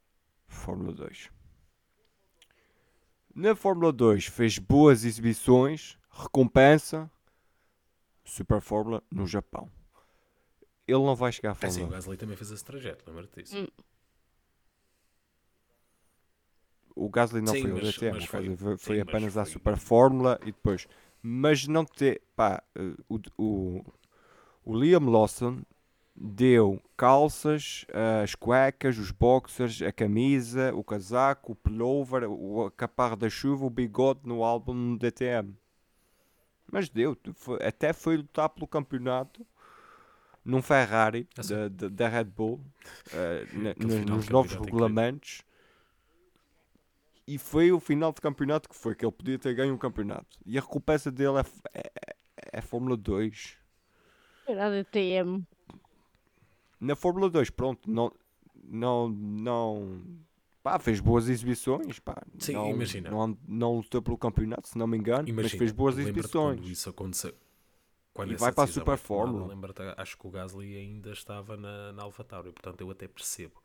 Fórmula 0.48 0.94
2. 0.94 1.30
Na 3.34 3.56
Fórmula 3.56 3.92
2 3.92 4.26
fez 4.26 4.60
boas 4.60 5.04
exibições, 5.04 5.98
recompensa 6.12 7.10
Super 8.24 8.62
Fórmula 8.62 9.04
no 9.12 9.26
Japão. 9.28 9.70
Ele 10.88 11.00
não 11.04 11.16
vai 11.16 11.32
chegar 11.32 11.52
à 11.52 11.58
É 11.62 11.68
assim, 11.68 11.80
Fórmula 11.82 11.88
o 11.88 11.92
Gasly 11.92 12.18
também 12.18 12.36
fez 12.38 12.52
esse 12.52 12.64
trajeto, 12.64 13.04
lembra-te 13.08 13.42
disso? 13.42 13.58
Hum. 13.58 13.68
O 16.96 17.10
Gasly 17.10 17.42
não 17.42 17.54
Sim, 17.54 17.62
foi 17.62 17.72
ao 17.72 17.78
mas- 17.78 17.86
DTM, 17.88 18.14
mas 18.16 18.24
o 18.24 18.28
foi- 18.28 18.56
foi, 18.58 18.78
foi 18.78 18.96
sim, 18.96 19.02
apenas 19.02 19.38
à 19.38 19.46
Super 19.46 19.78
Fórmula 19.78 20.40
e 20.42 20.48
depois. 20.48 20.88
Mas 21.22 21.68
não 21.68 21.86
ter. 21.86 22.22
Pá, 22.36 22.62
eh, 22.76 22.94
o, 23.08 23.20
o, 23.38 23.84
o 24.66 24.78
Liam 24.80 25.06
Lawson 25.10 25.62
deu 26.16 26.82
calças, 26.98 27.86
eh, 27.90 28.22
as 28.24 28.36
cuecas, 28.36 28.98
os 28.98 29.12
boxers, 29.12 29.82
a 29.82 29.92
camisa, 29.92 30.74
o 30.76 30.84
casaco, 30.84 31.54
o 31.54 31.56
pullover, 31.56 32.30
o 32.30 32.66
a 32.66 32.72
capar 32.72 33.16
da 33.16 33.30
chuva, 33.30 33.66
o 33.66 33.70
bigode 33.70 34.22
no 34.26 34.44
álbum 34.44 34.74
no 34.74 34.98
DTM. 34.98 35.56
Mas 36.72 36.90
deu, 36.90 37.18
foi- 37.36 37.60
até 37.64 37.92
foi 37.94 38.18
lutar 38.18 38.50
pelo 38.50 38.66
campeonato 38.68 39.46
num 40.44 40.62
Ferrari 40.62 41.28
Ah, 41.38 41.42
da, 41.44 41.68
da, 41.68 41.88
da 41.90 42.08
Red 42.08 42.24
Bull, 42.26 42.60
na- 43.54 43.72
Aquele 43.72 43.88
nos- 44.00 44.06
nos 44.06 44.30
novos 44.30 44.54
regulamentos. 44.54 45.42
E 47.28 47.38
foi 47.38 47.72
o 47.72 47.80
final 47.80 48.12
de 48.12 48.20
campeonato 48.20 48.68
que 48.68 48.76
foi, 48.76 48.96
que 48.96 49.06
ele 49.06 49.12
podia 49.12 49.38
ter 49.38 49.54
ganho 49.54 49.74
um 49.74 49.78
campeonato. 49.78 50.40
E 50.46 50.58
a 50.58 50.62
recompensa 50.62 51.12
dele 51.12 51.38
é, 51.38 51.80
é, 51.80 51.92
é- 52.08 52.16
é 52.54 52.62
Fórmula 52.62 52.98
2. 52.98 53.58
Era 54.48 54.68
a 54.68 54.70
DTM. 54.70 55.46
Na 56.80 56.96
Fórmula 56.96 57.30
2, 57.30 57.50
pronto, 57.52 57.90
não, 57.90 58.12
não, 58.64 59.08
não, 59.10 60.02
pá, 60.64 60.80
fez 60.80 61.00
boas 61.00 61.28
exibições, 61.28 62.00
pá. 62.00 62.22
Sim, 62.40 62.54
não, 62.54 62.70
imagina. 62.70 63.10
Não, 63.10 63.38
não 63.48 63.76
lutou 63.78 64.02
pelo 64.02 64.18
campeonato, 64.18 64.68
se 64.68 64.78
não 64.78 64.88
me 64.88 64.98
engano, 64.98 65.24
mas 65.24 65.30
Imagina, 65.30 65.60
fez 65.60 65.72
boas 65.72 65.98
exibições. 65.98 66.60
Quando 66.60 66.70
isso 66.70 66.90
aconteceu. 66.90 67.36
Quando 68.14 68.32
E 68.34 68.36
vai 68.36 68.52
para 68.52 68.64
a 68.64 68.66
decisão 68.66 68.82
Super 68.84 68.98
Fórmula. 68.98 69.48
Lembra-te, 69.48 69.82
acho 69.98 70.18
que 70.18 70.28
o 70.28 70.30
Gasly 70.30 70.76
ainda 70.78 71.12
estava 71.12 71.56
na, 71.56 71.94
na 71.94 72.04
AlphaTauri, 72.04 72.52
portanto 72.52 72.82
eu 72.82 72.90
até 72.92 73.08
percebo. 73.08 73.62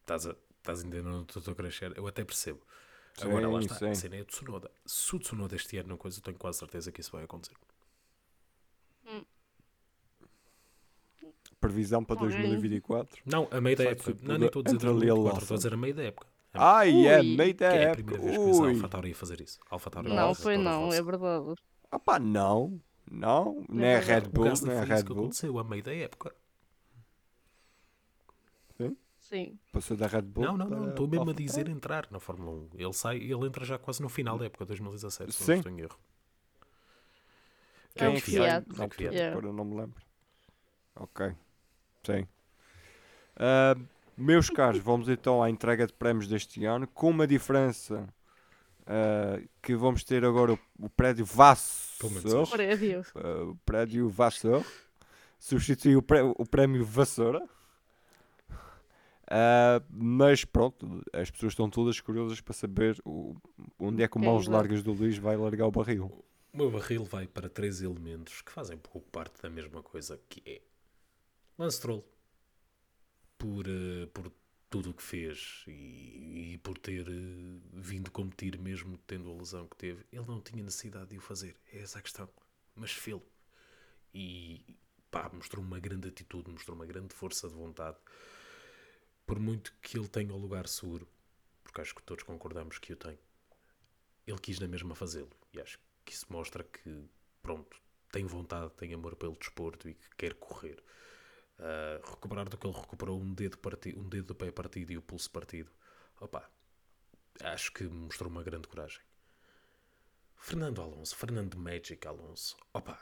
Estás 0.00 0.26
a, 0.26 0.36
estás 0.58 0.82
a 0.82 0.86
entender 0.86 1.08
onde 1.08 1.38
estou 1.38 1.52
a 1.52 1.56
crescer? 1.56 1.96
Eu 1.96 2.06
até 2.06 2.24
percebo. 2.24 2.60
Agora 3.20 3.48
lá 3.48 3.60
Sim, 3.60 3.66
está, 3.66 3.74
sim. 3.74 3.88
a 3.88 3.94
cena 3.94 4.16
é 4.16 4.20
o 4.22 4.24
Tsunoda. 4.24 4.70
Se 4.86 5.16
o 5.16 5.18
Tsunoda 5.18 5.56
este 5.56 5.76
ano 5.78 5.90
não 5.90 5.96
coisa, 5.96 6.18
eu 6.18 6.22
tenho 6.22 6.38
quase 6.38 6.58
certeza 6.58 6.92
que 6.92 7.00
isso 7.00 7.10
vai 7.12 7.24
acontecer. 7.24 7.56
Previsão 11.60 12.04
para 12.04 12.16
Ok. 12.16 12.28
2024. 12.28 13.22
Não, 13.26 13.48
a 13.50 13.60
meio 13.60 13.76
da 13.76 13.84
época. 13.84 14.16
Não, 14.22 14.38
nem 14.38 14.46
estou 14.46 14.60
a 14.60 14.62
dizer 14.64 14.76
entra 14.76 14.90
ali 14.90 15.10
a 15.10 15.14
2024, 15.14 15.42
estou 15.42 15.54
a 15.54 15.58
dizer 15.58 15.74
a 15.74 15.76
meio 15.76 15.94
da 15.94 16.02
época. 16.04 16.26
É, 16.54 16.58
Ai, 16.58 17.06
é, 17.06 17.22
meio 17.22 17.54
da 17.54 17.54
que 17.54 17.64
é 17.64 17.68
a 17.68 17.74
época. 17.90 18.02
primeira 18.04 18.22
vez 18.22 18.58
que 18.58 18.64
a 18.64 18.68
AlphaTauri 18.70 19.10
a 19.10 19.14
fazer 19.14 19.40
isso. 19.40 19.58
AlphaTauri 19.70 20.08
Não, 20.14 20.34
foi 20.34 20.56
não, 20.56 20.92
é 20.92 21.02
verdade. 21.02 21.54
Ah 21.90 21.98
pá, 21.98 22.18
não, 22.18 22.80
não, 23.10 23.64
nem 23.68 23.94
a. 23.96 24.00
Red 24.00 24.22
Bull, 24.28 24.44
nem 24.44 24.52
a 24.52 24.56
foi 24.78 24.84
Red 24.86 24.94
isso 24.94 25.04
que 25.04 25.12
Bull. 25.14 25.22
aconteceu 25.24 25.58
a 25.58 25.64
meio 25.64 25.82
da 25.82 25.94
época. 25.94 26.34
Sim. 29.18 29.58
Passou 29.72 29.94
da 29.94 30.06
Red 30.06 30.22
Bull. 30.22 30.42
Não, 30.44 30.56
não, 30.56 30.68
não. 30.70 30.88
Estou 30.88 31.06
mesmo 31.06 31.28
a 31.28 31.34
dizer 31.34 31.64
Tauri. 31.64 31.72
entrar 31.72 32.08
na 32.10 32.18
Fórmula 32.18 32.50
1. 32.50 32.70
Ele 32.78 32.92
sai, 32.94 33.18
ele 33.18 33.46
entra 33.46 33.62
já 33.62 33.76
quase 33.78 34.00
no 34.00 34.08
final 34.08 34.38
da 34.38 34.46
época 34.46 34.64
2017, 34.64 35.32
se 35.32 35.44
Sim. 35.44 35.50
não 35.50 35.58
estou 35.58 35.72
em 35.72 35.80
erro. 35.80 35.98
Quem 37.94 38.06
É 38.06 38.10
é 38.14 38.16
o 38.16 38.20
Fiat. 38.22 38.38
sai? 38.38 38.46
É 38.48 38.52
Na 38.52 38.78
o 38.78 38.82
altura, 38.84 38.88
Fiat. 38.96 39.14
Yeah. 39.14 39.32
agora 39.36 39.46
eu 39.48 39.52
não 39.52 39.64
me 39.66 39.76
lembro. 39.76 40.02
Ok. 40.96 41.34
Sim. 42.16 42.26
Ah, 43.36 43.76
meus 44.16 44.50
caros, 44.50 44.80
vamos 44.80 45.08
então 45.08 45.42
à 45.42 45.48
entrega 45.50 45.86
de 45.86 45.92
prémios 45.92 46.26
deste 46.26 46.64
ano, 46.64 46.86
com 46.88 47.10
uma 47.10 47.26
diferença 47.26 48.08
ah, 48.86 49.40
que 49.62 49.74
vamos 49.76 50.02
ter 50.04 50.24
agora 50.24 50.54
o, 50.54 50.58
o 50.80 50.88
prédio 50.90 51.24
isso. 51.24 52.50
Prédio. 52.50 53.04
ah, 53.14 53.44
o 53.44 53.56
prédio 53.64 54.08
Vasseur. 54.08 54.64
Substituiu 55.40 56.00
o, 56.00 56.02
pré- 56.02 56.22
o 56.22 56.44
prémio 56.44 56.84
Vassoura. 56.84 57.46
Ah, 59.30 59.82
mas 59.90 60.44
pronto, 60.44 61.02
as 61.12 61.30
pessoas 61.30 61.52
estão 61.52 61.68
todas 61.68 62.00
curiosas 62.00 62.40
para 62.40 62.54
saber 62.54 62.98
o- 63.04 63.36
onde 63.78 64.02
é 64.02 64.08
que 64.08 64.16
o 64.16 64.20
Mãos 64.20 64.46
vai? 64.46 64.56
Largas 64.56 64.82
do 64.82 64.92
Luís 64.92 65.18
vai 65.18 65.36
largar 65.36 65.66
o 65.66 65.70
barril. 65.70 66.06
O 66.52 66.56
meu 66.56 66.70
barril 66.70 67.04
vai 67.04 67.26
para 67.26 67.48
três 67.48 67.82
elementos 67.82 68.40
que 68.40 68.50
fazem 68.50 68.76
pouco 68.78 69.08
parte 69.10 69.40
da 69.42 69.50
mesma 69.50 69.82
coisa 69.82 70.18
que 70.28 70.42
é 70.46 70.60
Lance 71.58 71.78
Stroll 71.78 72.04
por, 73.36 73.66
eh, 73.68 74.06
por 74.14 74.32
tudo 74.70 74.90
o 74.90 74.94
que 74.94 75.02
fez 75.02 75.64
e, 75.66 76.52
e 76.52 76.58
por 76.58 76.78
ter 76.78 77.06
eh, 77.08 77.60
vindo 77.72 78.10
competir 78.10 78.58
mesmo 78.58 78.96
tendo 78.98 79.30
a 79.30 79.34
lesão 79.34 79.66
que 79.66 79.76
teve. 79.76 80.06
Ele 80.12 80.26
não 80.26 80.40
tinha 80.40 80.62
necessidade 80.62 81.10
de 81.10 81.18
o 81.18 81.20
fazer, 81.20 81.56
é 81.72 81.80
essa 81.80 81.98
a 81.98 82.02
questão. 82.02 82.28
Mas 82.74 82.92
fê-lo. 82.92 83.22
E 84.14 84.76
pá, 85.10 85.30
mostrou 85.32 85.64
uma 85.64 85.80
grande 85.80 86.08
atitude, 86.08 86.50
mostrou 86.50 86.76
uma 86.76 86.86
grande 86.86 87.12
força 87.14 87.48
de 87.48 87.54
vontade. 87.54 87.96
Por 89.26 89.38
muito 89.38 89.74
que 89.82 89.98
ele 89.98 90.08
tenha 90.08 90.32
o 90.32 90.38
lugar 90.38 90.68
seguro, 90.68 91.08
porque 91.64 91.80
acho 91.80 91.94
que 91.94 92.02
todos 92.02 92.24
concordamos 92.24 92.78
que 92.78 92.92
o 92.92 92.96
tem 92.96 93.18
ele 94.28 94.38
quis 94.38 94.58
na 94.60 94.68
mesma 94.68 94.94
fazê-lo. 94.94 95.30
E 95.52 95.60
acho 95.60 95.80
que 96.04 96.12
isso 96.12 96.26
mostra 96.28 96.62
que, 96.62 97.04
pronto, 97.42 97.80
tem 98.12 98.24
vontade, 98.24 98.70
tem 98.74 98.92
amor 98.92 99.16
pelo 99.16 99.36
desporto 99.36 99.88
e 99.88 99.94
que 99.94 100.08
quer 100.16 100.34
correr. 100.34 100.82
Ah, 101.58 102.00
recuperar 102.04 102.48
do 102.48 102.56
que 102.56 102.66
ele 102.66 102.76
recuperou 102.76 103.20
um 103.20 103.34
dedo, 103.34 103.58
um 103.96 104.08
dedo 104.08 104.26
do 104.28 104.34
pé 104.34 104.50
partido 104.50 104.92
e 104.92 104.98
o 104.98 105.02
pulso 105.02 105.30
partido. 105.30 105.70
Opa, 106.20 106.48
acho 107.42 107.72
que 107.72 107.84
mostrou 107.84 108.30
uma 108.30 108.42
grande 108.42 108.68
coragem. 108.68 109.00
Fernando 110.36 110.80
Alonso, 110.80 111.16
Fernando 111.16 111.56
Magic 111.58 112.06
Alonso. 112.06 112.56
Opa, 112.72 112.98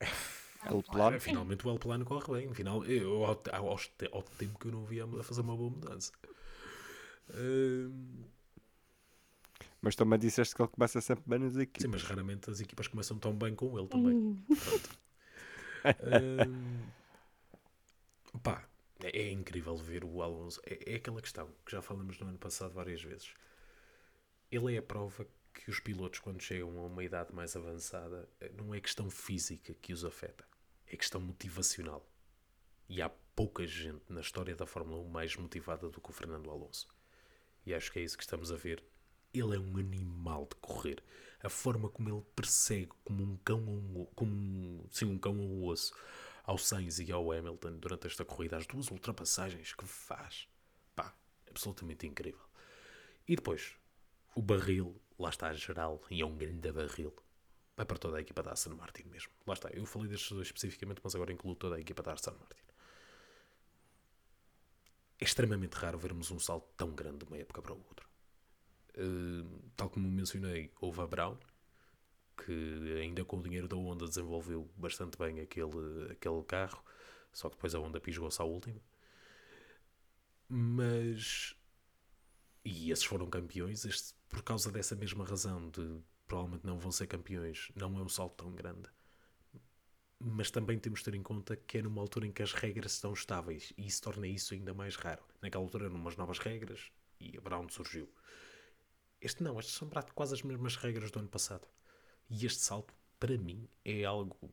El 0.64 0.82
Plano. 0.82 1.18
finalmente 1.20 1.66
o 1.66 1.70
El 1.70 1.78
Plano 1.78 2.04
corre 2.04 2.32
bem. 2.40 2.54
Final, 2.54 2.84
eu, 2.84 3.24
ao, 3.24 3.42
ao, 3.52 3.68
ao 3.70 3.78
te- 3.78 4.10
ao 4.12 4.22
tempo 4.22 4.58
que 4.58 4.66
eu 4.68 4.72
não 4.72 4.84
via 4.84 5.04
a 5.04 5.22
fazer 5.22 5.40
uma 5.40 5.56
boa 5.56 5.70
mudança. 5.70 6.12
Mas 9.82 9.96
também 9.96 10.18
disseste 10.18 10.54
que 10.54 10.62
ele 10.62 10.68
começa 10.68 11.00
sempre 11.00 11.24
bem 11.26 11.38
nas 11.38 11.56
equipes. 11.56 11.82
Sim, 11.82 11.88
mas 11.88 12.02
raramente 12.02 12.50
as 12.50 12.60
equipas 12.60 12.86
começam 12.88 13.18
tão 13.18 13.34
bem 13.34 13.54
com 13.54 13.78
ele 13.78 13.88
também. 13.88 14.14
Hum. 14.14 14.36
Pronto. 14.46 14.90
Ahm, 15.84 16.90
pá, 18.42 18.68
é, 19.02 19.18
é 19.18 19.30
incrível 19.32 19.76
ver 19.76 20.04
o 20.04 20.22
Alonso. 20.22 20.60
É, 20.64 20.92
é 20.92 20.96
aquela 20.96 21.20
questão 21.20 21.48
que 21.64 21.72
já 21.72 21.82
falamos 21.82 22.18
no 22.18 22.28
ano 22.28 22.38
passado 22.38 22.72
várias 22.72 23.02
vezes. 23.02 23.32
Ele 24.50 24.74
é 24.74 24.78
a 24.78 24.82
prova 24.82 25.26
que 25.52 25.70
os 25.70 25.80
pilotos, 25.80 26.20
quando 26.20 26.42
chegam 26.42 26.78
a 26.78 26.86
uma 26.86 27.04
idade 27.04 27.34
mais 27.34 27.54
avançada, 27.56 28.28
eh, 28.40 28.50
não 28.56 28.74
é 28.74 28.80
questão 28.80 29.10
física 29.10 29.74
que 29.74 29.92
os 29.92 30.04
afeta, 30.04 30.44
é 30.86 30.96
questão 30.96 31.20
motivacional. 31.20 32.06
E 32.88 33.00
há 33.02 33.08
pouca 33.08 33.66
gente 33.66 34.02
na 34.08 34.20
história 34.20 34.54
da 34.54 34.66
Fórmula 34.66 35.00
1 35.02 35.08
mais 35.08 35.36
motivada 35.36 35.88
do 35.88 36.00
que 36.00 36.10
o 36.10 36.12
Fernando 36.12 36.50
Alonso. 36.50 36.88
E 37.64 37.74
acho 37.74 37.92
que 37.92 37.98
é 37.98 38.02
isso 38.02 38.16
que 38.16 38.22
estamos 38.22 38.50
a 38.50 38.56
ver. 38.56 38.82
Ele 39.32 39.56
é 39.56 39.58
um 39.58 39.76
animal 39.76 40.46
de 40.46 40.56
correr. 40.56 41.02
A 41.42 41.48
forma 41.48 41.88
como 41.88 42.08
ele 42.08 42.22
persegue 42.36 42.90
como 43.04 43.22
um 43.22 43.36
cão 43.38 43.60
um, 43.60 44.06
como 44.14 44.86
sim, 44.90 45.06
um 45.06 45.18
cão 45.18 45.32
um 45.32 45.64
osso 45.64 45.94
ao 46.44 46.58
Sainz 46.58 46.98
e 46.98 47.12
ao 47.12 47.30
Hamilton 47.32 47.78
durante 47.78 48.06
esta 48.06 48.24
corrida, 48.24 48.56
as 48.56 48.66
duas 48.66 48.90
ultrapassagens 48.90 49.72
que 49.72 49.86
faz. 49.86 50.48
Pá, 50.94 51.14
absolutamente 51.48 52.06
incrível. 52.06 52.44
E 53.26 53.36
depois, 53.36 53.76
o 54.34 54.42
barril, 54.42 55.00
lá 55.18 55.30
está 55.30 55.52
geral, 55.52 56.02
e 56.10 56.20
é 56.20 56.26
um 56.26 56.36
grande 56.36 56.72
barril. 56.72 57.14
Vai 57.76 57.86
para 57.86 57.98
toda 57.98 58.18
a 58.18 58.20
equipa 58.20 58.42
da 58.42 58.52
Aston 58.52 58.74
Martin 58.74 59.04
mesmo. 59.04 59.30
Lá 59.46 59.54
está, 59.54 59.70
eu 59.70 59.86
falei 59.86 60.08
destes 60.08 60.32
dois 60.32 60.48
especificamente, 60.48 61.00
mas 61.02 61.14
agora 61.14 61.32
incluo 61.32 61.54
toda 61.54 61.76
a 61.76 61.80
equipa 61.80 62.02
da 62.02 62.12
Aston 62.12 62.32
Martin. 62.32 62.62
É 65.20 65.24
extremamente 65.24 65.74
raro 65.74 65.98
vermos 65.98 66.30
um 66.30 66.38
salto 66.38 66.68
tão 66.76 66.90
grande 66.94 67.18
de 67.18 67.24
uma 67.26 67.38
época 67.38 67.62
para 67.62 67.74
outra. 67.74 68.09
Uh, 68.96 69.70
tal 69.76 69.88
como 69.88 70.10
mencionei, 70.10 70.70
houve 70.80 71.00
a 71.00 71.06
Brown, 71.06 71.36
que 72.36 72.98
ainda 73.00 73.24
com 73.24 73.38
o 73.38 73.42
dinheiro 73.42 73.68
da 73.68 73.76
Honda 73.76 74.06
desenvolveu 74.06 74.70
bastante 74.76 75.16
bem 75.18 75.40
aquele, 75.40 76.12
aquele 76.12 76.42
carro, 76.44 76.82
só 77.32 77.48
que 77.48 77.56
depois 77.56 77.74
a 77.74 77.78
Honda 77.78 78.00
pisgou-se 78.00 78.40
à 78.40 78.44
última. 78.44 78.80
Mas. 80.48 81.54
E 82.64 82.90
esses 82.90 83.04
foram 83.04 83.30
campeões, 83.30 83.84
este, 83.84 84.14
por 84.28 84.42
causa 84.42 84.70
dessa 84.70 84.94
mesma 84.94 85.24
razão 85.24 85.70
de 85.70 86.02
provavelmente 86.26 86.64
não 86.64 86.78
vão 86.78 86.92
ser 86.92 87.06
campeões, 87.08 87.72
não 87.74 87.98
é 87.98 88.02
um 88.02 88.08
salto 88.08 88.44
tão 88.44 88.54
grande. 88.54 88.88
Mas 90.18 90.50
também 90.50 90.78
temos 90.78 91.00
de 91.00 91.06
ter 91.06 91.14
em 91.14 91.22
conta 91.22 91.56
que 91.56 91.78
é 91.78 91.82
numa 91.82 92.00
altura 92.00 92.26
em 92.26 92.32
que 92.32 92.42
as 92.42 92.52
regras 92.52 92.92
estão 92.92 93.12
estáveis 93.12 93.72
e 93.76 93.86
isso 93.86 94.02
torna 94.02 94.26
isso 94.28 94.54
ainda 94.54 94.74
mais 94.74 94.94
raro. 94.94 95.24
Naquela 95.42 95.64
altura 95.64 95.86
eram 95.86 95.96
umas 95.96 96.16
novas 96.16 96.38
regras 96.38 96.92
e 97.18 97.36
a 97.36 97.40
Brown 97.40 97.68
surgiu. 97.68 98.08
Este 99.20 99.42
não, 99.42 99.58
estas 99.58 99.74
são 99.74 99.88
quase 100.14 100.34
as 100.34 100.42
mesmas 100.42 100.76
regras 100.76 101.10
do 101.10 101.18
ano 101.18 101.28
passado. 101.28 101.66
E 102.28 102.46
este 102.46 102.60
salto, 102.60 102.94
para 103.18 103.36
mim, 103.36 103.68
é 103.84 104.04
algo 104.04 104.52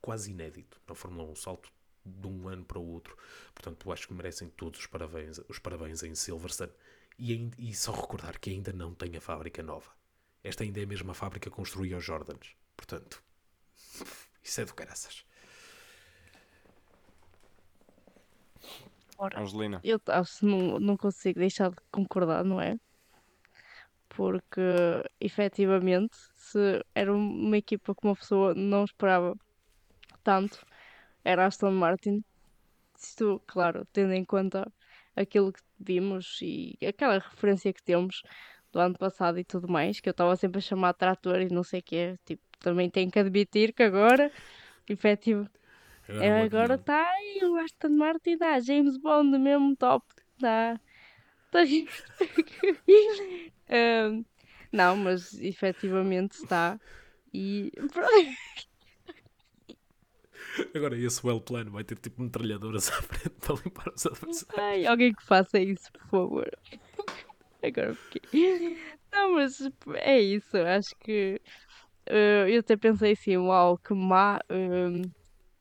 quase 0.00 0.30
inédito 0.30 0.80
na 0.86 0.94
Fórmula 0.94 1.24
1. 1.28 1.30
Um 1.30 1.36
salto 1.36 1.72
de 2.04 2.26
um 2.26 2.48
ano 2.48 2.64
para 2.64 2.78
o 2.78 2.86
outro. 2.86 3.16
Portanto, 3.54 3.86
eu 3.88 3.92
acho 3.92 4.06
que 4.06 4.14
merecem 4.14 4.48
todos 4.50 4.80
os 4.80 4.86
parabéns, 4.86 5.40
os 5.48 5.58
parabéns 5.58 6.02
em 6.02 6.14
Silverstone. 6.14 6.72
E, 7.18 7.32
ainda- 7.32 7.56
e 7.58 7.74
só 7.74 7.92
recordar 7.92 8.38
que 8.38 8.50
ainda 8.50 8.72
não 8.72 8.94
tem 8.94 9.16
a 9.16 9.20
fábrica 9.20 9.62
nova. 9.62 9.90
Esta 10.44 10.62
ainda 10.62 10.78
é 10.80 10.84
a 10.84 10.86
mesma 10.86 11.14
fábrica 11.14 11.48
que 11.50 11.56
construía 11.56 11.96
os 11.96 12.04
Jordans. 12.04 12.54
Portanto, 12.76 13.22
isso 14.44 14.60
é 14.60 14.64
do 14.64 14.74
caraças. 14.74 15.24
Angelina. 19.40 19.80
Eu 19.82 19.98
não, 20.42 20.78
não 20.78 20.96
consigo 20.96 21.38
deixar 21.40 21.70
de 21.70 21.76
concordar, 21.90 22.44
não 22.44 22.60
é? 22.60 22.78
Porque 24.16 24.62
efetivamente, 25.20 26.16
se 26.34 26.82
era 26.94 27.12
uma 27.14 27.58
equipa 27.58 27.94
que 27.94 28.06
uma 28.06 28.16
pessoa 28.16 28.54
não 28.54 28.84
esperava 28.84 29.36
tanto, 30.24 30.64
era 31.22 31.44
a 31.44 31.46
Aston 31.46 31.72
Martin. 31.72 32.24
Isto, 32.98 33.42
claro, 33.46 33.86
tendo 33.92 34.14
em 34.14 34.24
conta 34.24 34.72
aquilo 35.14 35.52
que 35.52 35.60
vimos 35.78 36.38
e 36.40 36.78
aquela 36.86 37.18
referência 37.18 37.72
que 37.74 37.82
temos 37.82 38.22
do 38.72 38.80
ano 38.80 38.96
passado 38.96 39.38
e 39.38 39.44
tudo 39.44 39.68
mais, 39.68 40.00
que 40.00 40.08
eu 40.08 40.12
estava 40.12 40.34
sempre 40.34 40.58
a 40.58 40.62
chamar 40.62 40.92
de 40.92 40.98
trator 40.98 41.40
e 41.42 41.50
não 41.50 41.62
sei 41.62 41.80
o 41.80 41.82
quê. 41.82 42.18
Tipo, 42.24 42.42
também 42.58 42.88
tenho 42.88 43.10
que 43.10 43.18
admitir 43.18 43.74
que 43.74 43.82
agora, 43.82 44.32
efetivo, 44.88 45.46
Agora, 46.08 46.24
é, 46.24 46.42
agora 46.44 46.74
está 46.76 47.10
aí 47.10 47.40
o 47.44 47.56
Aston 47.56 47.90
Martin, 47.90 48.38
dá 48.38 48.58
James 48.60 48.96
Bond 48.96 49.36
mesmo 49.38 49.76
top, 49.76 50.06
dá. 50.38 50.80
Tá 51.50 51.60
não, 54.72 54.96
mas 54.96 55.34
efetivamente 55.34 56.32
está. 56.32 56.78
E 57.32 57.72
Agora 60.74 60.96
esse 60.96 61.26
well 61.26 61.40
plano 61.40 61.70
vai 61.70 61.84
ter 61.84 61.98
tipo 61.98 62.22
metralhadoras 62.22 62.88
à 62.90 63.02
frente 63.02 63.30
para 63.30 63.54
limpar 63.56 63.92
os 63.94 64.06
adversários. 64.06 64.58
Ai, 64.58 64.86
alguém 64.86 65.12
que 65.12 65.24
faça 65.24 65.58
isso, 65.58 65.90
por 65.92 66.06
favor. 66.08 66.50
Agora 67.62 67.94
fiquei. 67.94 68.78
Não, 69.12 69.34
mas 69.34 69.60
é 69.96 70.20
isso. 70.20 70.56
Acho 70.56 70.94
que 71.00 71.40
eh, 72.06 72.46
eu 72.48 72.60
até 72.60 72.76
pensei 72.76 73.12
assim, 73.12 73.36
uau, 73.36 73.76
que 73.78 73.92
má 73.92 74.40
eh, 74.48 75.02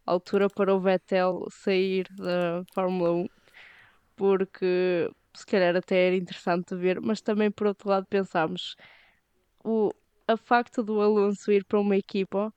altura 0.06 0.50
para 0.50 0.74
o 0.74 0.80
Vettel 0.80 1.46
sair 1.50 2.08
da 2.16 2.64
Fórmula 2.74 3.12
1, 3.12 3.28
porque 4.16 5.10
se 5.36 5.46
calhar 5.46 5.76
até 5.76 6.08
era 6.08 6.16
interessante 6.16 6.76
ver, 6.76 7.02
mas 7.02 7.22
também 7.22 7.52
por 7.52 7.68
outro 7.68 7.90
lado 7.90 8.06
pensámos 8.10 8.76
o 9.64 9.92
a 10.28 10.38
facto 10.38 10.84
do 10.84 11.02
Alonso 11.02 11.52
ir 11.52 11.66
para 11.66 11.80
uma 11.80 11.96
equipa, 11.98 12.52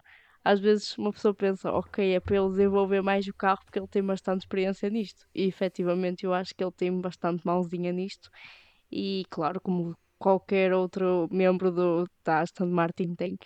às 0.45 0.59
vezes 0.61 0.97
uma 0.97 1.13
pessoa 1.13 1.35
pensa, 1.35 1.71
ok, 1.73 2.15
é 2.15 2.21
para 2.21 2.37
ele 2.37 2.49
desenvolver 2.51 3.03
mais 3.03 3.27
o 3.27 3.35
carro 3.35 3.61
porque 3.65 3.79
ele 3.79 3.89
tem 3.89 4.03
bastante 4.03 4.43
experiência 4.43 4.89
nisto. 4.91 5.27
E 5.35 5.45
efetivamente 5.47 6.25
eu 6.25 6.33
acho 6.35 6.55
que 6.55 6.65
ele 6.65 6.73
tem 6.73 6.99
bastante 7.01 7.47
mãozinha 7.47 7.93
nisto. 7.93 8.31
E 8.91 9.25
claro, 9.31 9.61
como 9.61 9.97
qualquer 10.19 10.73
outro 10.73 11.29
membro 11.31 11.71
do, 11.73 12.07
da 12.25 12.41
Aston 12.41 12.67
Martin 12.67 13.15
tem. 13.15 13.39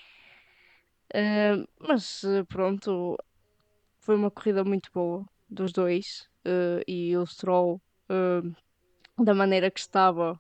Ah, 1.15 1.57
mas 1.81 2.23
pronto, 2.49 3.17
foi 4.01 4.17
uma 4.17 4.31
corrida 4.31 4.65
muito 4.65 4.91
boa. 4.95 5.27
dos 5.49 5.73
dois 5.73 6.29
eh, 6.45 6.83
e 6.89 7.17
o 7.17 7.27
Stroll, 7.27 7.81
eh, 8.11 8.43
da 9.19 9.35
maneira 9.35 9.71
que 9.71 9.81
estava, 9.81 10.39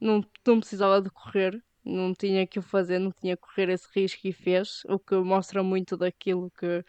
não, 0.00 0.24
não 0.46 0.60
precisava 0.60 1.00
de 1.00 1.10
correr, 1.10 1.62
não 1.84 2.14
tinha 2.14 2.46
que 2.46 2.58
o 2.58 2.62
fazer, 2.62 2.98
não 2.98 3.12
tinha 3.12 3.36
que 3.36 3.42
correr 3.42 3.68
esse 3.70 3.88
risco 3.94 4.26
e 4.26 4.32
fez, 4.32 4.82
o 4.88 4.98
que 4.98 5.14
mostra 5.16 5.62
muito 5.62 5.96
daquilo 5.96 6.50
que 6.50 6.84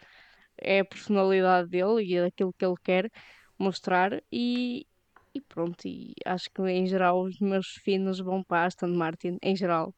é 0.58 0.80
a 0.80 0.84
personalidade 0.84 1.68
dele 1.68 2.04
e 2.04 2.20
daquilo 2.20 2.52
que 2.52 2.64
ele 2.64 2.74
quer 2.82 3.10
mostrar 3.58 4.22
e, 4.32 4.86
e 5.34 5.40
pronto, 5.40 5.86
e 5.86 6.14
acho 6.26 6.50
que 6.50 6.62
em 6.62 6.86
geral 6.86 7.22
os 7.22 7.38
meus 7.40 7.68
finos 7.84 8.18
vão 8.18 8.42
para 8.42 8.66
Aston 8.66 8.88
Martin, 8.88 9.38
em 9.42 9.56
geral, 9.56 9.94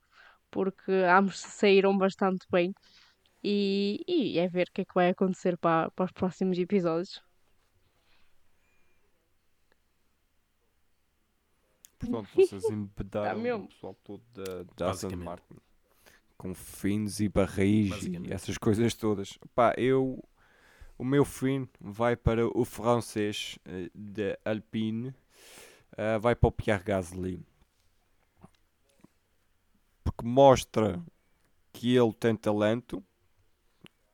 porque 0.51 0.93
ambos 0.93 1.41
saíram 1.41 1.97
bastante 1.97 2.47
bem 2.51 2.75
e, 3.43 4.03
e 4.07 4.39
é 4.39 4.49
ver 4.49 4.69
o 4.69 4.73
que 4.73 4.83
é 4.83 4.85
que 4.85 4.95
vai 4.95 5.11
acontecer 5.11 5.57
para, 5.59 5.91
para 5.93 6.05
os 6.07 6.13
próximos 6.13 6.59
episódios. 6.59 7.30
Portanto, 12.01 12.29
vocês 12.35 12.65
embedaram 12.65 13.65
o 13.65 13.69
pessoal 13.69 13.95
todo 14.03 14.23
da, 14.33 14.65
da 14.77 14.91
Aston. 14.91 15.15
Martin. 15.17 15.57
Com 16.37 16.55
fins 16.55 17.21
e 17.21 17.29
barris 17.29 18.05
e 18.05 18.33
essas 18.33 18.57
coisas 18.57 18.95
todas. 18.95 19.39
Pá, 19.55 19.75
eu... 19.77 20.25
O 20.97 21.05
meu 21.05 21.25
fim 21.25 21.69
vai 21.81 22.17
para 22.17 22.47
o 22.47 22.65
francês 22.65 23.59
eh, 23.65 23.91
da 23.95 24.39
Alpine. 24.45 25.15
eh, 25.97 26.19
vai 26.19 26.35
para 26.35 26.49
o 26.49 26.53
Pierre 26.53 26.83
Gasly. 26.83 27.43
Porque 30.05 30.25
mostra 30.25 31.03
que 31.73 31.95
ele 31.97 32.13
tem 32.13 32.37
talento. 32.37 33.03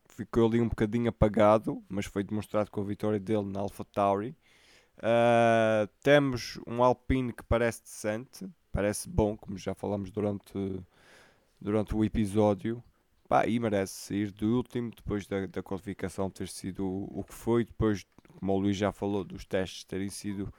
Ficou 0.08 0.46
ali 0.46 0.60
um 0.60 0.68
bocadinho 0.68 1.08
apagado, 1.08 1.82
mas 1.88 2.06
foi 2.06 2.22
demonstrado 2.24 2.70
com 2.70 2.80
a 2.80 2.84
vitória 2.84 3.20
dele 3.20 3.44
na 3.44 3.60
AlphaTauri. 3.60 4.36
Uh, 4.98 5.86
temos 6.02 6.58
um 6.66 6.82
Alpine 6.82 7.32
que 7.32 7.42
parece 7.42 7.82
decente, 7.82 8.48
parece 8.72 9.08
bom, 9.08 9.36
como 9.36 9.58
já 9.58 9.74
falamos 9.74 10.10
durante, 10.10 10.82
durante 11.60 11.94
o 11.94 12.04
episódio. 12.04 12.82
Pá, 13.28 13.46
e 13.46 13.58
merece 13.58 14.14
ir 14.14 14.30
de 14.30 14.44
último, 14.44 14.90
depois 14.94 15.26
da, 15.26 15.46
da 15.46 15.62
qualificação 15.62 16.30
ter 16.30 16.48
sido 16.48 16.86
o, 16.86 17.24
que 17.24 17.34
foi, 17.34 17.64
depois, 17.64 18.06
como 18.38 18.52
o 18.52 18.58
Luís 18.58 18.76
já 18.76 18.92
falou, 18.92 19.24
dos 19.24 19.44
testes 19.44 19.82
terem 19.82 20.08
sido 20.08 20.52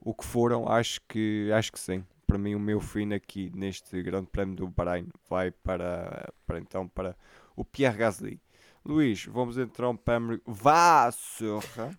o 0.00 0.12
que 0.12 0.24
foram. 0.24 0.68
Acho 0.68 1.00
que, 1.08 1.50
acho 1.52 1.70
que 1.70 1.78
sim. 1.78 2.04
Para 2.26 2.36
mim, 2.36 2.54
o 2.54 2.60
meu 2.60 2.80
fim 2.80 3.12
aqui 3.12 3.50
neste 3.54 4.02
Grande 4.02 4.26
Prémio 4.26 4.56
do 4.56 4.68
Bahrein 4.68 5.08
vai 5.30 5.50
para, 5.50 6.32
para 6.44 6.58
então 6.58 6.88
para 6.88 7.16
o 7.54 7.64
Pierre 7.64 7.96
Gasly. 7.96 8.40
Luís, 8.84 9.24
vamos 9.26 9.56
então 9.56 9.96
para 9.96 10.18
Vassoura. 10.44 11.96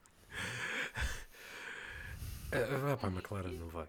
Vai 2.51 2.97
para 2.97 3.09
a 3.09 3.11
McLaren, 3.11 3.53
não 3.57 3.69
vai. 3.69 3.87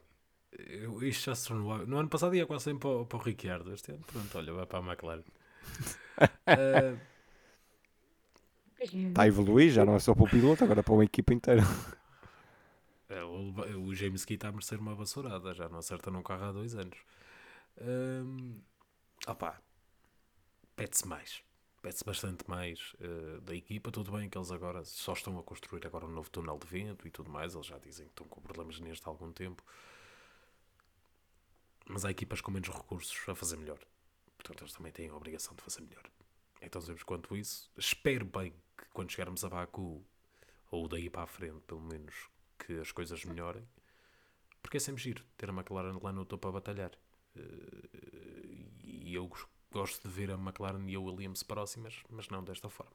Eu, 0.53 1.03
isto 1.03 1.27
já 1.27 1.35
se 1.35 1.49
tornou. 1.49 1.87
No 1.87 1.99
ano 1.99 2.09
passado 2.09 2.35
ia 2.35 2.47
quase 2.47 2.65
sempre 2.65 2.81
para, 2.83 2.91
o- 2.91 3.07
para 3.07 3.19
o 3.19 3.23
Ricciardo. 3.23 3.73
Este 3.75 3.93
ano, 3.93 4.05
pronto, 4.05 4.39
olha, 4.39 4.53
vai 4.53 4.67
para 4.67 4.79
a 4.81 4.83
McLaren. 4.83 5.25
Eh, 6.55 6.97
Está 9.09 9.23
a 9.23 9.27
evoluir, 9.27 9.71
já 9.71 9.85
não 9.85 9.95
é 9.95 9.99
só 9.99 10.15
para 10.15 10.25
o 10.25 10.29
piloto, 10.29 10.65
agora 10.65 10.83
para 10.83 10.95
uma 10.95 11.05
equipa 11.05 11.35
inteira. 11.35 11.63
É, 13.09 13.23
o, 13.25 13.53
o 13.87 13.95
James 13.95 14.25
Key 14.25 14.35
está 14.35 14.49
a 14.49 14.53
merecer 14.53 14.79
uma 14.79 14.95
vassourada, 14.95 15.53
já 15.55 15.69
não 15.69 15.79
acerta 15.79 16.11
num 16.11 16.23
carro 16.23 16.45
há 16.45 16.53
dois 16.53 16.75
anos. 16.75 16.99
Hum, 17.81 18.61
opá, 19.29 19.61
pede-se 20.77 21.07
mais. 21.07 21.43
Pede-se 21.83 22.05
bastante 22.05 22.49
mais 22.49 22.95
eh, 23.01 23.41
da 23.41 23.55
equipa. 23.55 23.91
Tudo 23.91 24.13
bem 24.13 24.29
que 24.29 24.37
eles 24.37 24.51
agora 24.51 24.85
só 24.85 25.15
estão 25.15 25.39
a 25.39 25.43
construir 25.43 25.87
agora 25.87 26.05
um 26.05 26.11
novo 26.11 26.31
túnel 26.31 26.59
de 26.59 26.67
vento 26.67 27.07
e 27.09 27.11
tudo 27.11 27.31
mais. 27.31 27.55
Eles 27.55 27.67
já 27.67 27.79
dizem 27.79 28.07
que 28.07 28.13
estão 28.13 28.27
com 28.29 28.41
problemas 28.41 28.79
neste 28.81 29.07
há 29.07 29.11
algum 29.11 29.33
tempo. 29.33 29.65
Mas 31.87 32.05
há 32.05 32.11
equipas 32.11 32.41
com 32.41 32.51
menos 32.51 32.69
recursos 32.69 33.17
a 33.29 33.35
fazer 33.35 33.57
melhor. 33.57 33.79
Portanto, 34.37 34.63
eles 34.63 34.75
também 34.75 34.93
têm 34.93 35.09
a 35.09 35.15
obrigação 35.17 35.55
de 35.57 35.63
fazer 35.63 35.81
melhor. 35.81 36.05
Então, 36.61 36.81
sabemos 36.81 37.03
quanto 37.03 37.35
isso. 37.37 37.71
Espero 37.77 38.27
bem 38.27 38.53
que 38.77 38.85
quando 38.93 39.11
chegarmos 39.11 39.43
a 39.45 39.49
Baku, 39.49 40.05
ou 40.71 40.87
daí 40.87 41.09
para 41.09 41.23
a 41.23 41.27
frente, 41.27 41.61
pelo 41.67 41.81
menos, 41.81 42.15
que 42.59 42.75
as 42.79 42.93
coisas 42.93 43.25
melhorem. 43.25 43.67
Porque 44.63 44.77
é 44.77 44.81
sempre 44.81 45.03
giro 45.03 45.25
ter 45.37 45.49
a 45.49 45.53
McLaren 45.53 45.99
lá 46.03 46.13
no 46.13 46.25
topo 46.27 46.49
a 46.49 46.53
batalhar. 46.53 46.93
Eh, 47.35 47.41
E 49.11 49.15
eu 49.15 49.29
gosto 49.71 50.09
de 50.09 50.15
ver 50.15 50.31
a 50.31 50.35
McLaren 50.35 50.89
e 50.89 50.95
a 50.95 51.01
Williams 51.01 51.43
próximas, 51.43 52.03
mas 52.09 52.29
não 52.29 52.43
desta 52.43 52.69
forma. 52.69 52.93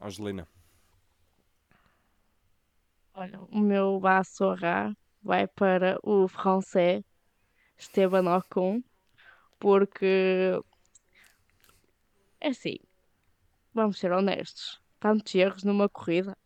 Angelina. 0.00 0.46
Olha, 3.14 3.40
o 3.40 3.58
meu 3.58 3.98
Vassoura 3.98 4.94
vai 5.22 5.46
para 5.46 5.98
o 6.02 6.28
francês 6.28 7.02
Esteban 7.78 8.36
Ocon, 8.36 8.82
porque 9.58 10.60
é 12.40 12.48
assim, 12.48 12.76
vamos 13.72 13.98
ser 13.98 14.12
honestos, 14.12 14.80
tantos 15.00 15.34
erros 15.34 15.62
numa 15.62 15.88
corrida, 15.88 16.36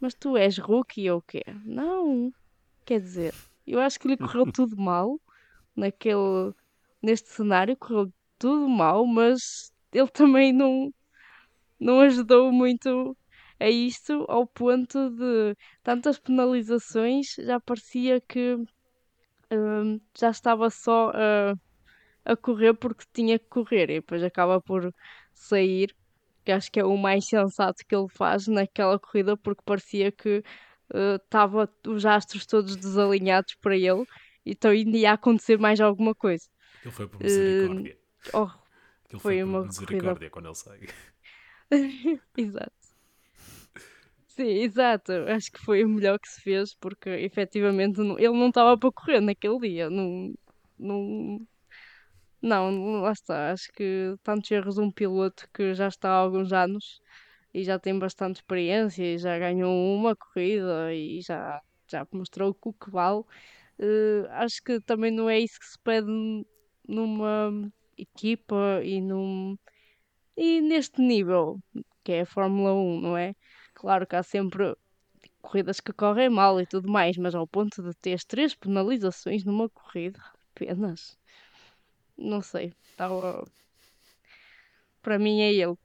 mas 0.00 0.14
tu 0.14 0.36
és 0.36 0.58
rookie 0.58 1.10
ou 1.10 1.20
quê? 1.20 1.44
Não, 1.64 2.32
quer 2.84 3.00
dizer, 3.00 3.34
eu 3.66 3.80
acho 3.80 4.00
que 4.00 4.08
lhe 4.08 4.16
correu 4.16 4.50
tudo 4.50 4.76
mal 4.76 5.20
naquele, 5.78 6.52
neste 7.02 7.28
cenário, 7.30 7.76
correu 7.76 8.12
tudo 8.38 8.68
mal, 8.68 9.06
mas 9.06 9.72
ele 9.92 10.08
também 10.12 10.52
não, 10.52 10.92
não 11.80 12.00
ajudou 12.00 12.52
muito 12.52 13.16
a 13.60 13.68
isto 13.70 14.24
ao 14.28 14.46
ponto 14.46 15.10
de 15.10 15.56
tantas 15.82 16.18
penalizações, 16.18 17.34
já 17.38 17.60
parecia 17.60 18.20
que 18.20 18.56
hum, 19.52 20.00
já 20.18 20.30
estava 20.30 20.70
só 20.70 21.10
a, 21.14 21.54
a 22.32 22.36
correr 22.36 22.74
porque 22.74 23.04
tinha 23.12 23.38
que 23.38 23.46
correr 23.46 23.90
e 23.90 23.94
depois 24.00 24.22
acaba 24.22 24.60
por 24.60 24.92
sair, 25.34 25.94
que 26.44 26.52
acho 26.52 26.70
que 26.72 26.80
é 26.80 26.84
o 26.84 26.96
mais 26.96 27.26
sensato 27.26 27.84
que 27.86 27.94
ele 27.94 28.08
faz 28.10 28.46
naquela 28.48 28.98
corrida 28.98 29.36
porque 29.36 29.62
parecia 29.64 30.12
que 30.12 30.42
estava 31.24 31.68
os 31.86 32.06
astros 32.06 32.46
todos 32.46 32.76
desalinhados 32.76 33.54
para 33.56 33.76
ele, 33.76 34.04
então 34.50 34.70
ainda 34.70 34.96
ia 34.96 35.12
acontecer 35.12 35.58
mais 35.58 35.80
alguma 35.80 36.14
coisa. 36.14 36.44
Ele 36.82 36.90
foi 36.90 37.08
por 37.08 37.22
misericórdia. 37.22 37.98
Oh, 38.34 38.48
Ele 39.10 39.20
foi 39.20 39.20
foi, 39.20 39.42
uma 39.42 39.60
por 39.60 39.66
misericórdia 39.66 40.30
quando 40.30 40.46
ele 40.46 40.54
sai. 40.54 40.80
Exato. 42.36 42.72
Sim, 44.28 44.62
exato. 44.62 45.12
Acho 45.28 45.50
que 45.50 45.58
foi 45.58 45.84
o 45.84 45.88
melhor 45.88 46.18
que 46.18 46.28
se 46.28 46.40
fez 46.40 46.72
porque 46.76 47.10
efetivamente 47.10 48.00
ele 48.00 48.28
não 48.28 48.48
estava 48.48 48.78
para 48.78 48.92
correr 48.92 49.20
naquele 49.20 49.58
dia. 49.58 49.90
Não, 49.90 50.32
não, 50.78 51.40
não, 52.40 53.00
lá 53.02 53.12
está. 53.12 53.50
Acho 53.52 53.72
que 53.72 54.14
tantos 54.22 54.50
erros 54.50 54.78
um 54.78 54.92
piloto 54.92 55.48
que 55.52 55.74
já 55.74 55.88
está 55.88 56.10
há 56.10 56.16
alguns 56.18 56.52
anos 56.52 57.00
e 57.52 57.64
já 57.64 57.78
tem 57.78 57.98
bastante 57.98 58.36
experiência 58.36 59.02
e 59.02 59.18
já 59.18 59.36
ganhou 59.38 59.72
uma 59.96 60.14
corrida 60.14 60.94
e 60.94 61.20
já, 61.20 61.60
já 61.90 62.06
mostrou 62.12 62.56
o 62.62 62.72
que 62.72 62.90
vale. 62.90 63.24
Eh, 63.78 64.26
acho 64.30 64.62
que 64.62 64.80
também 64.80 65.10
não 65.10 65.28
é 65.30 65.38
isso 65.38 65.58
que 65.58 65.66
se 65.66 65.78
pede 65.80 66.06
num- 66.08 66.44
numa 66.86 67.70
equipa 67.96 68.80
e 68.84 69.00
num, 69.00 69.56
e 70.36 70.60
neste 70.60 71.00
nível, 71.00 71.60
que 72.04 72.12
é 72.12 72.20
a 72.22 72.26
Fórmula 72.26 72.72
1, 72.74 73.00
não 73.00 73.16
é? 73.16 73.34
Claro 73.74 74.06
que 74.06 74.16
há 74.16 74.22
sempre 74.22 74.74
corridas 75.40 75.80
que 75.80 75.92
correm 75.92 76.28
mal 76.28 76.60
e 76.60 76.66
tudo 76.66 76.90
mais, 76.90 77.16
mas 77.16 77.34
ao 77.34 77.46
ponto 77.46 77.82
de 77.82 77.94
ter 77.94 78.20
três 78.24 78.54
penalizações 78.54 79.44
numa 79.44 79.68
corrida, 79.68 80.20
apenas. 80.50 81.18
Não 82.16 82.42
sei. 82.42 82.72
Estava... 82.90 83.46
Para 85.02 85.18
mim 85.18 85.40
é 85.40 85.52
ele. 85.52 85.76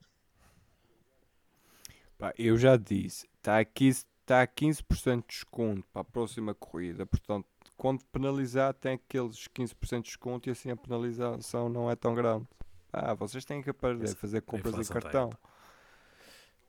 Eu 2.38 2.58
já 2.58 2.78
disse, 2.78 3.28
está 3.38 3.60
aqui 3.60 3.92
está 4.24 4.42
a 4.42 4.48
15% 4.48 5.22
de 5.22 5.28
desconto 5.28 5.86
para 5.92 6.02
a 6.02 6.06
próxima 6.06 6.54
corrida, 6.56 7.06
portanto, 7.06 7.46
quando 7.78 8.04
penalizar 8.06 8.74
tem 8.74 8.94
aqueles 8.94 9.48
15% 9.50 9.98
de 9.98 10.04
desconto 10.04 10.50
e 10.50 10.52
assim 10.52 10.72
a 10.72 10.76
penalização 10.76 11.70
não 11.70 11.92
é 11.92 11.96
tão 11.96 12.16
grande. 12.16 12.48
Ah, 12.92 13.14
vocês 13.14 13.44
têm 13.44 13.62
que 13.62 13.70
aprender 13.70 14.10
a 14.10 14.16
fazer 14.16 14.42
compras 14.42 14.76
em 14.76 14.84
tá 14.84 15.02
cartão. 15.02 15.24
alta. 15.24 15.40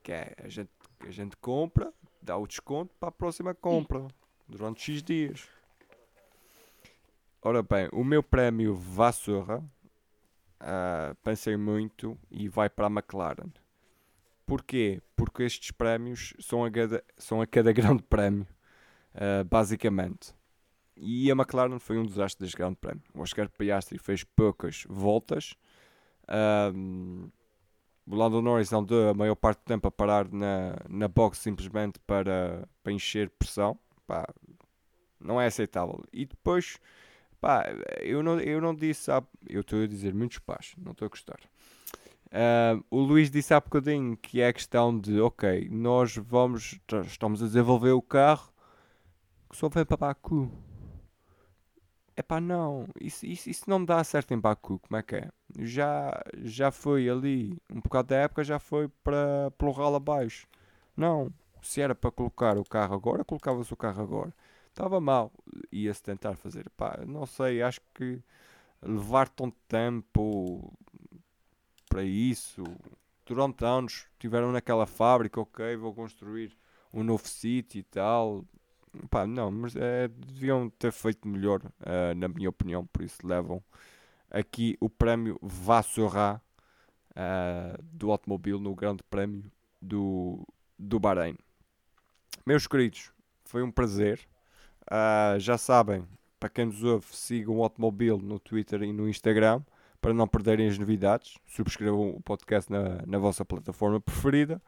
Que 0.03 0.13
é, 0.13 0.35
a 0.43 0.49
gente, 0.49 0.71
a 1.01 1.11
gente 1.11 1.37
compra, 1.37 1.93
dá 2.21 2.37
o 2.37 2.47
desconto 2.47 2.93
para 2.99 3.11
a 3.11 3.13
próxima 3.13 3.55
compra, 3.55 4.07
durante 4.49 4.83
X 4.93 5.03
dias. 5.03 5.49
Ora 7.41 7.63
bem, 7.63 7.89
o 7.93 8.03
meu 8.03 8.23
prémio 8.23 8.75
Vassoura, 8.75 9.63
ah, 10.59 11.15
pensei 11.23 11.57
muito 11.57 12.19
e 12.31 12.49
vai 12.49 12.69
para 12.69 12.87
a 12.87 12.91
McLaren. 12.91 13.53
Porquê? 14.47 15.01
Porque 15.17 15.43
estes 15.43 15.71
prémios 15.71 16.35
são 16.39 16.65
a 16.65 16.71
cada, 16.71 17.05
são 17.17 17.41
a 17.41 17.47
cada 17.47 17.73
grande 17.73 18.03
prémio, 18.03 18.47
ah, 19.15 19.45
basicamente. 19.45 20.35
E 20.97 21.31
a 21.31 21.35
McLaren 21.35 21.79
foi 21.79 21.99
um 21.99 22.07
desastre 22.07 22.45
deste 22.45 22.57
grande 22.57 22.77
prémio. 22.77 23.03
O 23.15 23.21
Oscar 23.21 23.49
Piastri 23.51 23.99
fez 23.99 24.23
poucas 24.25 24.85
voltas. 24.89 25.55
ahm, 26.29 27.29
o 28.07 28.15
Lando 28.15 28.43
Norris 28.43 28.73
andou 28.73 29.09
a 29.11 29.15
maior 29.15 29.35
parte 29.35 29.61
do 29.61 29.65
tempo 29.65 29.89
a 29.89 29.91
parar 29.91 30.31
na, 30.31 30.77
na 30.89 31.09
box 31.09 31.39
simplesmente 31.39 31.99
para, 32.01 32.69
para 32.83 32.93
encher 32.93 33.31
pressão. 33.31 33.79
Pá, 34.07 34.27
não 35.19 35.41
é 35.41 35.47
aceitável. 35.47 36.05
E 36.13 36.27
depois, 36.27 36.79
pá, 37.41 37.65
eu 38.01 38.23
não, 38.23 38.39
eu 38.41 38.61
não 38.61 38.75
disse, 38.75 39.11
eu 39.49 39.63
estou 39.63 39.83
a 39.83 39.87
dizer 39.87 40.15
muitos 40.15 40.39
pás, 40.39 40.75
não 40.79 40.93
estou 40.93 41.07
a 41.07 41.09
gostar. 41.09 41.41
Ah, 42.37 42.77
o 42.91 42.99
Luís 43.01 43.31
disse 43.31 43.55
há 43.55 43.61
bocadinho 43.61 44.17
que 44.17 44.41
é 44.41 44.49
a 44.49 44.53
questão 44.53 44.99
de, 44.99 45.21
ok, 45.21 45.69
nós 45.71 46.17
vamos, 46.17 46.81
estamos 47.07 47.41
a 47.41 47.47
desenvolver 47.47 47.93
o 47.93 48.03
carro 48.03 48.53
que 49.49 49.57
só 49.57 49.69
vem 49.69 49.85
para 49.85 49.97
Baku. 49.97 50.51
É 52.17 52.23
pá, 52.23 52.41
não, 52.41 52.87
isso, 53.01 53.25
isso, 53.27 53.49
isso 53.51 53.65
não 53.71 53.85
dá 53.85 54.03
certo 54.03 54.33
em 54.35 54.39
Baku, 54.39 54.81
como 54.81 54.97
é 54.97 55.03
que 55.03 55.17
é? 55.17 55.31
Já, 55.61 56.13
já 56.43 56.71
foi 56.73 57.09
ali, 57.09 57.57
um 57.71 57.81
bocado 57.81 58.09
da 58.09 58.17
época 58.17 58.43
já 58.45 58.59
foi 58.59 58.89
para 59.05 59.51
pelo 59.57 59.71
ralo 59.73 59.97
abaixo. 59.97 60.47
Não, 60.97 61.31
se 61.63 61.81
era 61.81 61.95
para 61.95 62.11
colocar 62.11 62.59
o 62.59 62.65
carro 62.65 62.95
agora, 62.95 63.25
colocava-se 63.25 63.73
o 63.73 63.77
carro 63.77 64.03
agora. 64.03 64.35
Estava 64.71 65.01
mal, 65.01 65.33
ia-se 65.73 66.03
tentar 66.03 66.37
fazer. 66.37 66.69
Pá, 66.77 67.01
não 67.07 67.27
sei, 67.27 67.63
acho 67.63 67.81
que 67.95 68.21
levar 68.83 69.29
tanto 69.29 69.57
tempo 69.69 70.73
para 71.95 72.03
isso, 72.03 72.65
durante 73.25 73.65
anos 73.65 74.07
tiveram 74.19 74.51
naquela 74.51 74.85
fábrica, 74.85 75.41
ok, 75.41 75.77
vou 75.77 75.95
construir 75.95 76.51
um 76.93 77.05
novo 77.05 77.25
sítio 77.29 77.79
e 77.79 77.85
tal. 77.85 78.45
Pá, 79.09 79.25
não, 79.29 79.49
mas 79.53 79.77
é, 79.77 80.09
deviam 80.09 80.69
ter 80.71 80.91
feito 80.91 81.29
melhor, 81.29 81.63
eh, 81.87 82.13
na 82.15 82.27
minha 82.27 82.49
opinião, 82.49 82.85
por 82.85 83.03
isso 83.03 83.25
levam 83.25 83.63
aqui 84.29 84.77
o 84.81 84.91
prémio 84.91 85.39
Vassoura 85.41 86.43
eh, 87.15 87.79
do 87.81 88.11
automóvel 88.11 88.59
no 88.59 88.75
Grande 88.75 89.05
Prémio 89.05 89.45
do, 89.81 90.45
do 90.77 90.99
Bahrein. 90.99 91.37
Meus 92.45 92.67
queridos, 92.67 93.13
foi 93.45 93.63
um 93.63 93.71
prazer. 93.71 94.19
Ah, 94.91 95.37
já 95.39 95.57
sabem, 95.57 96.05
para 96.41 96.49
quem 96.49 96.67
nos 96.67 96.83
ouve, 96.83 97.07
sigam 97.15 97.59
o 97.59 97.63
automóvel 97.63 98.19
no 98.19 98.41
Twitter 98.41 98.83
e 98.83 98.93
no 98.93 99.09
Instagram 99.09 99.63
para 100.05 100.13
não 100.13 100.29
perderem 100.29 100.69
as 100.69 100.77
novidades. 100.77 101.39
Subscrevam 101.47 102.11
o 102.11 102.21
podcast 102.21 102.71
na, 102.71 103.01
na 103.07 103.17
vossa 103.17 103.43
plataforma 103.43 103.99
preferida. 103.99 104.61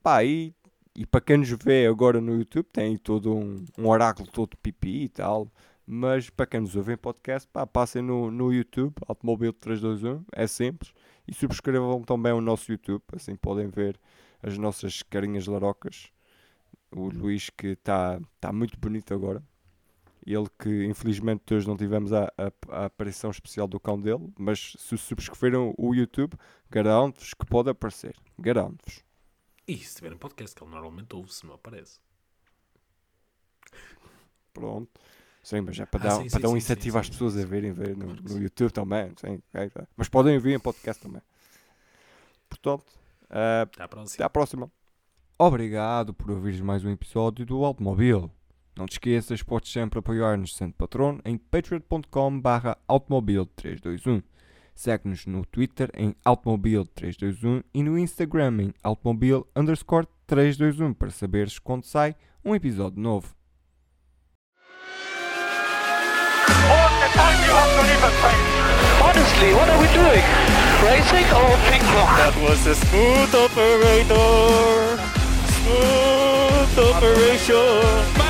Pá, 0.00 0.22
e, 0.22 0.54
e 0.94 1.04
para 1.04 1.20
quem 1.20 1.38
nos 1.38 1.50
vê 1.50 1.88
agora 1.88 2.20
no 2.20 2.38
YouTube, 2.38 2.66
tem 2.72 2.96
todo 2.96 3.34
um, 3.34 3.64
um 3.76 3.88
oráculo 3.88 4.30
todo 4.30 4.56
pipi 4.58 5.06
e 5.06 5.08
tal. 5.08 5.50
Mas 5.84 6.30
para 6.30 6.46
quem 6.46 6.60
nos 6.60 6.76
ouve 6.76 6.92
em 6.92 6.96
podcast, 6.96 7.48
pá, 7.52 7.66
passem 7.66 8.00
no, 8.00 8.30
no 8.30 8.52
YouTube, 8.52 8.94
Automóvel 9.08 9.52
321, 9.52 10.24
é 10.32 10.46
simples. 10.46 10.94
E 11.26 11.34
subscrevam 11.34 12.00
também 12.02 12.32
o 12.32 12.40
nosso 12.40 12.70
YouTube, 12.70 13.02
assim 13.12 13.34
podem 13.34 13.66
ver 13.66 13.98
as 14.40 14.56
nossas 14.56 15.02
carinhas 15.02 15.48
larocas. 15.48 16.12
O 16.94 17.08
Luís 17.08 17.50
que 17.50 17.70
está 17.70 18.20
tá 18.40 18.52
muito 18.52 18.78
bonito 18.78 19.12
agora. 19.12 19.42
Ele 20.26 20.48
que 20.58 20.84
infelizmente 20.86 21.52
hoje 21.54 21.66
não 21.68 21.76
tivemos 21.76 22.12
a, 22.12 22.24
a- 22.38 22.52
a 22.70 22.84
aparição 22.86 23.30
especial 23.30 23.68
do 23.68 23.78
cão 23.78 24.00
dele, 24.00 24.32
mas 24.38 24.74
se 24.78 24.96
subscreveram 24.96 25.74
o 25.78 25.94
YouTube, 25.94 26.34
garanto-vos 26.70 27.34
que 27.34 27.46
pode 27.46 27.70
aparecer. 27.70 28.16
Garanto-vos. 28.38 29.04
E 29.68 29.76
se 29.78 29.96
tiverem 29.96 30.16
podcast, 30.18 30.54
que 30.56 30.62
ele 30.64 30.70
normalmente 30.70 31.14
ouve, 31.14 31.32
se 31.32 31.46
não 31.46 31.54
aparece. 31.54 32.00
Pronto. 34.52 35.00
Sim, 35.42 35.60
mas 35.60 35.78
é 35.78 35.84
para 35.86 36.00
Ah, 36.00 36.02
dar, 36.04 36.22
sim, 36.22 36.30
para 36.30 36.40
sim, 36.40 36.40
dar 36.40 36.48
um 36.48 36.56
sim, 36.58 36.58
incentivo 36.58 36.98
às 36.98 37.08
pessoas 37.08 37.36
a 37.36 37.44
verem 37.44 37.72
ver 37.72 37.96
no, 37.96 38.14
no. 38.14 38.38
YouTube 38.38 38.72
também. 38.72 39.12
Sim, 39.16 39.42
ok, 39.52 39.70
tá. 39.70 39.86
Mas 39.96 40.08
podem 40.08 40.34
ouvir 40.36 40.54
em 40.54 40.58
podcast 40.60 41.02
também. 41.02 41.20
Portanto, 42.48 42.86
ah, 43.30 43.68
Até 43.72 43.82
à 43.82 43.88
próxima. 43.88 44.14
até 44.14 44.24
à 44.24 44.30
próxima. 44.30 44.70
Obrigado 45.38 46.14
por 46.14 46.30
ouvires 46.30 46.60
mais 46.60 46.84
um 46.84 46.90
episódio 46.90 47.44
do 47.46 47.64
Automobil. 47.64 48.30
Não 48.76 48.86
te 48.86 48.92
esqueças, 48.92 49.42
podes 49.42 49.70
sempre 49.70 50.00
apoiar-nos 50.00 50.56
sendo 50.56 50.74
patrono 50.74 51.20
em 51.24 51.38
patreon.com 51.38 52.40
barra 52.40 52.76
automobil321. 52.88 54.22
Segue-nos 54.74 55.26
no 55.26 55.46
Twitter 55.46 55.88
em 55.94 56.16
automobil321 56.26 57.62
e 57.72 57.82
no 57.84 57.96
Instagram 57.96 58.60
em 58.60 58.74
automobil 58.82 59.46
underscore 59.54 60.08
321 60.26 60.92
para 60.92 61.10
saberes 61.10 61.60
quando 61.60 61.84
sai 61.84 62.16
um 62.44 62.52
episódio 62.54 63.00
novo. 63.00 63.36
Honestly, 69.00 69.54
what 69.54 69.68
are 69.68 69.80
we 69.80 69.86
doing? 69.88 70.24
Racing 70.82 71.24
or? 71.32 71.54
That 72.18 72.34
was 72.42 72.66
a 72.66 72.74
smooth 72.74 73.34
operator. 73.34 74.98
Smooth 75.62 76.78
operation. 76.90 78.23